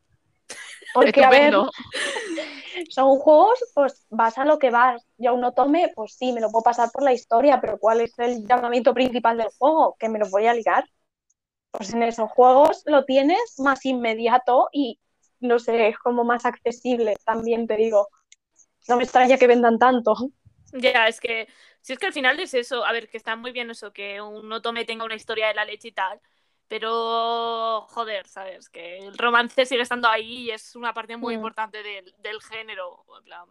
Porque, 0.94 1.24
a 1.24 1.30
ver, 1.30 1.54
son 2.90 3.18
juegos, 3.20 3.60
pues 3.74 4.06
vas 4.10 4.38
a 4.38 4.46
lo 4.46 4.60
que 4.60 4.70
vas. 4.70 5.06
Yo 5.18 5.32
aún 5.32 5.42
no 5.42 5.54
tome, 5.54 5.92
pues 5.96 6.14
sí, 6.14 6.32
me 6.34 6.42
lo 6.42 6.50
puedo 6.50 6.64
pasar 6.64 6.92
por 6.92 7.04
la 7.04 7.14
historia, 7.14 7.60
pero 7.62 7.78
¿cuál 7.78 8.02
es 8.02 8.18
el 8.20 8.46
llamamiento 8.48 8.94
principal 8.94 9.38
del 9.38 9.50
juego? 9.58 9.96
Que 10.00 10.10
me 10.10 10.20
lo 10.20 10.30
voy 10.30 10.48
a 10.48 10.54
ligar. 10.54 10.86
Pues 11.72 11.94
en 11.94 12.04
esos 12.04 12.30
juegos 12.32 12.84
lo 12.86 13.06
tienes 13.06 13.60
más 13.60 13.86
inmediato 13.86 14.70
y 14.72 15.00
no 15.40 15.60
sé, 15.60 15.90
es 15.90 15.98
como 16.00 16.24
más 16.24 16.46
accesible, 16.46 17.16
también 17.26 17.68
te 17.68 17.76
digo. 17.76 18.08
No 18.88 18.98
me 18.98 19.04
extraña 19.04 19.38
que 19.38 19.48
vendan 19.48 19.78
tanto. 19.78 20.16
Ya, 20.74 21.08
es 21.08 21.20
que, 21.20 21.48
si 21.82 21.94
es 21.94 22.00
que 22.00 22.08
al 22.08 22.14
final 22.14 22.40
es 22.40 22.54
eso, 22.54 22.86
a 22.86 22.92
ver, 22.92 23.10
que 23.10 23.18
está 23.18 23.36
muy 23.36 23.52
bien 23.52 23.70
eso, 23.70 23.94
que 23.94 24.22
un 24.22 24.52
Otome 24.52 24.86
tenga 24.86 25.06
una 25.06 25.16
historia 25.16 25.48
de 25.48 25.54
la 25.54 25.66
leche 25.66 25.90
y 25.90 25.92
tal, 25.92 26.20
pero, 26.68 27.88
joder, 27.90 28.28
¿sabes? 28.28 28.70
Que 28.70 29.00
el 29.00 29.18
romance 29.18 29.66
sigue 29.66 29.82
estando 29.82 30.08
ahí 30.08 30.44
y 30.46 30.52
es 30.52 30.76
una 30.76 30.94
parte 30.94 31.18
muy 31.18 31.34
Mm. 31.34 31.38
importante 31.38 31.82
del, 31.84 32.14
del 32.20 32.42
género, 32.42 33.06
en 33.18 33.24
plan, 33.24 33.46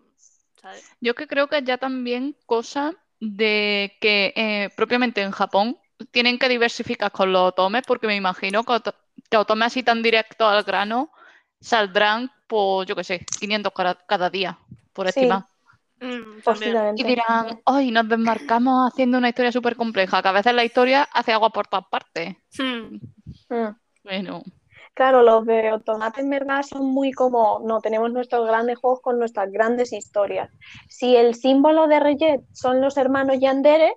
¿sabes? 0.60 0.84
Yo 1.00 1.14
que 1.14 1.26
creo 1.26 1.48
que 1.48 1.62
ya 1.62 1.78
también 1.78 2.36
cosa 2.46 2.94
de 3.20 3.96
que 4.00 4.32
eh, 4.36 4.70
propiamente 4.76 5.22
en 5.22 5.30
Japón 5.30 5.78
tienen 6.10 6.38
que 6.38 6.48
diversificar 6.48 7.10
con 7.12 7.32
los 7.32 7.48
otomes, 7.48 7.82
porque 7.86 8.06
me 8.06 8.16
imagino 8.16 8.64
que, 8.64 8.72
oto- 8.72 8.94
que 9.30 9.36
otomes 9.36 9.66
así 9.68 9.82
tan 9.82 10.02
directo 10.02 10.46
al 10.46 10.62
grano 10.64 11.10
saldrán 11.60 12.30
por, 12.46 12.86
yo 12.86 12.94
qué 12.94 13.04
sé, 13.04 13.26
500 13.38 13.72
cada, 13.74 13.94
cada 14.06 14.30
día, 14.30 14.58
por 14.92 15.08
Sí. 15.08 15.20
Mm. 16.00 16.40
Posiblemente. 16.44 17.02
Y 17.02 17.04
dirán, 17.04 17.60
hoy 17.64 17.90
nos 17.90 18.08
desmarcamos 18.08 18.92
haciendo 18.92 19.18
una 19.18 19.28
historia 19.30 19.50
súper 19.52 19.76
compleja, 19.76 20.20
que 20.22 20.28
a 20.28 20.32
veces 20.32 20.52
la 20.54 20.64
historia 20.64 21.08
hace 21.12 21.32
agua 21.32 21.50
por 21.50 21.66
todas 21.66 21.86
partes. 21.90 22.36
Mm, 22.58 22.96
Mm. 23.48 23.76
Bueno, 24.04 24.42
Claro, 24.94 25.22
los 25.22 25.44
de 25.44 25.68
Automata 25.68 26.22
en 26.22 26.30
verdad 26.30 26.62
son 26.62 26.86
muy 26.86 27.12
como, 27.12 27.60
no, 27.66 27.82
tenemos 27.82 28.10
nuestros 28.12 28.46
grandes 28.46 28.78
juegos 28.78 29.02
con 29.02 29.18
nuestras 29.18 29.52
grandes 29.52 29.92
historias. 29.92 30.50
Si 30.88 31.14
el 31.14 31.34
símbolo 31.34 31.86
de 31.86 32.00
Reyet 32.00 32.40
son 32.54 32.80
los 32.80 32.96
hermanos 32.96 33.36
Yandere, 33.38 33.92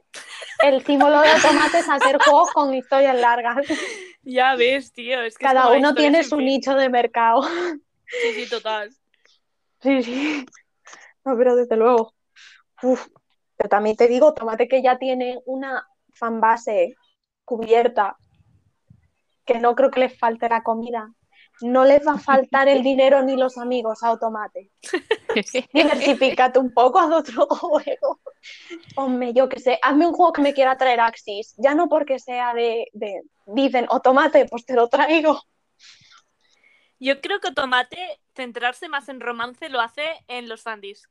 el 0.62 0.84
símbolo 0.86 1.22
de 1.22 1.30
Automata 1.30 1.80
es 1.80 1.88
hacer 1.88 2.18
juegos 2.22 2.52
con 2.52 2.74
historias 2.74 3.18
largas. 3.18 3.66
Ya 4.24 4.56
ves, 4.58 4.92
tío, 4.92 5.22
es 5.22 5.38
que 5.38 5.46
Cada 5.46 5.72
uno 5.72 5.96
tiene 5.96 6.22
su 6.26 6.36
fin. 6.36 6.46
nicho 6.46 6.76
de 6.76 6.90
mercado. 6.90 7.44
Sí, 7.44 8.34
sí, 8.36 8.50
total. 8.50 8.90
Sí, 9.82 10.04
sí. 10.04 10.46
Pero 11.38 11.56
desde 11.56 11.78
luego. 11.78 12.14
Uf. 12.84 13.08
Pero 13.58 13.70
también 13.70 13.98
te 13.98 14.08
digo, 14.08 14.34
Tomate 14.34 14.68
que 14.68 14.82
ya 14.82 14.98
tiene 14.98 15.40
una 15.46 15.86
fanbase 16.14 16.96
cubierta, 17.44 18.16
que 19.46 19.60
no 19.60 19.76
creo 19.76 19.92
que 19.92 20.00
les 20.00 20.18
falte 20.18 20.48
la 20.48 20.64
comida. 20.64 21.12
No 21.62 21.84
les 21.84 22.08
va 22.08 22.14
a 22.14 22.18
faltar 22.18 22.70
el 22.70 22.84
dinero 22.84 23.22
ni 23.22 23.36
los 23.36 23.58
amigos 23.58 24.02
a 24.02 24.08
Automate. 24.10 24.72
Diversifícate 25.74 26.58
un 26.58 26.74
poco, 26.74 27.00
haz 27.00 27.12
otro 27.12 27.46
juego. 27.50 28.22
Ponme, 28.96 29.34
yo 29.34 29.50
que 29.50 29.60
sé, 29.60 29.78
hazme 29.82 30.08
un 30.08 30.14
juego 30.14 30.32
que 30.32 30.42
me 30.42 30.54
quiera 30.54 30.78
traer 30.78 31.02
Axis. 31.02 31.54
Ya 31.58 31.76
no 31.76 31.90
porque 31.90 32.20
sea 32.20 32.54
de, 32.54 32.88
de 32.94 33.24
dicen, 33.48 33.88
Automate, 33.90 34.46
pues 34.46 34.66
te 34.66 34.76
lo 34.76 34.88
traigo. 34.88 35.42
Yo 37.00 37.22
creo 37.22 37.40
que 37.40 37.52
Tomate, 37.52 38.20
centrarse 38.36 38.90
más 38.90 39.10
en 39.10 39.20
romance, 39.22 39.70
lo 39.70 39.80
hace 39.82 40.24
en 40.28 40.50
los 40.50 40.62
fandiscs. 40.62 41.10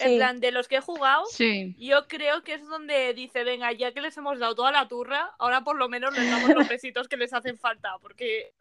En 0.00 0.08
Sí. 0.08 0.16
plan, 0.16 0.40
de 0.40 0.50
los 0.50 0.66
que 0.66 0.76
he 0.76 0.80
jugado, 0.80 1.24
sí. 1.26 1.76
yo 1.78 2.08
creo 2.08 2.42
que 2.42 2.54
es 2.54 2.66
donde 2.66 3.14
dice, 3.14 3.44
venga, 3.44 3.70
ya 3.72 3.92
que 3.92 4.00
les 4.00 4.16
hemos 4.16 4.40
dado 4.40 4.56
toda 4.56 4.72
la 4.72 4.88
turra, 4.88 5.34
ahora 5.38 5.62
por 5.62 5.76
lo 5.76 5.88
menos 5.88 6.12
les 6.16 6.28
damos 6.28 6.50
los 6.50 6.66
besitos 6.68 7.06
que 7.06 7.16
les 7.16 7.32
hacen 7.32 7.56
falta, 7.58 7.96
porque... 8.00 8.52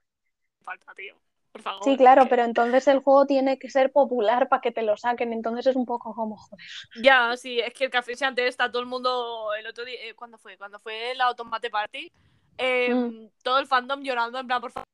Falta, 0.62 0.94
tío. 0.94 1.16
Por 1.52 1.62
favor. 1.62 1.84
Sí, 1.84 1.98
claro, 1.98 2.28
pero 2.30 2.44
entonces 2.44 2.88
el 2.88 3.00
juego 3.00 3.26
tiene 3.26 3.58
que 3.60 3.70
ser 3.70 3.92
popular 3.92 4.48
para 4.50 4.62
que 4.62 4.72
te 4.72 4.82
lo 4.84 4.96
saquen, 4.98 5.34
entonces 5.34 5.68
es 5.68 5.76
un 5.76 5.86
poco 5.86 6.14
como, 6.14 6.36
joder. 6.38 6.66
Ya, 7.02 7.36
sí, 7.38 7.60
es 7.60 7.74
que 7.74 7.86
el 7.86 7.90
café 7.92 8.14
antes 8.26 8.46
está 8.50 8.72
todo 8.72 8.82
el 8.82 8.88
mundo 8.88 9.54
el 9.58 9.66
otro 9.68 9.86
día, 9.86 9.98
eh, 10.04 10.14
¿cuándo 10.16 10.38
fue? 10.38 10.58
Cuando 10.58 10.80
fue 10.80 11.14
la 11.16 11.26
Automate 11.26 11.70
Party, 11.72 12.12
eh, 12.58 12.94
Mm. 12.94 13.30
todo 13.44 13.58
el 13.60 13.66
fandom 13.68 14.02
llorando 14.04 14.40
en 14.40 14.48
plan, 14.48 14.62
por 14.62 14.72
favor, 14.72 14.88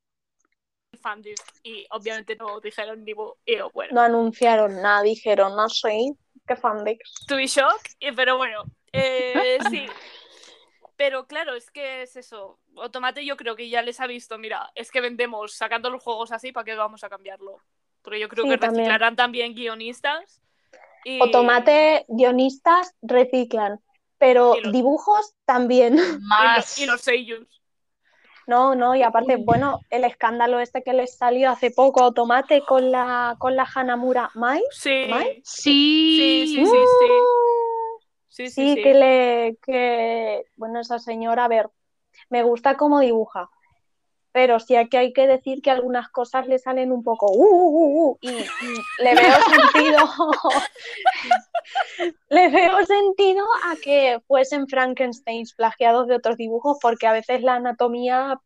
fandisc. 1.00 1.44
Y 1.64 1.86
obviamente 1.92 2.36
no 2.36 2.60
dijeron 2.60 3.04
ni 3.04 3.14
bu- 3.14 3.36
y 3.46 3.58
yo, 3.58 3.70
bueno, 3.72 3.94
No 3.94 4.02
anunciaron 4.02 4.82
nada, 4.82 5.02
dijeron, 5.04 5.56
no 5.56 5.70
sé, 5.70 6.14
qué 6.48 6.56
to 7.28 7.36
be 7.36 7.48
shock, 7.48 7.80
y- 8.00 8.12
pero 8.12 8.38
bueno, 8.38 8.64
eh, 8.92 9.58
sí. 9.72 9.86
Pero 10.96 11.28
claro, 11.28 11.56
es 11.56 11.72
que 11.72 12.02
es 12.02 12.16
eso. 12.18 12.60
Automate 12.76 13.26
yo 13.26 13.38
creo 13.38 13.56
que 13.56 13.70
ya 13.70 13.82
les 13.82 14.00
ha 14.02 14.08
visto, 14.08 14.38
mira, 14.38 14.70
es 14.76 14.92
que 14.92 15.00
vendemos 15.00 15.54
sacando 15.54 15.90
los 15.90 16.04
juegos 16.04 16.32
así, 16.32 16.52
¿para 16.52 16.66
qué 16.66 16.76
vamos 16.76 17.04
a 17.04 17.10
cambiarlo? 17.10 17.58
Porque 18.02 18.20
yo 18.20 18.28
creo 18.28 18.44
Sí, 18.44 18.50
que 18.52 18.58
también. 18.58 18.86
reciclarán 18.86 19.16
también 19.16 19.54
guionistas. 19.54 20.42
Y... 21.06 21.22
O 21.22 21.32
tomate, 21.32 22.06
guionistas 22.10 22.94
reciclan, 23.02 23.80
pero 24.18 24.56
los- 24.60 24.74
dibujos 24.74 25.34
también. 25.46 25.94
y 25.98 26.02
los, 26.02 26.20
Más. 26.22 26.78
y 26.78 26.86
los 26.86 27.00
seiyus. 27.02 27.59
No, 28.50 28.74
no, 28.74 28.96
y 28.96 29.04
aparte, 29.04 29.36
bueno, 29.36 29.82
el 29.92 30.04
escándalo 30.04 30.60
este 30.60 30.82
que 30.82 30.92
les 30.94 31.16
salió 31.16 31.52
hace 31.52 31.70
poco, 31.70 32.02
Automate 32.04 32.62
con 32.68 32.90
la, 32.90 33.36
con 33.38 33.56
la 33.56 33.68
Hanamura 33.76 34.32
Mai. 34.34 34.64
Sí. 34.72 35.06
¿Mai? 35.08 35.40
Sí, 35.46 36.48
Sí. 36.48 36.56
sí, 36.56 36.66
sí. 36.66 36.72
¡Uh! 36.72 38.00
Sí, 38.28 38.50
sí, 38.50 38.50
Sí, 38.50 38.76
sí. 38.76 38.82
que 38.82 38.94
le, 38.96 39.58
que, 39.64 40.46
bueno, 40.56 40.80
esa 40.80 40.98
señora, 40.98 41.46
a 41.46 41.48
ver, 41.48 41.70
me 42.30 42.42
gusta 42.42 42.76
cómo 42.76 43.00
dibuja, 43.02 43.52
pero 44.32 44.60
sí 44.60 44.76
aquí 44.76 44.98
hay 44.98 45.14
que 45.14 45.28
decir 45.28 45.62
que 45.62 45.70
algunas 45.72 46.10
cosas 46.10 46.48
le 46.48 46.58
salen 46.58 46.92
un 46.92 47.04
poco, 47.04 47.28
uh, 47.32 47.44
uh, 47.46 47.70
uh, 47.70 48.10
uh, 48.12 48.18
y, 48.22 48.30
y 48.30 49.04
le 49.04 49.14
veo 49.16 49.34
sentido, 49.74 49.98
le 52.30 52.50
veo 52.50 52.86
sentido 52.86 53.46
a 53.66 53.76
que 53.82 54.20
fuesen 54.28 54.68
Frankensteins 54.68 55.54
plagiados 55.54 56.08
de 56.08 56.16
otros 56.16 56.38
dibujos, 56.38 56.78
porque 56.82 57.08
a 57.08 57.14
veces 57.14 57.42
la 57.42 57.56
anatomía 57.56 58.40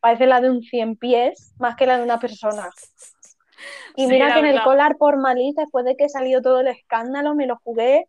parece 0.00 0.26
la 0.26 0.40
de 0.40 0.50
un 0.50 0.62
cien 0.62 0.96
pies 0.96 1.54
más 1.58 1.76
que 1.76 1.86
la 1.86 1.98
de 1.98 2.04
una 2.04 2.18
persona. 2.18 2.70
Y 3.96 4.02
Sí, 4.02 4.08
mira 4.08 4.28
la 4.28 4.34
que 4.34 4.40
en 4.40 4.46
el. 4.46 4.62
Collar 4.62 4.96
por 4.96 5.16
Malice, 5.16 5.62
después 5.62 5.84
de 5.84 5.96
que 5.96 6.08
salió 6.08 6.42
todo 6.42 6.60
el 6.60 6.68
escándalo, 6.68 7.34
me 7.34 7.46
lo 7.46 7.56
jugué 7.62 8.08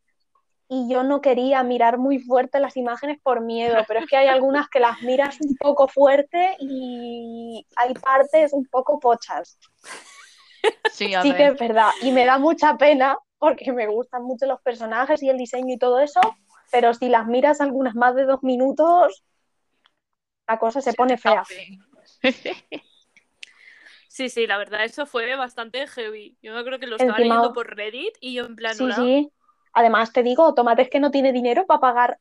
y 0.67 0.89
yo 0.89 1.03
no 1.03 1.21
quería 1.21 1.61
mirar 1.63 1.97
muy 1.97 2.19
fuerte 2.19 2.59
las 2.59 2.75
imágenes 2.75 3.19
por 3.21 3.41
miedo, 3.41 3.77
pero 3.87 3.99
es 3.99 4.07
que 4.07 4.17
hay 4.17 4.27
algunas 4.27 4.67
que 4.67 4.79
las 4.79 5.01
miras 5.03 5.39
un 5.39 5.55
poco 5.57 5.87
fuerte 5.87 6.57
y 6.59 7.65
hay 7.75 7.93
partes 7.93 8.51
un 8.51 8.65
poco 8.65 8.99
pochas. 8.99 9.59
Sí, 10.91 11.13
a 11.13 11.21
Sí 11.21 11.33
que 11.33 11.47
es 11.47 11.59
verdad. 11.59 11.91
Y 12.01 12.11
me 12.11 12.25
da 12.25 12.39
mucha 12.39 12.77
pena 12.77 13.17
porque 13.37 13.71
me 13.73 13.87
gustan 13.87 14.23
mucho 14.23 14.45
los 14.45 14.61
personajes 14.61 15.21
y 15.23 15.29
el 15.29 15.37
diseño 15.37 15.73
y 15.75 15.77
todo 15.77 15.99
eso, 15.99 16.21
pero 16.71 16.93
si 16.93 17.09
las 17.09 17.27
miras 17.27 17.61
algunas 17.61 17.95
más 17.95 18.15
de 18.15 18.25
dos 18.25 18.43
minutos, 18.43 19.23
la 20.47 20.59
cosa 20.59 20.81
se 20.81 20.93
pone 20.93 21.17
fea. 21.17 21.43
Sí, 24.07 24.29
sí, 24.29 24.47
la 24.47 24.57
verdad, 24.57 24.85
eso 24.85 25.05
fue 25.05 25.35
bastante 25.35 25.85
heavy. 25.87 26.37
Yo 26.41 26.63
creo 26.63 26.79
que 26.79 26.87
lo 26.87 26.95
estaba 26.95 27.17
Encima- 27.17 27.35
leyendo 27.35 27.53
por 27.53 27.75
Reddit 27.75 28.15
y 28.21 28.33
yo 28.33 28.45
en 28.45 28.55
plan, 28.55 28.73
Sí, 28.75 28.85
hola. 28.85 28.95
sí. 28.95 29.31
Además, 29.73 30.13
te 30.13 30.23
digo, 30.23 30.53
Tomate 30.53 30.83
es 30.83 30.89
que 30.89 31.01
no 31.01 31.11
tiene 31.11 31.33
dinero 31.33 31.65
para 31.65 31.81
pagar. 31.81 32.19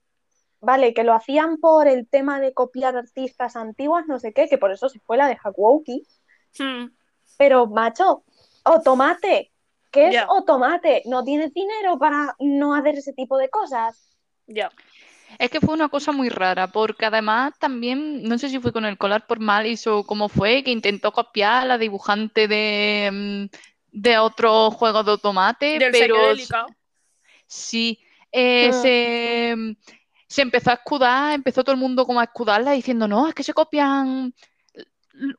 Vale, 0.61 0.93
que 0.93 1.05
lo 1.05 1.13
hacían 1.15 1.59
por 1.59 1.87
el 1.87 2.09
tema 2.09 2.41
de 2.41 2.53
copiar 2.53 2.97
artistas 2.97 3.55
antiguas, 3.55 4.07
no 4.09 4.19
sé 4.19 4.33
qué, 4.33 4.49
que 4.49 4.59
por 4.59 4.73
eso 4.73 4.89
se 4.89 4.99
fue 5.01 5.17
la 5.17 5.29
de 5.29 5.39
Hakuouki. 5.41 6.03
Hmm, 6.59 6.87
Pero, 7.39 7.67
macho, 7.67 8.25
o 8.65 8.81
tomate, 8.81 9.53
¿qué 9.95 10.09
es 10.09 10.13
Ya. 10.15 10.27
o 10.29 10.45
tomate? 10.45 11.03
¿No 11.07 11.25
tienes 11.25 11.55
dinero 11.55 11.99
para 11.99 12.35
no 12.41 12.75
hacer 12.75 12.97
ese 12.97 13.13
tipo 13.13 13.39
de 13.39 13.49
cosas? 13.49 14.11
ya. 14.47 14.71
Es 15.39 15.51
que 15.51 15.61
fue 15.61 15.75
una 15.75 15.89
cosa 15.89 16.13
muy 16.13 16.29
rara, 16.29 16.69
porque 16.69 17.07
además 17.07 17.55
también, 17.59 18.23
no 18.23 18.39
sé 18.39 18.49
si 18.49 18.61
fue 18.61 18.73
con 18.73 18.85
el 18.85 18.99
Colar 18.99 19.27
por 19.27 19.41
Malice 19.41 19.89
o 19.91 20.05
cómo 20.05 20.29
fue, 20.29 20.63
que 20.63 20.71
intentó 20.71 21.13
copiar 21.13 21.63
a 21.63 21.65
la 21.65 21.79
dibujante 21.79 22.47
de, 22.47 23.11
mm, 23.51 23.57
de 24.01 24.19
otro 24.19 24.71
juego 24.71 25.03
de 25.03 25.11
automate, 25.13 25.79
Del 25.79 25.93
pero 25.93 26.17
sí, 27.47 27.99
eh, 28.31 28.69
Mm. 28.69 28.73
se, 28.73 29.77
se 30.29 30.43
empezó 30.43 30.71
a 30.71 30.75
escudar, 30.75 31.33
empezó 31.35 31.65
todo 31.65 31.75
el 31.75 31.81
mundo 31.81 32.07
como 32.07 32.21
a 32.21 32.25
escudarla 32.25 32.73
diciendo, 32.73 33.09
no, 33.09 33.27
es 33.27 33.35
que 33.35 33.43
se 33.43 33.55
copian 33.55 34.35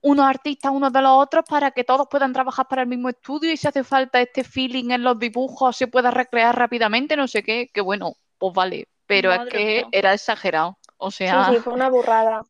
unos 0.01 0.25
artistas 0.25 0.71
unos 0.71 0.93
de 0.93 1.01
los 1.01 1.11
otros 1.11 1.43
para 1.47 1.71
que 1.71 1.83
todos 1.83 2.07
puedan 2.09 2.33
trabajar 2.33 2.67
para 2.67 2.83
el 2.83 2.87
mismo 2.87 3.09
estudio 3.09 3.51
y 3.51 3.57
si 3.57 3.67
hace 3.67 3.83
falta 3.83 4.21
este 4.21 4.43
feeling 4.43 4.91
en 4.91 5.03
los 5.03 5.19
dibujos 5.19 5.75
se 5.75 5.87
pueda 5.87 6.11
recrear 6.11 6.57
rápidamente, 6.57 7.17
no 7.17 7.27
sé 7.27 7.43
qué, 7.43 7.69
que 7.73 7.81
bueno, 7.81 8.13
pues 8.37 8.53
vale, 8.53 8.87
pero 9.05 9.33
es 9.33 9.49
que 9.49 9.85
era 9.91 10.13
exagerado. 10.13 10.77
O 10.97 11.11
sea. 11.11 11.45
Sí, 11.45 11.55
sí, 11.55 11.61
fue 11.61 11.73
una 11.73 11.89
burrada. 11.89 12.43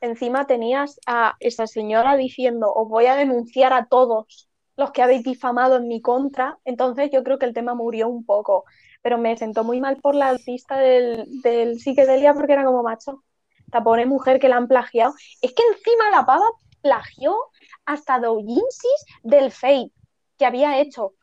Encima 0.00 0.46
tenías 0.46 0.98
a 1.06 1.36
esa 1.40 1.66
señora 1.66 2.16
diciendo, 2.16 2.72
os 2.72 2.88
voy 2.88 3.06
a 3.06 3.16
denunciar 3.16 3.72
a 3.72 3.86
todos 3.86 4.48
los 4.76 4.92
que 4.92 5.02
habéis 5.02 5.22
difamado 5.22 5.76
en 5.76 5.88
mi 5.88 6.00
contra. 6.00 6.58
Entonces 6.64 7.10
yo 7.12 7.22
creo 7.22 7.38
que 7.38 7.46
el 7.46 7.54
tema 7.54 7.74
murió 7.74 8.08
un 8.08 8.24
poco. 8.24 8.64
Pero 9.02 9.18
me 9.18 9.36
sentó 9.36 9.64
muy 9.64 9.80
mal 9.80 9.96
por 9.96 10.14
la 10.14 10.28
artista 10.28 10.78
del, 10.78 11.26
del 11.42 11.80
psiquedelia 11.80 12.34
porque 12.34 12.52
era 12.52 12.64
como 12.64 12.82
macho. 12.82 13.22
Esta 13.70 13.84
pobre 13.84 14.04
mujer 14.04 14.40
que 14.40 14.48
la 14.48 14.56
han 14.56 14.66
plagiado. 14.66 15.14
Es 15.40 15.54
que 15.54 15.62
encima 15.62 16.10
la 16.10 16.26
pava 16.26 16.46
plagió 16.82 17.36
hasta 17.84 18.18
doujinsis 18.18 19.04
del 19.22 19.52
Fate 19.52 19.92
que 20.36 20.44
había 20.44 20.80
hecho. 20.80 21.14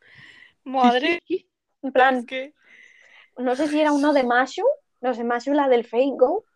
Madre. 0.64 1.20
En 1.82 1.92
plan, 1.92 2.26
no 3.36 3.54
sé 3.54 3.68
si 3.68 3.78
era 3.78 3.92
uno 3.92 4.14
de 4.14 4.22
Mashu, 4.22 4.64
no 5.02 5.12
sé, 5.12 5.24
Mashu 5.24 5.52
la 5.52 5.68
del 5.68 5.84
Fate 5.84 6.14
Go. 6.16 6.46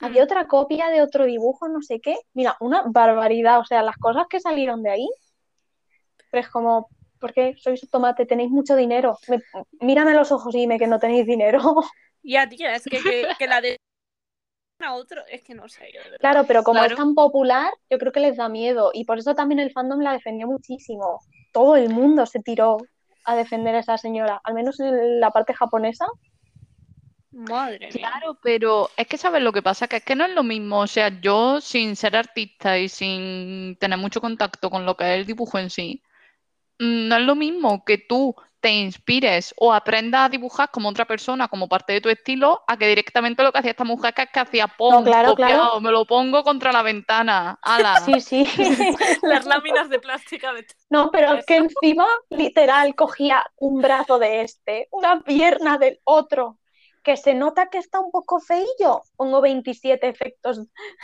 Había 0.00 0.22
otra 0.22 0.46
copia 0.46 0.90
de 0.90 1.00
otro 1.00 1.24
dibujo, 1.24 1.66
no 1.68 1.80
sé 1.80 1.98
qué. 2.00 2.16
Mira, 2.34 2.58
una 2.60 2.82
barbaridad. 2.86 3.58
O 3.60 3.64
sea, 3.64 3.82
las 3.82 3.96
cosas 3.96 4.26
que 4.28 4.38
salieron 4.38 4.82
de 4.82 4.90
ahí. 4.90 5.08
Pero 6.30 6.42
es 6.42 6.50
como, 6.50 6.90
¿por 7.18 7.32
qué 7.32 7.54
sois 7.56 7.88
tomate? 7.88 8.26
Tenéis 8.26 8.50
mucho 8.50 8.76
dinero. 8.76 9.16
Me- 9.28 9.40
mírame 9.80 10.10
a 10.10 10.14
los 10.14 10.30
ojos 10.30 10.54
y 10.54 10.58
dime 10.58 10.78
que 10.78 10.86
no 10.86 10.98
tenéis 10.98 11.24
dinero. 11.26 11.76
Ya, 12.22 12.46
tía, 12.46 12.74
es 12.74 12.84
que, 12.84 13.02
que, 13.02 13.28
que 13.38 13.46
la 13.46 13.62
de 13.62 13.79
a 14.82 14.94
otro, 14.94 15.22
es 15.28 15.42
que 15.42 15.54
no 15.54 15.68
sé, 15.68 15.90
yo. 15.94 16.00
Claro, 16.18 16.44
pero 16.46 16.62
como 16.62 16.80
Claro. 16.80 16.94
es 16.94 16.98
tan 16.98 17.14
popular, 17.14 17.70
yo 17.88 17.98
creo 17.98 18.12
que 18.12 18.20
les 18.20 18.36
da 18.36 18.48
miedo. 18.48 18.90
Y 18.94 19.04
por 19.04 19.18
eso 19.18 19.34
también 19.34 19.58
el 19.60 19.72
fandom 19.72 20.00
la 20.00 20.12
defendió 20.12 20.46
muchísimo. 20.46 21.20
Todo 21.52 21.76
el 21.76 21.90
mundo 21.90 22.26
se 22.26 22.40
tiró 22.40 22.78
a 23.24 23.36
defender 23.36 23.74
a 23.74 23.80
esa 23.80 23.98
señora, 23.98 24.40
al 24.44 24.54
menos 24.54 24.80
en 24.80 25.20
la 25.20 25.30
parte 25.30 25.54
japonesa. 25.54 26.06
Madre 27.32 27.78
mía. 27.94 28.10
Claro, 28.10 28.38
pero 28.42 28.90
es 28.96 29.06
que 29.06 29.16
sabes 29.16 29.42
lo 29.42 29.52
que 29.52 29.62
pasa, 29.62 29.86
que 29.86 29.96
es 29.96 30.04
que 30.04 30.16
no 30.16 30.24
es 30.24 30.34
lo 30.34 30.42
mismo. 30.42 30.80
O 30.80 30.86
sea, 30.86 31.20
yo 31.20 31.60
sin 31.60 31.94
ser 31.94 32.16
artista 32.16 32.76
y 32.78 32.88
sin 32.88 33.76
tener 33.76 33.98
mucho 33.98 34.20
contacto 34.20 34.68
con 34.68 34.84
lo 34.84 34.96
que 34.96 35.04
es 35.04 35.20
el 35.20 35.26
dibujo 35.26 35.58
en 35.58 35.70
sí, 35.70 36.02
mm, 36.80 37.08
no 37.08 37.16
es 37.16 37.22
lo 37.22 37.36
mismo 37.36 37.84
que 37.84 37.98
tú 37.98 38.34
te 38.60 38.70
inspires 38.70 39.54
o 39.56 39.72
aprendas 39.72 40.26
a 40.26 40.28
dibujar 40.28 40.70
como 40.70 40.88
otra 40.88 41.04
persona, 41.04 41.48
como 41.48 41.68
parte 41.68 41.94
de 41.94 42.00
tu 42.00 42.08
estilo, 42.08 42.62
a 42.66 42.76
que 42.76 42.86
directamente 42.86 43.42
lo 43.42 43.52
que 43.52 43.58
hacía 43.58 43.72
esta 43.72 43.84
mujer 43.84 44.14
que 44.14 44.22
es 44.22 44.30
que 44.30 44.40
hacía 44.40 44.68
claro, 44.76 45.30
copiado, 45.30 45.34
claro. 45.34 45.80
me 45.80 45.90
lo 45.90 46.04
pongo 46.04 46.42
contra 46.44 46.72
la 46.72 46.82
ventana. 46.82 47.58
¡Hala! 47.62 48.00
Sí, 48.00 48.20
sí. 48.20 48.46
Las 49.22 49.46
láminas 49.46 49.88
de 49.88 49.98
plástica 49.98 50.52
de 50.52 50.66
No, 50.88 51.10
pero 51.10 51.34
es 51.34 51.46
que 51.46 51.56
encima, 51.56 52.06
literal, 52.28 52.94
cogía 52.94 53.44
un 53.56 53.80
brazo 53.80 54.18
de 54.18 54.42
este, 54.42 54.88
una 54.90 55.20
pierna 55.22 55.78
del 55.78 56.00
otro, 56.04 56.58
que 57.02 57.16
se 57.16 57.34
nota 57.34 57.68
que 57.68 57.78
está 57.78 58.00
un 58.00 58.10
poco 58.10 58.40
feillo. 58.40 59.02
Pongo 59.16 59.40
27 59.40 60.08
efectos 60.08 60.60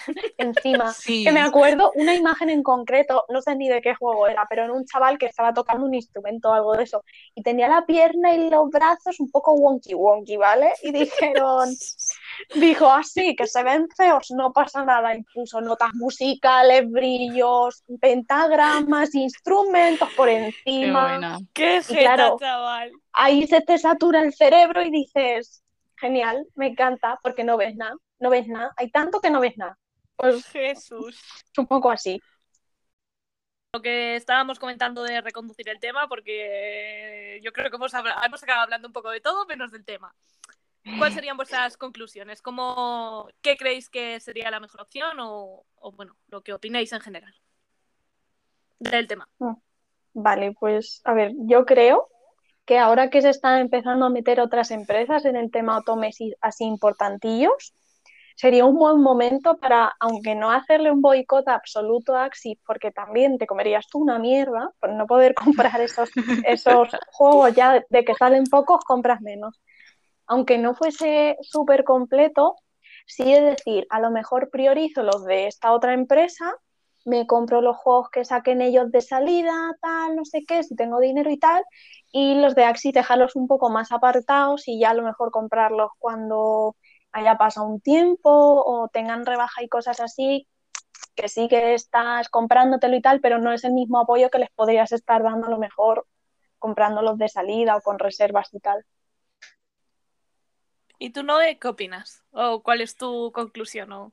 encima. 0.39 0.93
Sí. 0.93 1.25
Que 1.25 1.33
me 1.33 1.41
acuerdo 1.41 1.91
una 1.95 2.15
imagen 2.15 2.51
en 2.51 2.63
concreto, 2.63 3.25
no 3.29 3.41
sé 3.43 3.57
ni 3.57 3.69
de 3.69 3.81
qué 3.81 3.95
juego 3.95 4.27
era, 4.29 4.47
pero 4.49 4.65
en 4.65 4.71
un 4.71 4.85
chaval 4.85 5.19
que 5.19 5.27
estaba 5.27 5.55
tocando 5.55 5.87
un 5.87 5.95
instrumento 5.95 6.51
o 6.51 6.53
algo 6.53 6.75
de 6.75 6.85
eso, 6.85 7.03
y 7.35 7.43
tenía 7.43 7.69
la 7.69 7.87
pierna 7.87 8.35
y 8.35 8.51
los 8.51 8.69
brazos 8.71 9.21
un 9.21 9.31
poco 9.31 9.55
wonky 9.55 9.95
wonky, 9.95 10.37
¿vale? 10.37 10.73
Y 10.83 10.93
dijeron, 10.93 11.69
dijo 12.55 12.91
así, 12.91 13.35
que 13.37 13.47
se 13.47 13.63
ven 13.63 13.89
feos, 13.97 14.31
no 14.31 14.53
pasa 14.53 14.85
nada, 14.85 15.15
y 15.15 15.23
puso 15.35 15.61
notas 15.61 15.95
musicales, 15.95 16.91
brillos, 16.91 17.83
pentagramas, 18.01 19.15
instrumentos 19.15 20.09
por 20.15 20.29
Qué 20.29 20.47
encima. 20.47 21.09
buena. 21.09 21.39
¡Qué 21.53 21.81
Y 21.89 21.97
claro, 21.97 22.37
jeta, 22.39 22.47
chaval! 22.47 22.93
Ahí 23.13 23.47
se 23.47 23.61
te 23.63 23.79
satura 23.79 24.21
el 24.23 24.35
cerebro 24.35 24.83
y 24.83 24.91
dices, 24.91 25.63
genial, 25.97 26.47
me 26.55 26.69
encanta, 26.69 27.19
porque 27.23 27.45
no 27.45 27.57
ves 27.57 27.77
nada, 27.77 27.97
no 28.19 28.31
ves 28.31 28.47
nada, 28.49 28.73
hay 28.77 28.91
tanto 28.91 29.21
que 29.21 29.31
no 29.31 29.41
ves 29.41 29.57
nada. 29.57 29.79
Pues 30.17 30.47
Jesús. 30.47 31.19
es 31.53 31.59
un 31.59 31.67
poco 31.67 31.91
así. 31.91 32.21
Lo 33.73 33.83
que 33.83 34.17
estábamos 34.17 34.59
comentando 34.59 35.03
de 35.03 35.21
reconducir 35.21 35.69
el 35.69 35.79
tema, 35.79 36.09
porque 36.09 37.41
yo 37.43 37.53
creo 37.53 37.71
que 37.71 37.77
hemos, 37.77 37.93
hemos 37.93 38.43
acabado 38.43 38.65
hablando 38.65 38.89
un 38.89 38.95
poco 38.95 39.11
de 39.11 39.21
todo, 39.21 39.47
menos 39.47 39.71
del 39.71 39.85
tema. 39.85 40.15
¿Cuáles 40.99 41.15
serían 41.27 41.37
vuestras 41.37 41.77
conclusiones? 41.77 42.41
¿Cómo, 42.41 43.29
¿Qué 43.43 43.57
creéis 43.57 43.91
que 43.91 44.19
sería 44.21 44.51
la 44.51 44.61
mejor 44.61 44.81
opción 44.81 45.19
o, 45.21 45.67
o, 45.75 45.93
bueno, 45.93 46.17
lo 46.29 46.43
que 46.43 46.55
opináis 46.55 46.93
en 46.93 47.01
general 47.01 47.35
del 48.79 49.07
tema? 49.07 49.29
Vale, 50.15 50.57
pues 50.59 51.03
a 51.05 51.13
ver, 51.13 51.33
yo 51.37 51.67
creo 51.67 52.09
que 52.67 52.79
ahora 52.79 53.11
que 53.11 53.23
se 53.23 53.31
están 53.31 53.61
empezando 53.61 54.07
a 54.07 54.11
meter 54.11 54.41
otras 54.41 54.71
empresas 54.73 55.25
en 55.25 55.37
el 55.37 55.51
tema 55.51 55.79
otomes 55.79 56.21
y 56.21 56.35
así 56.41 56.65
importantillos, 56.65 57.73
sería 58.35 58.67
un 58.67 58.77
buen 58.77 59.01
momento 59.01 59.57
para, 59.57 59.95
aunque 60.01 60.35
no 60.35 60.51
hacerle 60.51 60.91
un 60.91 61.01
boicot 61.01 61.49
absoluto 61.49 62.15
a 62.15 62.25
Axis, 62.25 62.59
porque 62.67 62.91
también 62.91 63.39
te 63.39 63.47
comerías 63.47 63.87
tú 63.89 64.01
una 64.01 64.19
mierda 64.19 64.71
por 64.81 64.91
no 64.93 65.07
poder 65.07 65.35
comprar 65.71 65.81
esos, 65.81 66.11
esos 66.45 66.89
juegos 67.13 67.55
ya 67.55 67.85
de 67.89 68.05
que 68.05 68.15
salen 68.15 68.45
pocos, 68.45 68.85
compras 68.85 69.21
menos. 69.23 69.61
Aunque 70.27 70.59
no 70.59 70.75
fuese 70.75 71.37
súper 71.43 71.85
completo, 71.85 72.57
sí 73.07 73.33
es 73.33 73.45
decir, 73.45 73.87
a 73.91 74.01
lo 74.01 74.11
mejor 74.11 74.51
priorizo 74.51 75.05
los 75.05 75.25
de 75.25 75.47
esta 75.47 75.73
otra 75.73 75.95
empresa 75.95 76.53
me 77.07 77.27
compro 77.27 77.63
los 77.63 77.77
juegos 77.77 78.11
que 78.11 78.25
saquen 78.25 78.61
ellos 78.61 78.91
de 78.91 79.01
salida, 79.01 79.77
tal, 79.81 80.17
no 80.17 80.25
sé 80.25 80.45
qué, 80.45 80.65
si 80.65 80.75
tengo 80.75 80.99
dinero 80.99 81.31
y 81.31 81.39
tal, 81.39 81.63
y 82.11 82.35
los 82.35 82.57
de 82.57 82.65
Axis 82.65 82.93
dejarlos 82.93 83.37
un 83.37 83.47
poco 83.47 83.71
más 83.71 83.93
apartados 83.93 84.67
y 84.67 84.81
ya 84.81 84.91
a 84.91 84.95
lo 84.95 85.05
mejor 85.05 85.31
comprarlos 85.31 85.91
cuando 85.99 86.77
haya 87.13 87.39
pasado 87.39 87.69
un 87.69 87.81
tiempo 87.81 88.31
o 88.31 88.89
tengan 88.89 89.25
rebaja 89.25 89.63
y 89.63 89.69
cosas 89.69 90.01
así, 90.01 90.49
que 91.15 91.29
sí 91.29 91.47
que 91.49 91.75
estás 91.75 92.29
comprándotelo 92.29 92.97
y 92.97 93.03
tal, 93.03 93.21
pero 93.21 93.39
no 93.39 93.53
es 93.53 93.63
el 93.63 93.73
mismo 93.73 94.01
apoyo 94.01 94.29
que 94.29 94.41
les 94.41 94.51
podrías 94.51 94.91
estar 94.91 95.23
dando 95.23 95.47
a 95.47 95.51
lo 95.51 95.59
mejor 95.59 96.07
comprándolos 96.59 97.19
de 97.19 97.29
salida 97.29 97.77
o 97.77 97.83
con 97.83 98.01
reservas 98.01 98.53
y 98.53 98.59
tal. 98.59 98.85
¿Y 100.99 101.11
tú, 101.11 101.23
Noé, 101.23 101.59
qué 101.61 101.69
opinas? 101.69 102.25
¿O 102.33 102.63
cuál 102.65 102.81
es 102.81 102.97
tu 102.97 103.31
conclusión? 103.33 103.93
¿O 103.93 104.13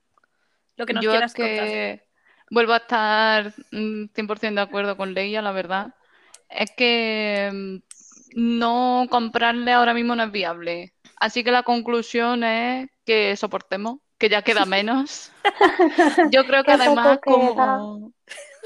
lo 0.76 0.86
que 0.86 0.94
nos 0.94 1.04
Yo 1.04 1.12
quieras 1.12 1.34
que 1.34 2.13
vuelvo 2.54 2.74
a 2.74 2.78
estar 2.78 3.54
mm, 3.72 4.06
100% 4.14 4.54
de 4.54 4.62
acuerdo 4.62 4.96
con 4.96 5.14
Leia, 5.14 5.42
la 5.42 5.52
verdad. 5.52 5.94
Es 6.50 6.72
que 6.78 7.50
mm, 7.52 7.78
no 8.36 9.08
comprarle 9.10 9.74
ahora 9.74 9.94
mismo 9.94 10.16
no 10.16 10.24
es 10.24 10.32
viable. 10.32 10.94
Así 11.20 11.44
que 11.44 11.52
la 11.52 11.64
conclusión 11.64 12.44
es 12.44 12.90
que 13.06 13.36
soportemos, 13.36 14.00
que 14.20 14.30
ya 14.30 14.44
queda 14.44 14.66
menos. 14.66 15.32
Yo 16.32 16.46
creo 16.46 16.64
que 16.64 16.72
además 16.74 17.20
como... 17.24 18.14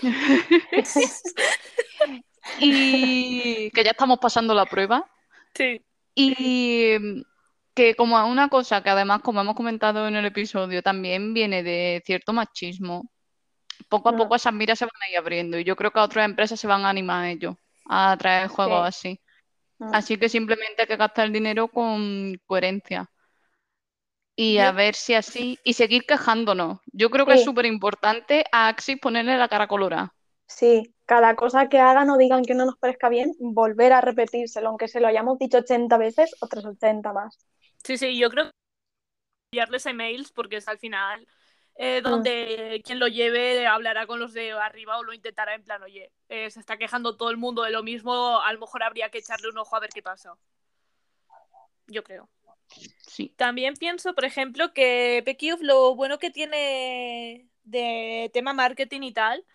Y 2.59 3.69
que 3.71 3.83
ya 3.83 3.91
estamos 3.91 4.19
pasando 4.19 4.53
la 4.53 4.65
prueba. 4.65 5.05
Sí. 5.53 5.81
Y 6.15 6.95
mm, 6.97 7.21
que 7.73 7.95
como 7.95 8.25
una 8.25 8.49
cosa 8.49 8.81
que 8.81 8.89
además, 8.89 9.21
como 9.21 9.41
hemos 9.41 9.55
comentado 9.55 10.07
en 10.07 10.15
el 10.15 10.25
episodio, 10.25 10.81
también 10.81 11.33
viene 11.33 11.61
de 11.61 12.01
cierto 12.05 12.31
machismo, 12.31 13.11
poco 13.89 14.09
a 14.09 14.15
poco 14.15 14.35
esas 14.35 14.53
miras 14.53 14.79
se 14.79 14.85
van 14.85 15.01
a 15.01 15.11
ir 15.11 15.17
abriendo 15.17 15.57
y 15.57 15.63
yo 15.63 15.75
creo 15.75 15.91
que 15.91 15.99
otras 15.99 16.25
empresas 16.25 16.59
se 16.59 16.67
van 16.67 16.85
a 16.85 16.89
animar 16.89 17.23
a 17.23 17.29
ello, 17.31 17.57
a 17.85 18.15
traer 18.17 18.47
juegos 18.47 18.87
así. 18.87 19.19
Mm. 19.79 19.93
Así 19.93 20.17
que 20.17 20.29
simplemente 20.29 20.81
hay 20.81 20.87
que 20.87 20.97
gastar 20.97 21.25
el 21.25 21.33
dinero 21.33 21.67
con 21.67 22.39
coherencia. 22.45 23.09
Y 24.39 24.59
a 24.59 24.71
ver 24.71 24.93
si 24.93 25.15
así, 25.15 25.57
y 25.63 25.73
seguir 25.73 26.03
quejándonos. 26.05 26.79
Yo 26.93 27.09
creo 27.09 27.25
que 27.25 27.33
es 27.33 27.43
súper 27.43 27.65
importante 27.65 28.45
a 28.51 28.67
Axis 28.67 28.99
ponerle 28.99 29.35
la 29.35 29.47
cara 29.47 29.67
colorada. 29.67 30.13
Sí, 30.45 30.93
cada 31.07 31.35
cosa 31.35 31.69
que 31.69 31.79
hagan 31.79 32.09
o 32.11 32.17
digan 32.17 32.45
que 32.45 32.53
no 32.53 32.65
nos 32.65 32.77
parezca 32.77 33.09
bien, 33.09 33.33
volver 33.39 33.93
a 33.93 34.01
repetírselo, 34.01 34.69
aunque 34.69 34.87
se 34.87 34.99
lo 34.99 35.07
hayamos 35.07 35.39
dicho 35.39 35.57
80 35.57 35.97
veces, 35.97 36.35
otras 36.39 36.65
80 36.65 37.13
más. 37.13 37.39
Sí, 37.83 37.97
sí, 37.97 38.17
yo 38.17 38.29
creo 38.29 38.45
que 38.45 38.51
enviarles 39.51 39.87
emails 39.87 40.31
porque 40.31 40.57
es 40.57 40.67
al 40.67 40.77
final 40.77 41.27
eh, 41.79 42.01
donde 42.01 42.81
quien 42.83 42.99
lo 42.99 43.07
lleve 43.07 43.67
hablará 43.67 44.07
con 44.07 44.19
los 44.19 44.33
de 44.33 44.51
arriba 44.51 44.97
o 44.97 45.03
lo 45.03 45.13
intentará 45.13 45.53
en 45.53 45.63
plan, 45.63 45.83
oye, 45.83 46.11
eh, 46.27 46.49
se 46.49 46.59
está 46.59 46.77
quejando 46.77 47.15
todo 47.15 47.29
el 47.29 47.37
mundo 47.37 47.61
de 47.61 47.71
lo 47.71 47.83
mismo, 47.83 48.39
a 48.41 48.51
lo 48.51 48.59
mejor 48.59 48.81
habría 48.81 49.09
que 49.09 49.19
echarle 49.19 49.49
un 49.49 49.57
ojo 49.59 49.75
a 49.75 49.79
ver 49.79 49.91
qué 49.93 50.01
pasa. 50.01 50.33
Yo 51.85 52.03
creo. 52.03 52.29
Sí. 53.07 53.33
También 53.37 53.75
pienso, 53.75 54.15
por 54.15 54.25
ejemplo, 54.25 54.73
que 54.73 55.23
PQF 55.23 55.61
lo 55.61 55.95
bueno 55.95 56.17
que 56.17 56.31
tiene 56.31 57.47
de 57.63 58.31
tema 58.33 58.53
marketing 58.53 59.01
y 59.01 59.13
tal 59.13 59.45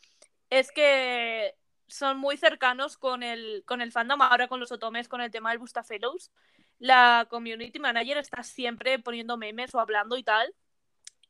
es 0.49 0.71
que 0.71 1.55
son 1.89 2.19
muy 2.19 2.37
cercanos 2.37 2.97
con 2.97 3.23
el, 3.23 3.65
con 3.67 3.81
el 3.81 3.91
fandom, 3.91 4.23
ahora 4.23 4.49
con 4.49 4.61
los 4.61 4.71
otomes, 4.71 5.09
con 5.09 5.21
el 5.21 5.31
tema 5.31 5.51
del 5.51 5.59
Bustafellows. 5.59 6.31
La 6.79 7.27
community 7.29 7.79
manager 7.79 8.19
está 8.19 8.43
siempre 8.43 8.99
poniendo 8.99 9.37
memes 9.37 9.75
o 9.75 9.81
hablando 9.81 10.17
y 10.17 10.23
tal. 10.23 10.55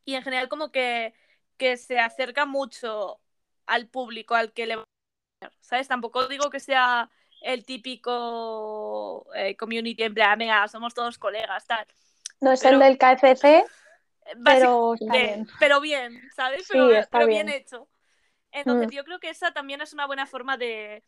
Y 0.04 0.14
en 0.14 0.22
general 0.22 0.48
como 0.48 0.70
que 0.72 1.14
que 1.58 1.76
se 1.76 1.98
acerca 2.00 2.44
mucho 2.46 3.20
al 3.66 3.86
público 3.88 4.34
al 4.34 4.52
que 4.52 4.66
le 4.66 4.76
va 4.76 4.82
a 4.82 5.50
¿sabes? 5.60 5.86
Tampoco 5.88 6.26
digo 6.26 6.50
que 6.50 6.60
sea 6.60 7.10
el 7.40 7.64
típico 7.64 9.26
eh, 9.34 9.56
community 9.56 10.02
en 10.02 10.14
plan, 10.14 10.38
venga, 10.38 10.66
somos 10.68 10.94
todos 10.94 11.18
colegas, 11.18 11.66
tal. 11.66 11.86
No 12.40 12.52
es 12.52 12.60
Pero- 12.62 12.76
el 12.76 12.82
del 12.82 12.98
KFC, 12.98 13.64
pero 14.44 14.94
bien. 15.00 15.46
pero 15.60 15.80
bien, 15.80 16.20
¿sabes? 16.34 16.66
Pero, 16.70 16.90
está 16.92 17.18
pero 17.18 17.26
bien. 17.28 17.46
bien. 17.46 17.58
hecho. 17.60 17.88
Entonces, 18.50 18.88
Mm. 18.88 18.90
yo 18.90 19.04
creo 19.04 19.20
que 19.20 19.30
esa 19.30 19.52
también 19.52 19.80
es 19.80 19.92
una 19.92 20.06
buena 20.06 20.26
forma 20.26 20.56
de, 20.56 21.02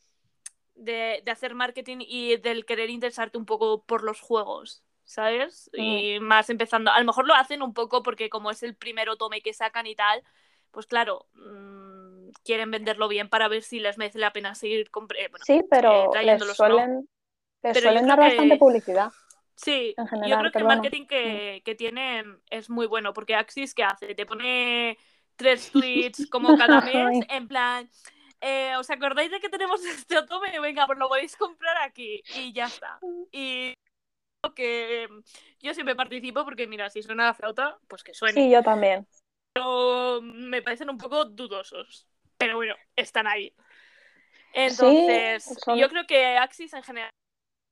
de, 0.74 1.20
de 1.24 1.30
hacer 1.30 1.54
marketing 1.54 1.98
y 2.00 2.36
del 2.36 2.64
querer 2.64 2.90
interesarte 2.90 3.38
un 3.38 3.46
poco 3.46 3.82
por 3.84 4.02
los 4.04 4.20
juegos, 4.20 4.83
¿sabes? 5.04 5.70
Mm. 5.74 5.80
Y 5.80 6.20
más 6.20 6.50
empezando. 6.50 6.90
A 6.90 6.98
lo 6.98 7.04
mejor 7.04 7.26
lo 7.26 7.34
hacen 7.34 7.62
un 7.62 7.74
poco 7.74 8.02
porque, 8.02 8.28
como 8.30 8.50
es 8.50 8.62
el 8.62 8.74
primero 8.76 9.16
tome 9.16 9.40
que 9.42 9.52
sacan 9.54 9.86
y 9.86 9.94
tal, 9.94 10.22
pues 10.70 10.86
claro, 10.86 11.26
mm, 11.34 12.30
quieren 12.44 12.70
venderlo 12.70 13.08
bien 13.08 13.28
para 13.28 13.48
ver 13.48 13.62
si 13.62 13.78
les 13.80 13.96
merece 13.98 14.18
la 14.18 14.32
pena 14.32 14.54
seguir 14.54 14.90
compre- 14.90 15.30
bueno, 15.30 15.44
Sí, 15.44 15.54
eh, 15.58 15.64
pero 15.70 16.10
les 16.22 16.42
o 16.42 16.46
no. 16.46 16.54
suelen, 16.54 17.08
les 17.62 17.74
Pero 17.74 17.80
suelen 17.80 18.06
dar 18.06 18.18
bastante 18.18 18.54
que- 18.54 18.58
publicidad. 18.58 19.12
Sí, 19.56 19.94
en 19.96 20.04
yo 20.06 20.10
general, 20.10 20.38
creo 20.40 20.52
que 20.52 20.58
el 20.58 20.64
marketing 20.64 21.06
que, 21.06 21.62
que 21.64 21.74
tienen 21.76 22.40
es 22.50 22.68
muy 22.70 22.86
bueno, 22.86 23.12
porque 23.12 23.36
Axis, 23.36 23.72
¿qué 23.72 23.84
hace? 23.84 24.14
Te 24.16 24.26
pone 24.26 24.98
tres 25.36 25.70
tweets 25.72 26.26
como 26.28 26.56
cada 26.56 26.80
mes, 27.20 27.24
en 27.28 27.46
plan, 27.46 27.88
eh, 28.40 28.72
¿os 28.76 28.90
acordáis 28.90 29.30
de 29.30 29.38
que 29.38 29.48
tenemos 29.48 29.80
este 29.84 30.18
otome? 30.18 30.58
Venga, 30.58 30.86
pues 30.86 30.98
lo 30.98 31.06
podéis 31.08 31.36
comprar 31.36 31.76
aquí, 31.84 32.20
y 32.36 32.52
ya 32.52 32.66
está. 32.66 32.98
Y 33.30 33.74
que 34.52 35.08
yo 35.60 35.72
siempre 35.72 35.94
participo 35.94 36.44
porque, 36.44 36.66
mira, 36.66 36.90
si 36.90 37.02
suena 37.02 37.26
la 37.26 37.34
flauta, 37.34 37.78
pues 37.88 38.02
que 38.02 38.12
suene. 38.12 38.34
Sí, 38.34 38.50
yo 38.50 38.62
también. 38.62 39.06
Pero 39.54 40.20
me 40.22 40.60
parecen 40.60 40.90
un 40.90 40.98
poco 40.98 41.24
dudosos, 41.24 42.06
pero 42.36 42.56
bueno, 42.56 42.74
están 42.96 43.26
ahí. 43.28 43.54
Entonces, 44.52 45.44
son- 45.64 45.78
yo 45.78 45.88
creo 45.88 46.06
que 46.06 46.36
Axis 46.36 46.72
en 46.74 46.82
general 46.82 47.10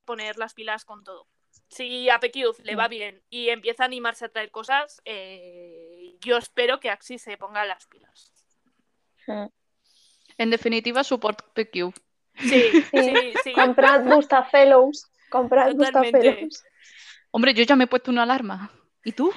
poner 0.05 0.39
las 0.39 0.55
pilas 0.55 0.85
con 0.85 1.05
todo. 1.05 1.27
Si 1.69 2.09
a 2.11 2.19
PQ 2.19 2.62
le 2.65 2.77
va 2.77 2.89
bien 2.89 3.23
y 3.31 3.49
empieza 3.49 3.85
a 3.85 3.86
animarse 3.86 4.24
a 4.27 4.28
traer 4.28 4.51
cosas, 4.51 5.01
eh, 5.05 6.16
yo 6.20 6.36
espero 6.36 6.81
que 6.81 6.90
Axis 6.90 7.23
se 7.23 7.36
ponga 7.36 7.65
las 7.65 7.86
pilas. 7.86 8.32
Mm. 9.27 9.47
En 10.39 10.51
definitiva, 10.51 11.05
support 11.05 11.40
PQ. 11.55 11.93
Sí, 12.39 12.70
Sí. 12.90 13.03
sí, 13.03 13.32
sí. 13.44 13.53
Comprad 13.53 14.05
Bustafellows. 14.05 15.11
Comprad 15.33 15.73
Totalmente. 15.75 16.19
Bustafellows. 16.19 16.65
Hombre, 17.31 17.55
yo 17.55 17.65
ya 17.65 17.75
me 17.75 17.85
he 17.85 17.87
puesto 17.87 18.11
una 18.11 18.25
alarma. 18.25 18.71
¿Y 19.03 19.13
tú? 19.13 19.33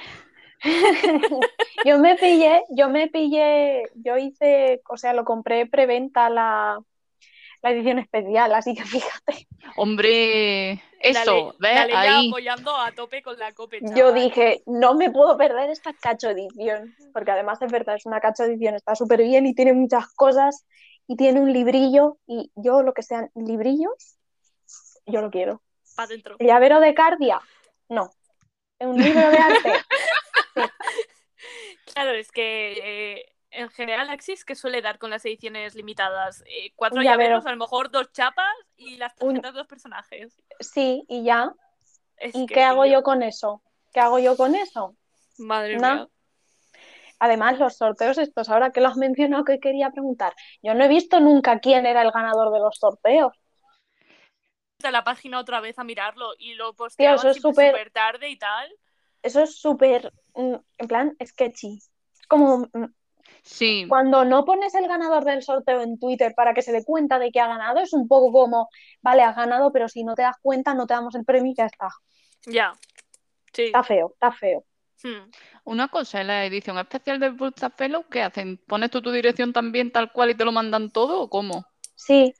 Yo 1.84 1.98
me 1.98 2.16
pillé, 2.16 2.64
yo 2.70 2.88
me 2.88 3.08
pillé, 3.08 3.82
yo 3.94 4.16
hice, 4.16 4.80
o 4.88 4.96
sea, 4.96 5.12
lo 5.12 5.24
compré 5.24 5.66
preventa 5.66 6.30
la, 6.30 6.78
la 7.62 7.70
edición 7.70 7.98
especial, 7.98 8.54
así 8.54 8.74
que 8.74 8.82
fíjate. 8.84 9.46
Hombre, 9.76 10.82
eso, 11.00 11.22
Dale, 11.24 11.52
¿ves? 11.58 11.74
dale 11.74 11.92
ya 11.92 12.18
Ahí. 12.18 12.28
apoyando 12.28 12.74
a 12.74 12.90
tope 12.92 13.22
con 13.22 13.38
la 13.38 13.52
cope, 13.52 13.80
Yo 13.94 14.12
dije, 14.12 14.62
no 14.66 14.94
me 14.94 15.10
puedo 15.10 15.36
perder 15.36 15.68
esta 15.70 15.92
cacho 15.92 16.30
edición, 16.30 16.94
porque 17.12 17.30
además 17.32 17.60
es 17.60 17.70
verdad, 17.70 17.96
es 17.96 18.06
una 18.06 18.20
cacho 18.20 18.44
edición, 18.44 18.74
está 18.74 18.94
súper 18.96 19.22
bien 19.22 19.46
y 19.46 19.54
tiene 19.54 19.74
muchas 19.74 20.06
cosas 20.14 20.66
y 21.06 21.16
tiene 21.16 21.40
un 21.40 21.52
librillo 21.52 22.16
y 22.26 22.50
yo 22.56 22.82
lo 22.82 22.94
que 22.94 23.02
sean 23.02 23.30
librillos, 23.34 24.16
yo 25.06 25.20
lo 25.20 25.30
quiero. 25.30 25.62
Pa' 25.96 26.06
dentro. 26.06 26.36
Llavero 26.38 26.78
de 26.80 26.94
Cardia, 26.94 27.40
no. 27.88 28.10
Un 28.78 28.96
libro 29.02 29.30
de 29.30 29.38
arte, 29.38 29.72
Claro, 31.94 32.10
es 32.12 32.30
que 32.30 32.72
eh, 33.18 33.24
en 33.50 33.70
general 33.70 34.10
Axis 34.10 34.44
que 34.44 34.54
suele 34.54 34.82
dar 34.82 34.98
con 34.98 35.10
las 35.10 35.24
ediciones 35.24 35.74
limitadas. 35.74 36.42
Eh, 36.46 36.72
cuatro 36.76 36.98
Un 36.98 37.04
llavero. 37.04 37.22
llaveros, 37.30 37.46
a 37.46 37.50
lo 37.52 37.56
mejor 37.56 37.90
dos 37.90 38.12
chapas 38.12 38.54
y 38.76 38.96
las 38.96 39.14
Un- 39.20 39.28
tarjetas 39.34 39.54
de 39.54 39.58
los 39.60 39.66
personajes. 39.68 40.36
sí, 40.60 41.04
y 41.08 41.24
ya. 41.24 41.52
Es 42.18 42.34
¿Y 42.34 42.46
que, 42.46 42.54
qué 42.54 42.62
hago 42.62 42.84
yo 42.86 43.02
con 43.02 43.22
eso? 43.22 43.62
¿Qué 43.92 44.00
hago 44.00 44.18
yo 44.18 44.36
con 44.36 44.54
eso? 44.54 44.94
Madre 45.38 45.76
mía. 45.76 46.08
Además, 47.18 47.58
los 47.58 47.76
sorteos 47.78 48.18
estos, 48.18 48.50
ahora 48.50 48.72
que 48.72 48.82
lo 48.82 48.88
has 48.88 48.96
mencionado, 48.96 49.44
que 49.44 49.58
quería 49.58 49.90
preguntar, 49.90 50.34
yo 50.62 50.74
no 50.74 50.84
he 50.84 50.88
visto 50.88 51.18
nunca 51.20 51.60
quién 51.60 51.86
era 51.86 52.02
el 52.02 52.10
ganador 52.10 52.52
de 52.52 52.58
los 52.60 52.76
sorteos. 52.78 53.32
A 54.82 54.90
la 54.90 55.04
página 55.04 55.38
otra 55.40 55.60
vez 55.60 55.78
a 55.78 55.84
mirarlo 55.84 56.32
y 56.38 56.54
lo 56.54 56.74
posteaban 56.74 57.18
eso 57.18 57.30
es 57.30 57.40
súper- 57.40 57.70
súper 57.70 57.90
tarde 57.90 58.28
y 58.28 58.36
tal. 58.38 58.70
Eso 59.22 59.42
es 59.42 59.56
súper, 59.58 60.12
mm, 60.34 60.54
en 60.78 60.88
plan, 60.88 61.16
sketchy. 61.24 61.78
Es 61.78 62.26
como 62.28 62.68
mm, 62.72 62.84
Sí, 63.42 63.86
cuando 63.88 64.24
no 64.24 64.44
pones 64.44 64.74
el 64.74 64.86
ganador 64.86 65.24
del 65.24 65.42
sorteo 65.42 65.80
en 65.80 65.98
Twitter 65.98 66.34
para 66.34 66.52
que 66.52 66.62
se 66.62 66.72
dé 66.72 66.84
cuenta 66.84 67.18
de 67.18 67.30
que 67.30 67.40
ha 67.40 67.46
ganado, 67.46 67.80
es 67.80 67.92
un 67.92 68.06
poco 68.08 68.32
como, 68.32 68.68
vale, 69.02 69.22
has 69.22 69.36
ganado, 69.36 69.72
pero 69.72 69.88
si 69.88 70.04
no 70.04 70.14
te 70.14 70.22
das 70.22 70.36
cuenta, 70.42 70.74
no 70.74 70.86
te 70.86 70.94
damos 70.94 71.14
el 71.14 71.24
premio 71.24 71.52
y 71.52 71.54
ya 71.56 71.66
está. 71.66 71.88
Ya. 72.46 72.72
Sí. 73.52 73.66
Está 73.66 73.82
feo, 73.82 74.10
está 74.12 74.32
feo. 74.32 74.64
Hmm. 75.02 75.30
una 75.64 75.88
cosa, 75.88 76.22
en 76.22 76.28
la 76.28 76.46
edición 76.46 76.78
especial 76.78 77.20
del 77.20 77.34
Bustafellow, 77.34 78.04
¿qué 78.10 78.22
hacen? 78.22 78.56
¿Pones 78.66 78.90
tú 78.90 79.02
tu 79.02 79.10
dirección 79.12 79.52
también 79.52 79.92
tal 79.92 80.10
cual 80.10 80.30
y 80.30 80.34
te 80.34 80.44
lo 80.44 80.52
mandan 80.52 80.90
todo 80.90 81.20
o 81.20 81.28
cómo? 81.28 81.66
Sí, 81.94 82.34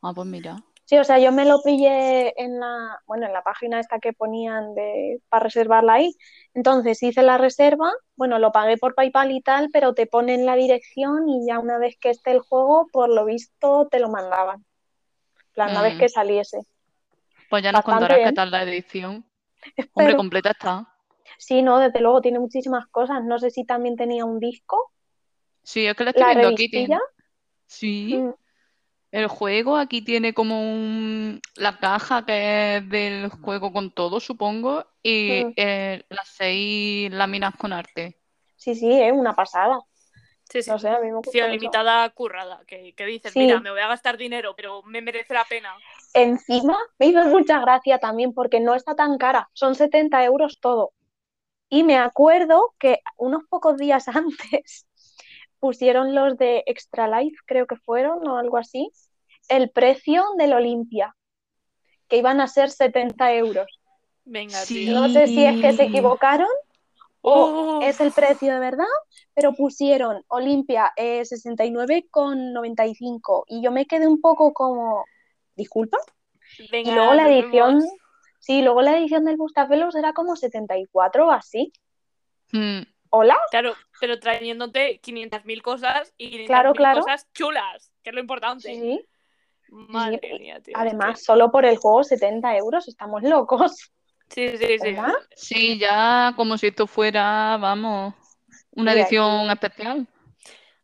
Ah, 0.00 0.12
pues 0.14 0.28
mira. 0.28 0.56
Sí, 0.88 0.96
o 0.98 1.04
sea, 1.04 1.18
yo 1.18 1.32
me 1.32 1.44
lo 1.44 1.60
pillé 1.62 2.32
en 2.42 2.58
la, 2.60 3.00
bueno, 3.06 3.26
en 3.26 3.32
la 3.34 3.42
página 3.42 3.78
esta 3.80 3.98
que 4.00 4.12
ponían 4.14 4.74
de, 4.74 5.20
para 5.28 5.44
reservarla 5.44 5.94
ahí. 5.94 6.14
Entonces 6.54 7.02
hice 7.02 7.22
la 7.22 7.38
reserva, 7.38 7.92
bueno, 8.16 8.38
lo 8.38 8.52
pagué 8.52 8.78
por 8.78 8.94
PayPal 8.94 9.30
y 9.32 9.42
tal, 9.42 9.70
pero 9.72 9.94
te 9.94 10.06
ponen 10.06 10.46
la 10.46 10.56
dirección 10.56 11.28
y 11.28 11.46
ya 11.46 11.58
una 11.60 11.78
vez 11.78 11.96
que 12.00 12.10
esté 12.10 12.32
el 12.32 12.40
juego, 12.40 12.88
por 12.92 13.08
lo 13.10 13.24
visto, 13.26 13.88
te 13.90 14.00
lo 14.00 14.08
mandaban. 14.08 14.64
Plan, 15.54 15.70
una 15.72 15.82
vez 15.82 15.96
Mm. 15.96 15.98
que 15.98 16.08
saliese. 16.08 16.58
Pues 17.50 17.62
ya 17.62 17.72
nos 17.72 17.80
Bastante 17.80 18.00
contarás 18.00 18.18
qué 18.18 18.22
bien. 18.24 18.34
tal 18.34 18.50
la 18.50 18.62
edición. 18.62 19.24
Hombre, 19.94 20.16
completa 20.16 20.50
está. 20.50 20.88
Sí, 21.38 21.62
no, 21.62 21.78
desde 21.78 22.00
luego 22.00 22.20
tiene 22.20 22.38
muchísimas 22.38 22.86
cosas. 22.88 23.24
No 23.24 23.38
sé 23.38 23.50
si 23.50 23.64
también 23.64 23.96
tenía 23.96 24.24
un 24.24 24.38
disco, 24.40 24.92
Sí, 25.62 25.86
es 25.86 25.94
que 25.94 26.04
la 26.04 26.10
estoy 26.10 26.22
la 26.24 26.28
viendo 26.30 26.48
aquí. 26.48 26.70
Tiene... 26.70 26.98
Sí, 27.66 28.14
Mm, 28.16 28.30
el 29.10 29.26
juego 29.28 29.76
aquí 29.76 30.02
tiene 30.02 30.34
como 30.34 30.60
un... 30.60 31.40
la 31.56 31.78
caja 31.78 32.24
que 32.26 32.76
es 32.76 32.88
del 32.88 33.28
juego 33.30 33.72
con 33.72 33.90
todo, 33.90 34.20
supongo, 34.20 34.86
y 35.02 35.44
Mm. 35.44 35.52
eh, 35.56 36.04
las 36.08 36.28
seis 36.28 37.10
láminas 37.12 37.54
con 37.56 37.72
arte. 37.72 38.18
Sí, 38.56 38.74
sí, 38.74 39.00
es 39.00 39.12
una 39.12 39.34
pasada. 39.34 39.80
Sí, 40.50 40.62
sí. 40.62 40.70
No 40.70 40.78
sé, 40.78 40.88
a 40.88 40.98
mí 41.00 41.10
me 41.10 41.48
limitada 41.48 42.08
currada, 42.10 42.62
que, 42.66 42.94
que 42.94 43.04
dices, 43.06 43.32
Sí. 43.32 43.40
mira, 43.40 43.60
me 43.60 43.70
voy 43.70 43.80
a 43.80 43.88
gastar 43.88 44.16
dinero, 44.16 44.54
pero 44.56 44.82
me 44.82 45.02
merece 45.02 45.34
la 45.34 45.44
pena. 45.44 45.74
Encima 46.14 46.76
me 46.98 47.06
hizo 47.06 47.22
mucha 47.26 47.60
gracia 47.60 47.98
también 47.98 48.32
porque 48.32 48.60
no 48.60 48.74
está 48.74 48.94
tan 48.96 49.18
cara, 49.18 49.50
son 49.52 49.74
70 49.74 50.24
euros 50.24 50.58
todo. 50.60 50.92
Y 51.68 51.84
me 51.84 51.98
acuerdo 51.98 52.74
que 52.78 53.00
unos 53.18 53.44
pocos 53.48 53.76
días 53.76 54.08
antes 54.08 54.87
pusieron 55.60 56.14
los 56.14 56.36
de 56.38 56.62
Extra 56.66 57.08
Life, 57.08 57.36
creo 57.46 57.66
que 57.66 57.76
fueron, 57.76 58.26
o 58.28 58.36
algo 58.36 58.58
así, 58.58 58.90
el 59.48 59.70
precio 59.70 60.24
del 60.36 60.52
Olimpia, 60.52 61.16
que 62.08 62.18
iban 62.18 62.40
a 62.40 62.46
ser 62.46 62.70
70 62.70 63.34
euros. 63.34 63.66
Venga, 64.24 64.56
Sí. 64.58 64.84
tío. 64.86 64.94
No 64.94 65.08
sé 65.08 65.26
si 65.26 65.44
es 65.44 65.60
que 65.60 65.72
se 65.72 65.84
equivocaron 65.84 66.48
o 67.20 67.78
Oh, 67.80 67.82
es 67.82 68.00
el 68.00 68.12
precio 68.12 68.52
de 68.52 68.60
verdad, 68.60 68.84
pero 69.34 69.52
pusieron 69.54 70.22
Olimpia 70.28 70.92
eh, 70.96 71.24
69,95 71.24 73.44
y 73.48 73.62
yo 73.62 73.72
me 73.72 73.86
quedé 73.86 74.06
un 74.06 74.20
poco 74.20 74.52
como, 74.52 75.04
disculpa. 75.56 75.98
venga, 76.70 76.90
Y 76.90 76.94
luego 76.94 77.14
la 77.14 77.28
edición, 77.28 77.78
vemos. 77.78 77.92
sí, 78.38 78.62
luego 78.62 78.82
la 78.82 78.96
edición 78.98 79.24
del 79.24 79.36
Bustafelos 79.36 79.94
era 79.96 80.12
como 80.12 80.36
74 80.36 81.26
o 81.26 81.30
así. 81.30 81.72
Mm, 82.52 82.82
¿Hola? 83.10 83.36
Claro, 83.50 83.74
pero 84.00 84.18
trayéndote 84.18 85.00
500.000 85.00 85.62
cosas 85.62 86.12
y 86.18 86.30
500.000 86.30 86.46
Claro, 86.46 86.72
claro. 86.74 87.00
cosas 87.00 87.26
chulas, 87.32 87.92
que 88.02 88.10
es 88.10 88.14
lo 88.14 88.20
importante. 88.20 88.68
Sí, 88.74 88.80
sí. 88.80 89.06
Madre 89.70 90.18
Sí, 90.22 90.38
mía, 90.38 90.60
tío. 90.60 90.74
Además, 90.76 91.22
solo 91.22 91.50
por 91.50 91.64
el 91.66 91.76
juego 91.76 92.02
70 92.04 92.56
euros, 92.56 92.88
estamos 92.88 93.22
locos. 93.22 93.92
Sí, 94.30 94.56
sí, 94.58 94.78
sí. 94.78 94.96
Sí, 95.36 95.78
ya 95.78 96.34
como 96.36 96.58
si 96.58 96.66
esto 96.68 96.86
fuera, 96.86 97.56
vamos, 97.58 98.14
una 98.72 98.92
Sí, 98.92 98.98
edición 99.00 99.48
aquí- 99.50 99.66
especial. 99.66 100.06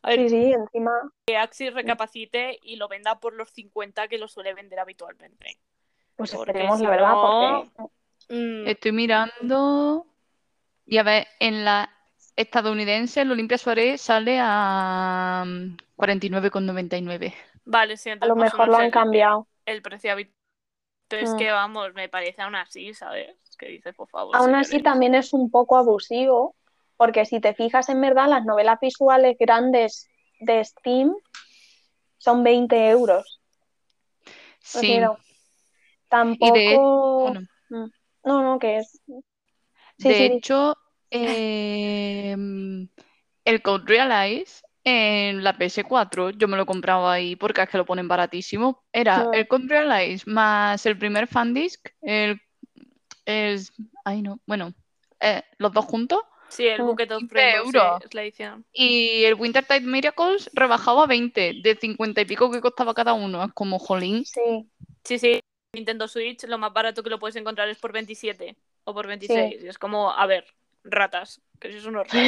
A 0.02 0.08
ver, 0.08 0.18
Sí, 0.20 0.28
sí, 0.30 0.52
encima. 0.52 0.92
que 1.26 1.36
Axis 1.36 1.72
recapacite 1.74 2.58
y 2.62 2.76
lo 2.76 2.88
venda 2.88 3.20
por 3.20 3.34
los 3.34 3.50
50 3.50 4.08
que 4.08 4.18
lo 4.18 4.28
suele 4.28 4.54
vender 4.54 4.78
habitualmente. 4.78 5.58
Pues 6.16 6.30
Porque 6.30 6.52
esperemos, 6.52 6.78
si 6.78 6.84
la 6.84 6.90
verdad, 6.90 7.08
no- 7.14 7.20
porque 7.74 7.90
Mm, 8.30 8.66
Estoy 8.66 8.92
mirando 8.92 10.06
y 10.86 10.96
a 10.96 11.02
ver, 11.02 11.26
en 11.40 11.62
la 11.66 11.90
estadounidense 12.36 13.20
el 13.22 13.30
Olimpia 13.30 13.58
Suárez 13.58 14.00
sale 14.00 14.38
a 14.40 15.44
mm, 15.46 15.76
49,99. 15.96 17.34
Vale, 17.64 17.96
sí, 17.96 18.10
a 18.10 18.16
lo 18.26 18.34
o 18.34 18.36
mejor 18.36 18.68
lo 18.68 18.76
han 18.76 18.86
el- 18.86 18.90
cambiado. 18.90 19.48
El, 19.66 19.82
precio 19.82 20.12
habitual. 20.12 20.34
Entonces, 21.08 21.34
Mm. 21.34 21.38
que 21.38 21.50
vamos, 21.50 21.94
me 21.94 22.08
parece 22.08 22.42
aún 22.42 22.54
así, 22.54 22.92
¿sabes? 22.94 23.36
Que 23.58 23.68
dices, 23.68 23.94
por 23.94 24.08
favor. 24.08 24.36
Aún 24.36 24.54
así, 24.54 24.82
también 24.82 25.14
es 25.14 25.32
un 25.32 25.50
poco 25.50 25.76
abusivo, 25.76 26.56
Porque 26.96 27.24
si 27.24 27.40
te 27.40 27.54
fijas 27.54 27.88
en 27.88 28.00
verdad, 28.00 28.28
las 28.28 28.44
novelas 28.44 28.78
visuales 28.80 29.36
grandes 29.38 30.08
de 30.38 30.64
Steam 30.64 31.12
son 32.18 32.44
20 32.44 32.88
euros. 32.88 33.40
Sí. 34.60 34.78
Prefiero. 34.78 35.18
Tampoco. 36.08 36.56
Y 36.56 36.60
de, 36.60 36.76
bueno, 36.76 37.40
Mm. 37.68 37.90
No, 38.24 38.42
no, 38.42 38.58
que 38.58 38.78
es. 38.78 39.00
Sí, 39.98 40.08
de 40.08 40.14
sí, 40.14 40.22
hecho, 40.24 40.76
em, 41.14 42.88
el 43.44 43.62
Code 43.62 43.84
Realize 43.86 44.62
en 44.84 45.42
la 45.42 45.56
PS4 45.56 46.30
yo 46.30 46.46
me 46.48 46.56
lo 46.56 46.66
compraba 46.66 47.12
ahí 47.12 47.36
porque 47.36 47.62
es 47.62 47.68
que 47.68 47.78
lo 47.78 47.86
ponen 47.86 48.08
baratísimo. 48.08 48.84
Era 48.92 49.30
el 49.32 49.48
Code 49.48 49.66
Realize 49.68 50.28
más 50.28 50.84
el 50.86 50.98
primer 50.98 51.26
Fandisk, 51.26 51.88
el, 52.02 52.40
es, 53.24 53.72
ay 54.04 54.22
no, 54.22 54.40
bueno, 54.46 54.72
eh, 55.20 55.42
los 55.58 55.72
dos 55.72 55.84
juntos. 55.84 56.20
Sí, 56.48 56.68
el. 56.68 56.82
Bucket 56.82 57.10
of 57.10 57.18
15 57.20 57.34
Rainbow, 57.34 57.70
sí, 57.70 57.76
euros. 57.78 58.04
es 58.04 58.14
la 58.14 58.22
edición. 58.22 58.64
Y 58.72 59.24
el 59.24 59.34
Wintertide 59.34 59.80
Miracles 59.80 60.50
rebajado 60.52 61.02
a 61.02 61.06
20, 61.06 61.54
de 61.62 61.74
50 61.74 62.20
y 62.20 62.24
pico 62.26 62.50
que 62.50 62.60
costaba 62.60 62.94
cada 62.94 63.12
uno. 63.14 63.42
Es 63.42 63.52
como, 63.54 63.78
jolín. 63.78 64.24
Sí, 64.24 64.68
Sí, 65.04 65.18
sí, 65.18 65.40
Nintendo 65.74 66.08
Switch 66.08 66.44
lo 66.44 66.56
más 66.58 66.72
barato 66.72 67.02
que 67.02 67.10
lo 67.10 67.18
puedes 67.18 67.36
encontrar 67.36 67.68
es 67.68 67.78
por 67.78 67.92
27 67.92 68.56
o 68.84 68.94
por 68.94 69.06
26. 69.06 69.62
Y 69.62 69.68
es 69.68 69.78
como, 69.78 70.10
a 70.10 70.26
ver, 70.26 70.46
ratas, 70.84 71.40
que 71.60 71.70
sois 71.72 71.86
unos 71.86 72.06
ratas. 72.06 72.20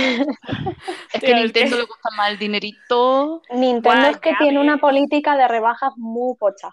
Es 1.13 1.21
que 1.21 1.31
es 1.33 1.37
Nintendo 1.37 1.77
que- 1.77 1.83
le 1.83 1.87
cuesta 1.89 2.09
más 2.17 2.31
el 2.31 2.39
dinerito. 2.39 3.43
Nintendo 3.51 4.09
es 4.09 4.19
que 4.19 4.35
tiene 4.39 4.59
una 4.59 4.79
política 4.79 5.37
de 5.37 5.47
rebajas 5.49 5.93
muy 5.97 6.35
pocha, 6.37 6.71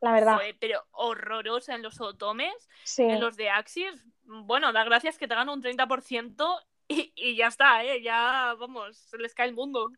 la 0.00 0.12
verdad. 0.12 0.34
Joder, 0.36 0.56
pero 0.60 0.84
horrorosa 0.92 1.74
en 1.74 1.82
los 1.82 2.00
otomes, 2.00 2.54
Sí, 2.84 3.02
en 3.02 3.20
los 3.20 3.36
de 3.36 3.50
Axis. 3.50 4.04
Bueno, 4.24 4.72
da 4.72 4.84
gracias 4.84 5.18
que 5.18 5.26
te 5.28 5.34
hagan 5.34 5.48
un 5.48 5.60
30% 5.62 6.46
y, 6.88 7.12
y 7.16 7.36
ya 7.36 7.48
está, 7.48 7.82
¿eh? 7.84 8.02
Ya, 8.02 8.54
vamos, 8.58 8.96
se 8.96 9.18
les 9.18 9.34
cae 9.34 9.48
el 9.48 9.54
mundo. 9.54 9.90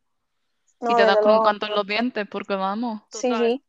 no, 0.81 0.91
y 0.91 0.95
te 0.97 1.05
das 1.05 1.17
con 1.19 1.33
un 1.33 1.45
canto 1.45 1.67
en 1.67 1.75
los 1.75 1.87
dientes, 1.87 2.27
porque 2.31 2.55
vamos. 2.55 3.03
Sí, 3.11 3.29
Total. 3.31 3.47
sí. 3.47 3.63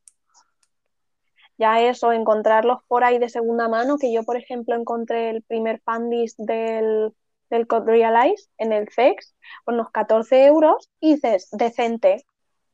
Ya 1.59 1.81
eso, 1.81 2.11
encontrarlos 2.11 2.79
por 2.87 3.03
ahí 3.03 3.17
de 3.17 3.29
segunda 3.29 3.67
mano, 3.67 3.97
que 3.97 4.13
yo, 4.13 4.23
por 4.23 4.37
ejemplo, 4.37 4.75
encontré 4.75 5.31
el 5.31 5.41
primer 5.41 5.81
fandisk 5.81 6.37
del, 6.37 7.13
del 7.49 7.67
Code 7.67 7.91
Realize 7.91 8.49
en 8.57 8.71
el 8.73 8.89
FEX, 8.89 9.35
por 9.63 9.73
unos 9.73 9.91
14 9.91 10.45
euros, 10.45 10.89
y 10.99 11.15
dices, 11.15 11.49
decente, 11.51 12.25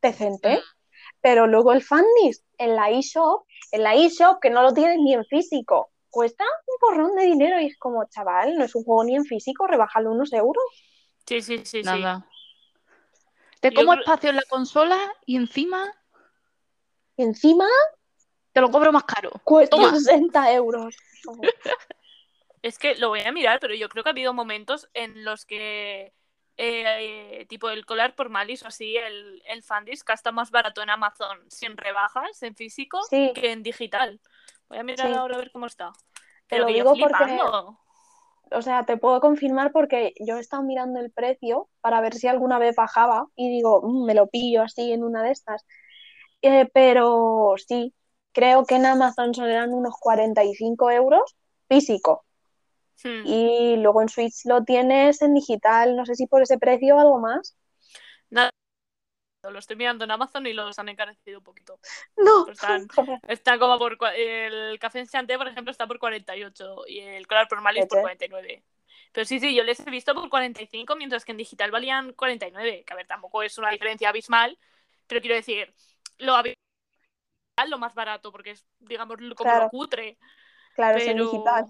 decente. 0.02 0.60
Pero 1.20 1.46
luego 1.46 1.72
el 1.72 1.82
fandisk 1.82 2.44
en 2.58 2.76
la 2.76 2.90
eShop, 2.90 3.46
en 3.72 3.82
la 3.82 3.94
eShop, 3.94 4.40
que 4.40 4.50
no 4.50 4.62
lo 4.62 4.72
tienes 4.74 4.98
ni 4.98 5.14
en 5.14 5.24
físico, 5.24 5.90
cuesta 6.10 6.44
un 6.66 6.76
porrón 6.80 7.14
de 7.16 7.24
dinero 7.24 7.60
y 7.60 7.66
es 7.66 7.78
como, 7.78 8.04
chaval, 8.08 8.56
no 8.56 8.64
es 8.64 8.74
un 8.74 8.84
juego 8.84 9.04
ni 9.04 9.16
en 9.16 9.24
físico, 9.24 9.66
rebájalo 9.66 10.12
unos 10.12 10.32
euros. 10.32 10.64
Sí, 11.26 11.40
sí, 11.40 11.58
sí, 11.58 11.78
sí. 11.78 11.82
Nada. 11.82 12.26
Te 13.60 13.70
Yo 13.70 13.76
como 13.76 13.92
creo- 13.92 14.00
espacio 14.02 14.30
en 14.30 14.36
la 14.36 14.42
consola 14.48 14.98
y 15.24 15.36
encima 15.36 15.92
Y 17.16 17.22
encima 17.22 17.66
te 18.52 18.60
lo 18.60 18.70
cobro 18.70 18.92
más 18.92 19.04
caro. 19.04 19.30
cuesta 19.44 19.76
Toma. 19.76 19.92
60 19.98 20.52
euros. 20.52 20.94
Es 22.64 22.78
que 22.78 22.94
lo 22.94 23.10
voy 23.10 23.20
a 23.20 23.30
mirar, 23.30 23.60
pero 23.60 23.74
yo 23.74 23.90
creo 23.90 24.02
que 24.02 24.08
ha 24.08 24.12
habido 24.12 24.32
momentos 24.32 24.88
en 24.94 25.22
los 25.22 25.44
que, 25.44 26.14
eh, 26.56 27.44
tipo 27.46 27.68
el 27.68 27.84
colar 27.84 28.14
por 28.14 28.30
Malice 28.30 28.64
o 28.64 28.68
así, 28.68 28.96
el, 28.96 29.42
el 29.46 29.62
Fandisk 29.62 30.08
está 30.08 30.32
más 30.32 30.50
barato 30.50 30.80
en 30.80 30.88
Amazon 30.88 31.38
sin 31.50 31.76
rebajas, 31.76 32.42
en 32.42 32.56
físico, 32.56 33.02
Sí. 33.10 33.32
que 33.34 33.52
en 33.52 33.62
digital. 33.62 34.18
Voy 34.70 34.78
a 34.78 34.82
mirar 34.82 35.08
Sí. 35.08 35.12
ahora 35.14 35.34
a 35.34 35.38
ver 35.40 35.50
cómo 35.52 35.66
está. 35.66 35.92
Te 35.92 36.56
Pero 36.56 36.62
lo 36.62 36.68
que 36.68 36.78
yo 36.78 36.84
digo 36.94 37.06
porque- 37.06 37.24
flipando. 37.24 37.78
O 38.50 38.62
sea, 38.62 38.86
te 38.86 38.96
puedo 38.96 39.20
confirmar 39.20 39.70
porque 39.70 40.14
yo 40.20 40.38
he 40.38 40.40
estado 40.40 40.62
mirando 40.62 41.00
el 41.00 41.10
precio 41.10 41.68
para 41.82 42.00
ver 42.00 42.14
si 42.14 42.28
alguna 42.28 42.58
vez 42.58 42.74
bajaba 42.76 43.26
y 43.36 43.50
digo, 43.50 43.82
"Mm, 43.82 44.06
me 44.06 44.14
lo 44.14 44.28
pillo 44.28 44.62
así 44.62 44.90
en 44.90 45.04
una 45.04 45.22
de 45.22 45.32
estas. 45.32 45.66
Eh, 46.40 46.66
pero 46.72 47.56
sí, 47.58 47.92
creo 48.32 48.64
que 48.64 48.76
en 48.76 48.86
Amazon 48.86 49.34
son 49.34 49.50
eran 49.50 49.74
unos 49.74 49.94
45 50.00 50.90
euros 50.90 51.36
físico 51.68 52.24
Hmm. 53.02 53.22
y 53.26 53.76
luego 53.78 54.02
en 54.02 54.08
Switch 54.08 54.44
lo 54.46 54.62
tienes 54.64 55.20
en 55.22 55.34
digital, 55.34 55.96
no 55.96 56.06
sé 56.06 56.14
si 56.14 56.26
por 56.26 56.42
ese 56.42 56.58
precio 56.58 56.96
o 56.96 57.00
algo 57.00 57.18
más. 57.18 57.56
Nada, 58.30 58.50
lo 59.42 59.58
estoy 59.58 59.76
mirando 59.76 60.04
en 60.04 60.10
Amazon 60.10 60.46
y 60.46 60.52
los 60.52 60.78
han 60.78 60.88
encarecido 60.88 61.38
un 61.38 61.44
poquito. 61.44 61.78
No, 62.16 62.46
están-. 62.48 62.86
Está 63.28 63.58
como 63.58 63.78
por. 63.78 63.98
El 64.16 64.78
café 64.78 65.00
enchanté, 65.00 65.36
por 65.36 65.48
ejemplo, 65.48 65.70
está 65.70 65.86
por 65.86 65.98
48 65.98 66.84
y 66.86 67.00
el 67.00 67.26
colar 67.26 67.48
por 67.48 67.60
Malice 67.60 67.86
por 67.86 67.98
Vete. 67.98 68.28
49. 68.28 68.64
Pero 69.12 69.24
sí, 69.24 69.38
sí, 69.38 69.54
yo 69.54 69.62
les 69.62 69.78
he 69.78 69.90
visto 69.90 70.14
por 70.14 70.28
45, 70.28 70.96
mientras 70.96 71.24
que 71.24 71.32
en 71.32 71.38
digital 71.38 71.70
valían 71.70 72.12
49. 72.14 72.84
Que 72.84 72.92
a 72.92 72.96
ver, 72.96 73.06
tampoco 73.06 73.42
es 73.42 73.58
una 73.58 73.70
diferencia 73.70 74.08
abismal, 74.08 74.58
pero 75.06 75.20
quiero 75.20 75.36
decir, 75.36 75.72
lo 76.18 76.34
lo 77.68 77.78
más 77.78 77.94
barato, 77.94 78.32
porque 78.32 78.50
es, 78.52 78.66
digamos, 78.80 79.16
como 79.16 79.34
Claro. 79.36 79.64
lo 79.64 79.70
cutre. 79.70 80.18
Claro, 80.74 80.98
es 80.98 81.06
en 81.06 81.16
Pero. 81.18 81.30
digital. 81.30 81.66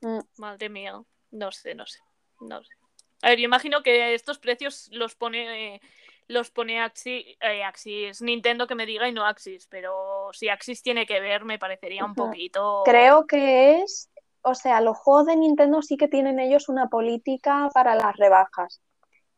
Mm. 0.00 0.20
Madre 0.38 0.68
mía, 0.68 1.00
no 1.30 1.52
sé, 1.52 1.74
no 1.74 1.86
sé. 1.86 1.98
No 2.40 2.62
sé. 2.62 2.70
A 3.22 3.30
ver, 3.30 3.38
yo 3.38 3.44
imagino 3.44 3.82
que 3.82 4.14
estos 4.14 4.38
precios 4.38 4.88
los 4.92 5.14
pone. 5.14 5.74
eh, 5.74 5.80
los 6.30 6.50
pone 6.50 6.80
Axis, 6.80 7.26
eh, 7.40 7.64
Axis, 7.64 8.22
Nintendo 8.22 8.68
que 8.68 8.76
me 8.76 8.86
diga 8.86 9.08
y 9.08 9.12
no 9.12 9.26
Axis, 9.26 9.66
pero 9.66 10.30
si 10.32 10.48
Axis 10.48 10.80
tiene 10.80 11.04
que 11.04 11.18
ver 11.20 11.44
me 11.44 11.58
parecería 11.58 12.04
un 12.04 12.14
poquito... 12.14 12.82
Creo 12.84 13.26
que 13.26 13.80
es, 13.80 14.08
o 14.42 14.54
sea, 14.54 14.80
los 14.80 14.96
juegos 14.96 15.26
de 15.26 15.36
Nintendo 15.36 15.82
sí 15.82 15.96
que 15.96 16.06
tienen 16.06 16.38
ellos 16.38 16.68
una 16.68 16.88
política 16.88 17.68
para 17.74 17.96
las 17.96 18.16
rebajas, 18.16 18.80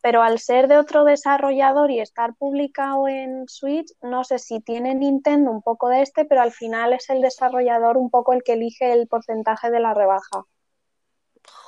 pero 0.02 0.22
al 0.22 0.38
ser 0.38 0.68
de 0.68 0.76
otro 0.76 1.04
desarrollador 1.04 1.90
y 1.90 2.00
estar 2.00 2.34
publicado 2.34 3.08
en 3.08 3.48
Switch, 3.48 3.90
no 4.02 4.22
sé 4.22 4.38
si 4.38 4.60
tiene 4.60 4.94
Nintendo 4.94 5.50
un 5.50 5.62
poco 5.62 5.88
de 5.88 6.02
este, 6.02 6.26
pero 6.26 6.42
al 6.42 6.52
final 6.52 6.92
es 6.92 7.08
el 7.08 7.22
desarrollador 7.22 7.96
un 7.96 8.10
poco 8.10 8.34
el 8.34 8.42
que 8.42 8.52
elige 8.52 8.92
el 8.92 9.08
porcentaje 9.08 9.70
de 9.70 9.80
la 9.80 9.94
rebaja, 9.94 10.44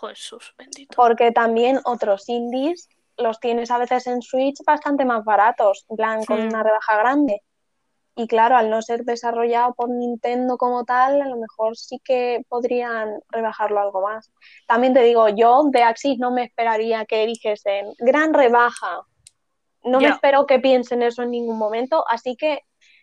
Jesús 0.01 0.55
bendito. 0.57 0.95
porque 0.97 1.33
también 1.33 1.81
otros 1.85 2.29
indies 2.29 2.89
los 3.17 3.41
tienes 3.41 3.71
a 3.71 3.79
veces 3.79 4.07
en 4.07 4.23
Switch 4.23 4.59
bastante 4.67 5.05
más 5.05 5.25
baratos, 5.25 5.85
en 5.89 5.97
plan 5.97 6.25
con 6.25 6.41
una 6.41 6.63
rebaja 6.63 6.99
grande. 6.99 7.43
Y 8.17 8.29
claro, 8.29 8.57
al 8.57 8.71
no 8.71 8.81
ser 8.81 9.05
desarrollado 9.05 9.75
por 9.75 9.91
Nintendo 9.91 10.57
como 10.57 10.85
tal, 10.85 11.21
a 11.21 11.27
lo 11.27 11.37
mejor 11.37 11.77
sí 11.77 12.01
que 12.05 12.43
podrían 12.49 13.21
rebajarlo 13.29 13.81
algo 13.81 14.03
más. 14.03 14.31
También 14.69 14.95
te 14.95 15.03
digo, 15.03 15.29
yo 15.29 15.65
de 15.71 15.83
Axis 15.83 16.19
no 16.19 16.31
me 16.31 16.45
esperaría 16.45 17.05
que 17.07 17.27
dijesen 17.27 17.87
gran 17.99 18.33
rebaja. 18.33 19.03
No 19.83 20.01
me 20.01 20.09
espero 20.09 20.47
que 20.47 20.61
piensen 20.61 21.03
eso 21.03 21.23
en 21.23 21.33
ningún 21.33 21.59
momento, 21.59 22.05
así 22.09 22.37
que 22.37 22.61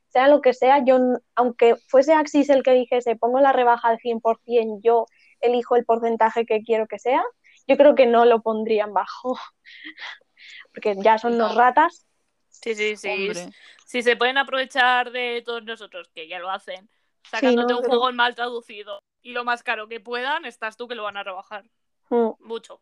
sea 0.08 0.28
lo 0.28 0.42
que 0.42 0.54
sea, 0.54 0.84
yo, 0.84 0.98
aunque 1.36 1.76
fuese 1.88 2.14
Axis 2.14 2.50
el 2.50 2.64
que 2.64 2.72
dijese 2.72 3.16
pongo 3.16 3.40
la 3.40 3.54
rebaja 3.54 3.90
al 3.90 4.00
100%, 4.00 4.80
yo 4.82 5.06
elijo 5.42 5.76
el 5.76 5.86
porcentaje 5.86 6.46
que 6.46 6.62
quiero 6.64 6.88
que 6.88 7.00
sea, 7.00 7.22
yo 7.68 7.78
creo 7.78 7.96
que 7.96 8.06
no 8.06 8.26
lo 8.26 8.42
pondrían 8.42 8.94
bajo. 8.94 9.40
Porque 10.74 10.96
ya 10.98 11.18
son 11.18 11.38
los 11.38 11.54
No. 11.54 11.58
ratas. 11.60 12.06
Sí, 12.50 12.76
sí, 12.76 12.96
sí. 12.96 13.10
Hombre. 13.10 13.50
Si 13.86 14.02
se 14.04 14.16
pueden 14.16 14.38
aprovechar 14.38 15.12
de 15.12 15.42
todos 15.46 15.64
nosotros, 15.64 16.10
que 16.14 16.28
ya 16.28 16.40
lo 16.40 16.50
hacen, 16.50 16.90
sacándote 17.30 17.74
no, 17.74 17.80
un 17.80 17.84
pero- 17.84 18.00
juego 18.00 18.12
mal 18.14 18.36
traducido 18.36 19.04
y 19.22 19.32
lo 19.34 19.44
más 19.44 19.64
caro 19.64 19.88
que 19.88 20.00
puedan, 20.00 20.46
estás 20.46 20.78
tú 20.78 20.88
que 20.88 20.96
lo 20.96 21.04
van 21.04 21.18
a 21.18 21.24
rebajar. 21.24 21.64
Mm. 22.10 22.30
Mucho. 22.40 22.82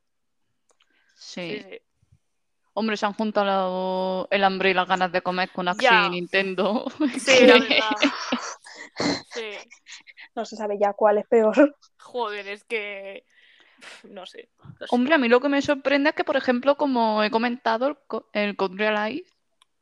Sí, 1.15 1.60
Sí. 1.60 1.64
sí. 1.69 1.80
Hombre, 2.73 2.95
se 2.95 3.06
han 3.06 3.14
juntado 3.14 4.27
el 4.31 4.44
hambre 4.44 4.69
y 4.69 4.73
las 4.73 4.88
ganas 4.88 5.11
de 5.11 5.22
comer 5.22 5.49
con 5.52 5.68
Axie 5.68 5.90
Ya. 5.90 6.06
y 6.06 6.10
Nintendo. 6.11 6.86
Sí, 7.19 7.45
la 7.45 7.53
verdad. 7.60 7.90
Sí. 9.34 9.52
No 10.39 10.45
se 10.45 10.55
sabe 10.55 10.77
ya 10.79 10.93
cuál 10.93 11.19
es 11.19 11.27
peor. 11.27 11.55
Joder, 11.97 12.47
es 12.47 12.63
que. 12.63 13.25
No 14.03 14.25
sé. 14.27 14.49
no 14.79 14.87
sé. 14.87 14.95
Hombre, 14.95 15.15
a 15.15 15.17
mí 15.17 15.29
lo 15.29 15.39
que 15.41 15.49
me 15.49 15.61
sorprende 15.61 16.09
es 16.09 16.15
que, 16.15 16.23
por 16.23 16.35
ejemplo, 16.37 16.75
como 16.77 17.23
he 17.23 17.31
comentado, 17.31 17.87
el, 17.87 17.97
co- 18.07 18.27
el 18.33 18.55
Code 18.55 18.75
Realize, 18.77 19.31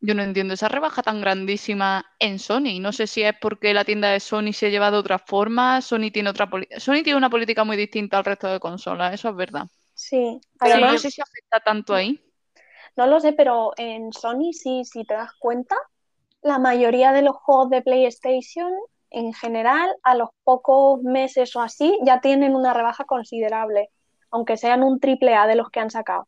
yo 0.02 0.14
no 0.14 0.22
entiendo 0.24 0.54
esa 0.54 0.68
rebaja 0.70 1.02
tan 1.04 1.22
grandísima 1.22 2.06
en 2.20 2.40
Sony. 2.40 2.80
No 2.82 2.92
sé 2.92 3.08
si 3.08 3.24
es 3.24 3.34
porque 3.40 3.74
la 3.74 3.86
tienda 3.86 4.10
de 4.12 4.20
Sony 4.20 4.54
se 4.54 4.70
lleva 4.72 4.92
de 4.92 4.98
otra 4.98 5.18
forma, 5.20 5.82
Sony 5.82 6.12
tiene 6.12 6.30
otra 6.30 6.50
poli- 6.50 6.68
Sony 6.78 7.04
tiene 7.04 7.16
una 7.18 7.30
política 7.30 7.64
muy 7.64 7.78
distinta 7.78 8.18
al 8.18 8.26
resto 8.26 8.48
de 8.48 8.60
consolas, 8.60 9.14
eso 9.14 9.30
es 9.30 9.36
verdad. 9.36 9.68
Sí, 9.94 10.40
Pero 10.62 10.76
además, 10.76 10.94
no 10.94 10.98
sé 10.98 11.12
si 11.12 11.22
afecta 11.22 11.60
tanto 11.62 11.96
ahí. 11.96 12.22
no 12.96 13.08
lo 13.08 13.20
sé, 13.20 13.34
pero 13.34 13.72
en 13.78 14.12
Sony 14.14 14.52
sí, 14.54 14.84
si 14.86 15.04
te 15.06 15.14
das 15.14 15.32
cuenta, 15.40 15.76
la 16.42 16.60
mayoría 16.60 17.14
de 17.14 17.22
los 17.24 17.36
juegos 17.38 17.70
de 17.70 17.82
PlayStation, 17.82 18.72
en 19.10 19.34
general, 19.34 19.96
a 20.04 20.16
los 20.16 20.30
pocos 20.44 21.02
meses 21.02 21.56
o 21.56 21.62
así, 21.62 21.98
ya 22.04 22.20
tienen 22.22 22.56
una 22.56 22.74
rebaja 22.74 23.06
considerable, 23.06 23.90
aunque 24.32 24.58
sean 24.58 24.84
un 24.84 25.00
triple 25.00 25.36
A 25.36 25.48
de 25.48 25.56
los 25.56 25.70
que 25.70 25.80
han 25.80 25.90
sacado. 25.90 26.28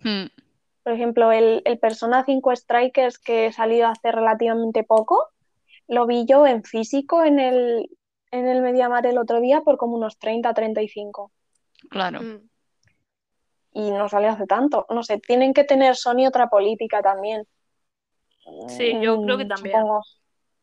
Hmm. 0.00 0.26
Por 0.82 0.92
ejemplo, 0.92 1.32
el, 1.32 1.62
el 1.64 1.78
Persona 1.78 2.24
5 2.24 2.56
Strikers 2.56 3.18
que 3.18 3.52
salió 3.52 3.88
hace 3.88 4.10
relativamente 4.10 4.82
poco, 4.84 5.28
lo 5.88 6.06
vi 6.06 6.24
yo 6.26 6.46
en 6.46 6.64
físico 6.64 7.24
en 7.24 7.38
el, 7.38 7.88
en 8.30 8.48
el 8.48 8.62
MediaMarkt 8.62 9.06
el 9.06 9.18
otro 9.18 9.40
día 9.40 9.60
por 9.60 9.76
como 9.76 9.96
unos 9.96 10.18
30-35. 10.18 11.30
Claro. 11.88 12.20
Mm. 12.22 12.48
y 13.74 13.90
no 13.90 14.08
salió 14.08 14.30
hace 14.30 14.46
tanto. 14.46 14.86
No 14.90 15.02
sé, 15.02 15.18
tienen 15.18 15.54
que 15.54 15.64
tener 15.64 15.96
Sony 15.96 16.26
otra 16.26 16.48
política 16.48 17.02
también. 17.02 17.46
Sí, 18.68 18.98
yo 19.00 19.22
creo 19.22 19.38
que 19.38 19.44
también. 19.44 19.76
supongo. 19.76 20.02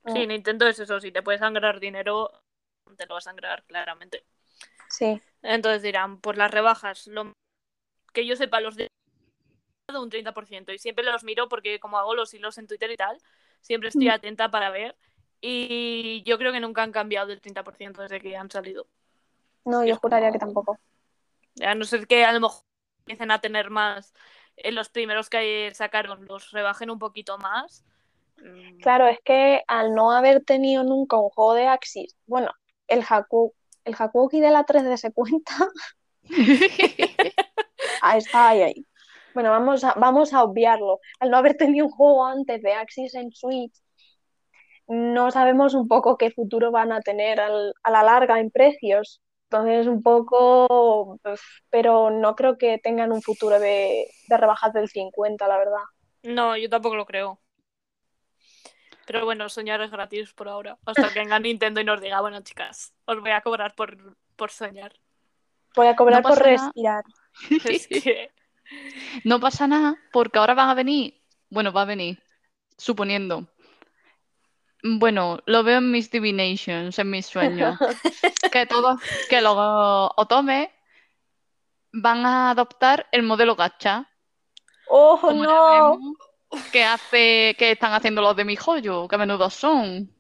Sí, 0.06 0.26
Nintendo 0.28 0.68
es 0.68 0.80
eso, 0.80 1.00
si 1.00 1.12
te 1.12 1.22
puedes 1.22 1.40
sangrar 1.42 1.80
dinero, 1.80 2.32
te 2.98 3.06
lo 3.06 3.16
vas 3.16 3.28
a 3.28 3.30
sangrar 3.32 3.64
claramente. 3.66 4.24
Sí, 4.90 5.22
Entonces 5.42 5.82
dirán, 5.82 6.20
pues 6.20 6.38
las 6.38 6.52
rebajas, 6.52 7.08
lo 7.08 7.34
que 8.14 8.26
yo 8.26 8.36
sepa, 8.36 8.60
los 8.62 8.76
de 8.76 8.88
un 9.96 10.10
30%. 10.10 10.72
Y 10.72 10.80
siempre 10.80 11.04
los 11.04 11.24
miro 11.24 11.50
porque 11.50 11.80
como 11.80 11.98
hago 11.98 12.16
los 12.16 12.34
hilos 12.34 12.58
en 12.58 12.68
Twitter 12.68 12.92
y 12.92 12.98
tal, 12.98 13.18
siempre 13.62 13.90
estoy 13.90 14.08
Mm. 14.08 14.12
atenta 14.12 14.52
para 14.52 14.70
ver. 14.70 14.96
Y 15.42 16.22
yo 16.26 16.38
creo 16.38 16.52
que 16.52 16.60
nunca 16.60 16.84
han 16.84 16.92
cambiado 16.92 17.32
el 17.32 17.42
30% 17.42 18.02
desde 18.02 18.20
que 18.20 18.36
han 18.36 18.52
salido. 18.52 18.88
no, 19.66 19.86
yo 19.86 19.96
juraría 19.98 20.32
que 20.32 20.40
tampoco. 20.40 20.78
A 21.62 21.76
no 21.76 21.84
ser 21.86 22.08
que 22.08 22.26
a 22.26 22.32
lo 22.34 22.40
mejor 22.40 22.64
empiecen 23.00 23.32
a 23.32 23.40
tener 23.42 23.70
más, 23.70 24.14
en 24.58 24.76
los 24.76 24.90
primeros 24.90 25.30
que 25.30 25.72
sacaron 25.74 26.26
los 26.26 26.52
rebajen 26.52 26.90
un 26.90 27.00
poquito 27.00 27.38
más. 27.38 27.86
Mm, 28.42 28.80
Claro, 28.82 29.08
es 29.08 29.20
que 29.24 29.62
al 29.68 29.94
no 29.94 30.12
haber 30.12 30.44
tenido 30.46 30.84
nunca 30.84 31.18
un 31.18 31.30
juego 31.30 31.54
de 31.54 31.68
Axis, 31.68 32.16
bueno, 32.28 32.52
el 32.88 33.04
Haku, 33.08 33.54
el 33.86 33.96
Hakuoki 33.98 34.40
de 34.40 34.52
la 34.52 34.64
3DS 34.64 35.12
cuenta, 35.14 35.54
ah, 38.02 38.18
está 38.18 38.50
ahí, 38.50 38.62
ahí. 38.62 38.86
Bueno, 39.34 39.52
vamos 39.52 39.84
a, 39.84 39.94
vamos 39.96 40.34
a 40.34 40.44
obviarlo. 40.44 41.00
Al 41.20 41.30
no 41.32 41.38
haber 41.38 41.56
tenido 41.56 41.86
un 41.86 41.92
juego 41.92 42.26
antes 42.26 42.62
de 42.62 42.74
Axis 42.74 43.14
en 43.16 43.32
Switch, 43.32 43.74
no 44.88 45.30
sabemos 45.32 45.74
un 45.74 45.88
poco 45.88 46.18
qué 46.18 46.32
futuro 46.32 46.72
van 46.72 46.92
a 46.92 47.02
tener 47.02 47.40
al- 47.40 47.74
a 47.84 47.92
la 47.92 48.04
larga 48.04 48.40
en 48.40 48.50
precios. 48.52 49.22
Entonces, 49.52 49.88
un 49.88 50.04
poco, 50.04 51.18
pues, 51.24 51.42
pero 51.70 52.12
no 52.12 52.36
creo 52.36 52.58
que 52.58 52.78
tengan 52.80 53.12
un 53.12 53.22
futuro 53.22 53.60
de, 53.60 54.08
de 54.28 54.38
rebajas 54.38 54.74
del 54.74 54.90
50, 54.90 55.48
la 55.48 55.58
verdad. 55.58 55.84
No, 56.24 56.56
yo 56.58 56.70
tampoco 56.70 56.96
lo 56.96 57.06
creo. 57.06 57.40
Pero 59.10 59.26
bueno, 59.26 59.50
soñar 59.50 59.82
es 59.82 59.90
gratis 59.90 60.32
por 60.34 60.48
ahora. 60.48 60.78
Hasta 60.86 61.12
que 61.12 61.18
venga 61.18 61.40
Nintendo 61.40 61.82
y 61.82 61.84
nos 61.84 62.00
diga, 62.00 62.22
bueno, 62.22 62.42
chicas, 62.42 62.94
os 63.06 63.20
voy 63.20 63.32
a 63.32 63.42
cobrar 63.42 63.74
por, 63.74 63.98
por 64.36 64.52
soñar. 64.52 64.94
Voy 65.76 65.88
a 65.88 65.96
cobrar 65.96 66.22
No 66.22 66.30
por 66.30 66.38
respirar. 66.38 67.04
Es 67.66 67.88
que. 67.88 68.32
No 69.24 69.40
pasa 69.40 69.66
nada, 69.66 69.96
porque 70.12 70.38
ahora 70.38 70.54
van 70.54 70.70
a 70.70 70.76
venir, 70.76 71.20
bueno, 71.50 71.74
va 71.74 71.82
a 71.82 71.86
venir, 71.86 72.22
suponiendo. 72.78 73.48
Bueno, 74.84 75.40
lo 75.48 75.64
veo 75.64 75.80
en 75.80 75.90
mis 75.90 76.12
divinations, 76.12 77.00
en 77.00 77.10
mis 77.10 77.26
sueños, 77.26 77.80
que 78.52 78.68
todos, 78.68 79.02
que 79.28 79.42
los 79.42 79.56
otome 79.58 80.72
van 81.92 82.28
a 82.28 82.52
adoptar 82.52 83.08
el 83.12 83.24
modelo 83.24 83.56
gacha, 83.56 84.08
¡Oh, 84.88 85.20
como 85.20 85.44
no! 85.44 86.00
Que 86.72 86.84
hace, 86.84 87.56
que 87.58 87.72
están 87.72 87.94
haciendo 87.94 88.22
los 88.22 88.36
de 88.36 88.46
mi 88.46 88.56
joyo, 88.56 89.08
que 89.08 89.16
a 89.16 89.20
menudo 89.20 89.50
son. 89.50 90.14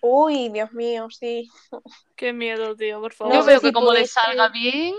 Uy, 0.00 0.48
Dios 0.48 0.72
mío, 0.72 1.08
sí. 1.10 1.48
Qué 2.16 2.32
miedo, 2.32 2.74
tío, 2.76 3.00
por 3.00 3.12
favor. 3.12 3.32
Yo 3.32 3.40
No 3.40 3.46
veo 3.46 3.60
si 3.60 3.66
que 3.66 3.72
como 3.72 3.92
les 3.92 4.12
pudiste- 4.12 4.20
salga 4.20 4.48
bien, 4.48 4.94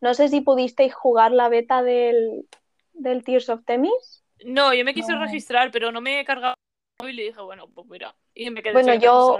No 0.00 0.14
sé 0.14 0.28
si 0.28 0.40
pudisteis 0.40 0.94
jugar 0.94 1.32
la 1.32 1.48
beta 1.48 1.82
del, 1.82 2.46
del 2.92 3.24
Tears 3.24 3.48
of 3.48 3.64
Temis. 3.64 4.24
No, 4.44 4.74
yo 4.74 4.84
me 4.84 4.94
quise 4.94 5.12
No. 5.12 5.20
registrar, 5.20 5.70
pero 5.70 5.90
no 5.92 6.00
me 6.00 6.20
he 6.20 6.24
cargado 6.24 6.54
el 6.98 7.04
móvil 7.04 7.20
y 7.20 7.22
dije, 7.24 7.40
bueno, 7.40 7.68
pues 7.68 7.86
mira. 7.88 8.14
Y 8.34 8.50
me 8.50 8.62
quedé 8.62 8.74
Bueno, 8.74 8.92
sin 8.92 9.00
yo-. 9.00 9.38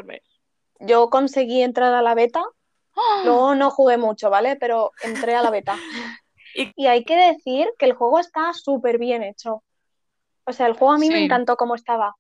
Yo 0.81 1.11
conseguí 1.11 1.63
entrar 1.63 1.93
a 1.95 2.03
la 2.03 2.15
beta. 2.15 2.43
¡ah! 2.97 3.23
Luego 3.25 3.55
no 3.55 3.71
jugué 3.71 3.99
mucho, 3.99 4.31
¿vale? 4.31 4.57
Pero 4.57 4.93
entré 5.03 5.35
a 5.35 5.43
la 5.43 5.51
beta. 5.51 5.77
Y- 6.55 6.73
Y 6.75 6.87
hay 6.87 7.05
que 7.05 7.17
decir 7.17 7.69
que 7.79 7.85
el 7.85 7.93
juego 7.93 8.19
está 8.19 8.53
súper 8.55 8.97
bien 8.99 9.23
hecho. 9.23 9.63
O 10.47 10.53
sea, 10.53 10.67
el 10.67 10.75
juego 10.75 10.95
a 10.95 10.99
mí 10.99 11.09
me 11.09 11.25
encantó 11.25 11.57
cómo 11.57 11.75
estaba. 11.75 12.17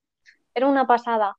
Era 0.54 0.66
una 0.66 0.86
pasada. 0.86 1.36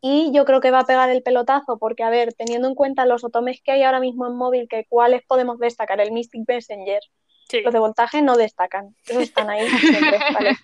Y 0.00 0.32
yo 0.32 0.44
creo 0.46 0.60
que 0.62 0.70
va 0.70 0.80
a 0.80 0.84
pegar 0.86 1.10
el 1.10 1.22
pelotazo, 1.22 1.78
porque, 1.78 2.02
a 2.02 2.10
ver, 2.10 2.32
teniendo 2.32 2.66
en 2.68 2.74
cuenta 2.74 3.04
los 3.04 3.22
otomes 3.22 3.60
que 3.62 3.72
hay 3.72 3.82
ahora 3.82 4.00
mismo 4.00 4.26
en 4.26 4.34
móvil, 4.36 4.66
que 4.68 4.86
cuáles 4.88 5.22
podemos 5.26 5.58
destacar, 5.58 6.00
el 6.00 6.12
Mystic 6.12 6.44
Messenger, 6.48 7.02
Sí. 7.50 7.60
los 7.62 7.72
de 7.72 7.80
voltaje 7.80 8.22
no 8.22 8.36
destacan. 8.36 8.94
Esos 9.06 9.24
están 9.24 9.50
ahí 9.50 9.68
siempre, 9.68 10.18
¿vale? 10.34 10.56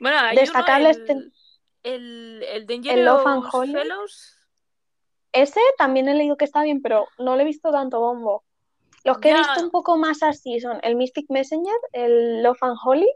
Bueno, 0.00 0.18
hay 0.18 0.32
uno, 0.32 0.40
destacables 0.40 0.96
el, 0.98 1.04
ten- 1.06 1.32
el, 1.84 2.44
el 2.68 2.86
El 2.88 3.04
Love 3.04 3.26
and 3.26 3.44
Holy. 3.50 3.72
Fellows. 3.72 4.36
Ese 5.32 5.60
también 5.78 6.08
he 6.08 6.14
leído 6.14 6.36
que 6.36 6.44
está 6.44 6.62
bien, 6.62 6.82
pero 6.82 7.06
no 7.18 7.36
le 7.36 7.42
he 7.42 7.46
visto 7.46 7.70
tanto 7.70 8.00
bombo. 8.00 8.42
Los 9.04 9.18
que 9.18 9.30
he 9.30 9.34
visto 9.34 9.62
un 9.62 9.70
poco 9.70 9.96
más 9.96 10.22
así 10.22 10.60
son 10.60 10.78
el 10.82 10.96
Mystic 10.96 11.26
Messenger, 11.30 11.76
el 11.92 12.42
Love 12.42 12.58
and 12.62 12.76
Holy 12.84 13.08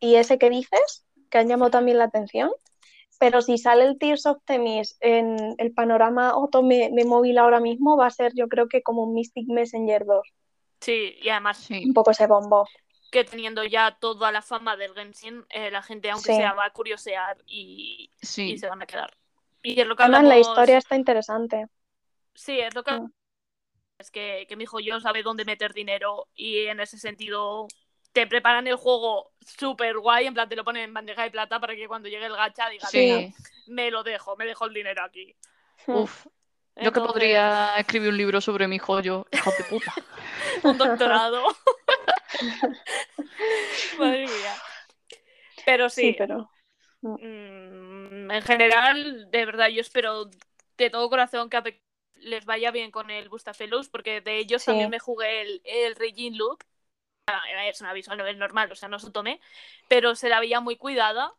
y 0.00 0.16
ese 0.16 0.38
que 0.38 0.50
dices, 0.50 1.04
que 1.30 1.38
han 1.38 1.48
llamado 1.48 1.70
también 1.70 1.98
la 1.98 2.04
atención. 2.04 2.50
Pero 3.18 3.40
si 3.40 3.56
sale 3.56 3.84
el 3.84 3.98
Tears 3.98 4.26
of 4.26 4.38
Themis 4.44 4.96
en 5.00 5.54
el 5.58 5.72
panorama 5.72 6.36
otome 6.36 6.90
de 6.92 7.04
móvil 7.06 7.38
ahora 7.38 7.60
mismo, 7.60 7.96
va 7.96 8.06
a 8.06 8.10
ser 8.10 8.32
yo 8.34 8.46
creo 8.48 8.68
que 8.68 8.82
como 8.82 9.04
un 9.04 9.14
Mystic 9.14 9.48
Messenger 9.48 10.04
2, 10.04 10.28
Sí, 10.80 11.16
y 11.22 11.28
además 11.30 11.56
sí. 11.58 11.82
un 11.86 11.94
poco 11.94 12.10
ese 12.10 12.26
bombo. 12.26 12.66
que 13.10 13.24
teniendo 13.24 13.64
ya 13.64 13.96
toda 13.98 14.32
la 14.32 14.42
fama 14.42 14.76
del 14.76 14.92
Genshin, 14.92 15.46
eh, 15.48 15.70
la 15.70 15.82
gente, 15.82 16.10
aunque 16.10 16.30
Sí. 16.32 16.36
sea, 16.36 16.52
va 16.52 16.66
a 16.66 16.72
curiosear 16.72 17.38
y, 17.46 18.10
y 18.20 18.26
Sí. 18.26 18.58
se 18.58 18.68
van 18.68 18.82
a 18.82 18.86
quedar. 18.86 19.16
Y 19.62 19.80
es 19.80 19.86
lo 19.86 19.96
que 19.96 20.02
Además, 20.02 20.24
la 20.24 20.38
historia 20.38 20.78
está 20.78 20.96
interesante. 20.96 21.66
Sí, 22.34 22.60
es 22.60 22.74
lo 22.74 22.82
que 22.84 22.92
Mm. 22.92 23.10
es 23.98 24.10
que, 24.10 24.44
que 24.48 24.56
mi 24.56 24.64
hijo 24.64 24.78
yo 24.80 25.00
sabe 25.00 25.22
dónde 25.22 25.44
meter 25.46 25.72
dinero 25.72 26.28
y 26.34 26.66
en 26.66 26.80
ese 26.80 26.98
sentido 26.98 27.66
te 28.16 28.26
preparan 28.26 28.66
el 28.66 28.76
juego 28.76 29.32
súper 29.46 29.98
guay, 29.98 30.26
en 30.26 30.32
plan 30.32 30.48
te 30.48 30.56
lo 30.56 30.64
ponen 30.64 30.84
en 30.84 30.94
bandeja 30.94 31.22
de 31.24 31.30
plata 31.30 31.60
para 31.60 31.74
que 31.76 31.86
cuando 31.86 32.08
llegue 32.08 32.24
el 32.24 32.34
gacha 32.34 32.66
diga, 32.70 32.88
Sí. 32.88 33.10
"Venga, 33.10 33.34
me 33.66 33.90
lo 33.90 34.02
dejo, 34.02 34.36
me 34.36 34.46
dejo 34.46 34.64
el 34.64 34.72
dinero 34.72 35.04
aquí. 35.04 35.36
Uf, 35.86 36.24
yo 36.76 36.92
que 36.92 37.00
podría 37.02 37.76
escribir 37.76 38.08
un 38.08 38.16
libro 38.16 38.40
sobre 38.40 38.68
mi 38.68 38.78
joyo, 38.78 39.26
hijo 39.30 39.50
de 39.50 39.64
puta. 39.64 39.92
un 40.62 40.78
doctorado. 40.78 41.44
Madre 43.98 44.24
mía. 44.24 44.54
Pero 45.66 45.90
sí, 45.90 46.00
Sí, 46.00 46.14
pero 46.16 46.50
mm, 47.02 48.30
en 48.30 48.42
general, 48.42 49.30
de 49.30 49.44
verdad, 49.44 49.68
yo 49.68 49.82
espero 49.82 50.30
de 50.78 50.88
todo 50.88 51.10
corazón 51.10 51.50
que 51.50 51.58
a 51.58 51.64
les 52.14 52.46
vaya 52.46 52.70
bien 52.70 52.90
con 52.90 53.10
el 53.10 53.28
Bustafellows, 53.28 53.90
porque 53.90 54.22
de 54.22 54.38
ellos 54.38 54.62
Sí. 54.62 54.66
también 54.70 54.88
me 54.88 54.98
jugué 54.98 55.42
el, 55.42 55.60
el 55.64 55.94
Regine 55.96 56.34
Loop. 56.38 56.62
Es 57.68 57.80
una 57.80 57.92
visual 57.92 58.18
novel 58.18 58.38
normal, 58.38 58.70
o 58.70 58.76
sea, 58.76 58.88
no 58.88 58.98
se 59.00 59.10
tome, 59.10 59.40
pero 59.88 60.14
se 60.14 60.28
la 60.28 60.38
veía 60.38 60.60
muy 60.60 60.76
cuidada. 60.76 61.32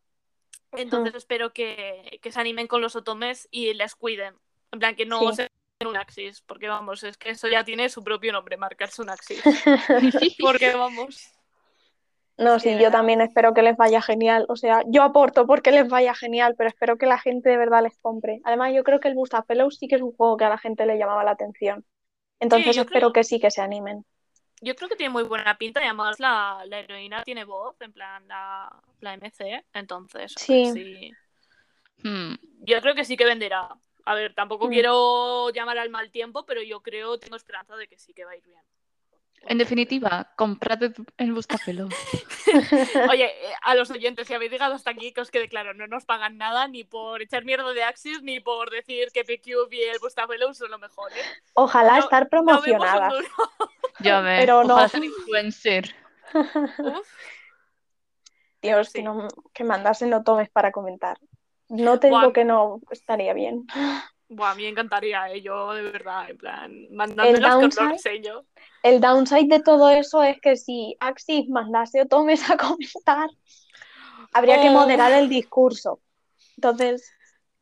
Entonces 0.74 1.16
espero 1.16 1.54
que, 1.54 2.20
que 2.22 2.32
se 2.32 2.40
animen 2.40 2.68
con 2.68 2.82
los 2.82 2.96
otomes 2.98 3.48
y 3.52 3.74
les 3.74 3.96
cuiden. 3.96 4.36
En 4.74 4.80
plan, 4.80 4.96
que 4.96 5.06
no 5.06 5.32
Sí. 5.32 5.36
se 5.38 5.48
un 5.86 5.96
Axis, 5.96 6.42
porque 6.42 6.68
vamos, 6.68 7.04
es 7.04 7.18
que 7.18 7.30
eso 7.30 7.48
ya 7.48 7.64
tiene 7.64 7.88
su 7.90 8.04
propio 8.04 8.34
nombre, 8.34 8.58
marcarse 8.58 9.02
un 9.02 9.10
Axis. 9.12 9.42
Porque 10.42 10.74
vamos. 10.74 11.34
No, 12.36 12.60
Sí, 12.60 12.74
sí, 12.76 12.82
yo 12.84 12.90
también 12.92 13.22
espero 13.22 13.54
que 13.54 13.62
les 13.62 13.78
vaya 13.78 14.02
genial. 14.02 14.46
O 14.50 14.56
sea, 14.56 14.82
yo 14.88 15.04
aporto 15.04 15.46
porque 15.48 15.72
les 15.72 15.88
vaya 15.88 16.14
genial, 16.14 16.56
pero 16.58 16.70
espero 16.70 16.98
que 16.98 17.06
la 17.06 17.18
gente 17.20 17.50
de 17.50 17.58
verdad 17.58 17.82
les 17.84 17.98
compre. 18.00 18.42
Además, 18.44 18.74
yo 18.76 18.84
creo 18.84 19.00
que 19.00 19.08
el 19.08 19.14
Bustafellows 19.16 19.78
sí 19.78 19.88
que 19.88 19.96
es 19.96 20.02
un 20.02 20.12
juego 20.16 20.36
que 20.38 20.46
a 20.46 20.50
la 20.50 20.58
gente 20.58 20.86
le 20.86 20.98
llamaba 20.98 21.24
la 21.24 21.32
atención. 21.32 21.86
Entonces 22.40 22.76
espero 22.78 22.86
creo- 23.08 23.14
que 23.14 23.24
sí 23.24 23.40
que 23.40 23.50
se 23.52 23.62
animen. 23.62 24.04
Yo 24.62 24.76
creo 24.76 24.90
que 24.90 24.96
tiene 24.96 25.12
muy 25.14 25.24
buena 25.24 25.58
pinta 25.58 25.82
y 25.82 25.86
además 25.86 26.20
la, 26.20 26.64
la 26.66 26.80
heroína 26.80 27.24
tiene 27.24 27.44
voz, 27.46 27.80
en 27.82 27.94
plan 27.94 28.28
la, 28.28 28.82
la 29.02 29.14
MC, 29.14 29.64
entonces 29.74 30.34
Sí. 30.36 30.66
sí. 30.74 31.16
Hmm. 32.04 32.36
Yo 32.66 32.82
creo 32.82 32.96
que 32.96 33.06
sí 33.06 33.16
que 33.18 33.26
venderá. 33.26 33.70
A 34.06 34.16
ver, 34.16 34.34
tampoco 34.34 34.68
Mm. 34.68 34.72
quiero 34.72 35.50
llamar 35.52 35.78
al 35.78 35.90
mal 35.90 36.12
tiempo, 36.12 36.46
pero 36.46 36.62
yo 36.62 36.82
creo, 36.82 37.18
tengo 37.20 37.36
esperanza 37.36 37.76
de 37.76 37.88
que 37.88 37.98
sí 37.98 38.14
que 38.14 38.26
va 38.26 38.32
a 38.32 38.38
ir 38.38 38.44
bien. 38.44 38.62
En 39.44 39.58
definitiva, 39.58 40.34
comprad 40.36 40.80
el 41.18 41.34
Bustafelo. 41.34 41.88
Oye, 43.12 43.26
eh, 43.26 43.54
a 43.62 43.76
los 43.76 43.90
oyentes, 43.92 44.28
si 44.28 44.34
habéis 44.34 44.52
llegado 44.52 44.74
hasta 44.76 44.92
aquí, 44.92 45.14
que 45.14 45.22
os 45.22 45.32
quede 45.32 45.48
claro, 45.48 45.74
no 45.74 45.88
nos 45.88 46.04
pagan 46.06 46.38
nada 46.38 46.68
ni 46.68 46.84
por 46.84 47.22
echar 47.22 47.46
mierda 47.46 47.72
de 47.72 47.84
Axis, 47.84 48.22
ni 48.24 48.40
por 48.42 48.70
decir 48.72 49.08
que 49.14 49.24
PQ 49.24 49.72
y 49.72 49.82
el 49.84 50.00
Bustafellow 50.00 50.54
son 50.54 50.72
lo 50.72 50.80
mejor, 50.80 51.12
¿eh? 51.14 51.22
Ojalá 51.54 51.94
No- 51.94 52.00
estar 52.04 52.24
No 52.24 52.30
promocionadas. 52.30 53.14
duro. 53.14 53.28
Ya 54.00 54.22
ves, 54.22 54.42
Pero 54.42 54.64
no. 54.64 54.74
ojalá 54.76 54.90
ser 54.90 55.04
influencer. 55.06 55.96
Uf. 56.34 57.08
Dios, 58.62 58.88
Sí. 58.90 59.00
que, 59.00 59.04
no, 59.04 59.28
que 59.54 59.64
mandasen 59.64 60.10
no 60.10 60.24
tomes 60.24 60.50
para 60.50 60.72
comentar. 60.72 61.18
No 61.70 62.00
te 62.00 62.10
Buah. 62.10 62.20
digo 62.22 62.34
que 62.34 62.44
no 62.46 62.80
estaría 62.92 63.34
bien. 63.34 63.66
Buah, 64.30 64.52
a 64.52 64.56
mí 64.56 64.64
me 64.64 64.70
encantaría, 64.70 65.30
¿eh? 65.32 65.42
Yo, 65.42 65.74
de 65.74 65.84
verdad, 65.84 66.30
en 66.30 66.38
plan, 66.38 66.88
mandándolos 66.92 67.40
con 67.52 67.62
downside- 67.70 67.84
los 67.86 67.94
diseños. 67.94 68.46
El 68.84 69.00
downside 69.02 69.48
de 69.48 69.60
todo 69.62 69.90
eso 69.90 70.22
es 70.24 70.40
que 70.42 70.56
si 70.58 70.96
Axis 71.00 71.48
mandase 71.50 72.02
otomes 72.02 72.42
a 72.52 72.58
comentar, 72.58 73.30
habría 74.34 74.62
que 74.62 74.70
Oh. 74.70 74.74
moderar 74.74 75.12
el 75.14 75.30
discurso. 75.30 76.00
Entonces, 76.58 77.10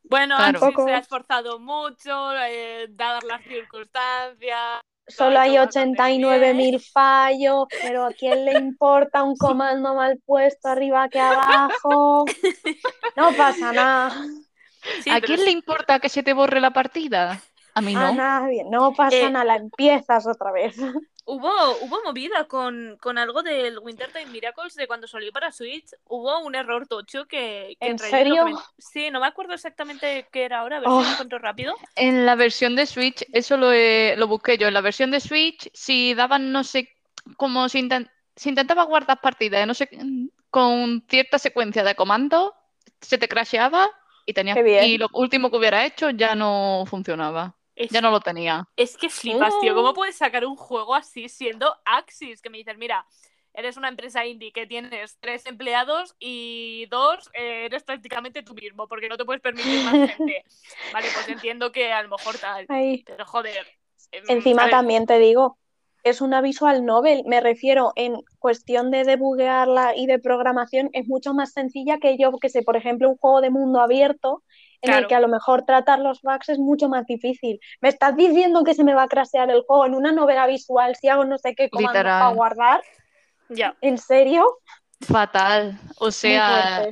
Bueno. 0.03 0.35
Axis 0.37 0.73
se 0.85 0.91
ha 0.93 0.97
esforzado 0.99 1.59
mucho, 1.59 2.33
eh, 2.47 2.87
dadas 2.89 3.23
las 3.25 3.43
circunstancias. 3.43 4.81
solo 5.07 5.39
hay 5.39 5.51
eso 5.55 5.65
bastante 5.65 6.01
89.000 6.01 6.79
fallos, 6.81 7.67
pero 7.81 8.05
¿a 8.05 8.13
quién 8.13 8.43
le 8.45 8.53
importa 8.53 9.21
un 9.23 9.35
comando 9.37 9.93
mal 9.93 10.19
puesto 10.25 10.67
arriba 10.67 11.09
que 11.09 11.19
abajo? 11.19 12.25
No 13.15 13.31
pasa 13.37 13.71
nada. 13.71 14.25
Sí, 14.97 15.15
¿A 15.15 15.21
quién 15.21 15.39
es- 15.39 15.45
le 15.45 15.51
importa 15.51 15.99
que 15.99 16.09
se 16.09 16.23
te 16.23 16.33
borre 16.33 16.59
la 16.61 16.71
partida? 16.71 17.41
A 17.73 17.81
mí 17.81 17.95
A 17.95 18.11
no. 18.11 18.11
nadie, 18.11 18.63
no 18.65 18.93
pasa 18.95 19.27
Eh, 19.27 19.29
nada, 19.29 19.45
la 19.45 19.55
empiezas 19.55 20.27
otra 20.27 20.51
vez. 20.51 20.75
Hubo, 21.27 21.79
hubo 21.79 22.03
movida 22.03 22.47
con, 22.47 22.97
con 23.01 23.17
algo 23.17 23.41
del 23.41 23.79
Wintertime 23.79 24.27
Miracles 24.27 24.75
de 24.75 24.85
cuando 24.87 25.07
salió 25.07 25.31
para 25.31 25.51
Switch. 25.51 25.89
Hubo 26.05 26.39
un 26.45 26.53
error 26.53 26.87
tocho 26.87 27.25
que, 27.25 27.77
que 27.81 27.89
¿En 27.89 27.97
lo 27.97 27.97
serio? 27.97 28.45
Sí, 28.77 29.09
no 29.09 29.19
me 29.19 29.27
acuerdo 29.27 29.53
exactamente 29.55 30.29
qué 30.31 30.43
era 30.45 30.59
ahora, 30.59 30.77
a 30.77 30.79
ver 30.81 30.91
si 30.91 31.01
Oh. 31.01 31.03
lo 31.03 31.09
encuentro 31.09 31.39
rápido. 31.39 31.75
En 31.95 32.25
la 32.25 32.35
versión 32.35 32.75
de 32.75 32.85
Switch, 32.85 33.25
eso 33.33 33.57
lo, 33.57 33.71
lo 34.15 34.27
busqué 34.27 34.57
yo. 34.57 34.67
En 34.67 34.73
la 34.73 34.81
versión 34.81 35.11
de 35.11 35.19
Switch, 35.19 35.69
si 35.73 36.13
daban, 36.13 36.51
no 36.51 36.63
sé, 36.63 36.89
como 37.37 37.69
si, 37.69 37.79
inten- 37.81 38.09
si 38.35 38.49
intentaba 38.49 38.83
guardar 38.83 39.21
partidas, 39.21 39.65
no 39.67 39.73
sé, 39.73 39.89
con 40.49 41.05
cierta 41.09 41.39
secuencia 41.39 41.83
de 41.83 41.95
comandos, 41.95 42.51
se 43.01 43.17
te 43.17 43.27
crasheaba 43.27 43.89
y 44.25 44.61
bien. 44.63 44.83
y 44.85 44.97
lo 44.97 45.07
último 45.13 45.49
que 45.51 45.57
hubiera 45.57 45.85
hecho 45.85 46.09
ya 46.09 46.35
no 46.35 46.83
funcionaba. 46.87 47.55
Es, 47.75 47.89
Ya 47.91 48.01
no 48.01 48.09
lo 48.11 48.21
tenía. 48.21 48.67
es 48.77 48.95
que 48.97 49.09
flipas, 49.09 49.53
tío. 49.59 49.73
Oh. 49.73 49.75
¿Cómo 49.75 49.93
puedes 49.93 50.15
sacar 50.17 50.45
un 50.45 50.55
juego 50.55 50.95
así 50.95 51.27
siendo 51.29 51.75
Axis? 51.85 52.41
Que 52.41 52.49
me 52.49 52.57
dices, 52.57 52.77
mira, 52.77 53.05
eres 53.53 53.77
una 53.77 53.89
empresa 53.89 54.25
indie 54.25 54.51
que 54.53 54.65
tienes 54.65 55.17
tres 55.19 55.45
empleados 55.45 56.15
y 56.19 56.85
dos, 56.89 57.29
eh, 57.33 57.65
eres 57.65 57.83
prácticamente 57.83 58.43
tú 58.43 58.53
mismo, 58.53 58.87
porque 58.87 59.09
no 59.09 59.17
te 59.17 59.25
puedes 59.25 59.41
permitir 59.41 59.83
más 59.83 59.93
gente. 60.17 60.43
Vale, 60.93 61.07
pues 61.13 61.27
entiendo 61.27 61.71
que 61.71 61.91
a 61.91 62.01
lo 62.03 62.09
mejor 62.09 62.37
tal. 62.37 62.65
Ay. 62.69 63.03
Pero 63.05 63.25
joder. 63.25 63.65
em, 64.11 64.23
Encima 64.29 64.61
¿sabes? 64.63 64.71
también 64.71 65.05
te 65.05 65.19
digo, 65.19 65.57
es 66.05 66.21
una 66.21 66.39
visual 66.39 66.85
novel, 66.85 67.23
me 67.25 67.41
refiero 67.41 67.91
en 67.95 68.21
cuestión 68.37 68.91
de 68.91 69.03
debuguearla 69.03 69.95
y 69.95 70.05
de 70.05 70.19
programación, 70.19 70.91
es 70.93 71.07
mucho 71.07 71.33
más 71.33 71.51
sencilla 71.51 71.97
que 71.97 72.15
yo, 72.15 72.31
que 72.37 72.49
sé, 72.49 72.61
por 72.61 72.77
ejemplo, 72.77 73.09
un 73.09 73.17
juego 73.17 73.41
de 73.41 73.49
mundo 73.49 73.81
abierto 73.81 74.43
en 74.81 74.93
el 74.93 75.07
que 75.07 75.15
a 75.15 75.19
lo 75.19 75.27
mejor 75.27 75.65
tratar 75.65 75.97
los 75.97 76.21
bugs 76.21 76.49
es 76.49 76.59
mucho 76.59 76.89
más 76.89 77.07
difícil. 77.07 77.59
¿Me 77.81 77.89
estás 77.89 78.15
diciendo 78.15 78.63
que 78.63 78.75
se 78.75 78.83
me 78.83 78.93
va 78.93 79.03
a 79.03 79.07
crasear 79.07 79.49
el 79.49 79.63
juego 79.63 79.87
en 79.87 79.95
una 79.95 80.11
novela 80.11 80.45
visual 80.45 80.95
si 80.95 81.07
hago 81.07 81.25
no 81.25 81.39
sé 81.39 81.55
qué 81.55 81.71
comando 81.71 81.97
Literal. 81.97 82.21
para 82.21 82.35
guardar? 82.35 82.83
Ya. 83.49 83.75
¿En 83.81 83.97
serio? 83.97 84.45
Fatal. 85.01 85.79
O 85.97 86.11
sea, 86.11 86.87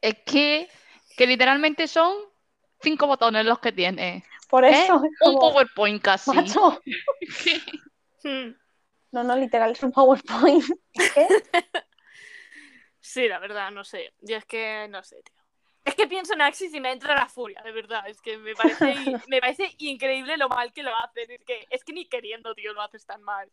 es 0.00 0.16
que, 0.26 0.68
que 1.16 1.26
literalmente 1.28 1.86
son 1.86 2.12
cinco 2.80 3.06
botones 3.06 3.46
los 3.46 3.60
que 3.60 3.70
tiene. 3.70 4.24
Por 4.50 4.64
¿eh? 4.64 4.70
eso 4.70 5.00
es 5.04 5.28
Un 5.28 5.38
PowerPoint 5.38 6.02
casi. 6.02 6.32
Hmm. 8.26 8.56
no, 9.12 9.22
no, 9.22 9.36
literal, 9.36 9.70
es 9.70 9.82
un 9.82 9.92
PowerPoint. 9.92 10.64
¿Qué? 10.92 11.26
Sí, 13.06 13.28
la 13.28 13.38
verdad, 13.38 13.70
no 13.70 13.84
sé. 13.84 14.12
Yo 14.20 14.36
es 14.36 14.44
que 14.44 14.88
no 14.90 15.00
sé, 15.04 15.22
tío. 15.22 15.36
Es 15.84 15.94
que 15.94 16.08
pienso 16.08 16.34
en 16.34 16.42
Axis 16.42 16.74
y 16.74 16.80
me 16.80 16.90
entra 16.90 17.14
la 17.14 17.28
furia, 17.28 17.62
de 17.62 17.70
verdad. 17.70 18.02
Es 18.08 18.20
que 18.20 18.36
me 18.36 18.52
parece, 18.56 18.94
me 19.28 19.40
parece 19.40 19.72
increíble 19.78 20.36
lo 20.36 20.48
mal 20.48 20.72
que 20.72 20.82
lo 20.82 20.90
hacen. 20.96 21.30
Es 21.30 21.44
que, 21.44 21.66
es 21.70 21.84
que 21.84 21.92
ni 21.92 22.06
queriendo, 22.06 22.52
tío, 22.56 22.72
lo 22.72 22.82
haces 22.82 23.06
tan 23.06 23.22
mal. 23.22 23.48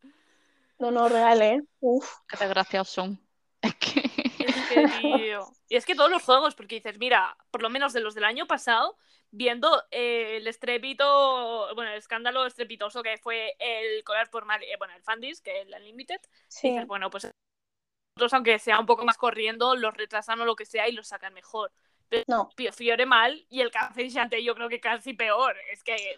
No, 0.80 0.90
no, 0.90 1.08
real, 1.08 1.42
¿eh? 1.44 1.62
Uf. 1.82 2.18
Qué 2.28 2.38
desgraciados 2.38 2.90
son. 2.90 3.20
Es 3.62 3.76
que... 3.76 4.13
Tío. 5.02 5.48
Y 5.70 5.76
es 5.76 5.86
que 5.86 5.96
todos 5.96 6.10
los 6.10 6.24
juegos, 6.24 6.56
porque 6.56 6.76
dices, 6.76 6.98
mira, 7.00 7.36
por 7.52 7.62
lo 7.62 7.70
menos 7.70 7.94
de 7.94 8.02
los 8.02 8.14
del 8.16 8.26
año 8.26 8.46
pasado, 8.48 8.98
viendo 9.32 9.84
eh, 9.92 10.38
el 10.38 10.48
estrepito, 10.48 11.74
bueno, 11.76 11.92
el 11.92 11.98
escándalo 11.98 12.46
estrepitoso 12.46 13.02
que 13.02 13.18
fue 13.18 13.56
el 13.60 14.04
colar 14.04 14.30
por 14.30 14.46
mal, 14.46 14.62
eh, 14.64 14.76
bueno, 14.78 14.94
el 14.96 15.04
Fandis, 15.04 15.42
que 15.42 15.62
es 15.62 15.68
el 15.68 15.74
Unlimited, 15.74 16.20
Sí. 16.48 16.70
dices, 16.70 16.88
bueno, 16.88 17.10
pues 17.10 17.32
nosotros, 18.16 18.34
aunque 18.34 18.60
sea 18.60 18.80
un 18.80 18.86
poco 18.86 19.06
más 19.06 19.18
corriendo, 19.18 19.76
los 19.76 19.94
retrasan 19.96 20.40
o 20.42 20.46
lo 20.46 20.56
que 20.56 20.66
sea 20.66 20.88
y 20.88 20.92
los 20.92 21.08
sacan 21.08 21.34
mejor. 21.34 21.72
No. 22.28 22.50
Pio 22.56 22.72
Fiore 22.72 23.08
mal 23.08 23.44
y 23.50 23.62
el 23.62 23.72
Café 23.72 24.08
Chante 24.08 24.44
yo 24.44 24.54
creo 24.54 24.70
que 24.70 24.80
casi 24.80 25.14
peor. 25.14 25.56
Es 25.72 25.84
que 25.84 26.18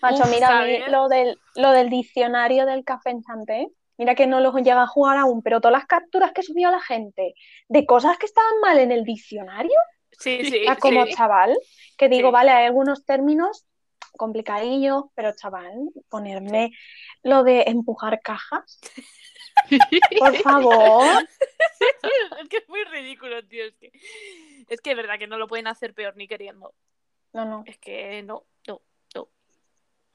Macho, 0.00 0.26
mira, 0.26 0.60
a 0.60 0.64
mí 0.64 0.78
lo 0.88 1.08
del, 1.08 1.40
lo 1.56 1.70
del 1.72 1.90
diccionario 1.90 2.66
del 2.66 2.84
café 2.84 3.10
enchanté, 3.10 3.68
mira 3.96 4.14
que 4.14 4.26
no 4.26 4.40
lo 4.40 4.52
llega 4.58 4.82
a 4.82 4.86
jugar 4.86 5.16
aún, 5.16 5.42
pero 5.42 5.60
todas 5.60 5.78
las 5.78 5.86
capturas 5.86 6.32
que 6.32 6.42
subió 6.42 6.70
la 6.70 6.80
gente 6.80 7.34
de 7.68 7.86
cosas 7.86 8.18
que 8.18 8.26
estaban 8.26 8.60
mal 8.60 8.78
en 8.78 8.92
el 8.92 9.04
diccionario, 9.04 9.78
sí, 10.12 10.44
sí, 10.44 10.58
era 10.62 10.76
como 10.76 11.04
sí. 11.06 11.12
chaval, 11.14 11.56
que 11.96 12.08
digo, 12.08 12.28
Sí. 12.28 12.32
vale, 12.32 12.50
hay 12.50 12.66
algunos 12.66 13.04
términos 13.04 13.66
complicadillos, 14.16 15.04
pero 15.14 15.32
chaval, 15.34 15.72
ponerme 16.08 16.70
lo 17.22 17.42
de 17.42 17.64
empujar 17.66 18.20
cajas, 18.22 18.80
por 20.18 20.36
favor. 20.36 21.26
es 22.40 22.48
que 22.48 22.58
es 22.58 22.68
muy 22.68 22.84
ridículo, 22.84 23.46
tío. 23.46 23.64
Es 23.64 23.76
que, 23.76 23.92
es 24.68 24.80
que 24.80 24.90
es 24.90 24.96
verdad 24.96 25.18
que 25.18 25.26
no 25.26 25.38
lo 25.38 25.48
pueden 25.48 25.66
hacer 25.66 25.94
peor 25.94 26.16
ni 26.16 26.28
queriendo. 26.28 26.74
No, 27.32 27.44
no. 27.44 27.64
Es 27.66 27.78
que 27.78 28.22
no, 28.22 28.46
no, 28.68 28.82
no. 29.14 29.28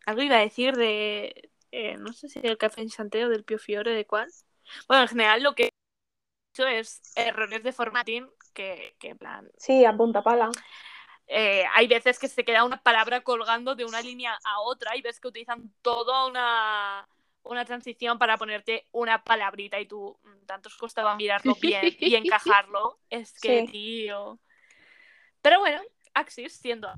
Algo 0.06 0.22
iba 0.22 0.38
a 0.38 0.42
decir 0.42 0.76
de. 0.76 1.50
Eh, 1.72 1.98
no 1.98 2.14
sé 2.14 2.30
si 2.30 2.40
del 2.42 2.58
Café 2.58 2.86
Chante 2.88 3.26
o 3.26 3.30
del 3.30 3.44
Pio 3.44 3.60
Fiore, 3.60 3.94
de 3.94 4.06
cuál. 4.06 4.30
Bueno, 4.88 5.04
en 5.04 5.10
general 5.10 5.44
lo 5.44 5.56
que 5.56 5.66
he 5.66 5.70
hecho 6.54 6.68
es 6.68 7.02
errores 7.16 7.64
de 7.64 7.74
formatting 7.74 8.30
que, 8.54 8.96
que 9.00 9.10
en 9.10 9.18
plan. 9.18 9.52
Sí, 9.58 9.86
a 9.86 9.96
punta 9.96 10.24
pala. 10.24 10.50
eh, 11.28 11.64
hay 11.74 11.88
veces 11.88 12.20
que 12.20 12.28
se 12.28 12.44
queda 12.46 12.64
una 12.66 12.82
palabra 12.82 13.22
colgando 13.22 13.76
de 13.76 13.86
una 13.86 14.02
línea 14.02 14.38
a 14.44 14.62
otra 14.62 14.96
y 14.98 15.02
ves 15.02 15.20
que 15.20 15.28
utilizan 15.28 15.72
toda 15.82 16.26
una, 16.28 17.08
una 17.44 17.66
transición 17.66 18.18
para 18.18 18.38
ponerte 18.38 18.88
una 18.92 19.24
palabrita 19.24 19.80
y 19.80 19.86
tú 19.88 20.20
mm, 20.24 20.46
tanto 20.46 20.70
os 20.70 20.78
costaba 20.78 21.16
mirarlo 21.16 21.56
bien 21.56 21.96
y 22.00 22.16
encajarlo. 22.16 23.00
Es 23.10 23.40
que, 23.40 23.64
Sí. 23.66 23.72
tío. 23.72 24.40
Pero 25.42 25.60
bueno, 25.60 25.82
Axis 26.14 26.54
siendo. 26.54 26.90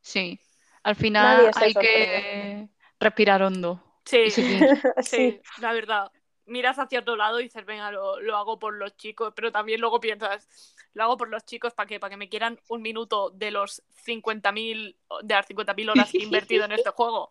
Sí, 0.00 0.40
al 0.82 0.96
final 0.96 1.50
hay 1.54 1.72
sorprende. 1.72 1.88
que 1.88 2.68
respirar 3.04 3.42
hondo 3.42 3.82
Sí, 4.04 4.30
sí, 4.30 5.40
la 5.60 5.72
verdad. 5.72 6.10
Miras 6.46 6.78
hacia 6.78 7.00
otro 7.00 7.16
lado 7.16 7.40
y 7.40 7.44
dices, 7.44 7.64
venga, 7.64 7.90
lo, 7.90 8.20
lo 8.20 8.36
hago 8.36 8.58
por 8.58 8.74
los 8.74 8.94
chicos, 8.98 9.32
pero 9.34 9.50
también 9.50 9.80
luego 9.80 9.98
piensas, 9.98 10.46
lo 10.92 11.04
hago 11.04 11.16
por 11.16 11.30
los 11.30 11.46
chicos 11.46 11.72
para 11.72 11.86
qué, 11.86 11.98
para 11.98 12.10
que 12.10 12.18
me 12.18 12.28
quieran 12.28 12.60
un 12.68 12.82
minuto 12.82 13.30
de 13.30 13.50
los 13.50 13.82
50.000 14.04 14.94
de 15.22 15.34
las 15.34 15.48
50.000 15.48 15.90
horas 15.90 16.10
que 16.12 16.18
he 16.18 16.22
invertido 16.22 16.66
en 16.66 16.72
este 16.72 16.90
juego. 16.94 17.30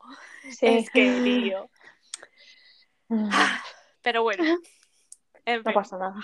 Sí. 0.49 0.65
Es 0.65 0.89
que, 0.89 1.11
tío. 1.23 1.69
Pero 4.01 4.23
bueno. 4.23 4.43
En 5.45 5.61
No 5.63 5.73
pasa 5.73 5.97
nada. 5.97 6.19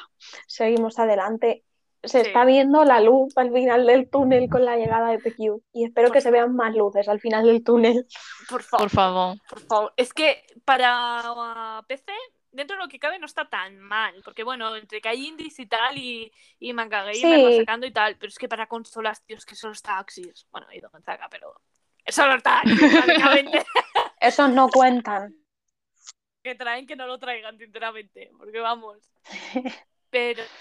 Seguimos 0.47 0.97
adelante. 0.97 1.65
Se 2.03 2.21
Sí. 2.21 2.27
está 2.27 2.45
viendo 2.45 2.85
la 2.85 3.01
luz 3.01 3.37
al 3.37 3.51
final 3.51 3.85
del 3.85 4.09
túnel 4.09 4.49
con 4.49 4.63
la 4.63 4.77
llegada 4.77 5.09
de 5.09 5.19
PQ 5.19 5.61
y 5.73 5.83
espero 5.85 6.07
Por 6.07 6.13
que 6.15 6.21
se 6.21 6.31
vean 6.31 6.55
más 6.55 6.73
luces 6.73 7.07
al 7.09 7.19
final 7.19 7.45
del 7.45 7.63
túnel. 7.63 8.05
Por 8.49 8.63
favor, 8.63 8.83
Por 8.85 8.89
favor. 8.89 9.37
por 9.49 9.59
favor. 9.67 9.93
Es 9.97 10.13
que 10.13 10.45
para 10.63 11.79
uh, 11.81 11.85
PC, 11.87 12.11
dentro 12.51 12.77
de 12.77 12.83
lo 12.83 12.87
que 12.89 12.99
cabe, 12.99 13.19
no 13.19 13.25
está 13.25 13.49
tan 13.49 13.79
mal. 13.79 14.21
Porque 14.23 14.43
bueno, 14.45 14.73
entre 14.77 15.01
que 15.01 15.09
hay 15.09 15.27
indies 15.27 15.59
y 15.59 15.65
tal 15.65 15.97
y, 15.97 16.31
y 16.57 16.71
manga 16.71 16.99
gamer 17.03 17.15
Sí. 17.15 17.43
va 17.43 17.51
sacando 17.57 17.85
y 17.85 17.91
tal. 17.91 18.15
Pero 18.17 18.29
es 18.29 18.37
que 18.39 18.47
para 18.47 18.67
consolas, 18.67 19.21
tío, 19.25 19.35
es 19.35 19.45
que 19.45 19.55
solo 19.55 19.73
está 19.73 19.97
Axis. 19.99 20.47
Bueno, 20.51 20.67
y 20.71 20.79
Don 20.79 20.91
Gonzaga, 20.91 21.27
pero. 21.29 21.53
Solo 22.07 22.35
está 22.35 22.59
Axis, 22.61 22.79
básicamente. 23.07 23.65
Esos 24.21 24.49
no 24.51 24.69
cuentan. 24.69 25.35
que 26.41 26.55
traen 26.55 26.87
que 26.87 26.95
no 26.95 27.05
lo 27.07 27.19
traigan, 27.19 27.57
sinceramente. 27.57 28.31
Porque 28.37 28.59
vamos. 28.61 28.97
Pero. 30.09 30.43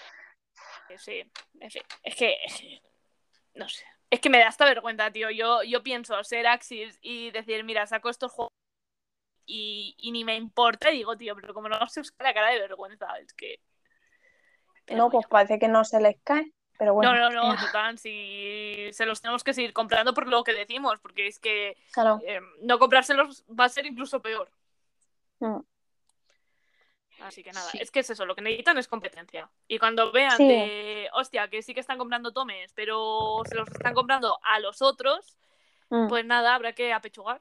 Sí, 0.97 1.23
en 1.61 1.71
fin. 1.71 1.83
Es 2.03 2.15
que. 2.17 2.37
No 3.55 3.69
sé. 3.69 3.85
Es 4.11 4.21
que 4.21 4.31
me 4.31 4.39
da 4.39 4.49
hasta 4.49 4.65
vergüenza, 4.65 5.11
tío. 5.11 5.31
Yo, 5.31 5.63
yo 5.65 5.83
pienso 5.83 6.23
ser 6.25 6.47
Axis 6.47 6.99
y 7.03 7.31
decir, 7.31 7.63
mira, 7.65 7.87
saco 7.87 8.09
estos 8.09 8.33
juegos 8.33 8.53
y, 9.45 9.95
y 9.99 10.13
ni 10.13 10.25
me 10.25 10.37
importa. 10.37 10.91
Y 10.91 10.99
digo, 10.99 11.17
tío, 11.17 11.35
pero 11.35 11.53
como 11.53 11.69
no 11.69 11.87
se 11.89 12.01
cae 12.17 12.29
la 12.29 12.35
cara 12.35 12.51
de 12.51 12.61
vergüenza, 12.61 13.07
es 13.19 13.35
que. 13.35 13.61
Pero 14.87 14.97
No, 14.99 15.05
bueno. 15.05 15.19
pues 15.19 15.27
parece 15.27 15.59
que 15.59 15.69
no 15.69 15.85
se 15.85 16.01
les 16.01 16.17
cae. 16.25 16.53
Pero 16.79 16.95
bueno, 16.95 17.13
no, 17.13 17.29
no, 17.31 17.43
no, 17.49 17.57
total, 17.73 17.99
si 17.99 18.89
se 18.93 19.05
los 19.05 19.21
tenemos 19.21 19.43
que 19.43 19.53
seguir 19.53 19.73
comprando 19.73 20.15
por 20.15 20.29
lo 20.29 20.45
que 20.45 20.53
decimos, 20.55 21.01
porque 21.01 21.27
es 21.27 21.41
que 21.41 21.77
claro. 21.93 22.21
eh, 22.25 22.41
no 22.63 22.79
comprárselos 22.79 23.45
va 23.49 23.65
a 23.65 23.69
ser 23.69 23.85
incluso 23.85 24.23
peor. 24.23 24.49
Mm. 25.41 25.59
Así 27.21 27.43
que 27.43 27.53
nada, 27.53 27.69
Sí. 27.71 27.79
es 27.81 27.91
que 27.91 28.01
es 28.01 28.11
eso, 28.11 28.25
lo 28.27 28.35
que 28.35 28.43
necesitan 28.43 28.79
es 28.79 28.89
competencia. 28.89 29.51
Y 29.67 29.79
cuando 29.79 30.13
vean 30.13 30.37
Sí. 30.37 30.47
de, 30.49 31.09
hostia, 31.15 31.49
que 31.49 31.63
sí 31.63 31.75
que 31.75 31.81
están 31.81 31.99
comprando 31.99 32.33
tomes, 32.33 32.73
pero 32.75 33.43
se 33.49 33.55
los 33.57 33.69
están 33.71 33.95
comprando 33.95 34.39
a 34.43 34.61
los 34.61 34.83
otros, 34.83 35.37
Mm. 35.91 36.09
pues 36.09 36.25
nada, 36.25 36.55
habrá 36.55 36.73
que 36.75 36.93
apechugar. 36.93 37.41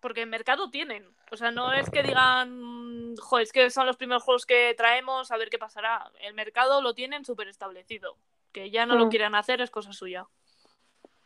Porque 0.00 0.22
el 0.22 0.28
mercado 0.28 0.70
tienen. 0.70 1.06
O 1.30 1.36
sea, 1.36 1.50
no 1.50 1.74
es 1.74 1.90
que 1.90 2.02
digan, 2.02 3.14
joder, 3.18 3.42
es 3.42 3.52
que 3.52 3.68
son 3.68 3.84
los 3.86 3.98
primeros 3.98 4.22
juegos 4.22 4.46
que 4.46 4.74
traemos, 4.74 5.30
a 5.30 5.36
ver 5.36 5.50
qué 5.50 5.58
pasará. 5.58 6.10
El 6.20 6.32
mercado 6.32 6.80
lo 6.80 6.94
tienen 6.94 7.24
súper 7.26 7.48
establecido. 7.48 8.16
Que 8.52 8.70
ya 8.70 8.86
no 8.86 8.94
lo 8.94 9.06
Mm. 9.06 9.10
quieran 9.10 9.34
hacer 9.34 9.60
es 9.60 9.70
cosa 9.70 9.92
suya. 9.92 10.26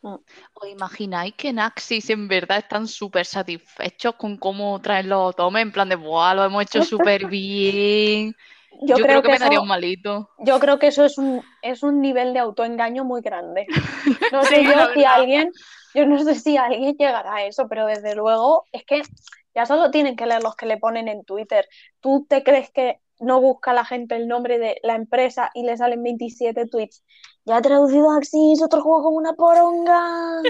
¿Os 0.04 0.68
imagináis 0.68 1.34
que 1.34 1.48
en 1.48 1.58
Axis 1.58 2.10
en 2.10 2.28
verdad 2.28 2.58
están 2.58 2.86
súper 2.86 3.24
satisfechos 3.24 4.14
con 4.16 4.36
cómo 4.36 4.78
traen 4.80 5.08
los 5.08 5.30
otomes? 5.30 5.62
En 5.62 5.72
plan 5.72 5.88
de, 5.88 5.96
¡buah, 5.96 6.34
lo 6.34 6.44
hemos 6.44 6.62
hecho 6.62 6.82
súper 6.82 7.26
bien! 7.28 8.36
Yo, 8.82 8.96
creo, 8.96 9.22
que, 9.22 9.30
me 9.30 9.38
daría 9.38 9.60
un 9.60 9.68
malito. 9.68 10.28
Yo 10.38 10.58
creo 10.58 10.78
que 10.78 10.88
eso 10.88 11.04
es 11.04 11.16
un, 11.16 11.42
es 11.62 11.82
un 11.82 12.00
nivel 12.00 12.34
de 12.34 12.40
autoengaño 12.40 13.04
muy 13.04 13.22
grande. 13.22 13.66
No 14.32 14.42
sé 14.44 14.56
Sí, 14.56 14.64
yo 14.64 14.92
si 14.92 15.04
alguien, 15.04 15.52
yo 15.94 16.06
no 16.06 16.18
sé 16.22 16.34
si 16.34 16.56
alguien 16.56 16.94
llegará 16.96 17.36
a 17.36 17.44
eso, 17.44 17.66
pero 17.68 17.86
desde 17.86 18.14
luego 18.14 18.66
es 18.72 18.84
que 18.84 19.02
ya 19.54 19.64
solo 19.64 19.90
tienen 19.90 20.16
que 20.16 20.26
leer 20.26 20.42
los 20.42 20.56
que 20.56 20.66
le 20.66 20.76
ponen 20.76 21.08
en 21.08 21.24
Twitter. 21.24 21.66
¿Tú 22.00 22.26
te 22.28 22.42
crees 22.42 22.70
que 22.72 23.00
no 23.20 23.40
busca 23.40 23.72
la 23.72 23.84
gente 23.84 24.16
el 24.16 24.28
nombre 24.28 24.58
de 24.58 24.80
la 24.82 24.96
empresa 24.96 25.50
y 25.54 25.62
le 25.62 25.76
salen 25.76 26.02
27 26.02 26.66
tweets? 26.66 27.04
Ya 27.46 27.60
traducido 27.60 28.10
a 28.10 28.16
Axis 28.16 28.62
otro 28.62 28.82
juego 28.82 29.02
como 29.04 29.16
una 29.18 29.34
poronga. 29.34 30.40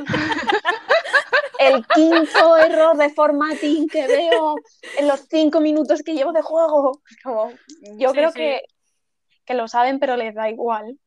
El 1.59 1.85
quinto 1.87 2.57
error 2.57 2.97
de 2.97 3.11
formatting 3.11 3.89
que 3.89 4.07
veo 4.07 4.55
en 4.99 5.09
los 5.09 5.27
cinco 5.29 5.61
minutos 5.61 6.03
que 6.03 6.15
llevo 6.15 6.33
de 6.33 6.43
juego. 6.43 7.01
Como, 7.23 7.51
yo 7.99 8.11
Sí, 8.11 8.15
creo 8.15 8.31
sí. 8.31 8.39
que, 8.39 8.63
que 9.45 9.55
lo 9.55 9.67
saben, 9.69 9.99
pero 9.99 10.17
les 10.17 10.35
da 10.35 10.49
igual. 10.51 10.99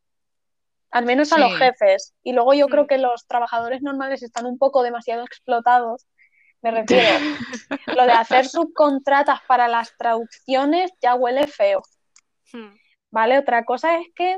Al 0.92 1.06
menos 1.06 1.32
a 1.34 1.38
los 1.38 1.58
jefes. 1.58 2.14
Y 2.24 2.34
luego 2.34 2.54
yo 2.54 2.68
creo 2.68 2.88
que 2.88 2.98
los 2.98 3.26
trabajadores 3.28 3.82
normales 3.82 4.24
están 4.24 4.46
un 4.46 4.58
poco 4.58 4.84
demasiado 4.84 5.24
explotados. 5.24 6.06
Me 6.62 6.72
refiero, 6.72 7.08
lo 7.96 8.06
de 8.06 8.12
hacer 8.14 8.48
subcontratas 8.48 9.40
para 9.48 9.68
las 9.68 9.96
traducciones 9.98 10.92
ya 11.02 11.16
huele 11.16 11.48
feo. 11.48 11.82
Hmm. 12.52 12.74
¿vale? 13.12 13.38
Otra 13.40 13.66
cosa 13.66 13.98
es 14.00 14.08
que 14.16 14.38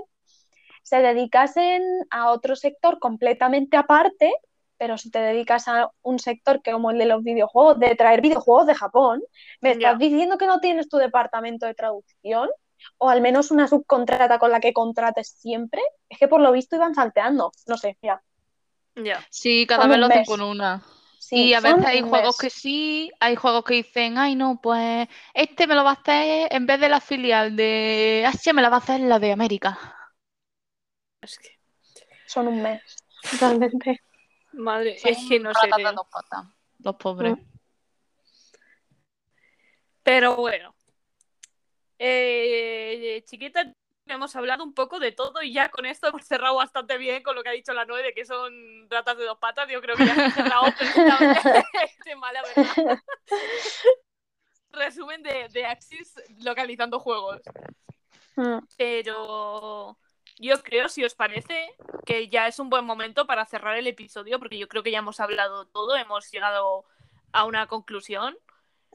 se 0.89 1.03
dedicasen 1.03 1.83
a 2.09 2.31
otro 2.31 2.55
sector 2.55 2.97
completamente 2.97 3.77
aparte, 3.77 4.33
pero 4.75 4.97
si 4.97 5.11
te 5.11 5.19
dedicas 5.19 5.67
a 5.67 5.91
un 6.01 6.17
sector 6.17 6.63
que 6.63 6.71
como 6.71 6.89
el 6.89 6.97
de 6.97 7.05
los 7.05 7.21
videojuegos, 7.21 7.77
de 7.77 7.93
traer 7.93 8.21
videojuegos 8.21 8.65
de 8.65 8.73
Japón, 8.73 9.21
¿me 9.61 9.71
estás 9.71 9.99
diciendo 9.99 10.39
que 10.39 10.47
no 10.47 10.59
tienes 10.59 10.89
tu 10.89 10.97
departamento 10.97 11.67
de 11.67 11.75
traducción? 11.75 12.49
O 12.97 13.07
al 13.07 13.21
menos 13.21 13.51
una 13.51 13.67
subcontrata 13.67 14.39
con 14.39 14.49
la 14.49 14.59
que 14.59 14.73
contrates 14.73 15.29
siempre. 15.37 15.81
Es 16.09 16.17
que 16.17 16.27
por 16.27 16.41
lo 16.41 16.51
visto 16.51 16.75
iban 16.75 16.95
salteando. 16.95 17.51
No 17.67 17.77
sé. 17.77 17.97
Ya. 18.01 18.23
Sí, 19.29 19.67
cada 19.67 19.83
Son 19.83 19.91
vez 19.91 19.99
lo 19.99 20.07
hacen 20.07 20.25
con 20.25 20.41
una. 20.41 20.81
Sí, 21.19 21.49
y 21.49 21.53
a 21.53 21.59
veces 21.59 21.85
hay 21.85 22.01
juegos 22.01 22.35
mes. 22.35 22.37
que 22.39 22.49
sí, 22.49 23.11
hay 23.19 23.35
juegos 23.35 23.63
que 23.63 23.75
dicen, 23.75 24.17
ay 24.17 24.35
no, 24.35 24.59
pues 24.59 25.07
este 25.35 25.67
me 25.67 25.75
lo 25.75 25.83
va 25.83 25.91
a 25.91 25.93
hacer 25.93 26.47
en 26.51 26.65
vez 26.65 26.79
de 26.79 26.89
la 26.89 26.99
filial 26.99 27.55
de 27.55 28.23
Asia, 28.25 28.53
me 28.53 28.63
la 28.63 28.69
va 28.69 28.77
a 28.77 28.79
hacer 28.79 29.01
la 29.01 29.19
de 29.19 29.31
América. 29.31 29.98
Es 31.21 31.37
que, 31.39 31.59
Son 32.25 32.47
un 32.47 32.61
mes. 32.61 32.81
Totalmente. 33.31 34.01
madre, 34.53 34.97
Son 34.99 35.11
es 35.11 35.17
que 35.27 35.39
no 35.39 35.53
sé. 35.53 35.67
dos 35.67 36.07
patas, 36.09 36.45
los 36.79 36.95
pobres. 36.95 37.33
Mm. 37.33 37.49
Pero 40.03 40.35
bueno. 40.37 40.73
Eh, 42.01 43.21
chiquita, 43.25 43.73
hemos 44.05 44.35
hablado 44.35 44.63
un 44.63 44.73
poco 44.73 44.99
de 44.99 45.11
todo 45.11 45.41
y 45.43 45.53
ya 45.53 45.69
con 45.69 45.85
esto 45.85 46.07
hemos 46.07 46.25
cerrado 46.25 46.55
bastante 46.55 46.97
bien 46.97 47.21
con 47.23 47.35
lo 47.35 47.43
que 47.43 47.49
ha 47.49 47.53
dicho 47.53 47.73
la 47.73 47.85
9 47.85 48.03
de 48.03 48.13
que 48.13 48.25
son 48.25 48.89
ratas 48.89 49.17
de 49.17 49.25
dos 49.25 49.37
patas. 49.37 49.69
Yo 49.69 49.81
creo 49.81 49.95
que 49.95 50.05
ya 50.05 50.13
hemos 50.13 50.33
cerrado 50.33 50.63
perfectamente 50.77 52.15
mala 52.17 52.41
verdad. 52.55 52.99
Resumen 54.71 55.23
de, 55.23 55.49
de 55.49 55.65
Axis 55.65 56.13
localizando 56.43 56.99
juegos. 56.99 57.41
Mm. 58.35 58.59
Pero 58.77 59.97
yo 60.39 60.61
creo, 60.63 60.89
si 60.89 61.03
os 61.03 61.13
parece, 61.15 61.69
que 62.05 62.29
ya 62.29 62.47
es 62.47 62.59
un 62.59 62.69
buen 62.69 62.85
momento 62.85 63.27
para 63.27 63.45
cerrar 63.45 63.77
el 63.77 63.87
episodio, 63.87 64.39
porque 64.39 64.57
yo 64.57 64.67
creo 64.67 64.81
que 64.83 64.91
ya 64.91 64.99
hemos 64.99 65.19
hablado 65.19 65.65
todo, 65.67 65.95
hemos 65.97 66.31
llegado 66.31 66.85
a 67.33 67.45
una 67.45 67.67
conclusión. 67.67 68.37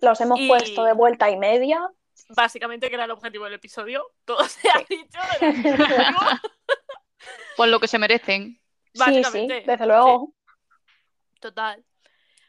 Los 0.01 0.21
hemos 0.21 0.41
Y- 0.41 0.49
puesto 0.49 0.85
de 0.85 0.95
vuelta 0.95 1.31
y 1.31 1.37
media. 1.37 1.81
Básicamente, 2.31 2.89
que 2.89 2.95
era 2.95 3.05
el 3.05 3.11
objetivo 3.11 3.45
del 3.45 3.55
episodio. 3.55 4.11
Todo 4.25 4.45
se 4.45 4.69
ha 4.71 4.85
dicho. 4.89 5.19
Pues 7.57 7.71
lo 7.71 7.79
que 7.81 7.89
se 7.89 7.99
merecen. 7.99 8.49
Sí, 8.53 8.61
sí, 8.93 8.99
Básicamente, 8.99 9.62
desde 9.65 9.87
luego. 9.87 10.35
Total. 11.41 11.85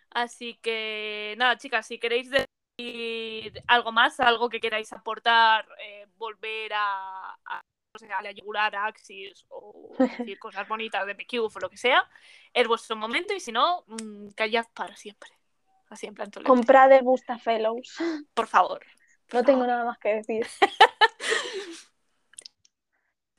Así 0.09 0.55
que, 0.55 1.35
nada, 1.37 1.57
chicas, 1.57 1.85
si 1.85 1.99
queréis 1.99 2.29
decir 2.31 3.61
algo 3.67 3.91
más, 3.91 4.19
algo 4.19 4.49
que 4.49 4.59
queráis 4.59 4.91
aportar, 4.93 5.67
eh, 5.79 6.07
volver 6.17 6.73
a, 6.73 7.37
a, 7.45 7.61
no 7.95 8.07
sé, 8.07 8.11
a 8.13 8.19
ayudar 8.19 8.75
a 8.75 8.85
Axis 8.87 9.45
o 9.49 9.95
decir 9.99 10.37
cosas 10.39 10.67
bonitas 10.67 11.05
de 11.05 11.15
PQ 11.15 11.39
o 11.39 11.59
lo 11.59 11.69
que 11.69 11.77
sea, 11.77 12.03
es 12.53 12.67
vuestro 12.67 12.95
momento 12.95 13.33
y 13.33 13.39
si 13.39 13.51
no, 13.51 13.83
mm, 13.87 14.29
callad 14.35 14.65
para 14.73 14.95
siempre. 14.95 15.29
Así 15.89 16.07
en 16.07 16.15
plan 16.15 16.31
tolerante. 16.31 16.55
Comprad 16.55 16.91
el 16.91 17.03
Busta 17.03 17.37
Fellows. 17.37 17.95
Por 18.33 18.47
favor. 18.47 18.83
No 19.31 19.43
tengo 19.43 19.65
nada 19.65 19.85
más 19.85 19.97
que 19.99 20.15
decir. 20.15 20.47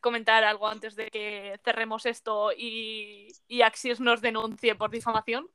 Comentar 0.01 0.45
algo 0.45 0.69
antes 0.69 0.95
de 0.95 1.11
que 1.11 1.59
cerremos 1.65 2.07
esto 2.07 2.53
y, 2.57 3.28
y 3.49 3.62
Axis 3.62 3.99
nos 3.99 4.20
denuncie 4.20 4.77
por 4.77 4.91
difamación. 4.91 5.51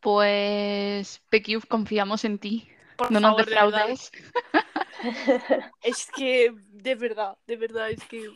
Pues, 0.00 1.20
PQ, 1.30 1.66
confiamos 1.68 2.24
en 2.24 2.38
ti. 2.38 2.68
Por 2.96 3.12
No 3.12 3.20
nos 3.20 3.30
favor, 3.30 3.44
de 3.46 3.54
verdad. 3.54 3.86
defraudes. 3.88 4.12
Es 5.82 6.10
que, 6.10 6.52
de 6.54 6.94
verdad, 6.94 7.36
de 7.46 7.56
verdad, 7.56 7.90
es 7.90 8.04
que. 8.04 8.30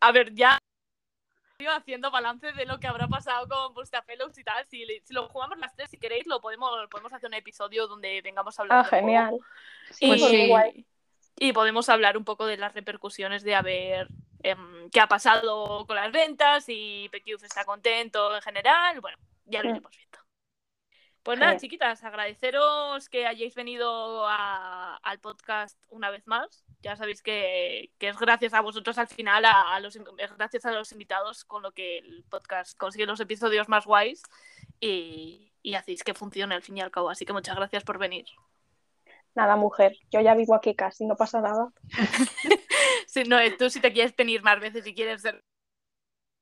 A 0.00 0.12
ver, 0.12 0.34
ya 0.34 0.58
haciendo 1.72 2.10
balance 2.10 2.52
de 2.52 2.66
lo 2.66 2.78
que 2.78 2.86
habrá 2.86 3.08
pasado 3.08 3.48
con 3.48 3.74
Busta 3.74 4.02
Fellows 4.02 4.36
y 4.38 4.44
tal. 4.44 4.66
Si, 4.66 4.84
lo 5.10 5.28
jugamos 5.28 5.58
las 5.58 5.74
tres, 5.74 5.90
si 5.90 5.98
queréis, 5.98 6.26
lo 6.26 6.40
podemos, 6.40 6.70
podemos 6.90 7.12
hacer 7.12 7.28
un 7.28 7.34
episodio 7.34 7.86
donde 7.86 8.20
vengamos 8.22 8.58
a 8.58 8.62
hablar. 8.62 8.78
Ah, 8.80 8.84
genial. 8.84 9.38
Y, 10.00 10.08
Pues 10.08 10.48
guay. 10.48 10.86
y 11.36 11.52
podemos 11.52 11.88
hablar 11.88 12.16
un 12.16 12.24
poco 12.24 12.46
de 12.46 12.56
las 12.56 12.74
repercusiones 12.74 13.42
de 13.44 13.54
haber. 13.54 14.08
em, 14.42 14.90
qué 14.90 15.00
ha 15.00 15.06
pasado 15.06 15.86
con 15.86 15.96
las 15.96 16.12
ventas 16.12 16.66
y 16.68 17.08
PQ 17.10 17.42
está 17.46 17.64
contento 17.64 18.34
en 18.36 18.42
general. 18.42 19.00
Bueno, 19.00 19.16
ya 19.46 19.62
lo 19.62 19.70
Mm. 19.70 19.72
iremos 19.72 19.90
viendo. 19.96 20.18
Pues 21.24 21.38
nada, 21.38 21.52
Genial. 21.52 21.60
chiquitas, 21.62 22.04
agradeceros 22.04 23.08
que 23.08 23.26
hayáis 23.26 23.54
venido 23.54 24.26
a- 24.28 24.96
al 25.02 25.18
podcast 25.20 25.76
una 25.88 26.10
vez 26.10 26.26
más. 26.26 26.64
Ya 26.82 26.96
sabéis 26.96 27.22
que, 27.22 27.90
que 27.98 28.08
es 28.08 28.18
gracias 28.18 28.52
a 28.52 28.60
vosotros 28.60 28.98
al 28.98 29.06
final, 29.08 29.44
a, 29.46 29.74
a 29.74 29.80
los, 29.80 29.96
es 29.96 30.32
gracias 30.36 30.66
a 30.66 30.70
los 30.72 30.92
invitados 30.92 31.44
con 31.46 31.62
lo 31.62 31.72
que 31.72 31.98
el 31.98 32.24
podcast 32.28 32.76
consigue 32.76 33.06
los 33.06 33.20
episodios 33.20 33.70
más 33.70 33.86
guays 33.86 34.22
y, 34.80 35.50
y 35.62 35.74
hacéis 35.76 36.04
que 36.04 36.12
funcione 36.12 36.54
al 36.54 36.62
fin 36.62 36.76
y 36.76 36.82
al 36.82 36.90
cabo. 36.90 37.08
Así 37.08 37.24
que 37.24 37.32
muchas 37.32 37.56
gracias 37.56 37.84
por 37.84 37.98
venir. 37.98 38.26
Nada, 39.34 39.56
mujer. 39.56 39.96
Yo 40.12 40.20
ya 40.20 40.34
vivo 40.34 40.54
aquí 40.54 40.74
casi, 40.76 41.06
no 41.06 41.16
pasa 41.16 41.40
nada. 41.40 41.72
Si, 43.06 43.22
no, 43.24 43.36
tú 43.58 43.70
si 43.70 43.80
te 43.80 43.92
quieres 43.92 44.14
venir 44.16 44.42
más 44.42 44.58
veces 44.60 44.84
y 44.86 44.94
quieres 44.94 45.22
ser- 45.22 45.42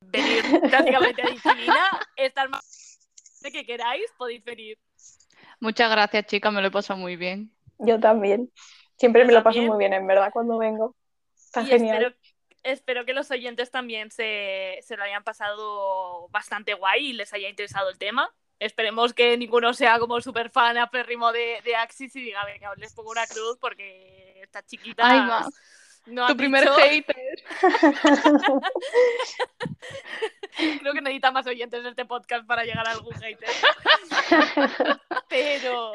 venir 0.01 0.43
prácticamente 0.71 1.23
a 1.23 1.27
disciplina, 1.31 2.01
estar 2.17 2.49
más 2.49 2.65
de 3.43 3.53
que 3.53 3.67
queráis, 3.67 4.05
podéis 4.17 4.45
venir. 4.45 4.79
Muchas 5.61 5.91
gracias, 5.91 6.27
chicas, 6.27 6.53
me 6.53 6.61
lo 6.61 6.69
he 6.69 6.71
pasado 6.71 6.99
muy 6.99 7.17
bien. 7.17 7.55
Yo 7.79 7.99
también. 8.01 8.53
Siempre 8.97 9.25
Yo 9.25 9.27
me 9.27 9.33
lo 9.33 9.43
paso 9.43 9.63
también. 9.63 9.67
muy 9.67 9.79
bien, 9.79 9.93
en 9.93 10.07
verdad, 10.07 10.31
cuando 10.33 10.59
vengo. 10.59 10.97
Está 11.47 11.63
y 11.63 11.67
genial. 11.67 12.05
espero, 12.05 12.15
espero 12.63 13.05
que 13.05 13.15
los 13.15 13.31
oyentes 13.31 13.71
también 13.71 14.11
se, 14.11 14.79
se 14.83 14.97
lo 14.97 15.05
hayan 15.05 15.25
pasado 15.25 16.29
bastante 16.31 16.75
guay 16.75 17.09
y 17.11 17.13
les 17.15 17.33
haya 17.33 17.49
interesado 17.49 17.91
el 17.91 17.99
tema. 17.99 18.35
Esperemos 18.59 19.13
que 19.15 19.37
ninguno 19.37 19.75
sea 19.75 19.99
como 19.99 20.21
súper 20.21 20.51
fan 20.51 20.79
aférrimo 20.79 21.33
de, 21.33 21.61
de 21.65 21.77
Axis 21.77 22.15
y 22.17 22.23
diga, 22.23 22.45
venga, 22.45 22.73
les 22.77 22.95
pongo 22.95 23.11
una 23.11 23.27
cruz 23.27 23.59
porque 23.61 24.41
estas 24.43 24.67
chiquitas 24.67 25.07
Ay, 25.09 25.21
ma, 25.21 25.49
no 26.07 26.27
Tu 26.27 26.37
primer 26.37 26.63
dicho- 26.63 26.75
hater. 26.77 27.17
Creo 30.81 30.93
que 30.93 31.01
necesita 31.01 31.31
más 31.31 31.47
oyentes 31.47 31.85
este 31.85 32.05
podcast 32.05 32.47
para 32.47 32.65
llegar 32.65 32.87
a 32.87 32.93
algún 32.93 33.15
hater. 33.15 33.49
Pero, 35.29 35.93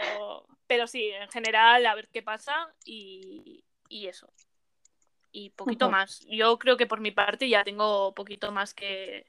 pero 0.65 0.88
sí, 0.88 1.11
en 1.11 1.29
general, 1.29 1.85
a 1.85 1.93
ver 1.93 2.07
qué 2.11 2.23
pasa 2.23 2.73
y, 2.84 3.63
y 3.88 4.07
eso. 4.07 4.27
Y 5.31 5.51
poquito 5.51 5.91
más. 5.91 6.25
Yo 6.27 6.57
creo 6.57 6.75
que 6.75 6.88
por 6.88 7.01
mi 7.01 7.11
parte 7.11 7.47
ya 7.47 7.63
tengo 7.63 8.15
poquito 8.15 8.51
más 8.51 8.73
que, 8.73 9.27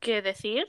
que 0.00 0.22
decir. 0.22 0.66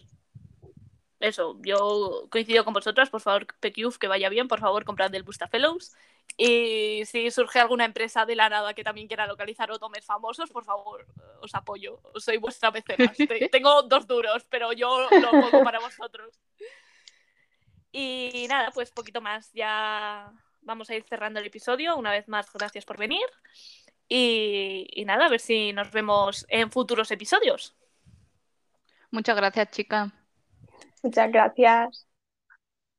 Eso, 1.19 1.57
yo 1.65 2.27
coincido 2.29 2.63
con 2.63 2.73
vosotras, 2.73 3.09
por 3.09 3.21
favor, 3.21 3.47
PQF, 3.59 3.97
que 3.97 4.07
vaya 4.07 4.29
bien, 4.29 4.47
por 4.47 4.59
favor, 4.59 4.85
comprad 4.85 5.09
del 5.09 5.23
Busta 5.23 5.47
Fellows. 5.47 5.95
Y 6.37 7.03
si 7.05 7.29
surge 7.29 7.59
alguna 7.59 7.85
empresa 7.85 8.25
de 8.25 8.35
la 8.35 8.49
nada 8.49 8.73
que 8.73 8.83
también 8.83 9.07
quiera 9.07 9.27
localizar 9.27 9.69
otomes 9.71 10.05
famosos, 10.05 10.49
por 10.49 10.63
favor, 10.65 11.05
os 11.41 11.53
apoyo. 11.53 12.01
Soy 12.15 12.37
vuestra 12.37 12.71
mecenas. 12.71 13.15
Te- 13.15 13.49
Tengo 13.51 13.83
dos 13.83 14.07
duros, 14.07 14.45
pero 14.49 14.71
yo 14.73 15.07
lo 15.09 15.29
pongo 15.31 15.63
para 15.63 15.79
vosotros. 15.79 16.39
Y 17.91 18.45
nada, 18.49 18.71
pues 18.71 18.91
poquito 18.91 19.21
más. 19.21 19.51
Ya 19.53 20.31
vamos 20.61 20.89
a 20.89 20.95
ir 20.95 21.03
cerrando 21.03 21.39
el 21.39 21.45
episodio. 21.45 21.95
Una 21.95 22.11
vez 22.11 22.27
más, 22.27 22.51
gracias 22.53 22.85
por 22.85 22.97
venir. 22.97 23.25
Y, 24.07 24.87
y 24.93 25.05
nada, 25.05 25.25
a 25.25 25.29
ver 25.29 25.39
si 25.39 25.73
nos 25.73 25.91
vemos 25.91 26.45
en 26.49 26.71
futuros 26.71 27.11
episodios. 27.11 27.75
Muchas 29.11 29.35
gracias, 29.35 29.71
chica. 29.71 30.11
Muchas 31.03 31.31
gracias. 31.31 32.07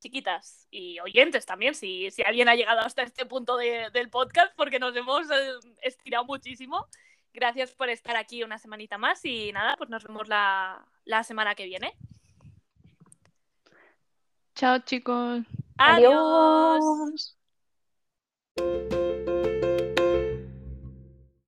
Chiquitas 0.03 0.66
y 0.70 0.99
oyentes 0.99 1.47
también, 1.47 1.74
si, 1.77 2.11
si 2.11 2.23
alguien 2.23 2.49
ha 2.49 2.57
llegado 2.57 2.81
hasta 2.81 3.03
este 3.03 3.24
punto 3.24 3.57
de- 3.57 3.89
del 3.93 4.11
podcast, 4.11 4.53
porque 4.57 4.81
nos 4.81 4.95
hemos 4.97 5.31
eh, 5.31 5.53
estirado 5.81 6.24
muchísimo. 6.24 6.89
Gracias 7.33 7.70
por 7.73 7.89
estar 7.89 8.16
aquí 8.16 8.43
una 8.43 8.59
semanita 8.59 8.99
más 8.99 9.24
y 9.24 9.53
nada, 9.53 9.77
pues 9.77 9.89
nos 9.89 10.03
vemos 10.03 10.27
la, 10.29 10.85
la 11.05 11.23
semana 11.23 11.55
que 11.55 11.65
viene. 11.66 11.97
Chao, 14.57 14.81
chicos. 14.81 15.43
Adiós. 15.79 17.37
Adiós. 18.59 20.11